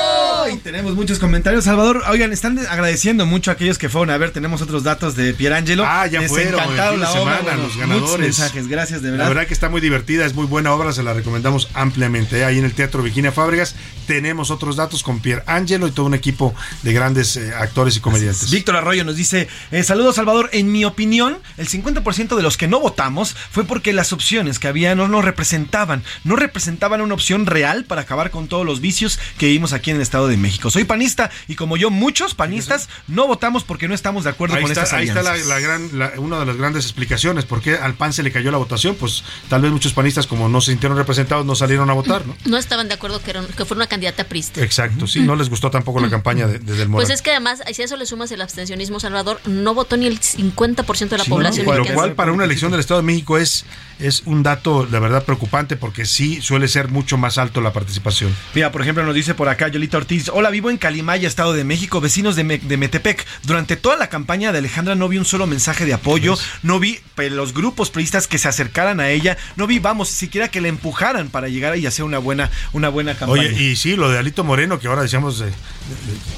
Y 0.54 0.58
tenemos 0.58 0.94
muchos 0.94 1.18
comentarios, 1.18 1.64
Salvador. 1.64 2.04
Oigan, 2.10 2.32
están 2.32 2.60
agradeciendo 2.60 3.26
mucho 3.26 3.50
a 3.50 3.56
aquellos 3.56 3.80
que 3.80 3.90
fueron 3.90 4.12
a 4.12 4.18
ver. 4.18 4.30
Tenemos 4.32 4.62
otros 4.62 4.84
datos 4.84 5.16
de 5.16 5.34
Pierangelo. 5.34 5.84
Ah, 5.86 6.06
ya 6.06 6.20
Les 6.22 6.30
fueron, 6.30 6.52
de 6.52 6.58
la 6.58 6.92
obra, 6.92 7.08
semana, 7.12 7.40
bueno, 7.42 7.58
los 7.64 7.76
muchos 7.76 7.78
ganadores. 7.80 8.20
mensajes, 8.20 8.68
gracias 8.68 9.02
de 9.02 9.08
La 9.08 9.14
verdad. 9.14 9.28
verdad 9.30 9.48
que 9.48 9.54
está 9.56 9.70
muy 9.70 9.82
divertida, 9.82 10.26
es 10.28 10.36
muy 10.36 10.46
buena 10.46 10.74
obra, 10.74 10.94
se 10.94 11.02
la 11.02 11.14
recomendamos 11.14 11.70
ampliamente. 11.74 12.38
¿eh? 12.40 12.46
Ahí 12.46 12.60
en 12.60 12.66
el 12.66 12.74
Teatro 12.74 12.91
Virginia 13.02 13.32
Fábregas 13.32 13.76
tenemos 14.08 14.52
otros 14.52 14.76
datos 14.76 15.04
con 15.04 15.22
Pier 15.22 15.44
Angelo 15.48 15.88
y 15.88 15.92
todo 15.92 16.06
un 16.06 16.14
equipo 16.14 16.54
de 16.84 16.92
grandes 16.92 17.38
eh, 17.38 17.54
actores 17.58 17.96
y 17.96 18.02
comediantes. 18.02 18.52
Víctor 18.52 18.76
Arroyo 18.76 19.06
nos 19.06 19.16
dice, 19.16 19.48
eh, 19.72 19.84
saludos 19.84 20.16
Salvador, 20.16 20.50
en 20.52 20.72
mi 20.72 20.84
opinión, 20.84 21.38
el 21.58 21.70
50% 21.70 22.36
de 22.36 22.44
los 22.44 22.58
que 22.58 22.68
no 22.68 22.80
votamos 22.82 23.36
fue 23.52 23.64
porque 23.64 23.94
las 23.94 24.12
opciones 24.12 24.60
que 24.60 24.68
había 24.68 24.96
no 24.96 25.08
nos 25.08 25.24
representaban, 25.24 26.04
no 26.26 26.36
representaban 26.36 27.00
una 27.02 27.14
opción 27.14 27.46
real 27.46 27.86
para 27.86 28.02
acabar 28.02 28.32
con 28.32 28.48
todos 28.48 28.66
los 28.66 28.82
vicios 28.82 29.20
que 29.38 29.46
vivimos 29.48 29.72
aquí 29.74 29.92
en 29.92 29.96
el 29.98 30.02
Estado 30.02 30.28
de 30.28 30.36
México. 30.38 30.70
Soy 30.70 30.84
panista 30.84 31.30
y 31.48 31.56
como 31.56 31.78
yo, 31.78 31.90
muchos 31.90 32.34
panistas 32.34 32.90
no 33.08 33.28
votamos 33.28 33.64
porque 33.64 33.88
no 33.88 33.94
estamos 33.94 34.24
de 34.26 34.32
acuerdo 34.32 34.56
Ahí 34.56 34.64
con 34.64 34.72
está, 34.72 34.84
estas 34.84 35.00
ahí 35.00 35.08
está 35.08 35.22
la, 35.24 35.38
la 35.38 35.60
gran, 35.60 35.98
la- 35.98 36.12
una 36.18 36.40
de 36.40 36.46
las 36.48 36.58
grandes 36.58 36.84
explicaciones. 36.86 37.46
¿Por 37.46 37.62
qué 37.62 37.76
al 37.76 37.94
PAN 37.94 38.12
se 38.14 38.24
le 38.24 38.32
cayó 38.32 38.52
la 38.52 38.58
votación? 38.58 38.96
Pues 38.96 39.24
tal 39.48 39.62
vez 39.62 39.72
muchos 39.72 39.94
panistas, 39.94 40.28
como 40.28 40.50
no 40.50 40.60
se 40.62 40.72
sintieron 40.72 40.98
representados, 40.98 41.46
no 41.46 41.56
salieron 41.56 41.90
a 41.90 41.94
votar, 41.94 42.26
¿no? 42.26 42.36
No 42.46 42.58
estaban 42.82 42.88
de 42.90 42.96
acuerdo 42.96 43.22
que, 43.22 43.32
era, 43.32 43.42
que 43.46 43.66
fuera 43.66 43.76
una 43.76 43.88
candidata 43.88 44.24
prista. 44.26 44.62
Exacto, 44.62 45.08
sí, 45.08 45.22
no 45.22 45.36
les 45.36 45.50
gustó 45.50 45.70
tampoco 45.70 46.00
la 46.00 46.10
campaña 46.10 46.48
de, 46.48 46.60
de 46.60 46.74
Del 46.76 46.90
Moral. 46.90 47.06
Pues 47.06 47.14
es 47.14 47.22
que 47.22 47.32
además, 47.32 47.62
si 47.74 47.82
a 47.82 47.86
eso 47.86 47.96
le 47.98 48.06
sumas 48.06 48.32
el 48.32 48.42
abstencionismo, 48.42 49.00
Salvador, 49.00 49.40
no 49.46 49.74
votó 49.74 49.98
ni 49.98 50.08
el 50.08 50.20
50% 50.20 51.10
de 51.10 51.18
la 51.18 51.24
Sí, 51.24 51.30
población. 51.30 51.66
Lo 51.66 51.72
mexicana. 51.74 51.96
cual 51.96 52.14
para 52.14 52.32
una 52.32 52.46
elección 52.46 52.72
del 52.72 52.80
Estado 52.80 53.02
de 53.02 53.06
México 53.06 53.38
es, 53.38 53.66
es 54.00 54.24
un 54.26 54.44
dato, 54.44 54.88
la 54.90 55.00
verdad, 55.00 55.24
preocupante 55.24 55.76
porque 55.76 56.06
sí 56.06 56.42
suele 56.42 56.68
ser 56.68 56.88
mucho 56.90 57.18
más 57.18 57.38
alto 57.38 57.62
la 57.62 57.74
participación. 57.74 58.36
Mira, 58.56 58.72
por 58.72 58.82
ejemplo, 58.82 59.04
nos 59.06 59.14
dice 59.16 59.36
por 59.36 59.50
acá 59.50 59.68
Yolita 59.68 59.98
Ortiz, 59.98 60.30
hola, 60.34 60.50
vivo 60.50 60.70
en 60.70 60.78
Calimaya, 60.78 61.28
Estado 61.28 61.54
de 61.54 61.64
México, 61.64 62.02
vecinos 62.02 62.36
de, 62.36 62.44
Me- 62.44 62.58
de 62.58 62.78
Metepec. 62.78 63.26
Durante 63.44 63.76
toda 63.76 63.98
la 63.98 64.10
campaña 64.10 64.52
de 64.52 64.58
Alejandra 64.60 64.96
no 64.96 65.08
vi 65.08 65.18
un 65.18 65.26
solo 65.26 65.46
mensaje 65.48 65.86
de 65.86 65.94
apoyo, 65.94 66.38
no 66.64 66.80
vi 66.80 67.00
los 67.30 67.54
grupos 67.54 67.92
priistas 67.92 68.28
que 68.28 68.40
se 68.40 68.48
acercaran 68.48 69.00
a 69.00 69.10
ella, 69.12 69.38
no 69.56 69.68
vi, 69.68 69.78
vamos, 69.78 70.10
siquiera 70.10 70.48
que 70.48 70.60
la 70.62 70.70
empujaran 70.70 71.30
para 71.30 71.50
llegar 71.50 71.78
y 71.78 71.86
hacer 71.86 72.04
una 72.04 72.18
buena, 72.18 72.50
una 72.74 72.90
buena 72.90 73.16
campaña. 73.16 73.42
Oye, 73.42 73.64
y 73.64 73.76
sí, 73.76 73.96
lo 73.96 74.10
de 74.10 74.18
Alito 74.20 74.44
Moreno, 74.44 74.80
que 74.80 74.88
ahora 74.88 75.02
decíamos 75.02 75.42
eh, 75.42 75.52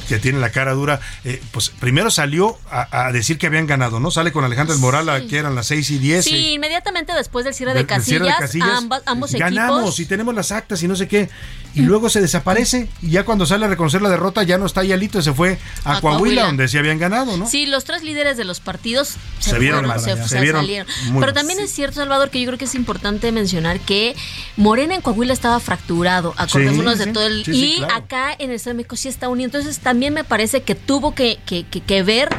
que 0.10 0.20
tiene 0.20 0.40
la 0.40 0.52
cara 0.52 0.74
dura, 0.74 1.00
eh, 1.24 1.42
pues 1.52 1.70
primero 1.70 2.10
salió 2.12 2.58
a, 2.72 3.06
a 3.08 3.12
decir 3.12 3.38
que 3.38 3.48
habían 3.48 3.68
ganado, 3.68 4.00
¿no? 4.00 4.10
Sale 4.12 4.32
con 4.32 4.44
Alejandra 4.44 4.74
del 4.74 4.82
Moral, 4.82 5.10
a- 5.10 5.22
que 5.22 5.38
eran 5.38 5.54
las 5.56 5.68
6 5.68 5.92
y 5.92 5.98
10. 6.00 6.26
Sí, 6.26 6.34
eh, 6.36 6.52
inmediatamente 6.54 7.14
después 7.14 7.46
del 7.46 7.54
cierre 7.54 7.74
de 7.74 7.86
casillas, 7.86 8.06
cierre 8.06 8.26
de 8.26 8.34
casillas, 8.40 8.70
ambas- 8.78 9.04
ambos 9.06 9.32
ganamos 9.34 9.80
equipos. 9.82 10.00
y 10.00 10.06
tenemos 10.06 10.34
las 10.36 10.52
actas 10.52 10.82
y 10.84 10.88
no 10.88 10.96
sé 10.96 11.08
qué. 11.08 11.30
Y 11.76 11.82
luego 11.82 12.08
se 12.10 12.22
desaparece 12.22 12.88
y 13.02 13.10
ya 13.10 13.26
cuando 13.26 13.48
sale 13.48 13.66
a 13.66 13.68
reconocer 13.68 14.00
la 14.04 14.10
derrota 14.10 14.44
ya 14.44 14.60
no 14.60 14.68
está 14.68 14.82
ahí 14.82 14.92
Alito, 14.92 15.22
se 15.24 15.34
fue 15.34 15.58
a, 15.84 15.98
A 15.98 16.02
Coahuila, 16.02 16.18
Coahuila. 16.18 16.46
donde 16.46 16.68
sí 16.68 16.78
habían 16.78 17.00
ganado, 17.00 17.36
¿no? 17.36 17.48
Sí, 17.50 17.66
los 17.66 17.84
tres 17.84 18.04
líderes 18.04 18.38
de 18.38 18.44
los 18.44 18.60
partidos 18.60 19.16
se, 19.40 19.52
Se 19.52 19.60
vieron 19.60 19.80
fueron, 19.86 19.96
mal, 19.96 20.00
se, 20.00 20.16
ya. 20.16 20.24
se 20.24 20.30
Se 20.36 20.42
vieron 20.42 20.62
salieron. 20.62 20.88
Pero 21.20 21.34
también 21.34 21.60
es 21.60 21.72
cierto, 21.72 21.96
Salvador, 21.96 22.30
que 22.30 22.40
yo 22.40 22.46
creo 22.48 22.60
que 22.60 22.66
es 22.66 22.76
importante 22.76 23.32
mencionar 23.32 23.80
que 23.80 24.16
Morena 24.56 24.94
en 24.94 25.02
Coahuila 25.02 25.34
estaba 25.34 25.60
fracturado, 25.60 26.23
acordémonos 26.38 26.98
Sí, 26.98 27.06
de 27.06 27.12
todo 27.12 27.26
el... 27.28 27.44
Sí, 27.46 27.54
sí, 27.54 27.74
y 27.74 27.78
claro. 27.78 27.96
acá 27.96 28.34
en 28.38 28.50
el 28.50 28.56
Estado 28.56 28.74
de 28.74 28.78
México 28.78 28.96
sí 28.96 29.08
está 29.10 29.30
unido. 29.30 29.46
Entonces 29.48 29.80
también 29.80 30.14
me 30.14 30.24
parece 30.24 30.62
que 30.62 30.76
tuvo 30.76 31.14
que, 31.16 31.40
que, 31.46 31.66
que- 31.66 31.82
que 31.82 32.04
ver 32.04 32.30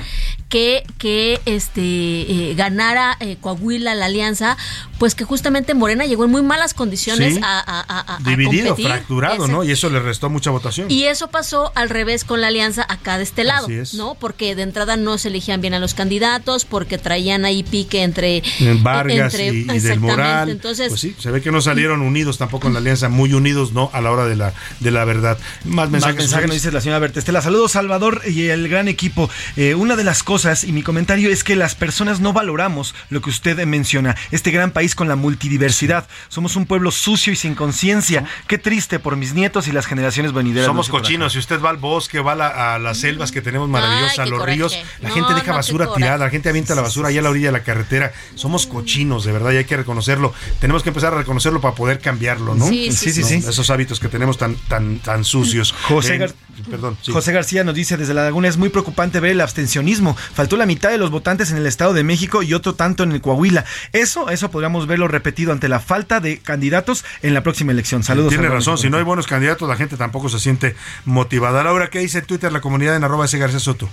que, 0.49 0.85
que 0.99 1.41
este 1.47 1.80
eh, 1.82 2.55
ganara 2.55 3.16
eh, 3.18 3.37
Coahuila 3.41 3.95
la 3.97 4.05
alianza, 4.07 4.57
pues 4.99 5.14
que 5.16 5.24
justamente 5.24 5.74
Morena 5.74 6.05
llegó 6.07 6.24
en 6.26 6.30
muy 6.30 6.43
malas 6.43 6.74
condiciones 6.74 7.39
a, 7.43 7.59
a- 7.59 7.85
a- 7.89 8.16
a 8.16 8.18
Dividido, 8.20 8.68
competir. 8.68 8.87
fracturado. 8.93 9.49
¿no? 9.49 9.64
Y 9.64 9.72
eso 9.72 9.91
le 9.91 9.99
restó 9.99 10.30
mucha 10.30 10.51
votación. 10.51 10.89
Y 10.91 11.05
eso 11.05 11.28
pasó 11.28 11.72
al 11.74 11.89
revés 11.91 12.22
con 12.24 12.41
la 12.41 12.49
alianza 12.49 12.87
acá 12.89 13.16
de 13.18 13.24
este 13.24 13.43
lado, 13.43 13.68
es. 13.68 13.95
¿no? 13.95 14.14
Porque 14.14 14.55
de 14.55 14.62
entrada 14.62 14.97
no 14.97 15.18
se 15.18 15.28
elegían 15.28 15.61
bien 15.61 15.74
a 15.74 15.80
los 15.80 15.93
candidatos, 15.95 16.64
porque 16.64 16.99
traían 16.99 17.45
ahí 17.45 17.64
pique 17.64 18.03
entre 18.05 18.43
En 18.61 18.82
Vargas 18.85 19.35
entre- 19.35 19.49
y, 19.55 19.66
y 19.72 19.78
del. 19.80 19.99
Moral. 19.99 20.51
Entonces, 20.51 20.89
pues 20.89 21.01
sí, 21.01 21.16
se 21.18 21.30
ve 21.32 21.41
que 21.41 21.51
no 21.51 21.61
salieron 21.62 22.01
unidos 22.03 22.39
tampoco 22.39 22.68
en 22.68 22.74
la 22.74 22.78
alianza, 22.80 23.09
muy 23.09 23.32
unidos, 23.32 23.72
¿no? 23.75 23.91
A 23.93 24.01
la 24.01 24.11
hora 24.11 24.25
de 24.27 24.37
la, 24.37 24.55
de 24.81 24.91
la 24.91 25.05
verdad. 25.05 25.37
Más 25.64 25.75
Más 25.75 25.91
mensajes. 25.91 26.16
mensaje 26.16 26.47
nos 26.47 26.55
dice 26.55 26.72
la 26.72 26.81
señora 26.81 26.99
Bertestela. 27.01 27.43
Saludos, 27.43 27.72
Salvador 27.72 28.22
y 28.27 28.47
el 28.49 28.68
gran 28.68 28.89
equipo. 28.89 29.29
Eh, 29.57 29.75
una 29.75 29.97
de 29.97 30.05
las 30.05 30.22
cosas, 30.22 30.64
y 30.64 30.72
mi 30.72 30.83
comentario 30.83 31.29
es 31.31 31.45
que 31.45 31.57
las 31.57 31.75
personas 31.75 32.20
no 32.20 32.33
valoramos 32.33 32.95
lo 33.11 33.20
que 33.20 33.31
usted 33.31 33.62
menciona. 33.66 34.16
Este 34.31 34.51
gran 34.51 34.70
país 34.70 34.95
con 34.95 35.09
la 35.09 35.16
multidiversidad. 35.16 36.07
Somos 36.29 36.57
un 36.57 36.64
pueblo 36.66 36.91
sucio 36.91 37.33
y 37.33 37.37
sin 37.37 37.55
conciencia. 37.55 38.25
Qué 38.47 38.57
triste, 38.59 38.99
por 38.99 39.16
mis 39.16 39.35
nietos 39.35 39.68
y 39.68 39.72
las 39.72 39.87
generaciones 39.87 40.33
venideras. 40.33 40.66
Somos 40.66 40.89
no 40.89 40.95
sé 40.95 41.03
cochinos. 41.03 41.33
Si 41.33 41.39
usted 41.39 41.61
va 41.61 41.70
al 41.70 41.77
bosque, 41.79 42.20
va 42.20 42.33
a, 42.33 42.37
la- 42.37 42.75
a 42.75 42.79
las 42.79 42.99
selvas 42.99 43.33
que 43.33 43.43
tenemos 43.43 43.68
maravillosas, 43.68 44.20
a 44.20 44.27
los 44.27 44.39
coraje. 44.39 44.57
ríos, 44.57 44.79
la 45.01 45.09
No, 45.09 45.14
gente 45.14 45.35
deja 45.35 45.51
no, 45.51 45.57
basura 45.57 45.89
tirada, 45.95 46.18
la 46.18 46.31
gente 46.31 46.49
avienta 46.49 46.75
la 46.75 46.83
basura 46.83 47.09
allá 47.09 47.20
a 47.20 47.22
la 47.25 47.31
orilla 47.31 47.47
de 47.49 47.53
la 47.53 47.62
carretera. 47.64 48.12
Somos 48.37 48.66
cochinos, 48.66 49.25
de 49.25 49.33
verdad, 49.33 49.53
y 49.53 49.57
hay 49.57 49.64
que 49.64 49.77
reconocerlo. 49.77 50.33
Tenemos 50.61 50.83
que 50.83 50.91
empezar 50.91 51.12
a 51.12 51.16
reconocerlo 51.18 51.61
para 51.61 51.75
poder 51.75 51.99
cambiarlo, 51.99 52.55
¿no? 52.55 52.68
Sí, 52.68 52.93
sí, 52.93 53.12
sí, 53.12 53.20
No, 53.22 53.27
sí. 53.27 53.43
Esos 53.65 53.75
hábitos 53.75 53.99
que 53.99 54.09
tenemos 54.09 54.37
tan, 54.37 54.57
tan, 54.69 54.99
tan 54.99 55.25
sucios. 55.25 55.73
José 55.89 56.17
Eh, 56.17 56.19
Gar- 56.19 56.35
perdón. 56.71 56.99
sí. 57.01 57.12
José 57.12 57.33
García 57.33 57.65
nos 57.65 57.75
dice 57.75 57.97
desde 57.97 58.12
la 58.12 58.23
laguna 58.25 58.47
es 58.49 58.59
muy 58.59 58.69
preocupante 58.69 59.21
ver 59.21 59.31
el 59.31 59.41
abstencionismo. 59.41 60.15
Faltó 60.35 60.59
la 60.59 60.67
mitad 60.67 60.91
de 60.91 60.99
los 60.99 61.11
votantes 61.11 61.51
en 61.51 61.57
el 61.57 61.67
Estado 61.67 61.95
de 61.95 62.05
México 62.05 62.43
y 62.43 62.53
otro 62.53 62.75
tanto 62.75 63.05
en 63.05 63.12
el 63.12 63.23
Coahuila. 63.23 63.65
Eso, 63.93 64.29
eso 64.29 64.51
podríamos 64.51 64.87
verlo 64.87 65.09
repetido 65.09 65.51
ante 65.51 65.69
la 65.71 65.81
falta 65.81 66.21
de 66.21 66.41
candidatos 66.41 67.07
en 67.23 67.33
la 67.33 67.43
próxima 67.43 67.73
elección. 67.73 68.03
Saludos. 68.03 68.29
Tiene 68.29 68.49
razón, 68.49 68.77
si 68.77 68.91
no 68.91 68.99
hay 68.99 69.03
buenos 69.03 69.27
candidatos, 69.27 69.67
la 69.67 69.77
gente 69.77 69.97
tampoco 69.97 70.29
se 70.29 70.39
siente 70.39 70.77
motivada. 71.07 71.65
Laura, 71.65 71.89
¿qué 71.89 72.01
dice 72.01 72.19
en 72.19 72.27
Twitter 72.27 72.53
la 72.53 72.61
comunidad 72.61 72.97
en 72.97 73.05
arroba 73.05 73.25
ese 73.25 73.39
García 73.39 73.61
Soto? 73.61 73.89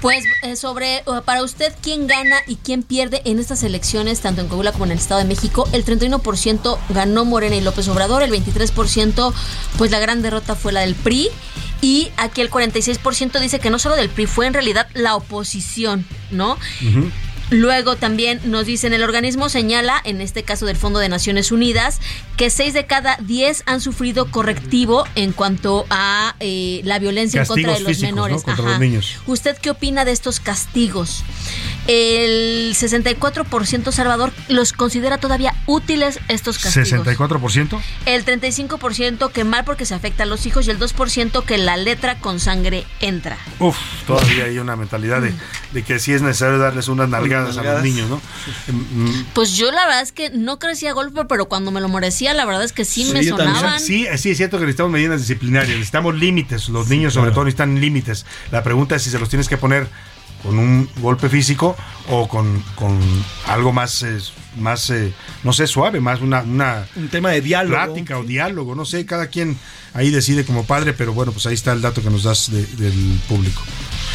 Pues 0.00 0.24
eh, 0.42 0.54
sobre, 0.54 0.98
eh, 0.98 1.04
para 1.24 1.42
usted, 1.42 1.72
¿quién 1.82 2.06
gana 2.06 2.36
y 2.46 2.56
quién 2.56 2.82
pierde 2.82 3.20
en 3.24 3.38
estas 3.38 3.62
elecciones, 3.64 4.20
tanto 4.20 4.40
en 4.40 4.48
Coahuila 4.48 4.72
como 4.72 4.84
en 4.84 4.92
el 4.92 4.98
Estado 4.98 5.20
de 5.20 5.26
México? 5.26 5.68
El 5.72 5.84
31% 5.84 6.78
ganó 6.90 7.24
Morena 7.24 7.56
y 7.56 7.60
López 7.60 7.88
Obrador, 7.88 8.22
el 8.22 8.30
23% 8.30 9.32
pues 9.76 9.90
la 9.90 9.98
gran 9.98 10.22
derrota 10.22 10.54
fue 10.54 10.72
la 10.72 10.80
del 10.80 10.94
PRI 10.94 11.28
y 11.80 12.10
aquí 12.16 12.40
el 12.40 12.50
46% 12.50 13.40
dice 13.40 13.58
que 13.58 13.70
no 13.70 13.78
solo 13.78 13.96
del 13.96 14.08
PRI, 14.08 14.26
fue 14.26 14.46
en 14.46 14.54
realidad 14.54 14.88
la 14.94 15.16
oposición, 15.16 16.06
¿no? 16.30 16.58
Luego 17.50 17.96
también 17.96 18.40
nos 18.44 18.66
dicen, 18.66 18.92
el 18.92 19.02
organismo 19.02 19.48
señala, 19.48 20.00
en 20.04 20.20
este 20.20 20.42
caso 20.42 20.66
del 20.66 20.76
Fondo 20.76 20.98
de 20.98 21.08
Naciones 21.08 21.50
Unidas, 21.50 22.00
que 22.36 22.50
6 22.50 22.74
de 22.74 22.86
cada 22.86 23.16
10 23.22 23.62
han 23.66 23.80
sufrido 23.80 24.30
correctivo 24.30 25.04
en 25.14 25.32
cuanto 25.32 25.86
a 25.88 26.34
eh, 26.40 26.82
la 26.84 26.98
violencia 26.98 27.42
en 27.42 27.46
contra 27.46 27.72
de 27.74 27.80
los 27.80 27.88
físicos, 27.88 28.12
menores. 28.12 28.36
¿no? 28.38 28.42
Contra 28.42 28.64
Ajá. 28.64 28.72
los 28.72 28.80
niños. 28.80 29.16
¿Usted 29.26 29.56
qué 29.56 29.70
opina 29.70 30.04
de 30.04 30.12
estos 30.12 30.40
castigos? 30.40 31.24
El 31.86 32.74
64% 32.74 33.92
Salvador 33.92 34.32
los 34.48 34.74
considera 34.74 35.18
todavía 35.18 35.54
útiles 35.66 36.20
estos 36.28 36.58
castigos. 36.58 37.06
¿64%? 37.06 37.80
El 38.04 38.24
35% 38.26 39.32
que 39.32 39.44
mal 39.44 39.64
porque 39.64 39.86
se 39.86 39.94
afecta 39.94 40.24
a 40.24 40.26
los 40.26 40.44
hijos 40.44 40.66
y 40.66 40.70
el 40.70 40.78
2% 40.78 41.44
que 41.44 41.56
la 41.56 41.76
letra 41.78 42.18
con 42.18 42.40
sangre 42.40 42.84
entra. 43.00 43.38
Uf, 43.58 43.76
todavía 44.06 44.44
hay 44.44 44.58
una 44.58 44.76
mentalidad 44.76 45.22
de, 45.22 45.32
de 45.72 45.82
que 45.82 45.98
sí 45.98 46.12
es 46.12 46.20
necesario 46.20 46.58
darles 46.58 46.88
unas 46.88 47.08
nalgadas 47.46 47.56
a 47.58 47.62
los 47.62 47.64
nalgadas. 47.64 47.84
niños, 47.84 48.08
¿no? 48.10 48.20
Pues 49.34 49.56
yo 49.56 49.70
la 49.70 49.84
verdad 49.86 50.02
es 50.02 50.12
que 50.12 50.30
no 50.30 50.58
crecía 50.58 50.92
golpe, 50.92 51.24
pero 51.26 51.48
cuando 51.48 51.70
me 51.70 51.80
lo 51.80 51.88
merecía, 51.88 52.34
la 52.34 52.44
verdad 52.44 52.64
es 52.64 52.72
que 52.72 52.84
sí, 52.84 53.10
me 53.12 53.22
sonaban. 53.24 53.80
Sí, 53.80 54.06
sí, 54.16 54.30
es 54.30 54.36
cierto 54.36 54.58
que 54.58 54.64
necesitamos 54.64 54.92
medidas 54.92 55.20
disciplinarias, 55.20 55.76
necesitamos 55.76 56.14
límites, 56.16 56.68
los 56.68 56.88
niños 56.88 57.14
sobre 57.14 57.30
todo 57.30 57.44
necesitan 57.44 57.80
límites. 57.80 58.26
La 58.50 58.62
pregunta 58.62 58.96
es 58.96 59.02
si 59.02 59.10
se 59.10 59.18
los 59.18 59.28
tienes 59.28 59.48
que 59.48 59.56
poner 59.56 59.88
con 60.42 60.56
un 60.58 60.88
golpe 60.98 61.28
físico 61.28 61.76
o 62.08 62.28
con, 62.28 62.62
con 62.76 62.96
algo 63.46 63.72
más, 63.72 64.04
eh, 64.04 64.18
más 64.56 64.88
eh, 64.90 65.12
no 65.42 65.52
sé, 65.52 65.66
suave, 65.66 65.98
más 66.00 66.20
una, 66.20 66.42
una 66.42 66.86
Un 66.94 67.08
tema 67.08 67.30
de 67.30 67.40
diálogo. 67.40 67.74
plática 67.74 68.18
o 68.18 68.22
diálogo, 68.22 68.76
no 68.76 68.84
sé, 68.84 69.04
cada 69.04 69.26
quien 69.26 69.56
ahí 69.94 70.10
decide 70.10 70.44
como 70.44 70.64
padre, 70.64 70.92
pero 70.92 71.12
bueno, 71.12 71.32
pues 71.32 71.46
ahí 71.46 71.54
está 71.54 71.72
el 71.72 71.80
dato 71.82 72.02
que 72.02 72.10
nos 72.10 72.22
das 72.22 72.52
de- 72.52 72.66
del 72.66 73.20
público. 73.28 73.62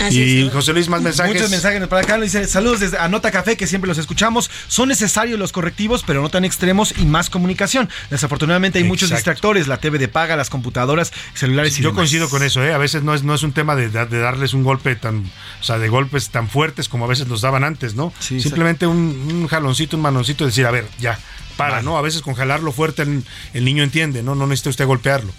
Así 0.01 0.21
y 0.21 0.47
es. 0.47 0.53
José 0.53 0.73
Luis, 0.73 0.89
más 0.89 1.01
mensajes. 1.01 1.33
Muchos 1.33 1.49
mensajes 1.49 1.85
para 1.87 2.01
acá. 2.01 2.17
Dice, 2.19 2.47
saludos 2.47 2.79
desde 2.79 2.97
Anota 2.97 3.31
Café, 3.31 3.57
que 3.57 3.67
siempre 3.67 3.87
los 3.87 3.97
escuchamos. 3.97 4.49
Son 4.67 4.89
necesarios 4.89 5.39
los 5.39 5.51
correctivos, 5.51 6.03
pero 6.05 6.21
no 6.21 6.29
tan 6.29 6.45
extremos 6.45 6.93
y 6.97 7.05
más 7.05 7.29
comunicación. 7.29 7.89
Desafortunadamente 8.09 8.79
hay 8.79 8.85
muchos 8.85 9.09
distractores, 9.09 9.67
la 9.67 9.77
TV 9.77 9.97
de 9.99 10.07
paga, 10.07 10.35
las 10.35 10.49
computadoras, 10.49 11.11
celulares 11.33 11.77
y 11.79 11.81
Yo 11.81 11.89
demás. 11.89 11.99
coincido 12.01 12.29
con 12.29 12.43
eso, 12.43 12.63
¿eh? 12.63 12.73
A 12.73 12.77
veces 12.77 13.03
no 13.03 13.13
es, 13.13 13.23
no 13.23 13.33
es 13.33 13.43
un 13.43 13.53
tema 13.53 13.75
de, 13.75 13.89
de 13.89 14.19
darles 14.19 14.53
un 14.53 14.63
golpe 14.63 14.95
tan, 14.95 15.19
o 15.59 15.63
sea, 15.63 15.77
de 15.79 15.89
golpes 15.89 16.29
tan 16.29 16.49
fuertes 16.49 16.89
como 16.89 17.05
a 17.05 17.07
veces 17.07 17.27
nos 17.27 17.41
daban 17.41 17.63
antes, 17.63 17.95
¿no? 17.95 18.13
Sí, 18.19 18.41
Simplemente 18.41 18.87
un, 18.87 18.97
un 19.31 19.47
jaloncito, 19.47 19.95
un 19.97 20.03
manoncito, 20.03 20.45
decir, 20.45 20.65
a 20.65 20.71
ver, 20.71 20.87
ya, 20.99 21.19
para, 21.57 21.81
¿no? 21.81 21.97
A 21.97 22.01
veces 22.01 22.21
con 22.21 22.33
jalarlo 22.33 22.71
fuerte 22.71 23.03
el, 23.03 23.23
el 23.53 23.65
niño 23.65 23.83
entiende, 23.83 24.23
¿no? 24.23 24.35
No 24.35 24.47
necesita 24.47 24.69
usted 24.71 24.85
golpearlo. 24.85 25.31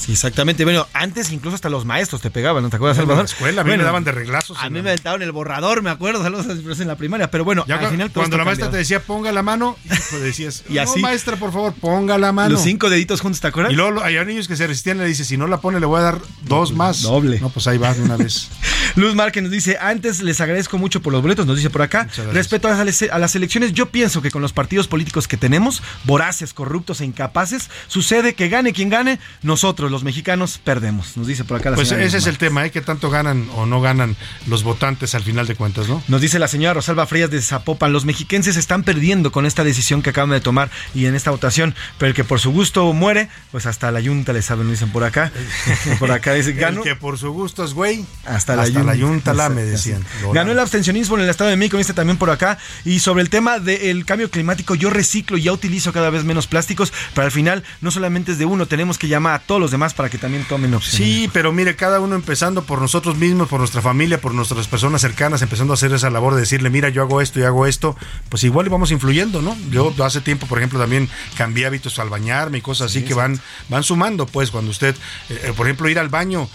Sí, 0.00 0.12
exactamente. 0.12 0.64
Bueno, 0.64 0.86
antes 0.94 1.30
incluso 1.30 1.54
hasta 1.54 1.68
los 1.68 1.84
maestros 1.84 2.22
te 2.22 2.30
pegaban, 2.30 2.62
¿no 2.62 2.70
te 2.70 2.76
acuerdas, 2.76 2.96
Bueno, 2.96 3.12
en 3.20 3.28
Salvador? 3.28 3.28
la 3.28 3.34
escuela, 3.34 3.60
a 3.60 3.64
mí 3.64 3.76
me 3.76 3.84
daban 3.84 4.04
de 4.04 4.12
reglazos 4.12 4.56
A 4.58 4.70
mí 4.70 4.80
me 4.82 4.90
aventaron 4.90 5.22
el 5.22 5.30
borrador, 5.32 5.82
me 5.82 5.90
acuerdo, 5.90 6.22
saludos 6.22 6.80
en 6.80 6.88
la 6.88 6.96
primaria. 6.96 7.30
Pero 7.30 7.44
bueno, 7.44 7.64
Ya 7.68 7.76
al 7.78 7.90
final 7.90 8.10
todo 8.10 8.22
cuando 8.22 8.38
la 8.38 8.44
maestra 8.44 8.70
te 8.70 8.78
decía, 8.78 9.00
ponga 9.00 9.30
la 9.32 9.42
mano, 9.42 9.76
hijo, 9.84 10.18
decías, 10.20 10.64
Y 10.68 10.78
así- 10.78 10.96
no, 10.96 11.02
maestra, 11.02 11.36
por 11.36 11.52
favor, 11.52 11.74
ponga 11.74 12.16
la 12.18 12.32
mano. 12.32 12.50
Los 12.54 12.62
cinco 12.62 12.88
deditos 12.88 13.20
juntos, 13.20 13.40
¿te 13.40 13.48
acuerdas? 13.48 13.72
Y 13.72 13.76
luego 13.76 14.02
hay 14.02 14.24
niños 14.24 14.48
que 14.48 14.56
se 14.56 14.66
resistían 14.66 14.96
y 14.98 15.00
le 15.00 15.06
dice, 15.06 15.24
si 15.24 15.36
no 15.36 15.46
la 15.46 15.60
pone, 15.60 15.80
le 15.80 15.86
voy 15.86 15.98
a 16.00 16.02
dar 16.02 16.18
dos 16.42 16.72
más. 16.72 17.02
Doble. 17.02 17.38
No, 17.40 17.50
pues 17.50 17.66
ahí 17.66 17.78
va 17.78 17.92
de 17.94 18.02
una 18.02 18.16
vez. 18.16 18.48
Luz 18.96 19.14
Márquez 19.14 19.42
nos 19.42 19.52
dice, 19.52 19.76
antes 19.80 20.22
les 20.22 20.40
agradezco 20.40 20.78
mucho 20.78 21.00
por 21.02 21.12
los 21.12 21.22
boletos, 21.22 21.46
nos 21.46 21.56
dice 21.56 21.70
por 21.70 21.82
acá. 21.82 22.08
Respecto 22.32 22.68
a 22.68 22.84
las, 22.84 23.02
a 23.02 23.18
las 23.18 23.34
elecciones, 23.36 23.72
yo 23.72 23.86
pienso 23.90 24.22
que 24.22 24.30
con 24.30 24.42
los 24.42 24.52
partidos 24.52 24.88
políticos 24.88 25.28
que 25.28 25.36
tenemos, 25.36 25.82
voraces, 26.04 26.52
corruptos 26.54 27.00
e 27.00 27.04
incapaces, 27.04 27.70
sucede 27.86 28.34
que 28.34 28.48
gane 28.48 28.72
quien 28.72 28.88
gane, 28.88 29.20
nosotros 29.42 29.89
los 29.90 30.04
mexicanos 30.04 30.58
perdemos, 30.62 31.16
nos 31.16 31.26
dice 31.26 31.44
por 31.44 31.58
acá 31.58 31.70
la 31.70 31.76
Pues 31.76 31.88
señora 31.88 32.06
ese 32.06 32.16
Luz 32.18 32.24
es 32.26 32.28
el 32.32 32.38
tema, 32.38 32.64
¿eh? 32.64 32.70
Que 32.70 32.80
tanto 32.80 33.10
ganan 33.10 33.48
o 33.56 33.66
no 33.66 33.80
ganan 33.80 34.16
los 34.46 34.62
votantes 34.62 35.14
al 35.14 35.22
final 35.22 35.46
de 35.46 35.54
cuentas, 35.56 35.88
¿no? 35.88 36.02
Nos 36.08 36.20
dice 36.20 36.38
la 36.38 36.48
señora 36.48 36.74
Rosalba 36.74 37.06
Frías 37.06 37.30
de 37.30 37.40
Zapopan, 37.42 37.92
los 37.92 38.04
mexiquenses 38.04 38.56
están 38.56 38.82
perdiendo 38.82 39.32
con 39.32 39.46
esta 39.46 39.64
decisión 39.64 40.02
que 40.02 40.10
acaban 40.10 40.30
de 40.30 40.40
tomar 40.40 40.70
y 40.94 41.06
en 41.06 41.14
esta 41.14 41.30
votación, 41.30 41.74
pero 41.98 42.10
el 42.10 42.14
que 42.14 42.24
por 42.24 42.40
su 42.40 42.50
gusto 42.52 42.92
muere, 42.92 43.28
pues 43.50 43.66
hasta 43.66 43.90
la 43.90 44.00
yunta 44.00 44.32
le 44.32 44.42
saben, 44.42 44.70
dicen 44.70 44.90
por 44.90 45.04
acá. 45.04 45.32
por 45.98 46.10
acá 46.12 46.34
dice, 46.34 46.50
El 46.50 46.56
gano. 46.56 46.82
que 46.82 46.96
por 46.96 47.18
su 47.18 47.32
gusto 47.32 47.64
es 47.64 47.74
güey, 47.74 48.04
Hasta 48.24 48.56
la 48.56 48.62
hasta 48.62 48.82
la 48.82 48.94
yunta. 48.94 49.34
la 49.34 49.48
me 49.48 49.62
decían. 49.62 50.04
Ganó 50.32 50.52
el 50.52 50.58
abstencionismo 50.58 51.16
en 51.16 51.24
el 51.24 51.30
Estado 51.30 51.50
de 51.50 51.56
México, 51.56 51.76
dice 51.76 51.94
también 51.94 52.16
por 52.18 52.30
acá. 52.30 52.58
Y 52.84 53.00
sobre 53.00 53.22
el 53.22 53.30
tema 53.30 53.58
del 53.58 54.04
cambio 54.04 54.30
climático, 54.30 54.74
yo 54.74 54.90
reciclo 54.90 55.36
y 55.36 55.42
ya 55.42 55.52
utilizo 55.52 55.92
cada 55.92 56.10
vez 56.10 56.24
menos 56.24 56.46
plásticos, 56.46 56.92
pero 57.14 57.24
al 57.24 57.32
final 57.32 57.64
no 57.80 57.90
solamente 57.90 58.32
es 58.32 58.38
de 58.38 58.44
uno, 58.44 58.66
tenemos 58.66 58.98
que 58.98 59.08
llamar 59.08 59.34
a 59.34 59.38
todos 59.40 59.60
los 59.60 59.70
demás 59.70 59.79
para 59.94 60.10
que 60.10 60.18
también 60.18 60.44
tomen 60.44 60.74
opción. 60.74 60.96
Sí, 60.96 61.30
pero 61.32 61.52
mire, 61.52 61.74
cada 61.76 62.00
uno 62.00 62.14
empezando 62.14 62.62
por 62.62 62.80
nosotros 62.80 63.16
mismos, 63.16 63.48
por 63.48 63.60
nuestra 63.60 63.80
familia, 63.80 64.20
por 64.20 64.34
nuestras 64.34 64.68
personas 64.68 65.00
cercanas, 65.00 65.42
empezando 65.42 65.72
a 65.72 65.74
hacer 65.74 65.92
esa 65.92 66.10
labor 66.10 66.34
de 66.34 66.40
decirle, 66.40 66.70
mira, 66.70 66.88
yo 66.90 67.02
hago 67.02 67.20
esto 67.20 67.40
y 67.40 67.44
hago 67.44 67.66
esto, 67.66 67.96
pues 68.28 68.44
igual 68.44 68.68
vamos 68.68 68.90
influyendo, 68.90 69.42
¿no? 69.42 69.56
Yo 69.70 69.92
hace 70.04 70.20
tiempo, 70.20 70.46
por 70.46 70.58
ejemplo, 70.58 70.78
también 70.78 71.08
cambié 71.36 71.66
hábitos 71.66 71.98
al 71.98 72.10
bañarme 72.10 72.58
y 72.58 72.60
cosas 72.60 72.90
así 72.90 73.02
que 73.02 73.14
van, 73.14 73.40
van 73.68 73.82
sumando, 73.82 74.26
pues, 74.26 74.50
cuando 74.50 74.70
usted, 74.70 74.94
eh, 75.28 75.40
eh, 75.44 75.52
por 75.56 75.66
ejemplo, 75.66 75.88
ir 75.88 75.98
al 75.98 76.08
baño. 76.08 76.48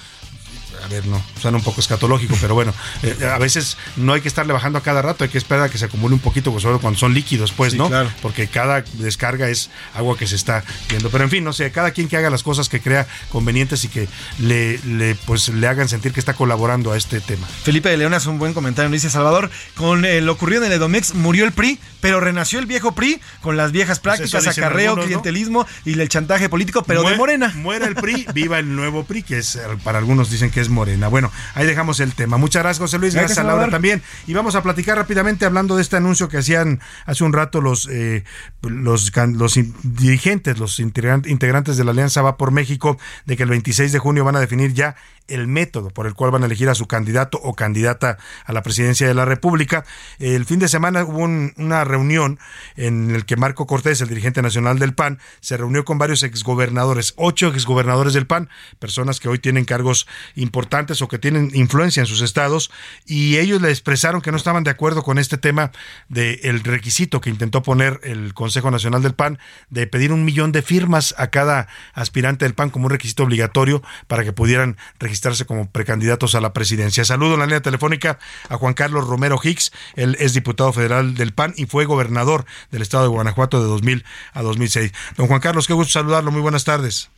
A 0.84 0.88
ver, 0.88 1.06
no, 1.08 1.24
suena 1.42 1.58
un 1.58 1.64
poco 1.64 1.82
escatológico, 1.82 2.36
pero 2.40 2.54
bueno, 2.54 2.74
eh, 3.04 3.18
a 3.32 3.38
veces 3.38 3.78
no 3.96 4.14
hay 4.14 4.22
que 4.22 4.28
estarle 4.28 4.54
bajando 4.54 4.80
a 4.80 4.84
cada 4.84 5.02
rato, 5.02 5.24
hay 5.24 5.30
que 5.30 5.38
esperar 5.38 5.66
a 5.66 5.70
que 5.70 5.78
se 5.78 5.86
acumule 5.86 6.14
un 6.14 6.20
poquito, 6.20 6.52
pues, 6.52 6.64
solo 6.64 6.80
cuando 6.80 7.00
son 7.00 7.14
líquidos, 7.14 7.52
pues, 7.52 7.74
Sí, 7.74 7.78
¿no? 7.78 7.88
claro. 7.88 8.12
Porque 8.22 8.48
cada 8.48 8.82
descarga 8.94 9.50
es 9.50 9.70
agua 9.94 10.18
que 10.18 10.28
se 10.28 10.36
está 10.36 10.64
yendo. 10.90 11.10
Pero 11.10 11.24
en 11.24 11.30
fin, 11.30 11.44
no 11.44 11.54
sé, 11.54 11.72
cada 11.72 11.92
quien 11.92 12.08
que 12.08 12.18
haga 12.18 12.30
las 12.30 12.44
cosas 12.44 12.70
que 12.70 12.80
crea 12.80 13.08
convenientes 13.30 13.84
y 13.84 13.88
que 13.88 14.08
le, 14.40 14.78
le, 14.80 15.16
pues, 15.16 15.50
le 15.50 15.68
hagan 15.68 15.90
sentir 15.90 16.14
que 16.14 16.20
está 16.20 16.34
colaborando 16.34 16.92
a 16.92 16.98
este 16.98 17.22
tema. 17.22 17.48
Felipe 17.64 17.90
de 17.90 17.98
León 17.98 18.14
hace 18.14 18.30
un 18.30 18.40
buen 18.40 18.54
comentario, 18.54 18.90
dice 18.92 19.10
Salvador, 19.10 19.50
con 19.76 20.06
eh, 20.06 20.22
lo 20.22 20.34
ocurrido 20.34 20.64
en 20.64 20.72
el 20.72 20.78
Edomex 20.78 21.14
murió 21.16 21.46
el 21.46 21.52
PRI, 21.52 21.80
pero 22.02 22.20
renació 22.20 22.60
el 22.60 22.66
viejo 22.66 22.94
PRI 22.94 23.20
con 23.42 23.58
las 23.58 23.72
viejas 23.72 24.00
prácticas, 24.00 24.32
Pues 24.32 24.44
eso 24.44 24.50
dicen 24.52 24.64
acarreo, 24.64 24.92
algunos, 24.92 25.06
¿no? 25.06 25.08
clientelismo 25.22 25.68
y 25.86 26.00
el 26.00 26.10
chantaje 26.10 26.50
político, 26.50 26.84
pero 26.84 27.04
de 27.04 27.16
Morena. 27.16 27.52
Muera 27.56 27.88
el 27.88 27.96
PRI, 27.96 28.28
viva 28.34 28.60
el 28.60 28.76
nuevo 28.76 29.04
PRI, 29.06 29.24
que 29.24 29.38
es 29.40 29.56
eh, 29.56 29.62
para 29.84 29.98
algunos 29.98 30.30
dicen 30.30 30.52
que 30.52 30.62
es 30.62 30.65
Morena. 30.70 31.08
Bueno, 31.08 31.32
ahí 31.54 31.66
dejamos 31.66 32.00
el 32.00 32.14
tema. 32.14 32.38
Muchas 32.38 32.64
gracias, 32.64 32.80
José 32.82 32.98
Luis. 33.00 33.14
Gracias, 33.16 33.38
a 33.38 33.44
Laura 33.44 33.70
también. 33.70 34.02
Y 34.28 34.34
vamos 34.34 34.56
a 34.56 34.64
platicar 34.64 34.98
rápidamente 34.98 35.46
hablando 35.46 35.76
de 35.76 35.82
este 35.82 35.98
anuncio 35.98 36.30
que 36.30 36.38
hacían 36.38 36.80
hace 37.06 37.24
un 37.24 37.34
rato 37.34 37.62
los, 37.62 37.88
eh, 37.92 38.24
los, 38.62 39.12
los 39.16 39.60
dirigentes, 39.84 40.58
los 40.60 40.80
integran- 40.80 41.28
integrantes 41.28 41.78
de 41.78 41.84
la 41.84 41.92
Alianza 41.92 42.22
Va 42.22 42.38
por 42.38 42.52
México, 42.52 42.98
de 43.26 43.38
que 43.38 43.44
el 43.44 43.50
26 43.50 43.92
de 43.92 44.00
junio 44.00 44.24
van 44.24 44.36
a 44.36 44.40
definir 44.40 44.74
ya 44.74 44.96
el 45.28 45.48
método 45.48 45.90
por 45.90 46.08
el 46.08 46.14
cual 46.14 46.32
van 46.32 46.44
a 46.44 46.46
elegir 46.46 46.70
a 46.70 46.76
su 46.76 46.88
candidato 46.88 47.40
o 47.44 47.54
candidata 47.56 48.18
a 48.46 48.54
la 48.54 48.64
presidencia 48.64 49.08
de 49.08 49.14
la 49.14 49.26
República. 49.26 49.86
El 50.20 50.46
fin 50.46 50.60
de 50.60 50.68
semana 50.68 51.04
hubo 51.04 51.20
un- 51.20 51.54
una 51.58 51.84
reunión 51.84 52.40
en 52.76 53.12
el 53.12 53.26
que 53.26 53.36
Marco 53.36 53.66
Cortés, 53.68 54.02
el 54.02 54.10
dirigente 54.10 54.42
nacional 54.42 54.80
del 54.80 54.94
PAN, 54.94 55.20
se 55.42 55.58
reunió 55.58 55.86
con 55.86 55.98
varios 55.98 56.24
exgobernadores, 56.24 57.14
ocho 57.18 57.48
exgobernadores 57.48 58.14
del 58.14 58.28
PAN, 58.28 58.50
personas 58.80 59.20
que 59.20 59.30
hoy 59.30 59.40
tienen 59.40 59.66
cargos 59.66 60.08
importantes 60.36 61.02
o 61.02 61.08
que 61.08 61.20
tienen 61.20 61.52
influencia 61.54 62.02
en 62.02 62.08
sus 62.08 62.22
estados, 62.22 62.72
y 63.06 63.38
ellos 63.38 63.62
le 63.62 63.70
expresaron 63.70 64.22
que 64.22 64.32
no 64.32 64.38
estaban 64.38 64.64
de 64.64 64.72
acuerdo 64.72 65.04
con 65.04 65.18
este 65.18 65.38
tema 65.38 65.72
del 66.10 66.64
requisito 66.64 67.22
que 67.22 67.30
intentó 67.30 67.64
poner 67.64 68.00
el 68.04 68.34
Consejo 68.34 68.72
Nacional 68.72 69.02
del 69.02 69.16
PAN 69.16 69.40
de 69.70 69.88
pedir 69.88 70.12
un 70.12 70.26
millón 70.26 70.52
de 70.52 70.62
firmas 70.62 71.16
a 71.18 71.28
cada 71.28 71.68
aspirante 71.94 72.46
del 72.46 72.54
PAN 72.54 72.70
como 72.70 72.86
un 72.86 72.92
requisito 72.92 73.24
obligatorio 73.24 73.82
para 74.08 74.24
que 74.24 74.34
pudieran 74.34 74.78
registrarse 75.16 75.46
como 75.46 75.70
precandidatos 75.72 76.36
a 76.36 76.42
la 76.42 76.52
presidencia. 76.52 77.06
Saludo 77.06 77.36
en 77.36 77.40
la 77.40 77.46
línea 77.46 77.62
telefónica 77.62 78.20
a 78.50 78.58
Juan 78.58 78.74
Carlos 78.74 79.08
Romero 79.08 79.40
Hicks, 79.42 79.72
él 79.96 80.18
es 80.20 80.34
diputado 80.34 80.74
federal 80.74 81.16
del 81.16 81.32
PAN 81.32 81.54
y 81.56 81.68
fue 81.68 81.86
gobernador 81.86 82.44
del 82.70 82.82
estado 82.82 83.04
de 83.04 83.10
Guanajuato 83.10 83.62
de 83.62 83.68
2000 83.68 84.04
a 84.34 84.42
2006. 84.42 84.92
Don 85.16 85.28
Juan 85.28 85.40
Carlos, 85.40 85.68
qué 85.68 85.74
gusto 85.74 85.94
saludarlo, 85.94 86.32
muy 86.32 86.42
buenas 86.42 86.66
tardes. 86.66 87.10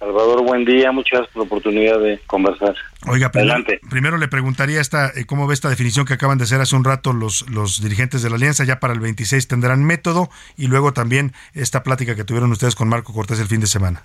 Salvador, 0.00 0.42
buen 0.42 0.64
día. 0.64 0.90
Muchas 0.90 1.18
gracias 1.18 1.34
por 1.34 1.42
la 1.42 1.46
oportunidad 1.46 2.00
de 2.00 2.18
conversar. 2.26 2.74
Oiga, 3.06 3.30
primero, 3.30 3.52
Adelante. 3.52 3.80
primero 3.90 4.16
le 4.16 4.28
preguntaría 4.28 4.80
esta, 4.80 5.10
eh, 5.14 5.26
cómo 5.26 5.46
ve 5.46 5.54
esta 5.54 5.68
definición 5.68 6.06
que 6.06 6.14
acaban 6.14 6.38
de 6.38 6.44
hacer 6.44 6.60
hace 6.60 6.74
un 6.74 6.84
rato 6.84 7.12
los, 7.12 7.48
los 7.50 7.82
dirigentes 7.82 8.22
de 8.22 8.30
la 8.30 8.36
Alianza. 8.36 8.64
Ya 8.64 8.80
para 8.80 8.94
el 8.94 9.00
26 9.00 9.46
tendrán 9.46 9.84
método 9.84 10.30
y 10.56 10.68
luego 10.68 10.92
también 10.94 11.32
esta 11.52 11.82
plática 11.82 12.16
que 12.16 12.24
tuvieron 12.24 12.50
ustedes 12.50 12.74
con 12.74 12.88
Marco 12.88 13.12
Cortés 13.12 13.38
el 13.40 13.46
fin 13.46 13.60
de 13.60 13.66
semana. 13.66 14.02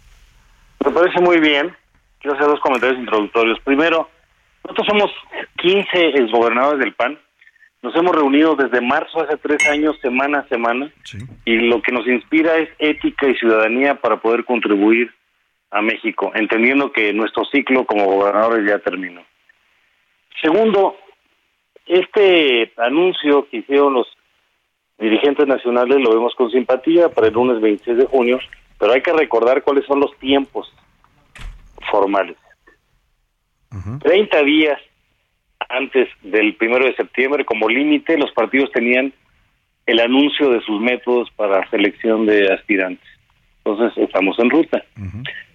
Me 0.86 0.92
parece 0.92 1.22
muy 1.22 1.40
bien. 1.40 1.74
Quiero 2.26 2.40
hacer 2.40 2.50
dos 2.50 2.60
comentarios 2.60 2.98
introductorios. 2.98 3.60
Primero, 3.60 4.10
nosotros 4.64 4.88
somos 4.88 5.12
15 5.58 6.08
exgobernadores 6.24 6.80
del 6.80 6.96
PAN. 6.96 7.20
Nos 7.84 7.96
hemos 7.96 8.16
reunido 8.16 8.56
desde 8.56 8.82
marzo 8.82 9.22
hace 9.22 9.38
tres 9.38 9.70
años, 9.70 9.96
semana 10.02 10.40
a 10.40 10.48
semana, 10.48 10.92
y 11.46 11.56
lo 11.58 11.84
que 11.84 11.92
nos 11.92 12.08
inspira 12.08 12.58
es 12.58 12.70
ética 12.80 13.28
y 13.28 13.36
ciudadanía 13.36 14.02
para 14.02 14.18
poder 14.18 14.44
contribuir 14.44 15.14
a 15.70 15.84
México, 15.84 16.32
entendiendo 16.34 16.92
que 16.92 17.14
nuestro 17.14 17.46
ciclo 17.46 17.86
como 17.86 18.06
gobernadores 18.06 18.68
ya 18.68 18.80
terminó. 18.80 19.24
Segundo, 20.42 20.98
este 21.86 22.74
anuncio 22.78 23.48
que 23.50 23.58
hicieron 23.58 23.94
los 23.94 24.08
dirigentes 24.98 25.46
nacionales 25.46 26.00
lo 26.00 26.12
vemos 26.12 26.34
con 26.34 26.50
simpatía 26.50 27.10
para 27.10 27.28
el 27.28 27.34
lunes 27.34 27.62
26 27.62 27.98
de 28.00 28.06
junio, 28.08 28.40
pero 28.80 28.94
hay 28.94 29.04
que 29.04 29.14
recordar 29.14 29.62
cuáles 29.62 29.86
son 29.86 30.00
los 30.00 30.18
tiempos 30.18 30.74
formales. 31.96 32.36
30 34.02 34.44
días 34.44 34.80
antes 35.70 36.10
del 36.24 36.56
primero 36.56 36.86
de 36.86 36.96
septiembre, 36.96 37.46
como 37.46 37.70
límite, 37.70 38.18
los 38.18 38.32
partidos 38.32 38.72
tenían 38.72 39.14
el 39.86 40.00
anuncio 40.00 40.50
de 40.50 40.62
sus 40.62 40.82
métodos 40.82 41.30
para 41.32 41.70
selección 41.70 42.26
de 42.26 42.54
aspirantes. 42.54 43.08
Entonces, 43.64 43.98
estamos 44.04 44.38
en 44.40 44.50
ruta. 44.50 44.84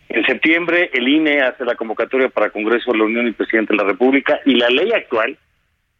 En 0.08 0.24
septiembre, 0.26 0.90
el 0.94 1.08
INE 1.08 1.42
hace 1.42 1.64
la 1.64 1.76
convocatoria 1.76 2.28
para 2.28 2.50
Congreso 2.50 2.92
de 2.92 2.98
la 2.98 3.04
Unión 3.04 3.28
y 3.28 3.32
Presidente 3.32 3.74
de 3.74 3.82
la 3.82 3.88
República 3.88 4.40
y 4.44 4.54
la 4.54 4.68
ley 4.68 4.92
actual 4.92 5.38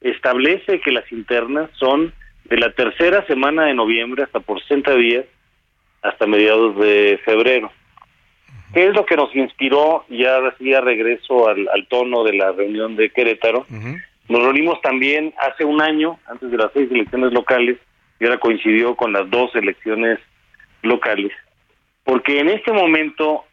establece 0.00 0.80
que 0.80 0.92
las 0.92 1.10
internas 1.12 1.70
son 1.78 2.12
de 2.44 2.56
la 2.56 2.72
tercera 2.72 3.24
semana 3.26 3.66
de 3.66 3.74
noviembre 3.74 4.24
hasta 4.24 4.40
por 4.40 4.60
60 4.62 4.94
días 4.96 5.26
hasta 6.02 6.26
mediados 6.26 6.78
de 6.78 7.20
febrero. 7.24 7.70
¿Qué 8.72 8.86
es 8.86 8.94
lo 8.94 9.04
que 9.04 9.16
nos 9.16 9.34
inspiró? 9.34 10.04
Ya 10.08 10.38
hacía 10.46 10.80
regreso 10.80 11.48
al, 11.48 11.68
al 11.68 11.86
tono 11.88 12.24
de 12.24 12.34
la 12.34 12.52
reunión 12.52 12.96
de 12.96 13.10
Querétaro. 13.10 13.66
Nos 14.28 14.42
reunimos 14.42 14.80
también 14.80 15.34
hace 15.38 15.64
un 15.64 15.82
año, 15.82 16.18
antes 16.26 16.50
de 16.50 16.56
las 16.56 16.70
seis 16.72 16.88
elecciones 16.90 17.32
locales, 17.32 17.78
y 18.20 18.24
ahora 18.24 18.38
coincidió 18.38 18.94
con 18.94 19.12
las 19.12 19.28
dos 19.28 19.54
elecciones 19.56 20.18
locales, 20.82 21.32
porque 22.04 22.38
en 22.38 22.48
este 22.48 22.72
momento 22.72 23.44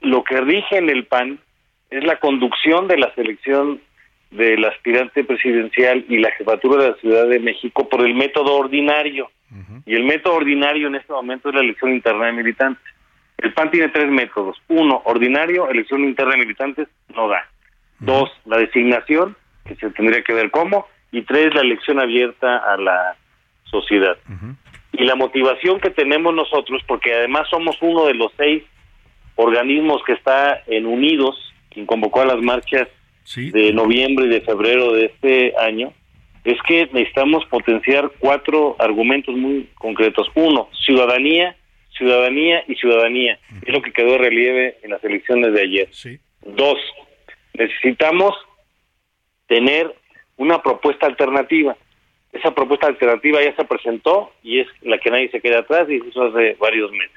lo 0.00 0.24
que 0.24 0.40
rige 0.40 0.78
en 0.78 0.90
el 0.90 1.04
PAN 1.06 1.38
es 1.90 2.04
la 2.04 2.18
conducción 2.18 2.88
de 2.88 2.98
la 2.98 3.14
selección 3.14 3.80
del 4.30 4.64
aspirante 4.64 5.24
presidencial 5.24 6.04
y 6.08 6.18
la 6.18 6.30
jefatura 6.32 6.82
de 6.82 6.90
la 6.90 6.96
Ciudad 6.96 7.28
de 7.28 7.38
México 7.38 7.88
por 7.88 8.04
el 8.04 8.14
método 8.14 8.56
ordinario. 8.56 9.30
Y 9.86 9.94
el 9.94 10.04
método 10.04 10.34
ordinario 10.34 10.88
en 10.88 10.96
este 10.96 11.12
momento 11.12 11.48
es 11.48 11.54
la 11.54 11.62
elección 11.62 11.94
interna 11.94 12.26
de 12.26 12.32
militantes. 12.32 12.84
El 13.38 13.52
PAN 13.54 13.70
tiene 13.70 13.88
tres 13.88 14.10
métodos. 14.10 14.56
Uno, 14.68 15.02
ordinario, 15.04 15.68
elección 15.70 16.04
interna 16.04 16.32
de 16.32 16.38
militantes, 16.38 16.88
no 17.14 17.28
da. 17.28 17.48
Dos, 18.00 18.30
la 18.44 18.58
designación, 18.58 19.36
que 19.64 19.76
se 19.76 19.90
tendría 19.90 20.22
que 20.22 20.32
ver 20.32 20.50
cómo. 20.50 20.86
Y 21.12 21.22
tres, 21.22 21.54
la 21.54 21.62
elección 21.62 22.00
abierta 22.00 22.58
a 22.58 22.76
la 22.76 23.16
sociedad. 23.64 24.16
Y 24.92 25.04
la 25.04 25.14
motivación 25.14 25.80
que 25.80 25.90
tenemos 25.90 26.34
nosotros, 26.34 26.82
porque 26.86 27.14
además 27.14 27.46
somos 27.48 27.76
uno 27.80 28.06
de 28.06 28.14
los 28.14 28.32
seis 28.36 28.64
organismos 29.36 30.02
que 30.04 30.14
está 30.14 30.62
en 30.66 30.86
Unidos, 30.86 31.36
quien 31.70 31.86
convocó 31.86 32.22
a 32.22 32.26
las 32.26 32.42
marchas 32.42 32.88
de 33.34 33.72
noviembre 33.72 34.26
y 34.26 34.30
de 34.30 34.40
febrero 34.40 34.92
de 34.92 35.06
este 35.06 35.54
año, 35.58 35.92
es 36.44 36.60
que 36.62 36.88
necesitamos 36.92 37.44
potenciar 37.46 38.10
cuatro 38.18 38.74
argumentos 38.78 39.36
muy 39.36 39.68
concretos. 39.74 40.28
Uno, 40.34 40.68
ciudadanía, 40.84 41.56
ciudadanía 41.98 42.64
y 42.66 42.74
ciudadanía. 42.76 43.38
Es 43.66 43.72
lo 43.72 43.82
que 43.82 43.92
quedó 43.92 44.12
de 44.12 44.18
relieve 44.18 44.78
en 44.82 44.90
las 44.90 45.04
elecciones 45.04 45.52
de 45.52 45.60
ayer. 45.60 45.88
Dos, 46.42 46.78
necesitamos 47.54 48.34
tener 49.46 49.92
una 50.36 50.62
propuesta 50.62 51.06
alternativa. 51.06 51.76
Esa 52.32 52.54
propuesta 52.54 52.86
alternativa 52.86 53.42
ya 53.42 53.54
se 53.56 53.64
presentó 53.64 54.32
y 54.42 54.60
es 54.60 54.68
la 54.82 54.98
que 54.98 55.10
nadie 55.10 55.30
se 55.30 55.40
queda 55.40 55.60
atrás 55.60 55.88
y 55.90 55.96
eso 55.96 56.24
hace 56.24 56.56
varios 56.58 56.90
meses. 56.92 57.16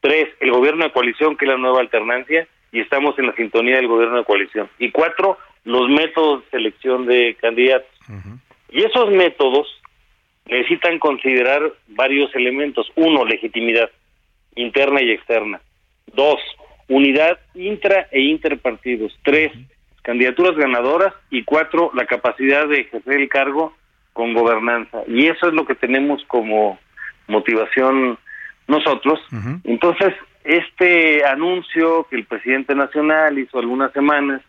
Tres, 0.00 0.28
el 0.40 0.50
gobierno 0.50 0.84
de 0.84 0.92
coalición, 0.92 1.36
que 1.36 1.44
es 1.44 1.50
la 1.50 1.58
nueva 1.58 1.80
alternancia, 1.80 2.46
y 2.72 2.80
estamos 2.80 3.18
en 3.18 3.26
la 3.26 3.34
sintonía 3.34 3.76
del 3.76 3.88
gobierno 3.88 4.18
de 4.18 4.24
coalición. 4.24 4.68
Y 4.78 4.90
cuatro, 4.90 5.38
los 5.64 5.88
métodos 5.88 6.44
de 6.44 6.50
selección 6.50 7.06
de 7.06 7.36
candidatos. 7.40 7.90
Y 8.70 8.82
esos 8.82 9.10
métodos 9.10 9.66
necesitan 10.46 10.98
considerar 10.98 11.72
varios 11.88 12.34
elementos. 12.34 12.90
Uno, 12.94 13.24
legitimidad 13.24 13.90
interna 14.56 15.00
y 15.02 15.10
externa. 15.12 15.60
Dos, 16.14 16.40
unidad 16.88 17.38
intra 17.54 18.08
e 18.10 18.20
interpartidos. 18.20 19.16
Tres, 19.22 19.52
candidaturas 20.02 20.56
ganadoras. 20.56 21.14
Y 21.30 21.44
cuatro, 21.44 21.90
la 21.94 22.04
capacidad 22.06 22.66
de 22.68 22.80
ejercer 22.80 23.20
el 23.20 23.28
cargo 23.28 23.74
con 24.12 24.34
gobernanza. 24.34 24.98
Y 25.06 25.26
eso 25.26 25.46
es 25.48 25.54
lo 25.54 25.64
que 25.66 25.74
tenemos 25.74 26.22
como 26.26 26.78
motivación 27.28 28.18
nosotros. 28.68 29.20
Entonces, 29.64 30.14
este 30.44 31.24
anuncio 31.26 32.06
que 32.08 32.16
el 32.16 32.24
presidente 32.24 32.74
nacional 32.74 33.38
hizo 33.38 33.58
algunas 33.58 33.92
semanas, 33.92 34.40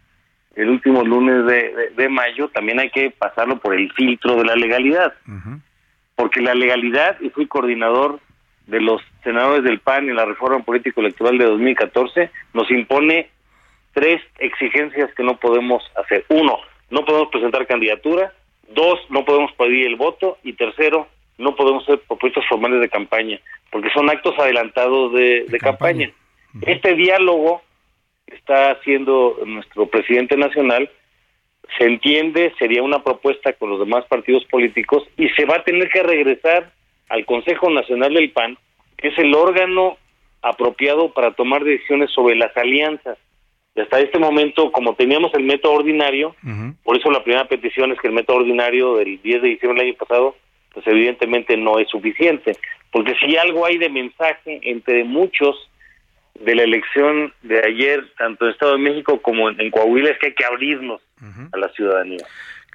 el 0.55 0.69
último 0.69 1.03
lunes 1.03 1.45
de, 1.45 1.71
de- 1.73 1.89
de 1.95 2.09
mayo, 2.09 2.47
también 2.49 2.79
hay 2.79 2.89
que 2.89 3.11
pasarlo 3.11 3.57
por 3.59 3.75
el 3.75 3.91
filtro 3.93 4.35
de 4.37 4.45
la 4.45 4.55
legalidad. 4.55 5.13
Porque 6.15 6.41
la 6.41 6.55
legalidad, 6.55 7.17
y 7.21 7.29
fui 7.29 7.45
coordinador 7.47 8.19
de 8.67 8.81
los 8.81 9.01
senadores 9.23 9.63
del 9.63 9.79
PAN 9.79 10.09
en 10.09 10.15
la 10.15 10.25
reforma 10.25 10.63
político-electoral 10.63 11.37
de 11.37 11.45
2014, 11.45 12.29
nos 12.53 12.69
impone 12.69 13.29
tres 13.93 14.21
exigencias 14.39 15.13
que 15.15 15.23
no 15.23 15.37
podemos 15.37 15.83
hacer. 15.95 16.25
Uno, 16.29 16.59
no 16.89 17.03
podemos 17.05 17.29
presentar 17.29 17.65
candidatura. 17.65 18.33
Dos, 18.69 18.99
no 19.09 19.25
podemos 19.25 19.51
pedir 19.53 19.87
el 19.87 19.95
voto. 19.95 20.37
Y 20.43 20.53
tercero, 20.53 21.07
no 21.37 21.55
podemos 21.55 21.83
hacer 21.83 21.99
propuestas 22.07 22.45
formales 22.47 22.81
de 22.81 22.89
campaña, 22.89 23.39
porque 23.71 23.89
son 23.91 24.09
actos 24.09 24.37
adelantados 24.37 25.13
de, 25.13 25.45
de 25.47 25.57
campaña. 25.59 26.11
Este 26.61 26.95
diálogo 26.95 27.61
que 28.25 28.35
está 28.35 28.71
haciendo 28.71 29.37
nuestro 29.45 29.87
presidente 29.87 30.35
nacional 30.35 30.89
se 31.77 31.85
entiende, 31.85 32.53
sería 32.57 32.81
una 32.81 33.03
propuesta 33.03 33.53
con 33.53 33.69
los 33.69 33.79
demás 33.79 34.05
partidos 34.05 34.45
políticos 34.45 35.03
y 35.17 35.29
se 35.29 35.45
va 35.45 35.57
a 35.57 35.63
tener 35.63 35.89
que 35.89 36.01
regresar 36.01 36.71
al 37.09 37.25
Consejo 37.25 37.69
Nacional 37.69 38.13
del 38.13 38.31
PAN, 38.31 38.57
que 38.97 39.09
es 39.09 39.17
el 39.17 39.33
órgano 39.33 39.97
apropiado 40.41 41.13
para 41.13 41.31
tomar 41.31 41.63
decisiones 41.63 42.11
sobre 42.11 42.35
las 42.35 42.55
alianzas. 42.55 43.17
Y 43.75 43.81
hasta 43.81 43.99
este 43.99 44.17
momento, 44.17 44.71
como 44.71 44.95
teníamos 44.95 45.33
el 45.35 45.43
método 45.43 45.73
ordinario, 45.73 46.35
por 46.83 46.97
eso 46.97 47.11
la 47.11 47.23
primera 47.23 47.47
petición 47.47 47.91
es 47.91 47.99
que 47.99 48.07
el 48.07 48.13
método 48.13 48.37
ordinario 48.37 48.95
del 48.95 49.21
10 49.21 49.41
de 49.41 49.49
diciembre 49.49 49.81
del 49.81 49.89
año 49.91 49.97
pasado, 49.99 50.35
pues 50.73 50.87
evidentemente 50.87 51.55
no 51.57 51.77
es 51.79 51.87
suficiente. 51.89 52.53
Porque 52.91 53.15
si 53.15 53.37
algo 53.37 53.65
hay 53.65 53.77
de 53.77 53.89
mensaje 53.89 54.59
entre 54.63 55.03
muchos 55.03 55.69
de 56.39 56.55
la 56.55 56.63
elección 56.63 57.33
de 57.43 57.59
ayer, 57.65 58.03
tanto 58.17 58.45
en 58.45 58.51
Estado 58.51 58.73
de 58.73 58.79
México 58.79 59.21
como 59.21 59.49
en, 59.49 59.59
en 59.59 59.71
Coahuila, 59.71 60.09
es 60.09 60.19
que 60.19 60.27
hay 60.27 60.33
que 60.33 60.45
abrirnos 60.45 61.01
a 61.51 61.57
la 61.57 61.69
ciudadanía. 61.69 62.25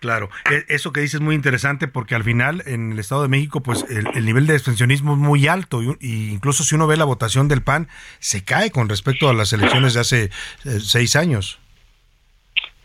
Claro, 0.02 0.30
e- 0.50 0.64
eso 0.66 0.92
que 0.92 1.00
dices 1.00 1.14
es 1.14 1.20
muy 1.20 1.36
interesante 1.36 1.86
porque 1.86 2.16
al 2.16 2.24
final 2.24 2.64
en 2.66 2.90
el 2.90 2.98
Estado 2.98 3.22
de 3.22 3.28
México 3.28 3.62
pues 3.62 3.86
el, 3.88 4.08
el 4.16 4.24
nivel 4.24 4.48
de 4.48 4.54
abstencionismo 4.54 5.12
es 5.12 5.18
muy 5.18 5.46
alto 5.46 5.80
y 5.80 6.30
incluso 6.32 6.64
si 6.64 6.74
uno 6.74 6.88
ve 6.88 6.96
la 6.96 7.04
votación 7.04 7.46
del 7.46 7.62
PAN 7.62 7.86
se 8.18 8.44
cae 8.44 8.72
con 8.72 8.88
respecto 8.88 9.28
a 9.28 9.32
las 9.32 9.52
elecciones 9.52 9.94
de 9.94 10.00
hace 10.00 10.24
eh, 10.24 10.80
seis 10.80 11.14
años. 11.14 11.60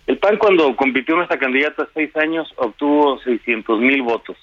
El 0.05 0.19
PAN 0.19 0.37
cuando 0.37 0.75
compitió 0.75 1.15
nuestra 1.15 1.39
candidata 1.39 1.83
hace 1.83 1.91
seis 1.95 2.15
años 2.17 2.47
obtuvo 2.55 3.19
600 3.23 3.79
mil 3.79 4.03
votos. 4.03 4.37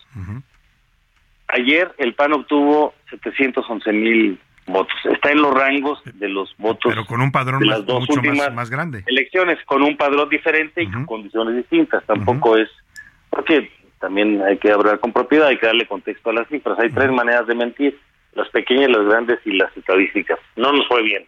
Ayer 1.47 1.95
el 1.99 2.15
PAN 2.15 2.33
obtuvo 2.33 2.93
711 3.11 3.93
mil 3.93 4.41
votos. 4.67 4.95
Está 5.05 5.31
en 5.33 5.43
los 5.43 5.53
rangos 5.55 6.01
de 6.05 6.29
los 6.29 6.55
votos 6.59 6.93
Pero 6.93 7.05
con 7.07 7.21
un 7.21 7.31
padrón 7.33 7.61
de 7.61 7.67
más- 7.67 7.79
las 7.79 7.87
dos 7.87 8.01
mucho 8.01 8.15
más, 8.17 8.27
últimas 8.27 8.55
más 8.55 8.71
grande. 8.71 9.03
elecciones, 9.07 9.59
con 9.67 9.83
un 9.83 9.97
padrón 9.97 10.29
diferente 10.29 10.83
y 10.83 10.91
con 10.91 11.07
condiciones 11.07 11.57
distintas. 11.57 12.05
Tampoco 12.07 12.57
es, 12.57 12.69
porque 13.31 13.71
también 14.01 14.43
hay 14.43 14.59
que 14.59 14.71
hablar 14.71 15.01
con 15.01 15.13
propiedad, 15.13 15.49
hay 15.49 15.59
que 15.59 15.67
darle 15.67 15.87
contexto 15.87 16.31
a 16.31 16.35
las 16.35 16.49
cifras. 16.49 16.79
Hay 16.79 16.91
tres 16.91 17.11
maneras 17.11 17.47
de 17.47 17.55
mentir, 17.55 17.99
las 18.35 18.49
pequeñas, 18.51 18.91
las 18.91 19.07
grandes 19.07 19.39
y 19.45 19.53
las 19.53 19.75
estadísticas. 19.77 20.39
No 20.57 20.73
nos 20.73 20.87
fue 20.89 21.03
bien. 21.03 21.25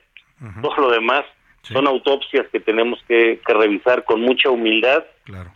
Todo 0.60 0.76
lo 0.76 0.90
demás 0.90 1.24
son 1.62 1.86
autopsias 1.86 2.46
que 2.52 2.60
tenemos 2.60 3.02
que, 3.08 3.40
que 3.44 3.54
revisar 3.54 4.04
con 4.04 4.20
mucha 4.20 4.50
humildad 4.50 5.04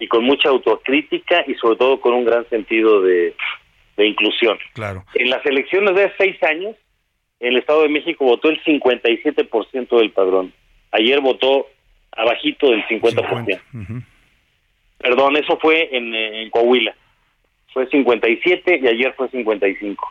y 0.01 0.09
con 0.09 0.25
mucha 0.25 0.49
autocrítica 0.49 1.45
y 1.47 1.55
sobre 1.55 1.77
todo 1.77 2.01
con 2.01 2.15
un 2.15 2.25
gran 2.25 2.49
sentido 2.49 3.01
de, 3.03 3.37
de 3.97 4.07
inclusión. 4.07 4.59
Claro. 4.73 5.05
En 5.15 5.31
las 5.31 5.45
elecciones 5.47 5.95
de 5.95 6.13
seis 6.19 6.43
años, 6.43 6.75
el 7.41 7.57
Estado 7.57 7.83
de 7.83 7.89
México 7.89 8.25
votó 8.25 8.51
el 8.51 8.63
57% 8.63 9.99
del 9.99 10.11
padrón. 10.11 10.53
ayer 10.93 11.21
votó 11.21 11.67
abajito 12.13 12.71
del 12.71 12.85
50%. 12.87 13.61
Perdón, 14.99 15.37
eso 15.37 15.57
fue 15.59 15.89
en, 15.97 16.15
en 16.15 16.51
Coahuila. 16.51 16.95
Fue 17.73 17.87
57 17.87 18.81
y 18.83 18.87
ayer 18.87 19.15
fue 19.15 19.29
55. 19.31 20.09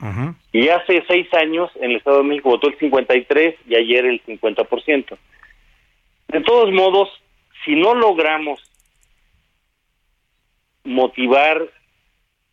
Y 0.54 0.70
hace 0.70 1.04
seis 1.08 1.28
años 1.34 1.70
en 1.76 1.92
el 1.92 1.98
Estado 1.98 2.20
de 2.20 2.24
México 2.24 2.50
votó 2.50 2.70
el 2.70 2.78
53 2.80 3.56
y 3.68 3.76
ayer 3.76 4.06
el 4.06 4.24
50%. 4.24 5.18
De 6.30 6.42
todos 6.42 6.72
modos, 6.72 7.10
si 7.66 7.76
no 7.76 7.94
logramos 7.94 8.62
motivar 10.84 11.62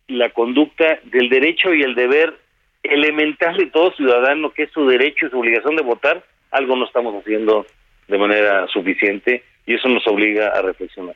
la 0.07 0.29
conducta 0.29 0.99
del 1.05 1.29
derecho 1.29 1.73
y 1.73 1.81
el 1.81 1.95
deber 1.95 2.37
elemental 2.83 3.57
de 3.57 3.67
todo 3.67 3.91
ciudadano, 3.91 4.51
que 4.51 4.63
es 4.63 4.71
su 4.71 4.87
derecho 4.87 5.27
y 5.27 5.29
su 5.29 5.39
obligación 5.39 5.75
de 5.75 5.83
votar, 5.83 6.23
algo 6.51 6.75
no 6.75 6.85
estamos 6.85 7.15
haciendo 7.15 7.65
de 8.07 8.17
manera 8.17 8.67
suficiente 8.67 9.43
y 9.65 9.75
eso 9.75 9.89
nos 9.89 10.07
obliga 10.07 10.49
a 10.49 10.61
reflexionar. 10.61 11.15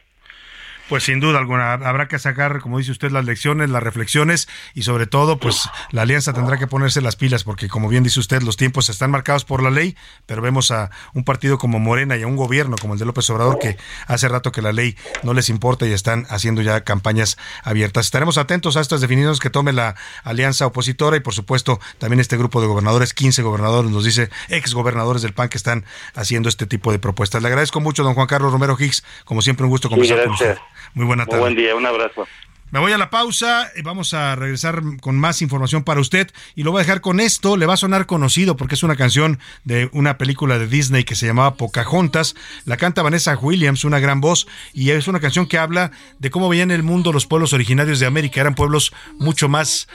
Pues 0.92 1.06
sin 1.06 1.22
duda 1.22 1.40
alguna, 1.40 1.72
habrá 1.72 2.10
que 2.10 2.20
sacar, 2.20 2.60
como 2.60 2.78
dice 2.78 2.92
usted, 2.92 3.12
las 3.12 3.24
lecciones, 3.24 3.70
las 3.70 3.82
reflexiones 3.82 4.50
y 4.74 4.82
sobre 4.82 5.08
todo, 5.08 5.38
pues 5.38 5.70
la 5.92 6.02
alianza 6.02 6.34
tendrá 6.34 6.58
que 6.58 6.68
ponerse 6.68 7.00
las 7.00 7.16
pilas 7.16 7.46
porque, 7.46 7.70
como 7.70 7.88
bien 7.88 8.04
dice 8.04 8.20
usted, 8.20 8.42
los 8.42 8.58
tiempos 8.58 8.90
están 8.90 9.10
marcados 9.10 9.46
por 9.46 9.64
la 9.64 9.70
ley, 9.70 9.96
pero 10.26 10.42
vemos 10.42 10.70
a 10.70 10.92
un 11.14 11.24
partido 11.24 11.58
como 11.58 11.80
Morena 11.80 12.18
y 12.18 12.24
a 12.24 12.28
un 12.28 12.36
gobierno 12.36 12.76
como 12.76 12.96
el 12.96 13.00
de 13.00 13.06
López 13.06 13.30
Obrador 13.30 13.58
que 13.58 13.78
hace 14.06 14.28
rato 14.28 14.52
que 14.52 14.62
la 14.62 14.74
ley 14.74 14.98
no 15.24 15.34
les 15.34 15.48
importa 15.48 15.88
y 15.88 15.94
están 15.94 16.28
haciendo 16.30 16.62
ya 16.62 16.82
campañas 16.82 17.38
abiertas. 17.64 18.04
Estaremos 18.04 18.38
atentos 18.38 18.76
a 18.76 18.82
estas 18.82 19.00
definiciones 19.00 19.40
que 19.40 19.50
tome 19.50 19.72
la 19.72 19.96
alianza 20.26 20.66
opositora 20.66 21.16
y, 21.16 21.22
por 21.22 21.34
supuesto, 21.34 21.80
también 22.00 22.20
este 22.20 22.36
grupo 22.36 22.60
de 22.60 22.68
gobernadores, 22.68 23.14
15 23.14 23.44
gobernadores, 23.44 23.90
nos 23.92 24.04
dice 24.04 24.30
ex 24.50 24.74
gobernadores 24.74 25.22
del 25.22 25.32
PAN 25.32 25.48
que 25.48 25.58
están 25.58 25.86
haciendo 26.16 26.50
este 26.50 26.66
tipo 26.66 26.92
de 26.92 27.00
propuestas. 27.00 27.42
Le 27.42 27.48
agradezco 27.48 27.80
mucho, 27.80 28.04
don 28.04 28.14
Juan 28.14 28.28
Carlos 28.28 28.52
Romero 28.52 28.76
Higgs, 28.78 29.06
como 29.24 29.42
siempre, 29.42 29.64
un 29.64 29.70
gusto 29.70 29.90
conversar 29.90 30.26
con 30.26 30.34
usted. 30.34 30.58
Muy 30.94 31.06
buena 31.06 31.26
tarde. 31.26 31.42
buen 31.42 31.56
día, 31.56 31.76
un 31.76 31.86
abrazo. 31.86 32.28
Me 32.72 32.80
voy 32.80 32.94
a 32.94 32.98
la 32.98 33.10
pausa, 33.10 33.70
eh, 33.76 33.82
vamos 33.84 34.14
a 34.14 34.34
regresar 34.38 34.82
con 35.02 35.20
más 35.20 35.42
información 35.42 35.84
para 35.84 36.00
usted 36.00 36.32
y 36.56 36.64
lo 36.64 36.72
voy 36.72 36.80
a 36.80 36.84
dejar 36.84 37.02
con 37.02 37.20
esto, 37.20 37.58
le 37.58 37.66
va 37.66 37.74
a 37.74 37.78
sonar 37.78 38.06
conocido 38.06 38.56
porque 38.56 38.76
es 38.76 38.84
una 38.84 38.96
canción 38.96 39.40
de 39.66 39.90
una 39.92 40.18
película 40.18 40.58
de 40.58 40.68
Disney 40.68 41.04
que 41.04 41.16
se 41.16 41.26
llamaba 41.26 41.56
Pocahontas, 41.56 42.34
la 42.64 42.78
canta 42.78 43.02
Vanessa 43.02 43.36
Williams, 43.36 43.84
una 43.84 44.00
gran 44.00 44.22
voz 44.22 44.48
y 44.74 44.92
es 44.92 45.10
una 45.10 45.20
canción 45.20 45.48
que 45.48 45.58
habla 45.58 45.92
de 46.20 46.30
cómo 46.30 46.48
veían 46.48 46.72
el 46.72 46.82
mundo 46.82 47.12
los 47.12 47.26
pueblos 47.26 47.52
originarios 47.52 48.00
de 48.00 48.06
América, 48.06 48.40
eran 48.40 48.56
pueblos 48.56 48.94
mucho 49.20 49.50
más 49.50 49.90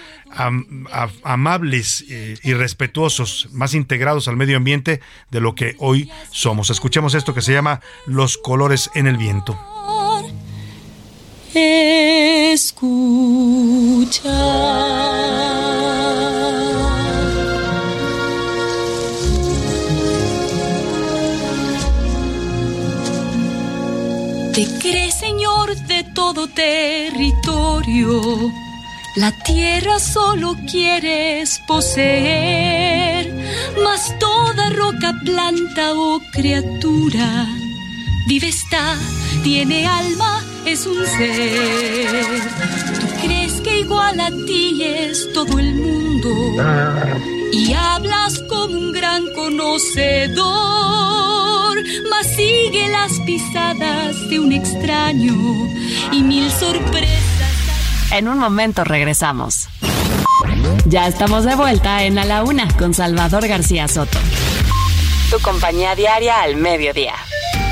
amables 1.23 2.05
eh, 2.11 2.37
y 2.43 2.53
respetuosos, 2.53 3.49
más 3.53 3.73
integrados 3.73 4.29
al 4.29 4.37
medio 4.37 4.59
ambiente 4.59 5.01
de 5.31 5.41
lo 5.41 5.55
que 5.55 5.77
hoy 5.79 6.11
somos. 6.31 6.69
Escuchemos 6.69 7.15
esto 7.15 7.33
que 7.33 7.41
se 7.41 7.55
llama 7.55 7.81
Los 8.05 8.37
colores 8.37 8.91
en 8.95 9.07
el 9.07 9.17
viento. 9.17 9.59
Escucha. 11.59 12.85
Te 24.53 24.67
crees 24.81 25.15
señor 25.15 25.75
de 25.87 26.05
todo 26.15 26.47
territorio. 26.49 28.21
La 29.15 29.33
tierra 29.45 29.99
solo 29.99 30.55
quieres 30.71 31.59
poseer, 31.67 33.33
mas 33.83 34.15
toda 34.19 34.69
roca, 34.69 35.15
planta 35.25 35.95
o 35.95 36.21
criatura 36.33 37.47
vive 38.27 38.49
está, 38.49 38.99
tiene 39.43 39.87
alma 39.87 40.45
es 40.65 40.85
un 40.87 41.07
ser. 41.07 42.27
Tú 43.01 43.07
crees 43.23 43.53
que 43.61 43.81
igual 43.81 44.21
a 44.21 44.31
ti 44.31 44.83
es 44.83 45.33
todo 45.33 45.59
el 45.59 45.75
mundo 45.77 46.31
y 47.53 47.73
hablas 47.73 48.41
como 48.49 48.77
un 48.77 48.93
gran 48.93 49.33
conocedor, 49.35 50.47
mas 52.11 52.27
sigue 52.35 52.89
las 52.89 53.13
pisadas 53.21 54.29
de 54.29 54.41
un 54.41 54.53
extraño 54.53 55.35
y 56.13 56.23
mil 56.23 56.51
sorpresas. 56.51 57.23
En 58.11 58.29
un 58.29 58.39
momento 58.39 58.85
regresamos. 58.85 59.69
Ya 60.87 61.07
estamos 61.07 61.45
de 61.45 61.55
vuelta 61.55 62.05
en 62.05 62.19
A 62.19 62.25
la 62.25 62.43
Una 62.43 62.69
con 62.77 62.95
Salvador 62.95 63.47
García 63.49 63.89
Soto. 63.89 64.19
Tu 65.31 65.39
compañía 65.41 65.95
diaria 65.95 66.43
al 66.43 66.57
mediodía. 66.57 67.15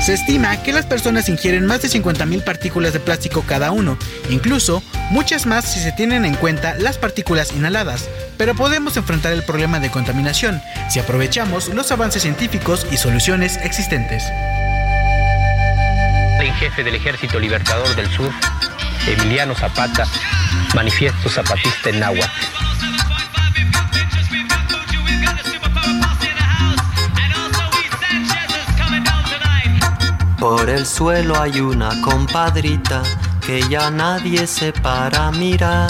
Se 0.05 0.13
estima 0.13 0.61
que 0.61 0.71
las 0.71 0.85
personas 0.85 1.29
ingieren 1.29 1.65
más 1.65 1.81
de 1.81 1.87
50.000 1.87 2.43
partículas 2.43 2.93
de 2.93 2.99
plástico 2.99 3.43
cada 3.47 3.71
uno, 3.71 3.97
incluso 4.29 4.83
muchas 5.09 5.47
más 5.47 5.65
si 5.65 5.79
se 5.79 5.91
tienen 5.93 6.25
en 6.25 6.35
cuenta 6.35 6.75
las 6.75 6.99
partículas 6.99 7.51
inhaladas, 7.53 8.07
pero 8.37 8.53
podemos 8.53 8.97
enfrentar 8.97 9.33
el 9.33 9.41
problema 9.41 9.79
de 9.79 9.89
contaminación 9.89 10.61
si 10.91 10.99
aprovechamos 10.99 11.69
los 11.69 11.91
avances 11.91 12.21
científicos 12.21 12.85
y 12.91 12.97
soluciones 12.97 13.57
existentes. 13.63 14.23
Jefe 16.59 16.83
del 16.83 16.95
Ejército 16.95 17.39
Libertador 17.39 17.95
del 17.95 18.07
Sur, 18.11 18.31
Emiliano 19.07 19.55
Zapata, 19.55 20.05
manifiesto 20.75 21.29
zapatista 21.29 21.89
en 21.89 21.99
náhuatl. 21.99 22.31
Por 30.47 30.69
el 30.69 30.85
suelo 30.85 31.41
hay 31.41 31.59
una 31.59 31.89
compadrita 32.01 33.01
que 33.43 33.67
ya 33.67 33.89
nadie 33.89 34.45
se 34.45 34.71
para 34.71 35.29
a 35.29 35.31
mirar. 35.31 35.89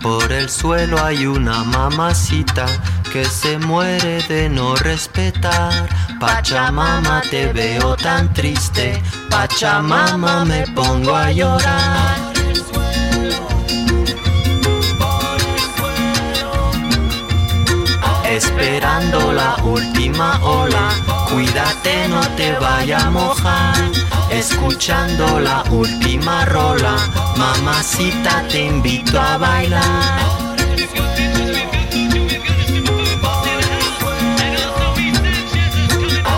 Por 0.00 0.32
el 0.32 0.48
suelo 0.48 1.04
hay 1.04 1.26
una 1.26 1.64
mamacita 1.64 2.64
que 3.12 3.26
se 3.26 3.58
muere 3.58 4.22
de 4.22 4.48
no 4.48 4.74
respetar. 4.76 5.86
Pachamama 6.18 7.20
te 7.30 7.52
veo 7.52 7.94
tan 7.94 8.32
triste, 8.32 9.02
Pachamama 9.28 10.46
me 10.46 10.66
pongo 10.68 11.14
a 11.14 11.30
llorar. 11.30 12.16
Esperando 18.24 19.30
la 19.34 19.56
última 19.62 20.40
ola, 20.42 20.88
cuídate 21.40 22.08
no 22.08 22.20
te 22.36 22.52
vaya 22.58 22.98
a 22.98 23.10
mojar. 23.10 23.74
Escuchando 24.30 25.40
la 25.40 25.64
última 25.70 26.44
rola, 26.44 26.96
mamacita 27.36 28.44
te 28.48 28.66
invito 28.66 29.18
a 29.18 29.38
bailar. 29.38 30.20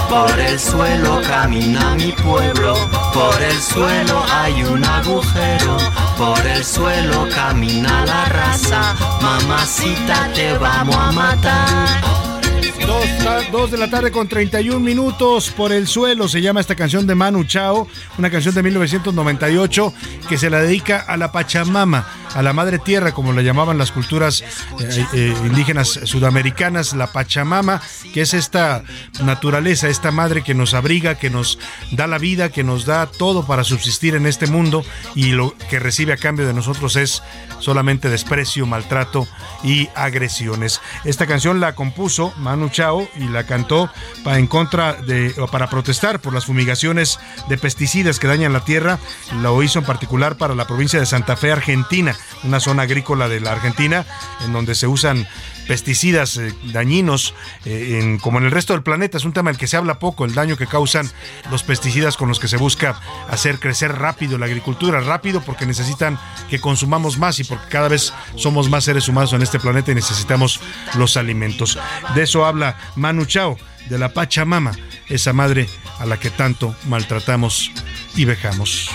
Por 0.08 0.38
el 0.38 0.60
suelo 0.60 1.20
camina 1.26 1.94
mi 1.96 2.12
pueblo, 2.12 2.74
por 3.12 3.42
el 3.42 3.60
suelo 3.60 4.22
hay 4.30 4.62
un 4.62 4.84
agujero, 4.84 5.76
por 6.16 6.46
el 6.46 6.64
suelo 6.64 7.26
camina 7.34 8.04
la 8.04 8.24
raza, 8.26 8.94
mamacita 9.20 10.28
te 10.34 10.56
vamos 10.58 10.96
a 10.96 11.12
matar. 11.12 12.21
Dos, 13.50 13.70
de 13.70 13.78
la 13.78 13.88
tarde 13.88 14.10
con 14.10 14.28
31 14.28 14.80
minutos 14.80 15.50
por 15.50 15.72
el 15.72 15.86
suelo. 15.86 16.28
Se 16.28 16.40
llama 16.40 16.60
esta 16.60 16.74
canción 16.74 17.06
de 17.06 17.14
Manu 17.14 17.44
Chao, 17.44 17.86
una 18.18 18.30
canción 18.30 18.54
de 18.54 18.62
1998 18.62 19.94
que 20.28 20.38
se 20.38 20.48
la 20.48 20.60
dedica 20.60 21.00
a 21.00 21.16
la 21.16 21.32
Pachamama, 21.32 22.06
a 22.34 22.42
la 22.42 22.52
madre 22.52 22.78
tierra, 22.78 23.12
como 23.12 23.32
la 23.32 23.42
llamaban 23.42 23.78
las 23.78 23.92
culturas 23.92 24.42
eh, 24.80 25.06
eh, 25.12 25.34
indígenas 25.44 26.00
sudamericanas, 26.04 26.94
la 26.94 27.12
Pachamama, 27.12 27.80
que 28.12 28.22
es 28.22 28.34
esta 28.34 28.82
naturaleza, 29.22 29.88
esta 29.88 30.10
madre 30.10 30.42
que 30.42 30.54
nos 30.54 30.74
abriga, 30.74 31.16
que 31.16 31.30
nos 31.30 31.58
da 31.90 32.06
la 32.06 32.18
vida, 32.18 32.50
que 32.50 32.64
nos 32.64 32.84
da 32.84 33.06
todo 33.06 33.46
para 33.46 33.64
subsistir 33.64 34.14
en 34.14 34.26
este 34.26 34.46
mundo 34.46 34.84
y 35.14 35.32
lo 35.32 35.54
que 35.70 35.78
recibe 35.78 36.12
a 36.12 36.16
cambio 36.16 36.46
de 36.46 36.54
nosotros 36.54 36.96
es 36.96 37.22
solamente 37.58 38.08
desprecio, 38.08 38.66
maltrato 38.66 39.26
y 39.62 39.88
agresiones. 39.94 40.80
Esta 41.04 41.26
canción 41.26 41.60
la 41.60 41.74
compuso 41.74 42.32
Manu 42.38 42.68
Chao 42.68 43.08
y 43.16 43.28
la 43.28 43.44
cantó 43.44 43.90
para 44.24 44.38
en 44.38 44.46
contra 44.46 44.94
de 44.94 45.34
o 45.38 45.46
para 45.46 45.70
protestar 45.70 46.20
por 46.20 46.34
las 46.34 46.46
fumigaciones 46.46 47.18
de 47.48 47.58
pesticidas 47.58 48.18
que 48.18 48.26
dañan 48.26 48.52
la 48.52 48.64
tierra. 48.64 48.98
Lo 49.40 49.62
hizo 49.62 49.78
en 49.78 49.84
particular 49.84 50.36
para 50.36 50.54
la 50.54 50.66
provincia 50.66 50.98
de 50.98 51.06
Santa 51.06 51.36
Fe, 51.36 51.52
Argentina, 51.52 52.16
una 52.44 52.60
zona 52.60 52.82
agrícola 52.82 53.28
de 53.28 53.40
la 53.40 53.52
Argentina 53.52 54.06
en 54.44 54.52
donde 54.52 54.74
se 54.74 54.86
usan 54.86 55.26
pesticidas 55.66 56.36
eh, 56.36 56.52
dañinos 56.72 57.34
eh, 57.64 58.18
como 58.20 58.38
en 58.38 58.44
el 58.44 58.50
resto 58.50 58.72
del 58.72 58.82
planeta. 58.82 59.18
Es 59.18 59.24
un 59.24 59.32
tema 59.32 59.50
del 59.50 59.58
que 59.58 59.66
se 59.66 59.76
habla 59.76 59.98
poco, 59.98 60.24
el 60.24 60.34
daño 60.34 60.56
que 60.56 60.66
causan 60.66 61.08
los 61.50 61.62
pesticidas 61.62 62.16
con 62.16 62.28
los 62.28 62.40
que 62.40 62.48
se 62.48 62.56
busca 62.56 63.00
hacer 63.30 63.58
crecer 63.58 63.92
rápido 63.98 64.38
la 64.38 64.46
agricultura, 64.46 65.00
rápido 65.00 65.40
porque 65.40 65.66
necesitan 65.66 66.18
que 66.50 66.60
consumamos 66.60 67.18
más 67.18 67.38
y 67.40 67.44
porque 67.44 67.68
cada 67.68 67.88
vez 67.88 68.12
somos 68.36 68.68
más 68.68 68.84
seres 68.84 69.08
humanos 69.08 69.32
en 69.32 69.42
este 69.42 69.60
planeta 69.60 69.92
y 69.92 69.94
necesitamos 69.94 70.60
los 70.94 71.16
alimentos. 71.16 71.78
De 72.14 72.22
eso 72.22 72.44
habla 72.44 72.76
Manu 72.96 73.24
Chao, 73.24 73.56
de 73.88 73.98
la 73.98 74.08
Pachamama, 74.10 74.72
esa 75.08 75.32
madre 75.32 75.68
a 75.98 76.06
la 76.06 76.18
que 76.18 76.30
tanto 76.30 76.74
maltratamos 76.88 77.70
y 78.16 78.24
vejamos. 78.24 78.90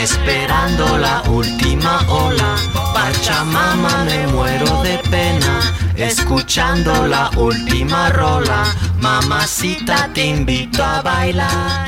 Esperando 0.00 0.98
la 0.98 1.22
última 1.28 2.00
ola, 2.08 2.56
Pachamama 2.94 4.04
me 4.04 4.26
muero 4.28 4.82
de 4.82 4.98
pena. 5.10 5.60
Escuchando 5.96 7.06
la 7.06 7.30
última 7.36 8.08
rola, 8.08 8.64
mamacita 9.00 10.10
te 10.12 10.26
invito 10.26 10.82
a 10.82 11.02
bailar. 11.02 11.86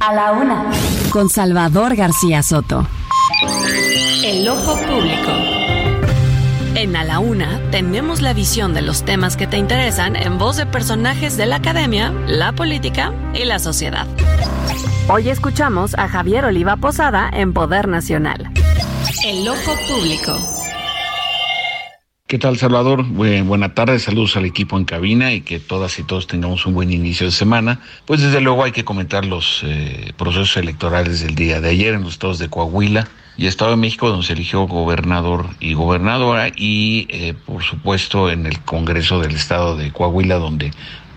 A 0.00 0.12
la 0.12 0.32
una. 0.32 0.70
Con 1.10 1.28
Salvador 1.28 1.96
García 1.96 2.42
Soto. 2.42 2.86
El 4.24 4.48
ojo 4.48 4.76
público. 4.76 5.51
En 6.74 6.96
A 6.96 7.04
la 7.04 7.18
Una 7.18 7.60
tenemos 7.70 8.22
la 8.22 8.32
visión 8.32 8.72
de 8.72 8.80
los 8.80 9.04
temas 9.04 9.36
que 9.36 9.46
te 9.46 9.58
interesan 9.58 10.16
en 10.16 10.38
voz 10.38 10.56
de 10.56 10.64
personajes 10.64 11.36
de 11.36 11.44
la 11.44 11.56
academia, 11.56 12.10
la 12.26 12.52
política 12.52 13.12
y 13.34 13.44
la 13.44 13.58
sociedad. 13.58 14.06
Hoy 15.06 15.28
escuchamos 15.28 15.94
a 15.98 16.08
Javier 16.08 16.46
Oliva 16.46 16.78
Posada 16.78 17.28
en 17.30 17.52
Poder 17.52 17.88
Nacional. 17.88 18.50
El 19.22 19.46
ojo 19.46 19.76
público. 19.86 20.38
¿Qué 22.26 22.38
tal, 22.38 22.56
Salvador? 22.56 23.04
Buenas 23.04 23.74
tardes, 23.74 24.04
saludos 24.04 24.38
al 24.38 24.46
equipo 24.46 24.78
en 24.78 24.86
cabina 24.86 25.34
y 25.34 25.42
que 25.42 25.60
todas 25.60 25.98
y 25.98 26.04
todos 26.04 26.26
tengamos 26.26 26.64
un 26.64 26.72
buen 26.72 26.90
inicio 26.90 27.26
de 27.26 27.32
semana. 27.32 27.80
Pues 28.06 28.22
desde 28.22 28.40
luego 28.40 28.64
hay 28.64 28.72
que 28.72 28.84
comentar 28.84 29.26
los 29.26 29.60
eh, 29.62 30.14
procesos 30.16 30.56
electorales 30.56 31.20
del 31.20 31.34
día 31.34 31.60
de 31.60 31.68
ayer 31.68 31.92
en 31.92 32.00
los 32.00 32.14
estados 32.14 32.38
de 32.38 32.48
Coahuila 32.48 33.08
y 33.36 33.46
Estado 33.46 33.72
de 33.72 33.76
México, 33.78 34.08
donde 34.08 34.26
se 34.26 34.34
eligió 34.34 34.66
gobernador 34.66 35.46
y 35.60 35.74
gobernadora, 35.74 36.48
y 36.54 37.06
eh, 37.10 37.34
por 37.46 37.62
supuesto 37.62 38.30
en 38.30 38.46
el 38.46 38.60
Congreso 38.60 39.20
del 39.20 39.34
Estado 39.34 39.76
de 39.76 39.90
Coahuila, 39.92 40.36
donde 40.36 40.70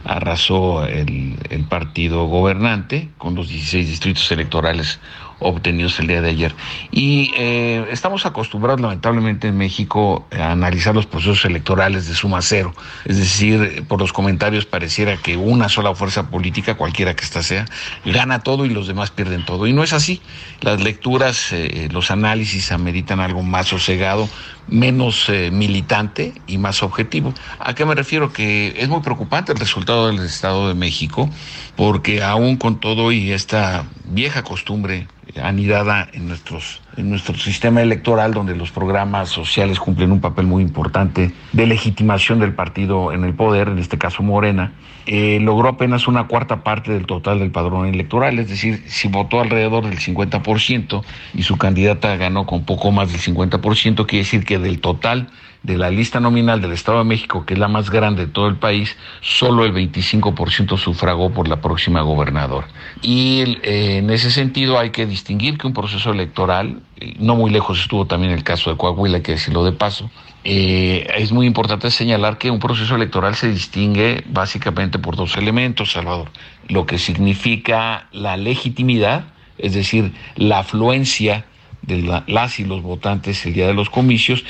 arrasó 0.05 0.85
el, 0.85 1.35
el 1.49 1.63
partido 1.65 2.25
gobernante 2.25 3.09
con 3.17 3.35
los 3.35 3.49
16 3.49 3.89
distritos 3.89 4.31
electorales 4.31 4.99
obtenidos 5.45 5.99
el 5.99 6.07
día 6.07 6.22
de 6.22 6.30
ayer. 6.30 6.55
Y 6.91 7.31
eh, 7.38 7.85
estamos 7.91 8.26
acostumbrados 8.26 8.81
lamentablemente 8.81 9.47
en 9.47 9.57
México 9.57 10.26
a 10.38 10.51
analizar 10.51 10.95
los 10.95 11.05
procesos 11.05 11.45
electorales 11.45 12.07
de 12.07 12.15
suma 12.15 12.41
cero. 12.41 12.73
Es 13.05 13.17
decir, 13.17 13.85
por 13.88 13.99
los 13.99 14.11
comentarios 14.11 14.65
pareciera 14.65 15.17
que 15.17 15.38
una 15.38 15.69
sola 15.69 15.93
fuerza 15.95 16.30
política, 16.30 16.76
cualquiera 16.76 17.15
que 17.15 17.23
ésta 17.23 17.43
sea, 17.43 17.65
gana 18.05 18.39
todo 18.39 18.65
y 18.65 18.69
los 18.69 18.88
demás 18.88 19.11
pierden 19.11 19.45
todo. 19.45 19.67
Y 19.67 19.73
no 19.73 19.84
es 19.84 19.93
así. 19.93 20.22
Las 20.61 20.81
lecturas, 20.81 21.51
eh, 21.51 21.89
los 21.91 22.11
análisis 22.11 22.72
ameritan 22.72 23.19
algo 23.19 23.43
más 23.43 23.67
sosegado, 23.67 24.27
menos 24.67 25.30
eh, 25.30 25.51
militante 25.51 26.34
y 26.47 26.57
más 26.57 26.81
objetivo. 26.84 27.34
¿A 27.59 27.76
qué 27.76 27.85
me 27.85 27.95
refiero? 27.95 28.34
Que 28.34 28.76
es 28.77 28.89
muy 28.89 29.01
preocupante 29.01 29.51
el 29.51 29.59
resultado 29.59 30.07
del 30.07 30.19
Estado 30.26 30.67
de 30.67 30.73
México, 30.73 31.30
porque 31.76 32.23
aún 32.23 32.57
con 32.57 32.80
todo 32.80 33.11
y 33.11 33.31
esta 33.31 33.85
vieja 34.05 34.43
costumbre 34.43 35.07
anidada 35.41 36.07
en 36.14 36.27
nuestros 36.27 36.81
en 36.97 37.10
nuestro 37.10 37.35
sistema 37.35 37.81
electoral 37.81 38.34
donde 38.34 38.56
los 38.56 38.72
programas 38.72 39.30
sociales 39.30 39.80
cumplen 39.80 40.11
un 40.11 40.22
papel 40.22 40.45
muy 40.45 40.64
importante 40.64 41.31
de 41.52 41.65
legitimación 41.65 42.39
del 42.39 42.53
partido 42.53 43.11
en 43.11 43.23
el 43.23 43.34
poder, 43.34 43.68
en 43.68 43.80
este 43.80 43.97
caso 43.97 44.23
Morena, 44.23 44.72
eh, 45.06 45.39
logró 45.41 45.69
apenas 45.69 46.07
una 46.07 46.27
cuarta 46.27 46.64
parte 46.64 46.91
del 46.91 47.06
total 47.06 47.39
del 47.39 47.52
padrón 47.52 47.88
electoral, 47.88 48.39
es 48.39 48.49
decir, 48.49 48.84
si 48.88 49.07
votó 49.07 49.41
alrededor 49.41 49.85
del 49.85 49.99
50% 49.99 51.03
y 51.34 51.43
su 51.43 51.57
candidata 51.57 52.15
ganó 52.15 52.45
con 52.45 52.64
poco 52.64 52.91
más 52.91 53.11
del 53.11 53.22
50%, 53.22 54.06
quiere 54.06 54.23
decir 54.23 54.45
que 54.45 54.57
del 54.57 54.80
total 54.80 55.30
de 55.65 55.77
la 55.77 55.89
lista 55.89 56.19
nominal 56.19 56.61
del 56.61 56.73
Estado 56.73 56.99
de 56.99 57.05
México, 57.05 57.43
que 57.45 57.55
es 57.55 57.59
la 57.59 57.67
más 57.67 57.89
grande 57.89 58.27
de 58.27 58.31
todo 58.31 58.47
el 58.47 58.55
país, 58.55 58.95
solo 59.21 59.65
el 59.65 59.73
25% 59.73 60.77
sufragó 60.77 61.31
por 61.31 61.47
la 61.47 61.59
próxima 61.59 62.01
gobernadora. 62.01 62.67
Y 63.01 63.57
eh, 63.63 63.97
en 63.97 64.11
ese 64.11 64.29
sentido 64.29 64.77
hay 64.77 64.91
que 64.91 65.07
distinguir 65.07 65.57
que 65.57 65.65
un 65.65 65.73
proceso 65.73 66.11
electoral, 66.11 66.81
eh, 66.97 67.15
no 67.19 67.35
muy 67.35 67.49
lejos 67.49 67.79
estuvo 67.79 68.05
también 68.05 68.31
el 68.31 68.43
caso 68.43 68.69
de 68.69 68.77
Coahuila, 68.77 69.17
hay 69.17 69.23
que 69.23 69.31
decirlo 69.33 69.65
de 69.65 69.71
paso, 69.71 70.11
eh, 70.43 71.07
es 71.17 71.31
muy 71.31 71.47
importante 71.47 71.89
señalar 71.89 72.37
que 72.37 72.51
un 72.51 72.59
proceso 72.59 72.95
electoral 72.95 73.33
se 73.33 73.49
distingue 73.49 74.23
básicamente 74.29 74.99
por 74.99 75.15
dos 75.15 75.35
elementos, 75.35 75.93
Salvador. 75.93 76.29
Lo 76.67 76.85
que 76.85 76.99
significa 76.99 78.07
la 78.11 78.37
legitimidad, 78.37 79.23
es 79.57 79.73
decir, 79.73 80.13
la 80.35 80.59
afluencia 80.59 81.45
de 81.81 82.23
las 82.27 82.59
y 82.59 82.65
los 82.65 82.83
votantes 82.83 83.43
el 83.45 83.53
día 83.53 83.67
de 83.67 83.73
los 83.73 83.89
comicios, 83.89 84.43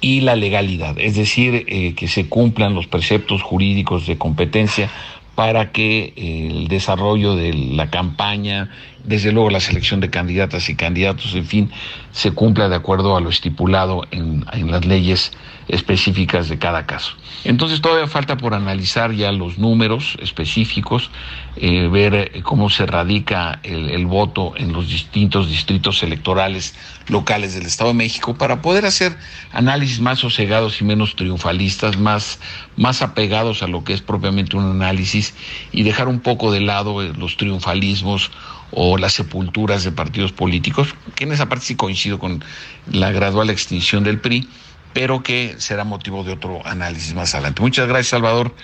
y 0.00 0.20
la 0.20 0.36
legalidad, 0.36 0.98
es 0.98 1.16
decir, 1.16 1.64
eh, 1.68 1.94
que 1.94 2.08
se 2.08 2.28
cumplan 2.28 2.74
los 2.74 2.86
preceptos 2.86 3.42
jurídicos 3.42 4.06
de 4.06 4.18
competencia 4.18 4.90
para 5.34 5.70
que 5.70 6.12
eh, 6.16 6.48
el 6.50 6.68
desarrollo 6.68 7.36
de 7.36 7.52
la 7.52 7.90
campaña, 7.90 8.70
desde 9.06 9.32
luego 9.32 9.50
la 9.50 9.60
selección 9.60 10.00
de 10.00 10.10
candidatas 10.10 10.68
y 10.68 10.74
candidatos, 10.74 11.34
en 11.34 11.46
fin, 11.46 11.70
se 12.12 12.32
cumpla 12.32 12.68
de 12.68 12.76
acuerdo 12.76 13.16
a 13.16 13.20
lo 13.20 13.30
estipulado 13.30 14.02
en, 14.10 14.44
las 14.70 14.84
leyes 14.84 15.32
específicas 15.68 16.48
de 16.48 16.58
cada 16.58 16.86
caso. 16.86 17.12
Entonces 17.44 17.80
todavía 17.80 18.08
falta 18.08 18.36
por 18.36 18.54
analizar 18.54 19.12
ya 19.12 19.32
los 19.32 19.58
números 19.58 20.16
específicos, 20.20 21.10
eh, 21.56 21.88
ver 21.88 22.14
eh, 22.14 22.42
cómo 22.42 22.70
se 22.70 22.86
radica 22.86 23.60
el, 23.62 23.90
el, 23.90 24.06
voto 24.06 24.54
en 24.56 24.72
los 24.72 24.88
distintos 24.88 25.48
distritos 25.48 26.02
electorales 26.02 26.74
locales 27.08 27.54
del 27.54 27.66
Estado 27.66 27.90
de 27.90 27.96
México 27.96 28.34
para 28.34 28.62
poder 28.62 28.86
hacer 28.86 29.16
análisis 29.52 30.00
más 30.00 30.18
sosegados 30.18 30.80
y 30.80 30.84
menos 30.84 31.16
triunfalistas, 31.16 31.98
más, 31.98 32.40
más 32.76 33.02
apegados 33.02 33.62
a 33.62 33.68
lo 33.68 33.84
que 33.84 33.92
es 33.92 34.00
propiamente 34.00 34.56
un 34.56 34.70
análisis 34.70 35.34
y 35.72 35.82
dejar 35.82 36.08
un 36.08 36.20
poco 36.20 36.52
de 36.52 36.60
lado 36.60 37.02
eh, 37.02 37.12
los 37.16 37.36
triunfalismos 37.36 38.30
o 38.72 38.98
las 38.98 39.14
sepulturas 39.14 39.84
de 39.84 39.92
partidos 39.92 40.32
políticos, 40.32 40.94
que 41.14 41.24
en 41.24 41.32
esa 41.32 41.48
parte 41.48 41.66
sí 41.66 41.76
coincido 41.76 42.18
con 42.18 42.44
la 42.90 43.10
gradual 43.12 43.50
extinción 43.50 44.04
del 44.04 44.20
PRI 44.20 44.48
pero 44.96 45.22
que 45.22 45.56
será 45.58 45.84
motivo 45.84 46.24
de 46.24 46.32
otro 46.32 46.62
análisis 46.64 47.12
más 47.12 47.34
adelante. 47.34 47.60
Muchas 47.60 47.86
gracias, 47.86 48.08
Salvador. 48.08 48.54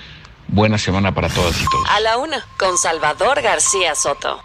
Buena 0.49 0.79
semana 0.79 1.15
para 1.15 1.29
todas 1.29 1.61
y 1.61 1.65
todos. 1.67 1.87
A 1.91 2.01
la 2.01 2.17
una, 2.17 2.43
con 2.59 2.79
Salvador 2.79 3.43
García 3.43 3.95
Soto. 3.95 4.43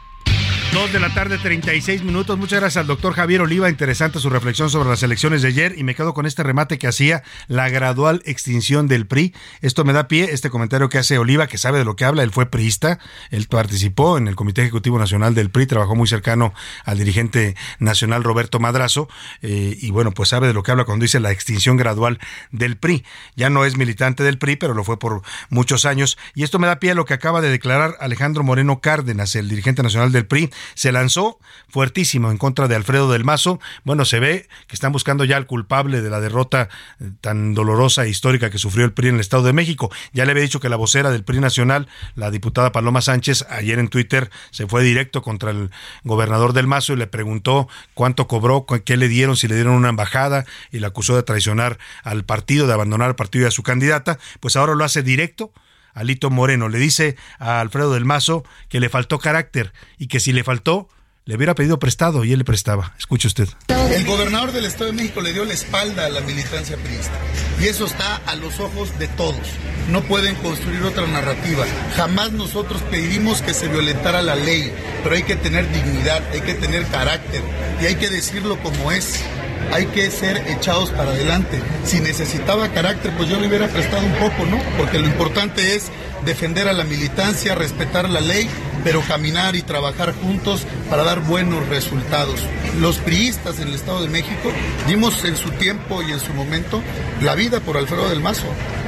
Dos 0.73 0.91
de 0.91 0.99
la 0.99 1.13
tarde, 1.13 1.37
36 1.37 2.03
minutos. 2.03 2.37
Muchas 2.37 2.59
gracias 2.59 2.81
al 2.81 2.87
doctor 2.87 3.13
Javier 3.13 3.41
Oliva. 3.41 3.69
Interesante 3.69 4.19
su 4.19 4.29
reflexión 4.29 4.69
sobre 4.69 4.89
las 4.89 5.01
elecciones 5.01 5.41
de 5.41 5.47
ayer. 5.47 5.73
Y 5.77 5.83
me 5.83 5.95
quedo 5.95 6.13
con 6.13 6.25
este 6.25 6.43
remate 6.43 6.77
que 6.77 6.87
hacía 6.87 7.23
la 7.47 7.69
gradual 7.69 8.21
extinción 8.25 8.87
del 8.87 9.07
PRI. 9.07 9.33
Esto 9.61 9.85
me 9.85 9.93
da 9.93 10.07
pie, 10.07 10.29
este 10.31 10.49
comentario 10.49 10.89
que 10.89 10.97
hace 10.97 11.17
Oliva, 11.17 11.47
que 11.47 11.57
sabe 11.57 11.79
de 11.79 11.85
lo 11.85 11.95
que 11.95 12.05
habla. 12.05 12.21
Él 12.21 12.31
fue 12.31 12.47
priista. 12.47 12.99
Él 13.31 13.47
participó 13.47 14.17
en 14.17 14.27
el 14.27 14.35
Comité 14.35 14.61
Ejecutivo 14.61 14.99
Nacional 14.99 15.33
del 15.33 15.49
PRI. 15.49 15.67
Trabajó 15.67 15.95
muy 15.95 16.07
cercano 16.07 16.53
al 16.83 16.97
dirigente 16.97 17.55
nacional 17.79 18.23
Roberto 18.23 18.59
Madrazo. 18.59 19.07
Eh, 19.41 19.77
y 19.81 19.91
bueno, 19.91 20.11
pues 20.11 20.29
sabe 20.29 20.47
de 20.47 20.53
lo 20.53 20.63
que 20.63 20.71
habla 20.71 20.83
cuando 20.83 21.03
dice 21.03 21.19
la 21.19 21.31
extinción 21.31 21.77
gradual 21.77 22.19
del 22.51 22.77
PRI. 22.77 23.05
Ya 23.35 23.49
no 23.49 23.65
es 23.65 23.77
militante 23.77 24.21
del 24.21 24.37
PRI, 24.37 24.57
pero 24.57 24.73
lo 24.73 24.83
fue 24.83 24.99
por 24.99 25.21
muchos 25.49 25.85
años. 25.85 26.17
Y 26.35 26.43
esto 26.43 26.59
me 26.59 26.67
da 26.67 26.79
pie 26.79 26.91
a 26.91 26.95
lo 26.95 27.05
que 27.05 27.13
acaba 27.13 27.41
de 27.41 27.49
declarar 27.49 27.95
Alejandro 27.99 28.43
Moreno 28.43 28.81
Cárdenas, 28.81 29.35
el 29.35 29.47
dirigente 29.47 29.81
nacional 29.81 30.11
del 30.11 30.27
PRI 30.27 30.51
se 30.73 30.91
lanzó 30.91 31.39
fuertísimo 31.69 32.31
en 32.31 32.37
contra 32.37 32.67
de 32.67 32.75
Alfredo 32.75 33.11
del 33.11 33.23
Mazo. 33.23 33.59
Bueno, 33.83 34.05
se 34.05 34.19
ve 34.19 34.47
que 34.67 34.75
están 34.75 34.91
buscando 34.91 35.23
ya 35.25 35.37
al 35.37 35.47
culpable 35.47 36.01
de 36.01 36.09
la 36.09 36.19
derrota 36.19 36.69
eh, 36.99 37.11
tan 37.21 37.53
dolorosa 37.53 38.05
e 38.05 38.09
histórica 38.09 38.49
que 38.49 38.57
sufrió 38.57 38.85
el 38.85 38.93
PRI 38.93 39.09
en 39.09 39.15
el 39.15 39.21
Estado 39.21 39.43
de 39.43 39.53
México. 39.53 39.91
Ya 40.13 40.25
le 40.25 40.31
había 40.31 40.43
dicho 40.43 40.59
que 40.59 40.69
la 40.69 40.75
vocera 40.75 41.11
del 41.11 41.23
PRI 41.23 41.39
nacional, 41.39 41.87
la 42.15 42.31
diputada 42.31 42.71
Paloma 42.71 43.01
Sánchez, 43.01 43.45
ayer 43.49 43.79
en 43.79 43.87
Twitter 43.87 44.29
se 44.51 44.67
fue 44.67 44.83
directo 44.83 45.21
contra 45.21 45.51
el 45.51 45.71
gobernador 46.03 46.53
del 46.53 46.67
Mazo 46.67 46.93
y 46.93 46.97
le 46.97 47.07
preguntó 47.07 47.67
cuánto 47.93 48.27
cobró, 48.27 48.65
qué 48.65 48.97
le 48.97 49.07
dieron, 49.07 49.37
si 49.37 49.47
le 49.47 49.55
dieron 49.55 49.73
una 49.73 49.89
embajada 49.89 50.45
y 50.71 50.79
le 50.79 50.87
acusó 50.87 51.15
de 51.15 51.23
traicionar 51.23 51.77
al 52.03 52.25
partido, 52.25 52.67
de 52.67 52.73
abandonar 52.73 53.09
al 53.09 53.15
partido 53.15 53.45
y 53.45 53.47
a 53.47 53.51
su 53.51 53.63
candidata. 53.63 54.19
Pues 54.39 54.55
ahora 54.55 54.75
lo 54.75 54.83
hace 54.83 55.03
directo 55.03 55.51
Alito 55.97 56.29
Moreno. 56.29 56.69
Le 56.69 56.77
dice 56.77 57.17
a 57.39 57.59
Alfredo 57.59 57.93
del 57.93 58.05
Mazo 58.05 58.43
que 58.69 58.79
le 58.79 58.89
faltó 58.89 59.19
carácter 59.19 59.73
y 59.97 60.07
que 60.07 60.19
si 60.19 60.31
le 60.31 60.43
faltó, 60.43 60.87
le 61.25 61.35
hubiera 61.35 61.55
pedido 61.55 61.77
prestado 61.77 62.23
y 62.23 62.31
él 62.31 62.39
le 62.39 62.45
prestaba. 62.45 62.93
Escuche 62.97 63.27
usted. 63.27 63.49
El 63.67 64.05
gobernador 64.05 64.53
del 64.53 64.65
Estado 64.65 64.85
de 64.85 64.93
México 64.93 65.21
le 65.21 65.33
dio 65.33 65.43
la 65.43 65.53
espalda 65.53 66.05
a 66.05 66.09
la 66.09 66.21
militancia 66.21 66.77
priista. 66.77 67.13
Y 67.59 67.65
eso 67.65 67.85
está 67.85 68.15
a 68.25 68.35
los 68.35 68.59
ojos 68.59 68.97
de 68.97 69.07
todos. 69.09 69.47
No 69.89 70.03
pueden 70.03 70.35
construir 70.35 70.83
otra 70.83 71.05
narrativa. 71.07 71.65
Jamás 71.95 72.31
nosotros 72.31 72.81
pedimos 72.83 73.41
que 73.41 73.53
se 73.53 73.67
violentara 73.67 74.21
la 74.21 74.35
ley, 74.35 74.71
pero 75.03 75.15
hay 75.15 75.23
que 75.23 75.35
tener 75.35 75.69
dignidad, 75.71 76.23
hay 76.31 76.41
que 76.41 76.53
tener 76.53 76.85
carácter 76.85 77.41
y 77.81 77.85
hay 77.85 77.95
que 77.95 78.09
decirlo 78.09 78.57
como 78.61 78.91
es. 78.91 79.23
Hay 79.71 79.85
que 79.87 80.09
ser 80.11 80.37
echados 80.47 80.91
para 80.91 81.11
adelante. 81.11 81.59
Si 81.83 81.99
necesitaba 81.99 82.69
carácter, 82.69 83.11
pues 83.17 83.29
yo 83.29 83.39
le 83.39 83.47
hubiera 83.47 83.67
prestado 83.67 84.05
un 84.05 84.13
poco, 84.13 84.45
¿no? 84.45 84.59
Porque 84.77 84.99
lo 84.99 85.07
importante 85.07 85.75
es 85.75 85.91
defender 86.25 86.67
a 86.67 86.73
la 86.73 86.83
militancia, 86.83 87.55
respetar 87.55 88.09
la 88.09 88.21
ley, 88.21 88.49
pero 88.83 89.01
caminar 89.01 89.55
y 89.55 89.61
trabajar 89.61 90.13
juntos 90.13 90.65
para 90.89 91.03
dar 91.03 91.21
buenos 91.21 91.67
resultados. 91.67 92.39
Los 92.79 92.97
priistas 92.97 93.59
en 93.59 93.69
el 93.69 93.75
Estado 93.75 94.01
de 94.01 94.09
México 94.09 94.51
dimos 94.87 95.23
en 95.25 95.35
su 95.35 95.49
tiempo 95.51 96.01
y 96.01 96.11
en 96.11 96.19
su 96.19 96.33
momento 96.33 96.81
la 97.21 97.35
vida 97.35 97.59
por 97.59 97.77
Alfredo 97.77 98.09
del 98.09 98.21
Mazo. 98.21 98.47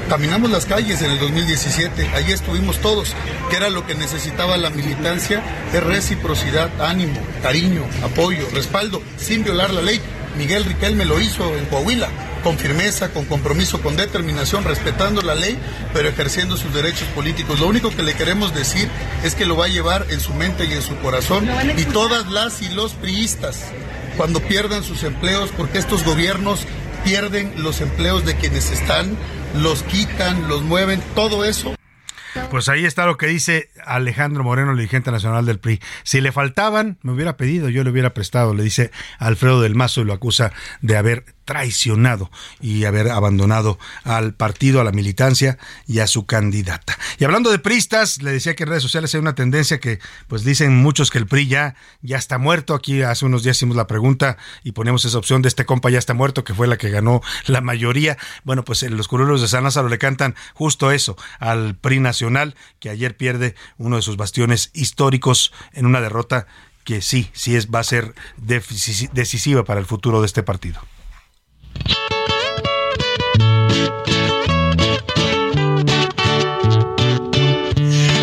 Caminamos 0.10 0.50
las 0.50 0.66
calles 0.66 1.02
en 1.04 1.12
el 1.12 1.20
2017, 1.20 2.10
allí 2.16 2.32
estuvimos 2.32 2.80
todos, 2.80 3.14
que 3.50 3.58
era 3.58 3.70
lo 3.70 3.86
que 3.86 3.94
necesitaba 3.94 4.58
la 4.58 4.72
militancia, 4.72 5.44
es 5.72 5.84
reciprocidad, 5.84 6.70
ánimo, 6.82 7.20
cariño, 7.44 7.84
apoyo, 8.04 8.48
respaldo, 8.52 9.04
sin 9.18 9.44
violar 9.44 9.72
la 9.72 9.84
ley. 9.84 10.02
Miguel 10.38 10.66
Riquelme 10.66 11.06
lo 11.06 11.20
hizo 11.20 11.56
en 11.58 11.66
Coahuila, 11.66 12.10
con 12.44 12.58
firmeza, 12.58 13.10
con 13.10 13.26
compromiso, 13.26 13.82
con 13.82 13.98
determinación, 13.98 14.64
respetando 14.64 15.22
la 15.22 15.36
ley, 15.36 15.58
pero 15.94 16.10
ejerciendo 16.10 16.58
sus 16.58 16.74
derechos 16.74 17.08
políticos. 17.10 17.60
Lo 17.60 17.68
único 17.68 17.90
que 17.90 18.04
le 18.04 18.14
queremos 18.14 18.54
decir 18.54 18.90
es 19.24 19.36
que 19.36 19.46
lo 19.46 19.58
va 19.58 19.66
a 19.66 19.70
llevar 19.70 20.06
en 20.10 20.20
su 20.20 20.34
mente 20.34 20.66
y 20.66 20.74
en 20.74 20.82
su 20.82 20.96
corazón 20.98 21.48
y 21.78 21.84
todas 21.86 22.28
las 22.28 22.62
y 22.62 22.70
los 22.70 22.94
priistas 22.94 23.66
cuando 24.18 24.42
pierdan 24.42 24.84
sus 24.84 25.04
empleos, 25.04 25.50
porque 25.56 25.78
estos 25.78 26.04
gobiernos 26.04 26.62
pierden 27.04 27.54
los 27.64 27.80
empleos 27.80 28.26
de 28.26 28.36
quienes 28.36 28.70
están, 28.70 29.18
los 29.56 29.84
quitan, 29.84 30.50
los 30.50 30.62
mueven, 30.62 31.02
todo 31.16 31.46
eso 31.46 31.79
pues 32.50 32.70
ahí 32.70 32.86
está 32.86 33.06
lo 33.06 33.18
que 33.18 33.28
dice 33.28 33.70
Alejandro 33.86 34.44
Moreno, 34.44 34.72
el 34.72 34.78
dirigente 34.78 35.12
nacional 35.12 35.46
del 35.46 35.60
PRI. 35.60 35.80
Si 36.04 36.22
le 36.22 36.32
faltaban, 36.32 36.98
me 37.02 37.12
hubiera 37.12 37.38
pedido, 37.38 37.70
yo 37.70 37.84
le 37.84 37.92
hubiera 37.92 38.14
prestado, 38.14 38.54
le 38.54 38.64
dice 38.64 38.92
Alfredo 39.18 39.62
del 39.62 39.76
Mazo 39.76 40.02
y 40.02 40.06
lo 40.06 40.14
acusa 40.14 40.52
de 40.82 40.98
haber 40.98 41.26
traicionado 41.50 42.30
y 42.62 42.86
haber 42.86 43.10
abandonado 43.10 43.80
al 44.04 44.36
partido, 44.36 44.82
a 44.82 44.84
la 44.84 44.92
militancia 44.92 45.58
y 45.88 45.98
a 45.98 46.06
su 46.06 46.28
candidata. 46.28 46.96
Y 47.18 47.24
hablando 47.24 47.50
de 47.50 47.58
pristas, 47.58 48.22
le 48.22 48.32
decía 48.32 48.56
que 48.56 48.66
en 48.66 48.70
redes 48.70 48.84
sociales 48.84 49.16
hay 49.16 49.20
una 49.20 49.34
tendencia 49.34 49.80
que 49.80 49.98
pues 50.28 50.44
dicen 50.44 50.76
muchos 50.76 51.10
que 51.10 51.18
el 51.18 51.26
PRI 51.26 51.48
ya, 51.48 51.76
ya 52.04 52.18
está 52.18 52.38
muerto. 52.38 52.76
Aquí 52.76 53.02
hace 53.02 53.26
unos 53.26 53.42
días 53.42 53.58
hicimos 53.58 53.76
la 53.76 53.88
pregunta 53.88 54.38
y 54.64 54.74
ponemos 54.74 55.06
esa 55.06 55.18
opción 55.18 55.42
de 55.42 55.48
este 55.48 55.66
compa 55.66 55.90
ya 55.90 55.98
está 55.98 56.14
muerto, 56.14 56.44
que 56.44 56.54
fue 56.54 56.68
la 56.68 56.78
que 56.78 56.92
ganó 56.92 57.24
la 57.48 57.62
mayoría. 57.62 58.20
Bueno, 58.44 58.64
pues 58.64 58.84
los 58.84 59.08
curulos 59.08 59.42
de 59.42 59.48
San 59.48 59.64
Lázaro 59.64 59.90
le 59.90 59.98
cantan 59.98 60.36
justo 60.54 60.92
eso 60.92 61.18
al 61.40 61.74
PRI 61.74 62.00
nacional, 62.00 62.54
que 62.80 62.92
ayer 62.92 63.18
pierde 63.18 63.56
uno 63.80 63.96
de 63.96 64.04
sus 64.04 64.18
bastiones 64.18 64.70
históricos 64.76 65.52
en 65.74 65.88
una 65.88 66.00
derrota 66.00 66.46
que 66.84 67.02
sí, 67.02 67.32
sí 67.34 67.56
es, 67.56 67.72
va 67.72 67.80
a 67.80 67.84
ser 67.84 68.14
decisiva 68.38 69.64
para 69.64 69.80
el 69.80 69.88
futuro 69.88 70.20
de 70.20 70.28
este 70.28 70.44
partido. 70.44 70.80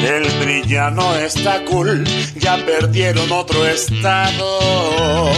El 0.07 0.25
brillano 0.45 1.17
está 1.17 1.65
cool, 1.65 2.05
ya 2.39 2.57
perdieron 2.65 3.31
otro 3.33 3.67
estado. 3.67 5.31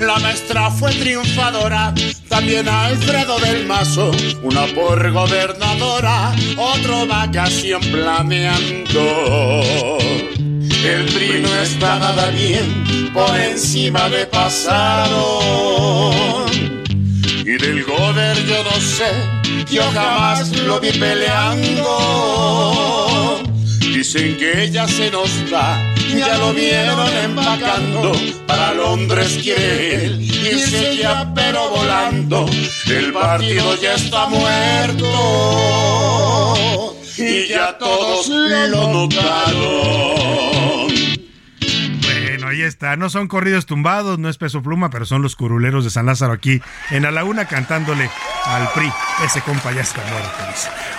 La 0.00 0.18
maestra 0.18 0.70
fue 0.70 0.92
triunfadora, 0.92 1.94
también 2.28 2.68
Alfredo 2.68 3.38
del 3.38 3.66
Mazo, 3.66 4.10
una 4.42 4.66
por 4.74 5.10
gobernadora, 5.12 6.34
otro 6.56 7.06
vacación 7.06 7.80
planeando. 7.82 9.00
El 10.84 11.04
PRI 11.06 11.40
no 11.42 11.54
está 11.62 11.98
nada 11.98 12.30
bien, 12.30 13.12
por 13.14 13.34
encima 13.38 14.08
de 14.10 14.26
pasado 14.26 15.64
y 17.46 17.58
del 17.58 17.84
gober 17.84 18.36
yo 18.46 18.64
no 18.64 18.80
sé, 18.80 19.12
yo 19.70 19.82
jamás 19.92 20.50
lo 20.62 20.80
vi 20.80 20.90
peleando. 20.92 21.90
Dicen 23.80 24.36
que 24.38 24.70
ya 24.70 24.88
se 24.88 25.10
nos 25.10 25.30
va, 25.52 25.78
ya 26.16 26.38
lo 26.38 26.54
vieron 26.54 27.06
empacando, 27.22 28.12
para 28.46 28.72
Londres 28.74 29.38
quiere 29.42 30.06
él 30.06 30.22
irse 30.22 30.96
ya 30.96 31.30
pero 31.34 31.68
volando, 31.68 32.46
el 32.86 33.12
partido 33.12 33.76
ya 33.80 33.94
está 33.94 34.26
muerto. 34.26 35.06
Y 37.16 37.46
ya 37.48 37.78
todos 37.78 38.28
lo 38.28 38.88
notaron 38.88 40.53
ahí 42.54 42.68
está. 42.68 42.96
No 42.96 43.10
son 43.10 43.28
corridos 43.28 43.66
tumbados, 43.66 44.18
no 44.18 44.28
es 44.28 44.38
peso 44.38 44.62
pluma, 44.62 44.90
pero 44.90 45.04
son 45.04 45.22
los 45.22 45.36
curuleros 45.36 45.84
de 45.84 45.90
San 45.90 46.06
Lázaro 46.06 46.32
aquí 46.32 46.60
en 46.90 47.06
A 47.06 47.10
la 47.10 47.24
Una 47.24 47.46
cantándole 47.46 48.10
al 48.46 48.68
PRI. 48.72 48.90
Ese 49.24 49.40
compa 49.42 49.72
ya 49.72 49.82
está 49.82 50.02
muerto. 50.02 50.28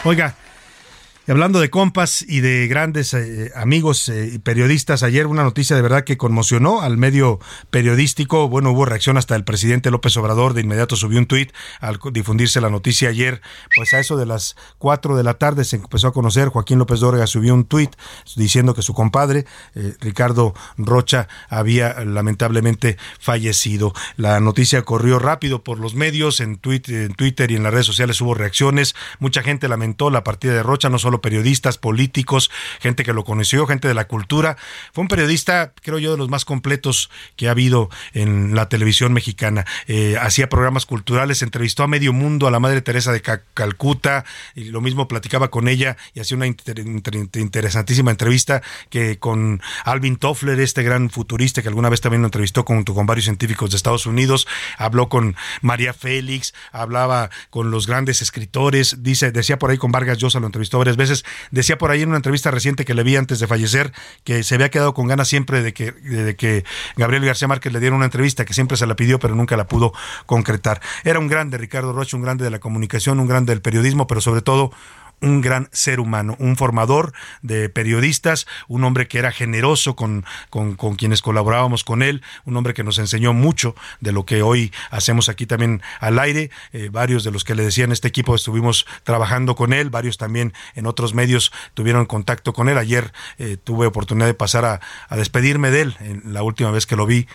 Oiga, 0.03 0.35
y 1.27 1.31
hablando 1.31 1.59
de 1.59 1.71
compas 1.71 2.23
y 2.27 2.41
de 2.41 2.67
grandes 2.67 3.13
eh, 3.15 3.51
amigos 3.55 4.09
eh, 4.09 4.29
y 4.33 4.37
periodistas, 4.37 5.01
ayer 5.01 5.25
una 5.25 5.43
noticia 5.43 5.75
de 5.75 5.81
verdad 5.81 6.03
que 6.03 6.17
conmocionó 6.17 6.81
al 6.81 6.97
medio 6.97 7.39
periodístico. 7.71 8.47
Bueno, 8.47 8.71
hubo 8.71 8.85
reacción 8.85 9.17
hasta 9.17 9.35
el 9.35 9.43
presidente 9.43 9.89
López 9.89 10.15
Obrador, 10.17 10.53
de 10.53 10.61
inmediato 10.61 10.95
subió 10.95 11.17
un 11.17 11.25
tuit 11.25 11.51
al 11.79 11.99
difundirse 12.11 12.61
la 12.61 12.69
noticia 12.69 13.09
ayer. 13.09 13.41
Pues 13.75 13.91
a 13.95 13.99
eso 13.99 14.17
de 14.17 14.27
las 14.27 14.55
4 14.77 15.17
de 15.17 15.23
la 15.23 15.33
tarde 15.35 15.63
se 15.63 15.77
empezó 15.77 16.09
a 16.09 16.13
conocer, 16.13 16.49
Joaquín 16.49 16.77
López 16.77 16.99
Dórega 16.99 17.25
subió 17.25 17.55
un 17.55 17.65
tuit 17.65 17.95
diciendo 18.35 18.75
que 18.75 18.83
su 18.83 18.93
compadre, 18.93 19.45
eh, 19.73 19.95
Ricardo 20.01 20.53
Rocha, 20.77 21.27
había 21.49 22.05
lamentablemente 22.05 22.97
fallecido. 23.19 23.93
La 24.15 24.39
noticia 24.39 24.83
corrió 24.83 25.17
rápido 25.17 25.63
por 25.63 25.79
los 25.79 25.95
medios, 25.95 26.39
en, 26.39 26.59
en 26.63 27.13
Twitter 27.15 27.49
y 27.49 27.55
en 27.55 27.63
las 27.63 27.73
redes 27.73 27.87
sociales 27.87 28.21
hubo 28.21 28.35
reacciones. 28.35 28.93
Mucha 29.17 29.41
gente 29.41 29.67
lamentó 29.67 30.11
la 30.11 30.23
partida 30.23 30.53
de 30.53 30.61
Rocha, 30.61 30.89
no 30.89 30.99
solo 30.99 31.14
periodistas, 31.21 31.77
políticos, 31.77 32.51
gente 32.79 33.03
que 33.03 33.13
lo 33.13 33.23
conoció, 33.23 33.67
gente 33.67 33.87
de 33.87 33.93
la 33.93 34.07
cultura. 34.07 34.57
Fue 34.93 35.01
un 35.01 35.07
periodista, 35.07 35.73
creo 35.81 35.99
yo, 35.99 36.11
de 36.11 36.17
los 36.17 36.29
más 36.29 36.45
completos 36.45 37.09
que 37.35 37.47
ha 37.47 37.51
habido 37.51 37.89
en 38.13 38.55
la 38.55 38.69
televisión 38.69 39.13
mexicana. 39.13 39.65
Eh, 39.87 40.17
hacía 40.19 40.49
programas 40.49 40.85
culturales, 40.85 41.41
entrevistó 41.41 41.83
a 41.83 41.87
medio 41.87 42.13
mundo, 42.13 42.47
a 42.47 42.51
la 42.51 42.59
Madre 42.59 42.81
Teresa 42.81 43.11
de 43.11 43.21
Calcuta, 43.21 44.25
y 44.55 44.65
lo 44.65 44.81
mismo 44.81 45.07
platicaba 45.07 45.49
con 45.49 45.67
ella 45.67 45.97
y 46.13 46.19
hacía 46.19 46.37
una 46.37 46.47
interesantísima 46.47 48.11
entrevista 48.11 48.61
que 48.89 49.17
con 49.19 49.61
Alvin 49.83 50.17
Toffler, 50.17 50.59
este 50.59 50.83
gran 50.83 51.09
futurista 51.09 51.61
que 51.61 51.67
alguna 51.67 51.89
vez 51.89 52.01
también 52.01 52.21
lo 52.21 52.27
entrevistó 52.27 52.65
con, 52.65 52.83
con 52.83 53.05
varios 53.05 53.25
científicos 53.25 53.71
de 53.71 53.77
Estados 53.77 54.05
Unidos, 54.05 54.47
habló 54.77 55.09
con 55.09 55.35
María 55.61 55.93
Félix, 55.93 56.53
hablaba 56.71 57.29
con 57.49 57.71
los 57.71 57.87
grandes 57.87 58.21
escritores, 58.21 59.03
dice, 59.03 59.31
decía 59.31 59.59
por 59.59 59.71
ahí 59.71 59.77
con 59.77 59.91
Vargas 59.91 60.17
Llosa, 60.17 60.39
lo 60.39 60.47
entrevistó 60.47 60.77
varias 60.77 60.97
veces 60.97 61.04
Decía 61.51 61.77
por 61.77 61.91
ahí 61.91 62.01
en 62.01 62.09
una 62.09 62.17
entrevista 62.17 62.51
reciente 62.51 62.85
que 62.85 62.93
le 62.93 63.03
vi 63.03 63.15
antes 63.15 63.39
de 63.39 63.47
fallecer 63.47 63.91
que 64.23 64.43
se 64.43 64.55
había 64.55 64.69
quedado 64.69 64.93
con 64.93 65.07
ganas 65.07 65.27
siempre 65.27 65.61
de 65.61 65.73
que, 65.73 65.91
de 65.91 66.35
que 66.35 66.63
Gabriel 66.95 67.25
García 67.25 67.47
Márquez 67.47 67.71
le 67.73 67.79
diera 67.79 67.95
una 67.95 68.05
entrevista, 68.05 68.45
que 68.45 68.53
siempre 68.53 68.77
se 68.77 68.85
la 68.85 68.95
pidió, 68.95 69.19
pero 69.19 69.35
nunca 69.35 69.57
la 69.57 69.67
pudo 69.67 69.93
concretar. 70.25 70.81
Era 71.03 71.19
un 71.19 71.27
grande 71.27 71.57
Ricardo 71.57 71.93
Rocha, 71.93 72.17
un 72.17 72.23
grande 72.23 72.43
de 72.43 72.51
la 72.51 72.59
comunicación, 72.59 73.19
un 73.19 73.27
grande 73.27 73.51
del 73.51 73.61
periodismo, 73.61 74.07
pero 74.07 74.21
sobre 74.21 74.41
todo 74.41 74.71
un 75.21 75.41
gran 75.41 75.69
ser 75.71 75.99
humano, 75.99 76.35
un 76.39 76.55
formador 76.55 77.13
de 77.41 77.69
periodistas, 77.69 78.47
un 78.67 78.83
hombre 78.83 79.07
que 79.07 79.19
era 79.19 79.31
generoso 79.31 79.95
con, 79.95 80.25
con, 80.49 80.75
quienes 80.95 81.21
colaborábamos 81.21 81.83
con 81.83 82.01
él, 82.01 82.21
un 82.45 82.55
hombre 82.57 82.73
que 82.73 82.83
nos 82.83 82.97
enseñó 82.99 83.33
mucho 83.33 83.75
de 83.99 84.11
lo 84.11 84.25
que 84.25 84.41
hoy 84.41 84.71
hacemos 84.91 85.29
aquí 85.29 85.45
también 85.45 85.81
al 85.99 86.19
aire. 86.19 86.51
Eh, 86.73 86.89
varios 86.91 87.23
de 87.23 87.31
los 87.31 87.43
que 87.43 87.55
le 87.55 87.63
decían 87.63 87.91
este 87.91 88.07
equipo 88.07 88.35
estuvimos 88.35 88.85
trabajando 89.03 89.55
con 89.55 89.73
él, 89.73 89.89
varios 89.89 90.17
también 90.17 90.53
en 90.75 90.85
otros 90.85 91.13
medios 91.13 91.51
tuvieron 91.73 92.05
contacto 92.05 92.53
con 92.53 92.69
él. 92.69 92.77
Ayer 92.77 93.13
eh, 93.37 93.57
tuve 93.61 93.87
oportunidad 93.87 94.27
de 94.27 94.33
pasar 94.33 94.65
a, 94.65 94.81
a 95.09 95.15
despedirme 95.15 95.71
de 95.71 95.81
él, 95.81 95.97
en 95.99 96.33
la 96.33 96.43
última 96.43 96.71
vez 96.71 96.85
que 96.85 96.95
lo 96.95 97.05
vi 97.05 97.27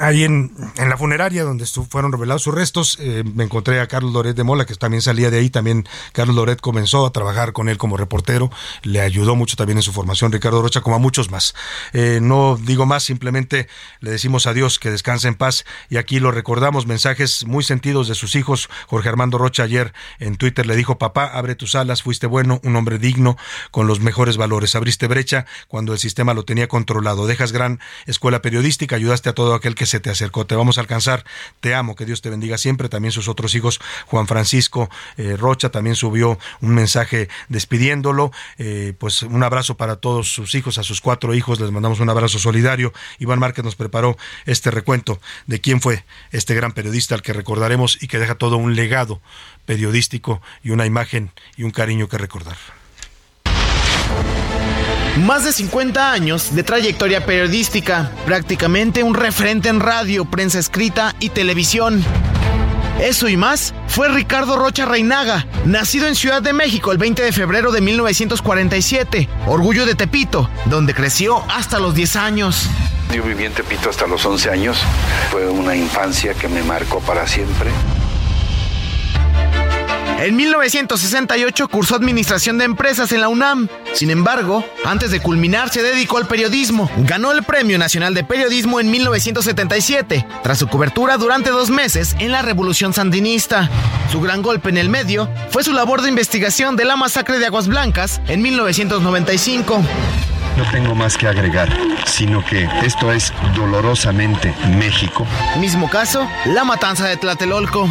ahí 0.00 0.24
en, 0.24 0.52
la 0.76 0.96
funeraria 0.96 1.44
donde 1.44 1.66
fueron 1.66 2.12
revelados 2.12 2.42
sus 2.42 2.54
restos, 2.54 2.96
eh, 3.00 3.24
me 3.34 3.44
encontré 3.44 3.80
a 3.80 3.86
Carlos 3.86 4.12
Loret 4.12 4.36
de 4.36 4.44
Mola, 4.44 4.66
que 4.66 4.74
también 4.74 5.02
salía 5.02 5.30
de 5.30 5.38
ahí. 5.38 5.50
También 5.50 5.86
Carlos 6.12 6.36
Loret 6.36 6.60
comenzó 6.60 7.06
a 7.06 7.12
trabajar 7.12 7.52
con 7.52 7.68
él 7.68 7.78
como 7.78 7.96
reportero. 7.96 8.50
Le 8.82 9.00
ayudó 9.00 9.36
mucho 9.36 9.56
también 9.56 9.78
en 9.78 9.82
su 9.82 9.92
formación 9.92 10.32
Ricardo 10.32 10.62
Rocha, 10.62 10.80
como 10.80 10.96
a 10.96 10.98
muchos 10.98 11.30
más. 11.30 11.54
Eh, 11.92 12.20
no 12.22 12.58
digo 12.60 12.86
más, 12.86 13.04
simplemente 13.04 13.68
le 14.00 14.10
decimos 14.10 14.46
adiós, 14.46 14.78
que 14.78 14.90
descanse 14.90 15.28
en 15.28 15.34
paz. 15.34 15.64
Y 15.90 15.96
aquí 15.96 16.20
lo 16.20 16.30
recordamos, 16.30 16.86
mensajes 16.86 17.46
muy 17.46 17.64
sentidos 17.64 18.08
de 18.08 18.14
sus 18.14 18.34
hijos. 18.34 18.68
Jorge 18.86 19.08
Armando 19.08 19.38
Rocha 19.38 19.64
ayer 19.64 19.92
en 20.18 20.36
Twitter 20.36 20.66
le 20.66 20.76
dijo, 20.76 20.98
papá, 20.98 21.26
abre 21.26 21.54
tus 21.54 21.74
alas, 21.74 22.02
fuiste 22.02 22.26
bueno, 22.26 22.60
un 22.64 22.76
hombre 22.76 22.98
digno, 22.98 23.36
con 23.70 23.86
los 23.86 24.00
mejores 24.00 24.36
valores. 24.36 24.74
Abriste 24.74 25.06
brecha 25.06 25.46
cuando 25.68 25.92
el 25.92 25.98
sistema 25.98 26.34
lo 26.34 26.44
tenía 26.44 26.68
controlado. 26.68 27.26
Dejas 27.26 27.52
gran 27.52 27.80
escuela 28.06 28.42
periodística, 28.42 28.96
ayudaste 28.96 29.28
a 29.28 29.34
todo 29.34 29.57
aquel 29.58 29.74
que 29.74 29.86
se 29.86 30.00
te 30.00 30.10
acercó. 30.10 30.46
Te 30.46 30.54
vamos 30.54 30.78
a 30.78 30.80
alcanzar. 30.80 31.24
Te 31.60 31.74
amo, 31.74 31.94
que 31.94 32.04
Dios 32.04 32.22
te 32.22 32.30
bendiga 32.30 32.58
siempre. 32.58 32.88
También 32.88 33.12
sus 33.12 33.28
otros 33.28 33.54
hijos, 33.54 33.80
Juan 34.06 34.26
Francisco 34.26 34.88
eh, 35.16 35.36
Rocha, 35.36 35.70
también 35.70 35.96
subió 35.96 36.38
un 36.60 36.74
mensaje 36.74 37.28
despidiéndolo. 37.48 38.32
Eh, 38.58 38.94
pues 38.98 39.22
un 39.22 39.42
abrazo 39.42 39.76
para 39.76 39.96
todos 39.96 40.32
sus 40.32 40.54
hijos, 40.54 40.78
a 40.78 40.82
sus 40.82 41.00
cuatro 41.00 41.34
hijos, 41.34 41.60
les 41.60 41.70
mandamos 41.70 42.00
un 42.00 42.10
abrazo 42.10 42.38
solidario. 42.38 42.92
Iván 43.18 43.38
Márquez 43.38 43.64
nos 43.64 43.76
preparó 43.76 44.16
este 44.46 44.70
recuento 44.70 45.20
de 45.46 45.60
quién 45.60 45.80
fue 45.80 46.04
este 46.30 46.54
gran 46.54 46.72
periodista 46.72 47.14
al 47.14 47.22
que 47.22 47.32
recordaremos 47.32 48.02
y 48.02 48.08
que 48.08 48.18
deja 48.18 48.36
todo 48.36 48.56
un 48.56 48.74
legado 48.74 49.20
periodístico 49.66 50.40
y 50.62 50.70
una 50.70 50.86
imagen 50.86 51.30
y 51.56 51.64
un 51.64 51.70
cariño 51.70 52.08
que 52.08 52.18
recordar. 52.18 52.77
Más 55.26 55.44
de 55.44 55.52
50 55.52 56.12
años 56.12 56.54
de 56.54 56.62
trayectoria 56.62 57.26
periodística, 57.26 58.10
prácticamente 58.24 59.02
un 59.02 59.14
referente 59.14 59.68
en 59.68 59.80
radio, 59.80 60.24
prensa 60.24 60.60
escrita 60.60 61.14
y 61.18 61.30
televisión. 61.30 62.04
Eso 63.00 63.28
y 63.28 63.36
más 63.36 63.74
fue 63.88 64.08
Ricardo 64.08 64.56
Rocha 64.56 64.86
Reinaga, 64.86 65.46
nacido 65.64 66.06
en 66.06 66.14
Ciudad 66.14 66.40
de 66.40 66.52
México 66.52 66.92
el 66.92 66.98
20 66.98 67.22
de 67.22 67.32
febrero 67.32 67.72
de 67.72 67.80
1947, 67.80 69.28
orgullo 69.46 69.86
de 69.86 69.96
Tepito, 69.96 70.48
donde 70.66 70.94
creció 70.94 71.42
hasta 71.50 71.80
los 71.80 71.94
10 71.94 72.16
años. 72.16 72.68
Yo 73.12 73.22
viví 73.24 73.44
en 73.44 73.52
Tepito 73.52 73.90
hasta 73.90 74.06
los 74.06 74.24
11 74.24 74.50
años, 74.50 74.78
fue 75.30 75.48
una 75.48 75.74
infancia 75.74 76.34
que 76.34 76.48
me 76.48 76.62
marcó 76.62 77.00
para 77.00 77.26
siempre. 77.26 77.70
En 80.20 80.34
1968 80.34 81.68
cursó 81.68 81.94
Administración 81.94 82.58
de 82.58 82.64
Empresas 82.64 83.12
en 83.12 83.20
la 83.20 83.28
UNAM. 83.28 83.68
Sin 83.94 84.10
embargo, 84.10 84.64
antes 84.84 85.10
de 85.10 85.20
culminar 85.20 85.70
se 85.70 85.82
dedicó 85.82 86.18
al 86.18 86.28
periodismo. 86.28 86.90
Ganó 86.98 87.32
el 87.32 87.42
Premio 87.42 87.78
Nacional 87.78 88.14
de 88.14 88.24
Periodismo 88.24 88.80
en 88.80 88.90
1977, 88.90 90.26
tras 90.42 90.58
su 90.58 90.68
cobertura 90.68 91.16
durante 91.16 91.50
dos 91.50 91.70
meses 91.70 92.14
en 92.18 92.32
la 92.32 92.42
Revolución 92.42 92.92
Sandinista. 92.92 93.68
Su 94.12 94.20
gran 94.20 94.42
golpe 94.42 94.68
en 94.68 94.78
el 94.78 94.88
medio 94.88 95.28
fue 95.50 95.64
su 95.64 95.72
labor 95.72 96.02
de 96.02 96.08
investigación 96.08 96.76
de 96.76 96.84
la 96.84 96.96
masacre 96.96 97.38
de 97.38 97.46
Aguas 97.46 97.68
Blancas 97.68 98.20
en 98.28 98.42
1995. 98.42 99.82
No 100.58 100.64
tengo 100.72 100.96
más 100.96 101.16
que 101.16 101.28
agregar, 101.28 101.68
sino 102.04 102.44
que 102.44 102.68
esto 102.82 103.12
es 103.12 103.32
dolorosamente 103.54 104.52
México. 104.76 105.24
Mismo 105.60 105.88
caso, 105.88 106.28
la 106.46 106.64
matanza 106.64 107.06
de 107.06 107.16
Tlatelolco. 107.16 107.88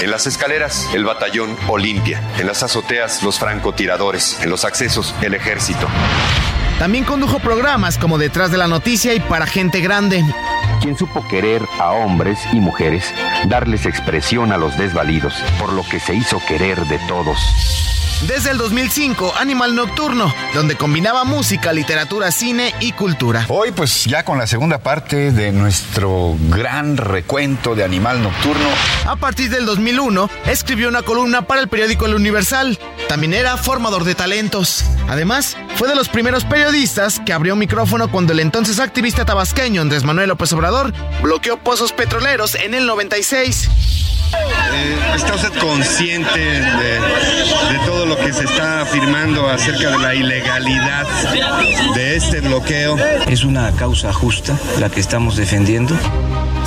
En 0.00 0.10
las 0.10 0.26
escaleras, 0.26 0.88
el 0.92 1.04
batallón 1.04 1.56
Olimpia. 1.68 2.20
En 2.36 2.48
las 2.48 2.64
azoteas, 2.64 3.22
los 3.22 3.38
francotiradores. 3.38 4.40
En 4.42 4.50
los 4.50 4.64
accesos, 4.64 5.14
el 5.22 5.34
ejército. 5.34 5.86
También 6.80 7.04
condujo 7.04 7.38
programas 7.38 7.98
como 7.98 8.18
Detrás 8.18 8.50
de 8.50 8.58
la 8.58 8.66
Noticia 8.66 9.14
y 9.14 9.20
Para 9.20 9.46
Gente 9.46 9.80
Grande. 9.80 10.24
Quien 10.80 10.98
supo 10.98 11.24
querer 11.28 11.62
a 11.78 11.92
hombres 11.92 12.40
y 12.52 12.56
mujeres, 12.56 13.14
darles 13.46 13.86
expresión 13.86 14.50
a 14.50 14.56
los 14.56 14.76
desvalidos, 14.76 15.34
por 15.60 15.72
lo 15.72 15.84
que 15.84 16.00
se 16.00 16.14
hizo 16.14 16.42
querer 16.48 16.84
de 16.86 16.98
todos. 17.06 17.97
Desde 18.26 18.50
el 18.50 18.58
2005, 18.58 19.34
Animal 19.38 19.76
Nocturno, 19.76 20.34
donde 20.52 20.74
combinaba 20.74 21.22
música, 21.22 21.72
literatura, 21.72 22.32
cine 22.32 22.74
y 22.80 22.90
cultura. 22.90 23.46
Hoy, 23.48 23.70
pues 23.70 24.06
ya 24.06 24.24
con 24.24 24.38
la 24.38 24.48
segunda 24.48 24.78
parte 24.78 25.30
de 25.30 25.52
nuestro 25.52 26.36
gran 26.48 26.96
recuento 26.96 27.76
de 27.76 27.84
Animal 27.84 28.20
Nocturno. 28.20 28.68
A 29.06 29.14
partir 29.14 29.50
del 29.50 29.66
2001, 29.66 30.28
escribió 30.46 30.88
una 30.88 31.02
columna 31.02 31.42
para 31.42 31.60
el 31.60 31.68
periódico 31.68 32.06
El 32.06 32.16
Universal. 32.16 32.76
También 33.08 33.34
era 33.34 33.56
formador 33.56 34.02
de 34.02 34.16
talentos. 34.16 34.84
Además, 35.08 35.56
fue 35.76 35.86
de 35.86 35.94
los 35.94 36.08
primeros 36.08 36.44
periodistas 36.44 37.20
que 37.24 37.32
abrió 37.32 37.54
micrófono 37.54 38.10
cuando 38.10 38.32
el 38.32 38.40
entonces 38.40 38.80
activista 38.80 39.24
tabasqueño 39.24 39.80
Andrés 39.80 40.02
Manuel 40.02 40.28
López 40.28 40.52
Obrador 40.52 40.92
bloqueó 41.22 41.58
pozos 41.58 41.92
petroleros 41.92 42.56
en 42.56 42.74
el 42.74 42.84
96. 42.86 44.17
Eh, 44.34 44.98
¿Está 45.16 45.34
usted 45.34 45.52
consciente 45.58 46.38
de, 46.38 46.60
de, 46.60 47.78
todo 47.86 48.06
lo 48.06 48.16
que 48.16 48.32
se 48.32 48.44
está 48.44 48.82
afirmando 48.82 49.48
acerca 49.48 49.90
de 49.90 49.98
la 49.98 50.14
ilegalidad 50.14 51.06
de 51.94 52.16
este 52.16 52.40
bloqueo? 52.40 52.96
Es 53.26 53.44
una 53.44 53.72
causa 53.72 54.12
justa 54.12 54.58
la 54.78 54.90
que 54.90 55.00
estamos 55.00 55.36
defendiendo. 55.36 55.96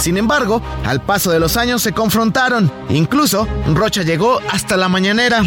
Sin 0.01 0.17
embargo, 0.17 0.63
al 0.83 1.03
paso 1.03 1.29
de 1.29 1.39
los 1.39 1.57
años 1.57 1.83
se 1.83 1.93
confrontaron. 1.93 2.71
Incluso 2.89 3.47
Rocha 3.71 4.01
llegó 4.01 4.39
hasta 4.49 4.75
la 4.75 4.89
mañanera. 4.89 5.43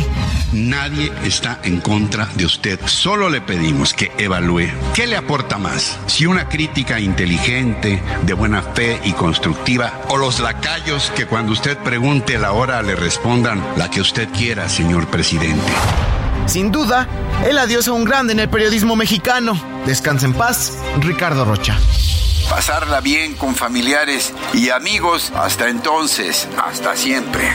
Nadie 0.53 1.13
está 1.25 1.59
en 1.65 1.81
contra 1.81 2.29
de 2.37 2.47
usted. 2.47 2.79
Solo 2.87 3.29
le 3.29 3.41
pedimos 3.41 3.93
que 3.93 4.13
evalúe 4.17 4.69
qué 4.95 5.09
le 5.09 5.17
aporta 5.17 5.59
más. 5.59 5.99
Si 6.07 6.27
una 6.27 6.49
crítica 6.49 7.01
inteligente, 7.01 8.01
de 8.23 8.33
buena 8.33 8.63
fe 8.63 9.01
y 9.03 9.13
constructiva, 9.15 9.93
o 10.09 10.19
los 10.19 10.39
lacayos 10.39 11.11
que 11.17 11.27
cuando 11.27 11.53
usted 11.53 11.77
pregunte 11.79 12.39
la 12.39 12.53
hora 12.53 12.81
le 12.83 12.95
respondan 12.95 13.61
la 13.77 13.91
que 13.91 14.01
usted 14.01 14.29
quiera, 14.29 14.69
señor 14.69 15.09
presidente. 15.09 15.73
Sin 16.47 16.71
duda, 16.71 17.09
el 17.45 17.59
adiós 17.59 17.89
a 17.89 17.93
un 17.93 18.05
grande 18.05 18.35
en 18.35 18.39
el 18.39 18.49
periodismo 18.49 18.95
mexicano. 18.95 19.61
Descansa 19.85 20.27
en 20.27 20.35
paz, 20.35 20.79
Ricardo 21.01 21.45
Rocha 21.45 21.77
pasarla 22.49 23.01
bien 23.01 23.35
con 23.35 23.55
familiares 23.55 24.33
y 24.53 24.71
amigos. 24.71 25.33
Hasta 25.35 25.69
entonces, 25.69 26.49
hasta 26.63 26.97
siempre. 26.97 27.51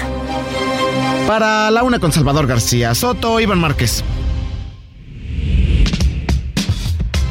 Para 1.27 1.69
la 1.71 1.83
una 1.83 1.99
con 1.99 2.11
Salvador 2.11 2.47
García 2.47 2.95
Soto, 2.95 3.39
Iván 3.39 3.59
Márquez. 3.59 4.03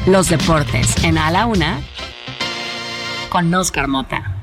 Los 0.06 0.28
deportes 0.28 1.04
en 1.04 1.18
A 1.18 1.30
la 1.30 1.46
Una 1.46 1.80
con 3.28 3.52
Oscar 3.52 3.88
Mota. 3.88 4.37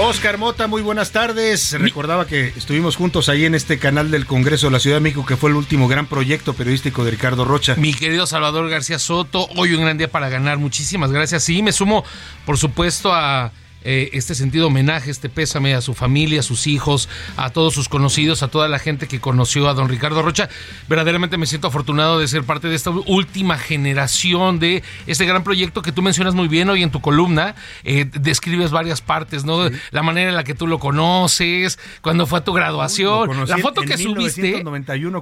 Oscar 0.00 0.38
Mota, 0.38 0.68
muy 0.68 0.80
buenas 0.80 1.10
tardes. 1.10 1.72
Recordaba 1.72 2.26
que 2.26 2.52
estuvimos 2.56 2.94
juntos 2.96 3.28
ahí 3.28 3.44
en 3.44 3.54
este 3.54 3.78
canal 3.78 4.10
del 4.10 4.26
Congreso 4.26 4.66
de 4.66 4.72
la 4.72 4.78
Ciudad 4.78 4.96
de 4.96 5.00
México, 5.00 5.26
que 5.26 5.36
fue 5.36 5.50
el 5.50 5.56
último 5.56 5.88
gran 5.88 6.06
proyecto 6.06 6.54
periodístico 6.54 7.04
de 7.04 7.10
Ricardo 7.10 7.44
Rocha. 7.44 7.74
Mi 7.76 7.92
querido 7.92 8.26
Salvador 8.26 8.70
García 8.70 8.98
Soto, 8.98 9.48
hoy 9.56 9.74
un 9.74 9.82
gran 9.82 9.98
día 9.98 10.08
para 10.10 10.28
ganar. 10.28 10.58
Muchísimas 10.58 11.10
gracias. 11.10 11.42
Sí, 11.42 11.62
me 11.62 11.72
sumo, 11.72 12.04
por 12.46 12.58
supuesto, 12.58 13.12
a 13.12 13.50
eh, 13.84 14.10
este 14.12 14.34
sentido 14.34 14.66
homenaje, 14.66 15.10
este 15.10 15.28
pésame 15.28 15.74
a 15.74 15.80
su 15.80 15.94
familia, 15.94 16.40
a 16.40 16.42
sus 16.42 16.66
hijos, 16.66 17.08
a 17.36 17.50
todos 17.50 17.74
sus 17.74 17.88
conocidos, 17.88 18.42
a 18.42 18.48
toda 18.48 18.68
la 18.68 18.78
gente 18.78 19.06
que 19.06 19.20
conoció 19.20 19.68
a 19.68 19.74
don 19.74 19.88
Ricardo 19.88 20.22
Rocha. 20.22 20.48
Verdaderamente 20.88 21.38
me 21.38 21.46
siento 21.46 21.68
afortunado 21.68 22.18
de 22.18 22.26
ser 22.28 22.44
parte 22.44 22.68
de 22.68 22.74
esta 22.74 22.90
última 22.90 23.56
generación 23.56 24.58
de 24.58 24.82
este 25.06 25.24
gran 25.26 25.44
proyecto 25.44 25.82
que 25.82 25.92
tú 25.92 26.02
mencionas 26.02 26.34
muy 26.34 26.48
bien 26.48 26.68
hoy 26.68 26.82
en 26.82 26.90
tu 26.90 27.00
columna. 27.00 27.54
Eh, 27.84 28.04
describes 28.04 28.70
varias 28.70 29.00
partes, 29.00 29.44
¿no? 29.44 29.70
La 29.90 30.02
manera 30.02 30.30
en 30.30 30.36
la 30.36 30.44
que 30.44 30.54
tú 30.54 30.66
lo 30.66 30.78
conoces, 30.78 31.78
cuando 32.00 32.26
fue 32.26 32.40
a 32.40 32.44
tu 32.44 32.52
graduación, 32.52 33.48
la 33.48 33.58
foto 33.58 33.82
que 33.82 33.96
subiste. 33.96 34.62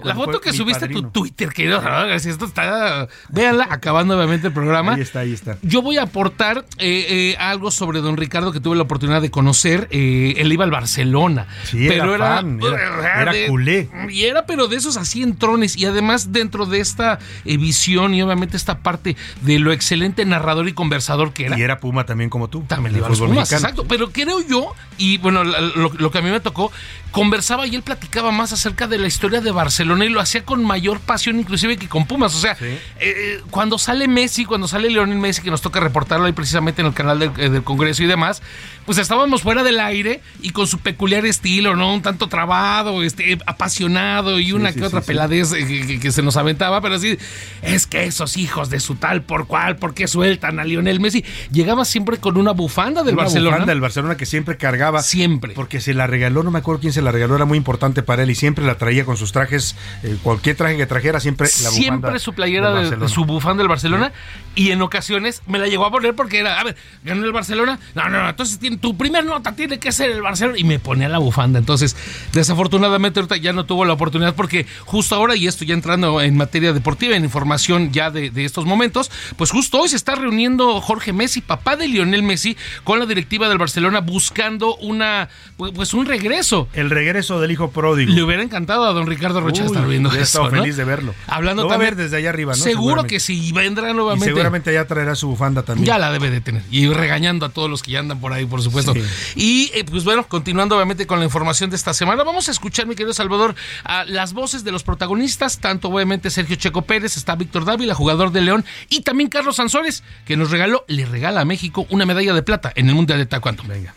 La 0.03 0.15
foto 0.15 0.41
que 0.41 0.53
subiste 0.53 0.87
a 0.87 0.89
tu 0.89 1.03
Twitter, 1.11 1.51
querido. 1.51 1.83
Esto 2.11 2.47
está. 2.47 3.09
Véanla, 3.29 3.69
acabando 3.71 4.17
obviamente 4.17 4.49
el 4.49 4.53
programa. 4.53 4.95
Ahí 4.95 5.03
está, 5.03 5.21
ahí 5.21 5.33
está. 5.33 5.59
Yo 5.63 5.83
voy 5.83 5.99
a 5.99 6.03
aportar 6.03 6.65
eh, 6.79 7.37
algo 7.39 7.71
sobre 7.71 8.01
don 8.01 8.17
Ricardo 8.17 8.56
que 8.57 8.61
tuve 8.63 8.77
la 8.77 8.83
oportunidad 8.83 9.21
de 9.21 9.31
conocer, 9.31 9.87
eh, 9.91 10.35
él 10.39 10.51
iba 10.51 10.65
al 10.65 10.71
Barcelona. 10.71 11.47
Sí, 11.65 11.87
pero 11.89 12.15
era, 12.15 12.37
fan, 12.37 12.59
era, 12.63 13.23
era 13.23 13.33
de, 13.33 13.47
culé. 13.49 13.89
Y 14.11 14.25
era, 14.25 14.47
pero 14.47 14.67
de 14.67 14.77
esos 14.77 14.97
así 14.97 15.23
en 15.23 15.37
trones. 15.37 15.77
Y 15.77 15.85
además, 15.85 16.33
dentro 16.33 16.65
de 16.65 16.81
esta 16.81 17.19
eh, 17.45 17.57
visión 17.59 18.15
y 18.15 18.23
obviamente 18.23 18.57
esta 18.57 18.79
parte 18.79 19.15
de 19.43 19.59
lo 19.59 19.73
excelente 19.73 20.25
narrador 20.25 20.69
y 20.69 20.73
conversador 20.73 21.35
que 21.35 21.47
era. 21.47 21.59
Y 21.59 21.63
era 21.63 21.81
Puma 21.81 22.07
también 22.07 22.31
como 22.31 22.49
tú. 22.49 22.63
También 22.67 22.93
le 22.93 22.99
iba 22.99 23.09
a 23.09 23.11
los 23.11 23.21
Pumas, 23.21 23.53
exacto. 23.53 23.85
Pero 23.87 24.11
creo 24.11 24.41
yo, 24.41 24.75
y 24.97 25.19
bueno, 25.19 25.45
lo, 25.45 25.93
lo 25.93 26.11
que 26.11 26.19
a 26.19 26.23
mí 26.23 26.31
me 26.31 26.41
tocó, 26.41 26.73
conversaba 27.17 27.67
y 27.67 27.75
él 27.75 27.83
platicaba 27.83 28.31
más 28.31 28.53
acerca 28.53 28.87
de 28.87 28.99
la 28.99 29.07
historia 29.07 29.41
de 29.41 29.51
Barcelona 29.51 30.05
y 30.05 30.11
lo 30.11 30.21
hacía 30.21 30.45
con 30.45 30.63
mayor 30.63 31.01
pasión 31.01 31.41
inclusive 31.41 31.79
que 31.79 31.89
con 31.89 32.07
Pumas. 32.07 32.35
O 32.35 32.39
sea, 32.39 32.57
sí. 32.57 32.67
eh, 33.01 33.41
cuando 33.51 33.79
sale 33.79 34.07
Messi, 34.07 34.45
cuando 34.45 34.69
sale 34.69 34.91
Leonel 34.91 35.17
Messi, 35.17 35.41
que 35.41 35.51
nos 35.51 35.63
toca 35.63 35.81
reportarlo 35.81 36.27
ahí 36.27 36.33
precisamente 36.33 36.83
en 36.83 36.89
el 36.89 36.93
canal 36.93 37.19
del, 37.19 37.33
del 37.33 37.63
Congreso 37.63 38.03
y 38.03 38.07
demás, 38.07 38.43
pues 38.85 38.99
estábamos 38.99 39.41
fuera 39.41 39.63
del 39.63 39.81
aire 39.81 40.21
y 40.43 40.51
con 40.51 40.67
su 40.67 40.81
peculiar 40.81 41.25
estilo, 41.25 41.75
¿no? 41.75 41.95
Un 41.95 42.03
tanto 42.03 42.29
trabado, 42.29 43.03
este, 43.03 43.39
apasionado 43.47 44.39
y 44.39 44.53
una 44.53 44.73
sí, 44.73 44.79
que 44.79 44.85
otra 44.85 45.01
peladez 45.01 45.55
que, 45.55 45.99
que, 45.99 46.13
se 46.13 46.21
nos 46.23 46.37
aventaba, 46.37 46.83
pero 46.83 46.97
así, 46.97 47.17
es 47.63 47.87
que 47.87 48.05
esos 48.05 48.37
hijos 48.37 48.69
de 48.69 48.79
su 48.79 48.97
tal 48.97 49.23
por 49.23 49.47
cual, 49.47 49.77
¿por 49.77 49.95
qué 49.95 50.07
sueltan 50.07 50.61
a 50.61 50.65
Lionel 50.65 51.01
Messi? 51.01 51.25
Llegaba 51.51 51.87
siempre 51.87 52.19
con 52.19 52.37
una 52.37 52.53
bufanda 52.53 53.03
del 53.03 53.15
una 53.15 53.23
Barcelona. 53.23 53.57
Bufanda 53.57 53.73
del 53.73 53.81
Barcelona 53.81 54.17
que 54.19 54.27
siempre 54.27 54.59
cargaba. 54.59 55.03
Siempre. 55.03 55.55
Porque 55.55 55.81
se 55.81 55.95
la 55.95 56.07
regaló, 56.07 56.43
no 56.43 56.51
me 56.51 56.59
acuerdo 56.59 56.83
quién 56.83 56.93
se 56.93 57.06
la 57.06 57.06
regaló, 57.13 57.37
era 57.37 57.45
muy 57.45 57.59
importante 57.59 58.03
para 58.03 58.23
él 58.23 58.31
y 58.31 58.35
siempre 58.35 58.65
la 58.65 58.77
traía 58.77 59.05
con 59.05 59.17
sus 59.17 59.33
trajes, 59.33 59.77
eh, 60.03 60.17
cualquier 60.23 60.57
traje 60.57 60.77
que 60.77 60.87
trajera, 60.87 61.21
siempre 61.21 61.49
la 61.63 61.71
Siempre 61.71 62.19
su 62.19 62.33
playera 62.33 62.73
de, 62.73 62.97
de, 62.97 63.09
su 63.09 63.25
bufanda 63.25 63.63
del 63.63 63.69
Barcelona 63.69 64.13
y 64.55 64.71
en 64.71 64.83
ocasiones 64.83 65.43
me 65.47 65.59
la 65.59 65.67
llegó 65.67 65.85
a 65.87 65.91
poner 65.91 66.15
porque 66.15 66.39
era, 66.39 66.61
a 66.61 66.65
ver, 66.65 66.77
ganó 67.05 67.25
el 67.25 67.33
Barcelona. 67.33 67.79
No, 67.95 68.09
no, 68.09 68.23
no, 68.23 68.29
entonces 68.29 68.59
tiene, 68.59 68.79
tu 68.79 68.97
primer 68.97 69.25
nota 69.25 69.53
tiene 69.55 69.79
que 69.79 69.93
ser 69.93 70.11
el 70.11 70.23
Barcelona 70.23 70.59
y 70.59 70.65
me 70.65 70.79
ponía 70.79 71.09
la 71.09 71.19
bufanda. 71.19 71.59
Entonces, 71.59 71.97
desafortunadamente 72.33 73.21
ahorita 73.21 73.37
ya 73.37 73.53
no 73.53 73.67
tuvo 73.67 73.85
la 73.85 73.93
oportunidad 73.93 74.35
porque 74.35 74.67
justo 74.85 75.15
ahora, 75.15 75.37
y 75.37 75.47
esto 75.47 75.65
ya 75.65 75.75
entrando 75.75 76.21
en 76.21 76.37
materia 76.37 76.73
deportiva, 76.73 77.17
en 77.17 77.25
información 77.25 77.93
ya 77.93 78.11
de, 78.11 78.31
de 78.31 78.45
estos 78.45 78.65
momentos, 78.65 79.11
pues 79.37 79.51
justo 79.51 79.81
hoy 79.81 79.89
se 79.89 79.97
está 79.97 80.15
reuniendo 80.15 80.81
Jorge 80.81 81.13
Messi, 81.13 81.41
papá 81.41 81.77
de 81.77 81.89
Lionel 81.89 82.23
Messi, 82.23 82.57
con 82.85 82.99
la 82.99 83.07
directiva 83.07 83.49
del 83.49 83.59
Barcelona 83.59 84.01
buscando 84.01 84.77
una, 84.77 85.29
pues, 85.57 85.73
pues 85.75 85.95
un 85.95 86.07
regreso. 86.07 86.69
El 86.73 86.91
regreso 86.97 87.41
del 87.41 87.51
hijo 87.51 87.71
pródigo. 87.71 88.13
Le 88.13 88.23
hubiera 88.23 88.43
encantado 88.43 88.85
a 88.85 88.93
don 88.93 89.07
Ricardo 89.07 89.41
Rocha 89.41 89.63
Uy, 89.63 89.69
estar 89.69 89.87
viendo 89.87 90.13
eso. 90.13 90.45
¿no? 90.45 90.51
feliz 90.51 90.77
de 90.77 90.85
verlo. 90.85 91.15
Hablando 91.27 91.63
Lo 91.63 91.69
va 91.69 91.75
a 91.75 91.79
también 91.79 91.97
ver 91.97 92.05
desde 92.05 92.17
allá 92.17 92.31
arriba, 92.31 92.53
¿no? 92.53 92.63
Seguro 92.63 93.05
que 93.05 93.21
sí, 93.21 93.53
vendrá 93.53 93.91
Y 93.91 93.95
nuevamente. 93.95 94.27
seguramente 94.27 94.73
ya 94.73 94.87
traerá 94.87 95.15
su 95.15 95.29
bufanda 95.29 95.63
también. 95.63 95.87
Ya 95.87 95.99
la 95.99 96.11
debe 96.11 96.31
de 96.31 96.41
tener. 96.41 96.63
Y 96.71 96.89
regañando 96.89 97.45
a 97.47 97.51
todos 97.51 97.69
los 97.69 97.83
que 97.83 97.93
ya 97.93 98.01
andan 98.01 98.19
por 98.21 98.33
ahí, 98.33 98.47
por 98.47 98.63
supuesto. 98.63 98.95
Sí. 98.95 99.03
Y 99.37 99.71
eh, 99.75 99.85
pues 99.85 100.05
bueno, 100.05 100.27
continuando 100.27 100.77
obviamente 100.77 101.07
con 101.07 101.19
la 101.19 101.25
información 101.27 101.71
de 101.71 101.77
esta 101.77 101.93
semana, 101.93 102.25
vamos 102.25 102.49
a 102.49 102.53
escuchar, 102.53 102.87
mi 102.87 102.95
querido 102.95 103.13
Salvador, 103.13 103.55
a 103.85 104.05
las 104.05 104.33
voces 104.33 104.65
de 104.65 104.73
los 104.73 104.83
protagonistas, 104.83 105.59
tanto 105.59 105.89
obviamente 105.89 106.31
Sergio 106.31 106.57
Checo 106.57 106.83
Pérez, 106.83 107.17
está 107.17 107.37
Víctor 107.37 107.65
Dávila, 107.65 107.95
jugador 107.95 108.33
de 108.33 108.41
León, 108.41 108.65
y 108.89 109.03
también 109.03 109.29
Carlos 109.29 109.57
Sansores, 109.57 110.03
que 110.25 110.37
nos 110.37 110.51
regaló, 110.51 110.85
le 110.89 111.05
regala 111.05 111.43
a 111.43 111.45
México 111.45 111.87
una 111.91 112.07
medalla 112.07 112.33
de 112.33 112.43
plata 112.43 112.73
en 112.75 112.89
el 112.89 112.95
Mundial 112.95 113.19
de 113.19 113.27
Taekwondo. 113.27 113.63
Venga. 113.67 113.95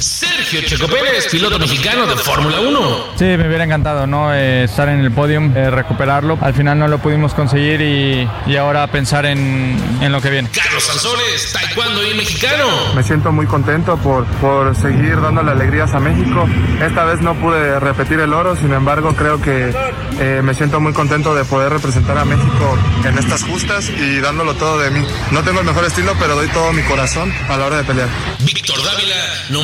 Sergio 0.00 0.62
Checo 0.62 0.88
Pérez, 0.88 1.28
piloto 1.30 1.58
mexicano 1.58 2.06
de 2.06 2.16
Fórmula 2.16 2.60
1. 2.60 2.80
Sí, 3.16 3.24
me 3.24 3.46
hubiera 3.46 3.64
encantado 3.64 4.06
¿no? 4.06 4.32
Eh, 4.34 4.64
estar 4.64 4.88
en 4.88 5.00
el 5.00 5.10
podium, 5.10 5.54
eh, 5.54 5.70
recuperarlo. 5.70 6.38
Al 6.40 6.54
final 6.54 6.78
no 6.78 6.88
lo 6.88 6.98
pudimos 6.98 7.34
conseguir 7.34 7.80
y, 7.82 8.28
y 8.46 8.56
ahora 8.56 8.86
pensar 8.86 9.26
en, 9.26 9.78
en, 10.00 10.12
lo 10.12 10.22
que 10.22 10.30
viene. 10.30 10.48
Carlos 10.50 10.84
Sansores, 10.84 11.52
taekwondo 11.52 12.10
y 12.10 12.14
mexicano. 12.14 12.66
Me 12.94 13.02
siento 13.02 13.30
muy 13.30 13.46
contento 13.46 13.98
por, 13.98 14.24
por 14.40 14.74
seguir 14.74 15.20
dándole 15.20 15.50
alegrías 15.50 15.92
a 15.92 16.00
México. 16.00 16.48
Esta 16.82 17.04
vez 17.04 17.20
no 17.20 17.34
pude 17.34 17.78
repetir 17.78 18.20
el 18.20 18.32
oro, 18.32 18.56
sin 18.56 18.72
embargo 18.72 19.14
creo 19.14 19.40
que 19.40 19.74
eh, 20.18 20.40
me 20.42 20.54
siento 20.54 20.80
muy 20.80 20.92
contento 20.92 21.34
de 21.34 21.44
poder 21.44 21.72
representar 21.72 22.16
a 22.16 22.24
México 22.24 22.78
en 23.04 23.18
estas 23.18 23.44
justas 23.44 23.88
y 23.90 24.20
dándolo 24.20 24.54
todo 24.54 24.78
de 24.78 24.90
mí. 24.90 25.04
No 25.30 25.42
tengo 25.42 25.60
el 25.60 25.66
mejor 25.66 25.84
estilo, 25.84 26.14
pero 26.18 26.36
doy 26.36 26.48
todo 26.48 26.72
mi 26.72 26.82
corazón 26.82 27.32
a 27.48 27.56
la 27.56 27.66
hora 27.66 27.76
de 27.76 27.84
pelear. 27.84 28.08
Víctor 28.40 28.82
Dávila, 28.82 29.16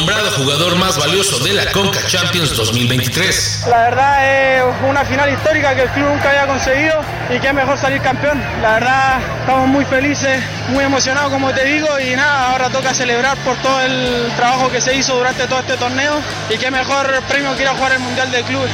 nombrado 0.06 0.30
jugador 0.36 0.76
más 0.76 0.96
valioso 0.98 1.40
de 1.40 1.52
la 1.52 1.72
Conca 1.72 1.98
Champions 2.06 2.56
2023. 2.56 3.64
La 3.68 3.78
verdad 3.78 4.56
es 4.56 4.62
una 4.88 5.04
final 5.04 5.32
histórica 5.32 5.74
que 5.74 5.82
el 5.82 5.88
club 5.88 6.06
nunca 6.10 6.28
había 6.28 6.46
conseguido 6.46 7.00
y 7.34 7.40
que 7.40 7.48
es 7.48 7.52
mejor 7.54 7.76
salir 7.76 8.00
campeón. 8.00 8.40
La 8.62 8.74
verdad 8.74 9.20
estamos 9.40 9.66
muy 9.66 9.84
felices, 9.84 10.40
muy 10.68 10.84
emocionados 10.84 11.32
como 11.32 11.50
te 11.50 11.64
digo 11.64 11.88
y 11.98 12.14
nada, 12.14 12.52
ahora 12.52 12.70
toca 12.70 12.94
celebrar 12.94 13.36
por 13.38 13.56
todo 13.56 13.80
el 13.80 14.30
trabajo 14.36 14.70
que 14.70 14.80
se 14.80 14.94
hizo 14.94 15.16
durante 15.16 15.44
todo 15.48 15.58
este 15.58 15.76
torneo 15.76 16.20
y 16.50 16.56
qué 16.56 16.70
mejor 16.70 17.20
premio 17.28 17.56
que 17.56 17.62
ir 17.62 17.68
a 17.68 17.74
jugar 17.74 17.90
el 17.94 17.98
Mundial 17.98 18.30
de 18.30 18.42
Clubes. 18.44 18.70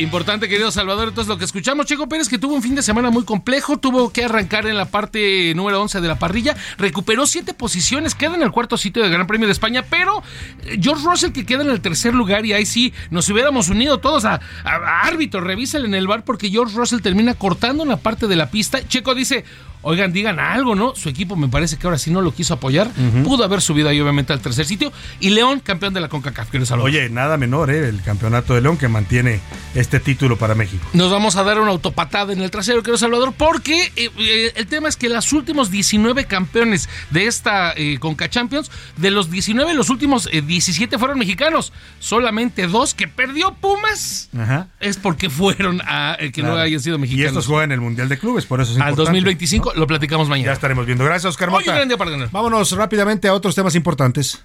Importante, 0.00 0.48
querido 0.48 0.70
Salvador. 0.70 1.08
Entonces, 1.08 1.28
lo 1.28 1.36
que 1.36 1.44
escuchamos, 1.44 1.84
Checo 1.84 2.08
Pérez, 2.08 2.26
que 2.26 2.38
tuvo 2.38 2.54
un 2.54 2.62
fin 2.62 2.74
de 2.74 2.82
semana 2.82 3.10
muy 3.10 3.24
complejo, 3.24 3.78
tuvo 3.78 4.10
que 4.10 4.24
arrancar 4.24 4.66
en 4.66 4.78
la 4.78 4.86
parte 4.86 5.52
número 5.54 5.80
11 5.82 6.00
de 6.00 6.08
la 6.08 6.18
parrilla, 6.18 6.56
recuperó 6.78 7.26
siete 7.26 7.52
posiciones, 7.52 8.14
queda 8.14 8.34
en 8.34 8.42
el 8.42 8.50
cuarto 8.50 8.78
sitio 8.78 9.02
del 9.02 9.12
Gran 9.12 9.26
Premio 9.26 9.46
de 9.46 9.52
España, 9.52 9.84
pero 9.90 10.22
eh, 10.64 10.78
George 10.80 11.04
Russell 11.04 11.32
que 11.32 11.44
queda 11.44 11.64
en 11.64 11.70
el 11.70 11.82
tercer 11.82 12.14
lugar 12.14 12.46
y 12.46 12.54
ahí 12.54 12.64
sí 12.64 12.94
nos 13.10 13.28
hubiéramos 13.28 13.68
unido 13.68 13.98
todos 13.98 14.24
a, 14.24 14.40
a, 14.64 15.00
árbitro, 15.02 15.42
revísale 15.42 15.86
en 15.86 15.94
el 15.94 16.06
bar 16.06 16.24
porque 16.24 16.48
George 16.48 16.74
Russell 16.74 17.00
termina 17.00 17.34
cortando 17.34 17.82
una 17.82 17.98
parte 17.98 18.26
de 18.26 18.36
la 18.36 18.50
pista. 18.50 18.86
Checo 18.88 19.14
dice, 19.14 19.44
oigan, 19.82 20.12
digan 20.12 20.38
algo, 20.38 20.74
¿no? 20.74 20.94
Su 20.94 21.08
equipo 21.08 21.36
me 21.36 21.48
parece 21.48 21.76
que 21.76 21.86
ahora 21.86 21.98
sí 21.98 22.10
no 22.10 22.20
lo 22.20 22.34
quiso 22.34 22.54
apoyar, 22.54 22.88
uh 22.88 22.90
-huh. 22.90 23.24
pudo 23.24 23.44
haber 23.44 23.62
subido 23.62 23.88
ahí 23.88 24.00
obviamente 24.00 24.32
al 24.32 24.40
tercer 24.40 24.66
sitio 24.66 24.92
y 25.20 25.30
León, 25.30 25.60
campeón 25.60 25.94
de 25.94 26.00
la 26.00 26.08
CONCACAF. 26.08 26.50
Oye, 26.80 27.08
nada 27.08 27.36
menor, 27.36 27.70
¿eh? 27.70 27.88
El 27.88 28.02
campeonato 28.02 28.54
de 28.54 28.60
León 28.60 28.76
que 28.76 28.88
mantiene 28.88 29.40
este 29.74 30.00
título 30.00 30.36
para 30.36 30.54
México. 30.54 30.84
Nos 30.92 31.10
vamos 31.10 31.36
a 31.36 31.44
dar 31.44 31.60
una 31.60 31.70
autopatada 31.70 32.32
en 32.32 32.40
el 32.40 32.50
trasero, 32.50 32.82
querido 32.82 32.98
Salvador, 32.98 33.32
porque 33.36 33.92
eh, 33.96 34.10
eh, 34.18 34.52
el 34.56 34.66
tema 34.66 34.88
es 34.88 34.96
que 34.96 35.08
los 35.08 35.32
últimos 35.32 35.70
19 35.70 36.24
campeones 36.24 36.88
de 37.10 37.26
esta 37.26 37.72
eh, 37.76 37.98
Conca 38.00 38.28
Champions, 38.28 38.70
de 38.96 39.10
los 39.10 39.30
19, 39.30 39.74
los 39.74 39.90
últimos 39.90 40.28
17 40.30 40.98
fueron 40.98 41.18
mexicanos. 41.18 41.72
Solamente 42.00 42.66
dos 42.66 42.94
que 42.94 43.06
perdió 43.06 43.54
Pumas 43.54 44.28
Ajá. 44.36 44.68
es 44.80 44.96
porque 44.96 45.30
fueron 45.30 45.80
a 45.86 46.16
que 46.18 46.32
claro. 46.32 46.54
no 46.56 46.60
hayan 46.60 46.80
sido 46.80 46.98
mexicanos. 46.98 47.24
Y 47.24 47.28
estos 47.28 47.46
juegan 47.46 47.72
el 47.72 47.80
Mundial 47.80 48.08
de 48.08 48.18
Clubes, 48.18 48.46
por 48.46 48.60
eso 48.60 48.72
es 48.72 48.80
Al 48.80 48.96
2025 48.96 49.69
lo 49.74 49.86
platicamos 49.86 50.28
mañana. 50.28 50.48
Ya 50.48 50.52
estaremos 50.52 50.86
viendo. 50.86 51.04
Gracias, 51.04 51.30
Oscar 51.30 51.50
Mota. 51.50 51.74
Hoy 51.74 51.82
un 51.82 51.88
día 51.88 51.96
para 51.96 52.10
ganar. 52.10 52.28
Vámonos 52.30 52.72
rápidamente 52.72 53.28
a 53.28 53.34
otros 53.34 53.54
temas 53.54 53.74
importantes. 53.74 54.42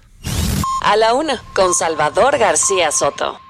A 0.82 0.96
la 0.96 1.14
una, 1.14 1.42
con 1.54 1.74
Salvador 1.74 2.38
García 2.38 2.92
Soto. 2.92 3.40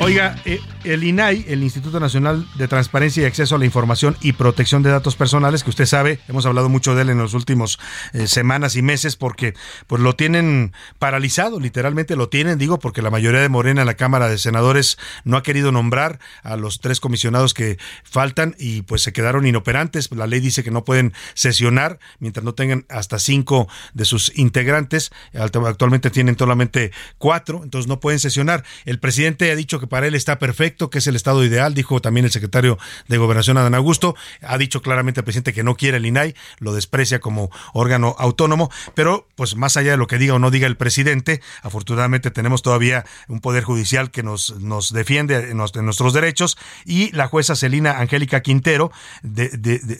Oiga, 0.00 0.36
eh, 0.44 0.60
el 0.84 1.04
INAI, 1.04 1.46
el 1.48 1.62
Instituto 1.62 1.98
Nacional 2.00 2.46
de 2.56 2.68
Transparencia 2.68 3.22
y 3.22 3.26
Acceso 3.26 3.56
a 3.56 3.58
la 3.58 3.64
Información 3.64 4.16
y 4.20 4.32
Protección 4.32 4.82
de 4.82 4.90
Datos 4.90 5.16
Personales, 5.16 5.64
que 5.64 5.70
usted 5.70 5.86
sabe, 5.86 6.20
hemos 6.28 6.46
hablado 6.46 6.68
mucho 6.68 6.94
de 6.94 7.02
él 7.02 7.10
en 7.10 7.18
los 7.18 7.34
últimos 7.34 7.78
eh, 8.12 8.26
semanas 8.26 8.76
y 8.76 8.82
meses 8.82 9.16
porque 9.16 9.54
pues 9.86 10.02
lo 10.02 10.14
tienen 10.14 10.72
paralizado, 10.98 11.60
literalmente 11.60 12.16
lo 12.16 12.28
tienen, 12.28 12.58
digo, 12.58 12.78
porque 12.78 13.02
la 13.02 13.10
mayoría 13.10 13.40
de 13.40 13.48
Morena 13.48 13.82
en 13.82 13.86
la 13.86 13.94
Cámara 13.94 14.28
de 14.28 14.38
Senadores 14.38 14.98
no 15.24 15.36
ha 15.36 15.42
querido 15.42 15.72
nombrar 15.72 16.20
a 16.42 16.56
los 16.56 16.80
tres 16.80 17.00
comisionados 17.00 17.54
que 17.54 17.78
faltan 18.02 18.54
y 18.58 18.82
pues 18.82 19.02
se 19.02 19.12
quedaron 19.12 19.46
inoperantes. 19.46 20.10
La 20.12 20.26
ley 20.26 20.40
dice 20.40 20.62
que 20.62 20.70
no 20.70 20.84
pueden 20.84 21.12
sesionar 21.34 21.98
mientras 22.18 22.44
no 22.44 22.54
tengan 22.54 22.84
hasta 22.88 23.18
cinco 23.18 23.68
de 23.94 24.04
sus 24.04 24.32
integrantes. 24.36 25.12
Actualmente 25.34 26.10
tienen 26.10 26.36
solamente 26.38 26.92
cuatro, 27.18 27.62
entonces 27.62 27.88
no 27.88 28.00
pueden 28.00 28.20
sesionar. 28.20 28.64
El 28.84 28.98
presidente 28.98 29.50
ha 29.50 29.56
dicho 29.56 29.80
que 29.80 29.86
para 29.86 30.06
él 30.06 30.14
está 30.14 30.38
perfecto, 30.38 30.73
que 30.74 30.98
es 30.98 31.06
el 31.06 31.16
estado 31.16 31.44
ideal, 31.44 31.74
dijo 31.74 32.00
también 32.00 32.26
el 32.26 32.32
secretario 32.32 32.78
de 33.08 33.18
Gobernación 33.18 33.56
Adán 33.58 33.74
Augusto, 33.74 34.16
ha 34.42 34.58
dicho 34.58 34.82
claramente 34.82 35.20
el 35.20 35.24
presidente 35.24 35.52
que 35.52 35.62
no 35.62 35.76
quiere 35.76 35.98
el 35.98 36.06
INAI, 36.06 36.34
lo 36.58 36.74
desprecia 36.74 37.20
como 37.20 37.50
órgano 37.72 38.14
autónomo, 38.18 38.70
pero 38.94 39.26
pues 39.36 39.56
más 39.56 39.76
allá 39.76 39.92
de 39.92 39.96
lo 39.96 40.06
que 40.06 40.18
diga 40.18 40.34
o 40.34 40.38
no 40.38 40.50
diga 40.50 40.66
el 40.66 40.76
presidente, 40.76 41.40
afortunadamente 41.62 42.30
tenemos 42.30 42.62
todavía 42.62 43.04
un 43.28 43.40
poder 43.40 43.64
judicial 43.64 44.10
que 44.10 44.22
nos, 44.22 44.58
nos 44.60 44.92
defiende 44.92 45.50
en, 45.50 45.56
nuestros 45.56 46.12
derechos 46.12 46.56
y 46.84 47.10
la 47.12 47.28
jueza 47.28 47.56
Celina 47.56 47.98
Angélica 47.98 48.42
Quintero 48.42 48.90
de, 49.22 49.48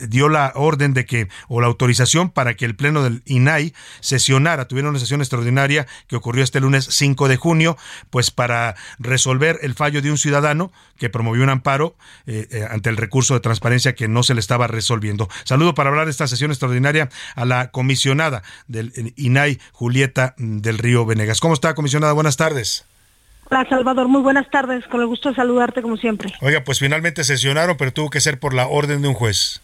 dio 0.09 0.29
la 0.29 0.53
orden 0.55 0.95
de 0.95 1.07
que, 1.07 1.29
o 1.49 1.61
la 1.61 1.67
autorización 1.67 2.31
para 2.31 2.55
que 2.55 2.65
el 2.65 2.77
pleno 2.77 3.03
del 3.03 3.23
INAI 3.27 3.75
sesionara, 4.01 4.69
tuviera 4.69 4.89
una 4.89 4.99
sesión 4.99 5.21
extraordinaria 5.21 5.87
que 6.07 6.17
ocurrió 6.17 6.45
este 6.45 6.61
lunes 6.61 6.87
5 6.91 7.29
de 7.29 7.37
junio, 7.37 7.77
pues 8.11 8.31
para 8.31 8.75
resolver 8.99 9.59
el 9.63 9.75
fallo 9.75 10.03
de 10.03 10.11
un 10.11 10.19
ciudadano 10.19 10.64
que 10.99 11.11
promovió 11.11 11.43
un 11.43 11.51
amparo 11.51 11.97
eh, 12.27 12.47
eh, 12.51 12.67
ante 12.71 12.91
el 12.91 12.97
recurso 12.97 13.35
de 13.35 13.41
transparencia 13.41 13.95
que 13.95 14.09
no 14.09 14.23
se 14.23 14.35
le 14.35 14.41
estaba 14.41 14.67
resolviendo. 14.67 15.29
Saludo 15.45 15.75
para 15.75 15.91
hablar 15.91 16.07
de 16.07 16.11
esta 16.11 16.27
sesión 16.27 16.51
extraordinaria 16.51 17.09
a 17.35 17.45
la 17.45 17.71
comisionada 17.71 18.43
del 18.69 19.13
INAI, 19.17 19.59
Julieta 19.73 20.35
mm, 20.39 20.59
del 20.59 20.79
Río 20.79 21.07
Venegas. 21.07 21.41
¿Cómo 21.41 21.55
está, 21.55 21.75
comisionada? 21.75 22.13
Buenas 22.13 22.37
tardes. 22.37 22.87
Hola 23.51 23.67
Salvador, 23.69 24.09
muy 24.09 24.23
buenas 24.23 24.49
tardes, 24.51 24.87
con 24.87 25.01
el 25.01 25.07
gusto 25.07 25.29
de 25.29 25.35
saludarte 25.35 25.83
como 25.83 25.97
siempre. 25.97 26.33
Oiga, 26.41 26.65
pues 26.65 26.79
finalmente 26.79 27.25
sesionaron, 27.25 27.77
pero 27.77 27.93
tuvo 27.93 28.11
que 28.11 28.21
ser 28.21 28.39
por 28.39 28.55
la 28.55 28.67
orden 28.67 29.03
de 29.03 29.09
un 29.09 29.15
juez. 29.15 29.61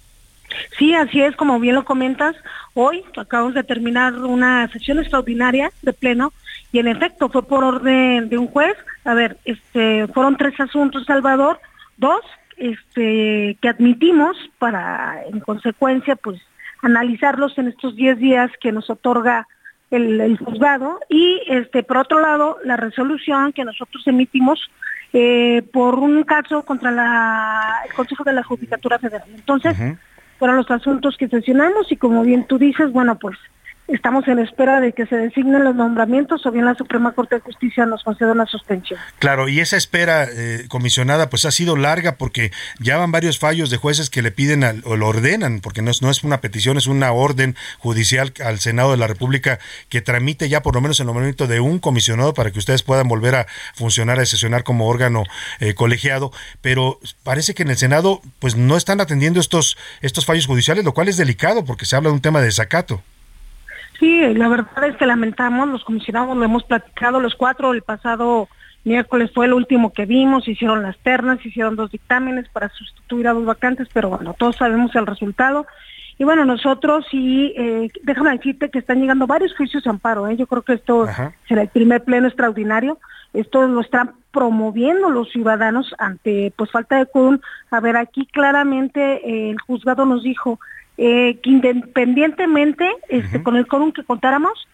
Sí, 0.78 0.94
así 0.94 1.20
es, 1.22 1.35
como 1.36 1.59
bien 1.60 1.74
lo 1.74 1.85
comentas, 1.85 2.36
hoy 2.74 3.05
acabamos 3.16 3.55
de 3.55 3.64
terminar 3.64 4.14
una 4.14 4.68
sesión 4.72 4.98
extraordinaria 4.98 5.72
de 5.82 5.93
pleno 5.93 6.32
y 6.72 6.78
en 6.78 6.89
efecto 6.89 7.28
fue 7.28 7.47
por 7.47 7.64
orden 7.64 8.28
de 8.28 8.39
un 8.39 8.48
juez. 8.48 8.77
A 9.05 9.14
ver, 9.14 9.39
este, 9.44 10.06
fueron 10.09 10.36
tres 10.36 10.59
asuntos, 10.60 11.05
Salvador, 11.06 11.60
dos 11.97 12.20
este, 12.56 13.56
que 13.60 13.68
admitimos 13.68 14.36
para, 14.59 15.24
en 15.27 15.40
consecuencia, 15.40 16.16
pues 16.16 16.40
analizarlos 16.82 17.56
en 17.59 17.68
estos 17.68 17.97
10 17.97 18.18
días 18.18 18.51
que 18.60 18.72
nos 18.72 18.89
otorga 18.90 19.47
el, 19.90 20.20
el, 20.20 20.39
juzgado 20.39 21.01
y, 21.09 21.40
este, 21.48 21.82
por 21.82 21.98
otro 21.98 22.20
lado, 22.20 22.59
la 22.64 22.77
resolución 22.77 23.52
que 23.52 23.64
nosotros 23.64 24.06
emitimos 24.06 24.70
eh, 25.12 25.62
por 25.72 25.98
un 25.98 26.22
caso 26.22 26.62
contra 26.62 26.90
la, 26.90 27.81
el 27.86 27.93
Consejo 27.94 28.22
de 28.24 28.32
la 28.32 28.44
Judicatura 28.44 28.98
Federal. 28.98 29.28
Entonces, 29.35 29.77
uh 29.78 29.82
-huh. 29.82 29.98
fueron 30.39 30.56
los 30.56 30.70
asuntos 30.70 31.16
que 31.16 31.28
sesionamos 31.28 31.90
y 31.90 31.97
como 31.97 32.22
bien 32.22 32.47
tú 32.47 32.59
dices, 32.59 32.93
bueno, 32.93 33.18
pues 33.18 33.36
estamos 33.93 34.27
en 34.29 34.39
espera 34.39 34.81
de 34.81 34.93
que 34.93 35.07
se 35.07 35.17
designen 35.17 35.65
los 35.65 35.75
nombramientos 35.75 36.45
o 36.47 36.51
bien 36.51 36.65
la 36.65 36.75
Suprema 36.75 37.12
Corte 37.12 37.37
de 37.37 37.41
Justicia 37.41 37.87
nos 37.87 38.03
conceda 38.05 38.33
una 38.33 38.47
suspensión. 38.47 38.99
Claro, 39.19 39.49
y 39.49 39.61
esa 39.61 39.77
espera, 39.77 40.27
eh, 40.31 40.67
comisionada, 40.69 41.31
pues 41.31 41.45
ha 41.45 41.51
sido 41.51 41.77
larga 41.77 42.17
porque 42.17 42.53
ya 42.79 42.97
van 42.97 43.12
varios 43.12 43.39
fallos 43.39 43.71
de 43.71 43.77
jueces 43.77 44.11
que 44.11 44.23
le 44.23 44.31
piden 44.31 44.65
al, 44.65 44.83
o 44.85 44.97
lo 44.97 45.09
ordenan, 45.09 45.61
porque 45.61 45.83
no 45.83 45.91
es, 45.91 46.03
no 46.03 46.11
es 46.11 46.23
una 46.25 46.41
petición, 46.41 46.77
es 46.77 46.87
una 46.87 47.12
orden 47.12 47.57
judicial 47.79 48.33
al 48.45 48.61
Senado 48.61 48.93
de 48.93 48.97
la 48.97 49.07
República 49.07 49.59
que 49.89 50.01
tramite 50.01 50.49
ya 50.49 50.62
por 50.62 50.75
lo 50.75 50.81
menos 50.81 51.01
el 51.01 51.07
nombramiento 51.07 51.47
de 51.47 51.61
un 51.61 51.79
comisionado 51.79 52.35
para 52.35 52.51
que 52.51 52.59
ustedes 52.59 52.83
puedan 52.83 53.09
volver 53.09 53.35
a 53.35 53.47
funcionar, 53.75 54.19
a 54.21 54.27
sesionar 54.27 54.65
como 54.65 54.89
órgano 54.89 55.25
eh, 55.59 55.75
colegiado, 55.75 56.33
pero 56.61 56.99
parece 57.23 57.55
que 57.55 57.62
en 57.62 57.71
el 57.71 57.77
Senado 57.77 58.21
pues 58.39 58.57
no 58.57 58.77
están 58.77 59.01
atendiendo 59.01 59.41
estos, 59.41 59.77
estos 60.01 60.27
fallos 60.27 60.47
judiciales, 60.47 60.85
lo 60.85 60.95
cual 60.95 61.09
es 61.09 61.17
delicado 61.17 61.65
porque 61.65 61.87
se 61.87 61.97
habla 61.97 62.11
de 62.11 62.15
un 62.15 62.21
tema 62.21 62.41
de 62.41 62.47
desacato. 62.47 63.03
Sí, 64.01 64.35
la 64.35 64.48
verdad 64.48 64.85
es 64.85 64.97
que 64.97 65.05
lamentamos, 65.05 65.68
los 65.68 65.85
comisionados 65.85 66.35
lo 66.35 66.43
hemos 66.43 66.64
platicado 66.64 67.20
los 67.20 67.35
cuatro, 67.35 67.74
el 67.74 67.82
pasado 67.82 68.48
miércoles 68.82 69.31
fue 69.35 69.44
el 69.44 69.52
último 69.52 69.93
que 69.93 70.06
vimos, 70.06 70.48
hicieron 70.48 70.82
las 70.82 70.98
ternas, 71.01 71.44
hicieron 71.44 71.77
dos 71.77 71.90
dictámenes 71.90 72.48
para 72.48 72.70
sustituir 72.70 73.28
a 73.28 73.35
dos 73.35 73.44
vacantes, 73.44 73.89
pero 73.93 74.09
bueno, 74.09 74.35
todos 74.39 74.56
sabemos 74.56 74.94
el 74.97 75.06
resultado. 75.06 75.66
Y 76.16 76.24
bueno, 76.24 76.47
nosotros 76.47 77.05
sí, 77.10 77.52
eh, 77.59 77.90
déjame 78.02 78.32
decirte 78.32 78.70
que 78.70 78.78
están 78.78 79.01
llegando 79.01 79.27
varios 79.27 79.55
juicios 79.55 79.85
de 79.85 79.90
amparo, 79.90 80.28
¿eh? 80.28 80.36
yo 80.36 80.47
creo 80.47 80.62
que 80.62 80.74
esto 80.74 81.06
será 81.47 81.60
el 81.60 81.68
primer 81.68 82.02
pleno 82.02 82.27
extraordinario, 82.27 82.98
esto 83.35 83.66
lo 83.66 83.82
están 83.82 84.12
promoviendo 84.32 85.10
los 85.10 85.31
ciudadanos 85.31 85.94
ante 85.98 86.52
pues 86.56 86.70
falta 86.70 86.97
de 86.97 87.06
quórum. 87.06 87.39
A 87.70 87.81
ver, 87.81 87.97
aquí 87.97 88.27
claramente 88.27 89.01
eh, 89.01 89.51
el 89.51 89.60
juzgado 89.60 90.06
nos 90.06 90.22
dijo, 90.22 90.59
eh, 91.02 91.39
que 91.43 91.48
independientemente 91.48 92.86
este, 93.09 93.43
con 93.43 93.56
el 93.56 93.66
quórum 93.66 93.90
que 93.90 94.05
contáramos, 94.05 94.68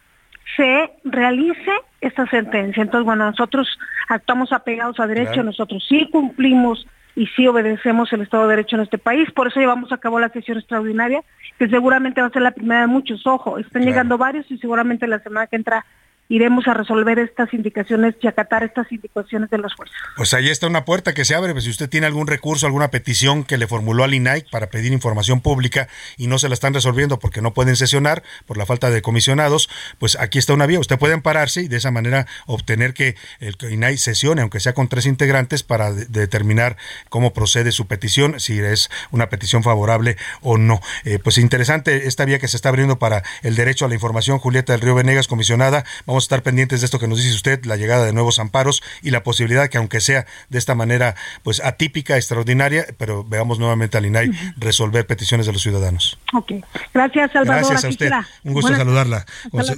se 0.56 0.90
realice 1.04 1.70
esta 2.00 2.26
sentencia. 2.26 2.82
Entonces, 2.82 3.04
bueno, 3.04 3.26
nosotros 3.30 3.68
actuamos 4.08 4.52
apegados 4.52 4.98
a 4.98 5.06
derecho, 5.06 5.44
nosotros 5.44 5.86
sí 5.88 6.08
cumplimos 6.10 6.84
y 7.14 7.28
sí 7.28 7.46
obedecemos 7.46 8.12
el 8.12 8.22
Estado 8.22 8.42
de 8.42 8.56
Derecho 8.56 8.74
en 8.74 8.82
este 8.82 8.98
país, 8.98 9.30
por 9.30 9.46
eso 9.46 9.60
llevamos 9.60 9.92
a 9.92 9.98
cabo 9.98 10.18
la 10.18 10.28
sesión 10.30 10.58
extraordinaria, 10.58 11.22
que 11.60 11.68
seguramente 11.68 12.20
va 12.20 12.26
a 12.26 12.30
ser 12.30 12.42
la 12.42 12.50
primera 12.50 12.80
de 12.80 12.86
muchos. 12.88 13.24
Ojo, 13.24 13.58
están 13.58 13.84
llegando 13.84 14.18
varios 14.18 14.50
y 14.50 14.58
seguramente 14.58 15.06
la 15.06 15.20
semana 15.20 15.46
que 15.46 15.54
entra 15.54 15.86
iremos 16.28 16.66
a 16.68 16.74
resolver 16.74 17.18
estas 17.18 17.52
indicaciones 17.52 18.14
y 18.20 18.26
acatar 18.26 18.64
estas 18.64 18.90
indicaciones 18.90 19.50
de 19.50 19.58
los 19.58 19.74
jueces. 19.74 19.94
Pues 20.16 20.34
ahí 20.34 20.48
está 20.48 20.66
una 20.66 20.84
puerta 20.84 21.14
que 21.14 21.24
se 21.24 21.34
abre, 21.34 21.52
pues 21.52 21.64
si 21.64 21.70
usted 21.70 21.88
tiene 21.88 22.06
algún 22.06 22.26
recurso, 22.26 22.66
alguna 22.66 22.90
petición 22.90 23.44
que 23.44 23.58
le 23.58 23.66
formuló 23.66 24.04
al 24.04 24.14
INAI 24.14 24.44
para 24.50 24.68
pedir 24.68 24.92
información 24.92 25.40
pública 25.40 25.88
y 26.16 26.26
no 26.26 26.38
se 26.38 26.48
la 26.48 26.54
están 26.54 26.74
resolviendo 26.74 27.18
porque 27.18 27.42
no 27.42 27.54
pueden 27.54 27.76
sesionar 27.76 28.22
por 28.46 28.56
la 28.56 28.66
falta 28.66 28.90
de 28.90 29.02
comisionados, 29.02 29.68
pues 29.98 30.16
aquí 30.18 30.38
está 30.38 30.54
una 30.54 30.66
vía, 30.66 30.80
usted 30.80 30.98
puede 30.98 31.14
ampararse 31.14 31.62
y 31.62 31.68
de 31.68 31.76
esa 31.76 31.90
manera 31.90 32.26
obtener 32.46 32.94
que 32.94 33.16
el 33.40 33.56
INAI 33.70 33.98
sesione, 33.98 34.42
aunque 34.42 34.60
sea 34.60 34.74
con 34.74 34.88
tres 34.88 35.06
integrantes, 35.06 35.62
para 35.62 35.92
determinar 35.92 36.76
cómo 37.08 37.32
procede 37.32 37.72
su 37.72 37.86
petición, 37.86 38.40
si 38.40 38.58
es 38.58 38.90
una 39.10 39.28
petición 39.28 39.62
favorable 39.62 40.16
o 40.42 40.58
no. 40.58 40.80
Eh, 41.04 41.18
pues 41.18 41.38
interesante 41.38 42.06
esta 42.06 42.24
vía 42.24 42.38
que 42.38 42.48
se 42.48 42.56
está 42.56 42.68
abriendo 42.68 42.98
para 42.98 43.22
el 43.42 43.54
derecho 43.54 43.84
a 43.84 43.88
la 43.88 43.94
información, 43.94 44.38
Julieta 44.38 44.72
del 44.72 44.80
Río 44.80 44.94
Venegas, 44.94 45.28
comisionada, 45.28 45.84
Vamos 46.06 46.15
a 46.24 46.26
estar 46.26 46.42
pendientes 46.42 46.80
de 46.80 46.86
esto 46.86 46.98
que 46.98 47.08
nos 47.08 47.18
dice 47.18 47.34
usted, 47.34 47.64
la 47.64 47.76
llegada 47.76 48.04
de 48.04 48.12
nuevos 48.12 48.38
amparos 48.38 48.82
y 49.02 49.10
la 49.10 49.22
posibilidad 49.22 49.68
que 49.68 49.78
aunque 49.78 50.00
sea 50.00 50.26
de 50.48 50.58
esta 50.58 50.74
manera 50.74 51.14
pues 51.42 51.60
atípica, 51.64 52.16
extraordinaria, 52.16 52.86
pero 52.98 53.24
veamos 53.24 53.58
nuevamente 53.58 53.96
al 53.96 54.06
INAI 54.06 54.30
resolver 54.56 55.06
peticiones 55.06 55.46
de 55.46 55.52
los 55.52 55.62
ciudadanos. 55.62 56.18
Ok. 56.32 56.52
Gracias, 56.92 57.32
Salvador. 57.32 57.62
Gracias 57.62 57.84
a 57.84 57.88
usted. 57.88 58.10
Un 58.44 58.52
gusto 58.52 58.74
saludarla. 58.74 59.26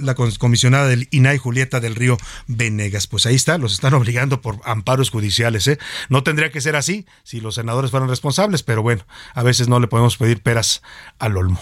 La 0.01 0.15
comisionada 0.15 0.87
del 0.87 1.07
INAI, 1.11 1.37
Julieta 1.37 1.79
del 1.79 1.95
Río 1.95 2.17
Venegas. 2.47 3.07
Pues 3.07 3.25
ahí 3.25 3.35
está, 3.35 3.57
los 3.57 3.73
están 3.73 3.93
obligando 3.93 4.41
por 4.41 4.59
amparos 4.65 5.09
judiciales. 5.09 5.67
¿eh? 5.67 5.79
No 6.09 6.23
tendría 6.23 6.51
que 6.51 6.61
ser 6.61 6.75
así 6.75 7.05
si 7.23 7.39
los 7.41 7.55
senadores 7.55 7.91
fueran 7.91 8.09
responsables, 8.09 8.63
pero 8.63 8.81
bueno, 8.81 9.03
a 9.33 9.43
veces 9.43 9.67
no 9.67 9.79
le 9.79 9.87
podemos 9.87 10.17
pedir 10.17 10.41
peras 10.41 10.81
al 11.19 11.37
olmo. 11.37 11.59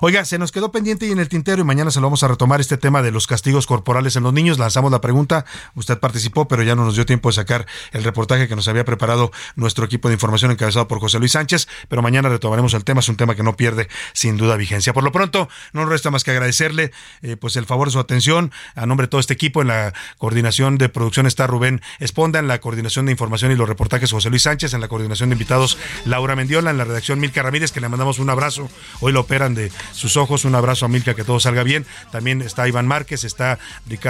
Oiga, 0.00 0.24
se 0.24 0.38
nos 0.38 0.52
quedó 0.52 0.72
pendiente 0.72 1.06
y 1.06 1.12
en 1.12 1.18
el 1.18 1.28
tintero 1.28 1.62
y 1.62 1.64
mañana 1.64 1.90
se 1.90 2.00
lo 2.00 2.06
vamos 2.06 2.22
a 2.22 2.28
retomar 2.28 2.60
este 2.60 2.76
tema 2.76 3.02
de 3.02 3.10
los 3.10 3.26
castigos 3.26 3.66
corporales 3.66 4.16
en 4.18 4.24
los 4.24 4.32
niños. 4.32 4.58
Lanzamos 4.58 4.92
la 4.92 5.00
pregunta, 5.00 5.44
usted 5.74 5.98
participó, 5.98 6.48
pero 6.48 6.62
ya 6.62 6.74
no 6.74 6.84
nos 6.84 6.94
dio 6.94 7.06
tiempo 7.06 7.28
de 7.30 7.34
sacar 7.34 7.66
el 7.92 8.04
reportaje 8.04 8.48
que 8.48 8.56
nos 8.56 8.68
había 8.68 8.84
preparado 8.84 9.30
nuestro 9.56 9.84
equipo 9.84 10.08
de 10.08 10.14
información 10.14 10.50
encabezado 10.50 10.88
por 10.88 11.00
José 11.00 11.18
Luis 11.18 11.32
Sánchez, 11.32 11.68
pero 11.88 12.02
mañana 12.02 12.28
retomaremos 12.28 12.74
el 12.74 12.84
tema, 12.84 13.00
es 13.00 13.08
un 13.08 13.16
tema 13.16 13.34
que 13.34 13.42
no 13.42 13.56
pierde 13.56 13.88
sin 14.12 14.36
duda 14.36 14.56
vigencia. 14.56 14.92
Por 14.92 15.04
lo 15.04 15.12
pronto, 15.12 15.48
no 15.72 15.82
nos 15.82 15.90
resta 15.90 16.10
más 16.10 16.24
que 16.24 16.32
agradecerle 16.32 16.92
eh, 17.22 17.36
pues 17.36 17.56
el 17.56 17.66
favor 17.66 17.88
de 17.88 17.92
su 17.92 17.98
atención 17.98 18.52
a 18.74 18.86
nombre 18.86 19.06
de 19.06 19.08
todo 19.08 19.20
este 19.20 19.34
equipo. 19.34 19.62
En 19.62 19.68
la 19.68 19.92
coordinación 20.18 20.78
de 20.78 20.88
producción 20.88 21.26
está 21.26 21.46
Rubén 21.46 21.80
Esponda, 22.00 22.38
en 22.38 22.48
la 22.48 22.60
coordinación 22.60 23.06
de 23.06 23.12
información 23.12 23.52
y 23.52 23.54
los 23.54 23.68
reportajes 23.68 24.10
José 24.10 24.30
Luis 24.30 24.42
Sánchez, 24.42 24.74
en 24.74 24.80
la 24.80 24.88
coordinación 24.88 25.28
de 25.30 25.34
invitados 25.34 25.78
Laura 26.04 26.36
Mendiola, 26.36 26.70
en 26.70 26.78
la 26.78 26.84
redacción 26.84 27.20
Milka 27.20 27.42
Ramírez, 27.42 27.72
que 27.72 27.80
le 27.80 27.88
mandamos 27.88 28.18
un 28.18 28.30
abrazo. 28.30 28.68
Hoy 29.00 29.12
lo 29.12 29.20
operan 29.20 29.54
de 29.54 29.70
sus 29.92 30.16
ojos, 30.16 30.44
un 30.44 30.54
abrazo 30.54 30.86
a 30.86 30.88
Milka, 30.88 31.14
que 31.14 31.24
todo 31.24 31.40
salga 31.40 31.62
bien. 31.62 31.86
También 32.10 32.42
está 32.42 32.66
Iván 32.66 32.86
Márquez, 32.86 33.24
está 33.24 33.58
Ricardo 33.86 34.07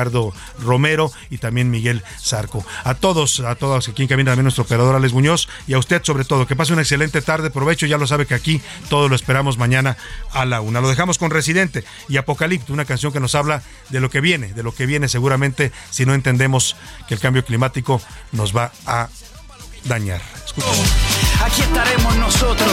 Romero 0.61 1.11
y 1.31 1.39
también 1.39 1.71
Miguel 1.71 2.03
Zarco. 2.21 2.65
A 2.85 2.95
todos, 2.95 3.41
a 3.41 3.55
todos 3.55 3.89
aquí 3.89 4.03
en 4.03 4.09
camino 4.09 4.31
también 4.31 4.45
nuestro 4.45 4.65
operador 4.65 4.95
Alex 4.95 5.13
Muñoz 5.13 5.49
y 5.67 5.75
a 5.75 5.79
usted 5.79 6.03
sobre 6.05 6.25
todo, 6.25 6.47
que 6.47 6.57
pase 6.57 6.73
una 6.73 6.83
excelente 6.83 7.21
tarde, 7.23 7.51
provecho, 7.51 7.87
ya 7.87 7.99
lo 7.99 8.07
sabe 8.07 8.27
que 8.27 8.35
aquí 8.35 8.61
todo 8.89 9.09
lo 9.09 9.17
esperamos 9.17 9.59
mañana 9.59 9.97
a 10.33 10.45
la 10.45 10.61
una. 10.61 10.81
Lo 10.81 10.89
dejamos 10.89 11.19
con 11.19 11.31
Residente 11.31 11.85
y 12.09 12.17
Apocalipto, 12.17 12.73
una 12.73 12.85
canción 12.85 13.13
que 13.13 13.21
nos 13.21 13.35
habla 13.35 13.63
de 13.91 14.01
lo 14.01 14.11
que 14.11 14.21
viene, 14.21 14.53
de 14.53 14.63
lo 14.63 14.75
que 14.75 14.87
viene 14.87 15.09
seguramente 15.09 15.73
si 15.91 16.07
no 16.07 16.15
entendemos 16.15 16.77
que 17.07 17.15
el 17.15 17.21
cambio 17.21 17.45
climático 17.45 18.01
nos 18.33 18.57
va 18.57 18.73
a 18.87 19.09
dañar. 19.85 20.21
Aquí 21.45 21.63
estaremos 21.63 22.17
nosotros. 22.17 22.73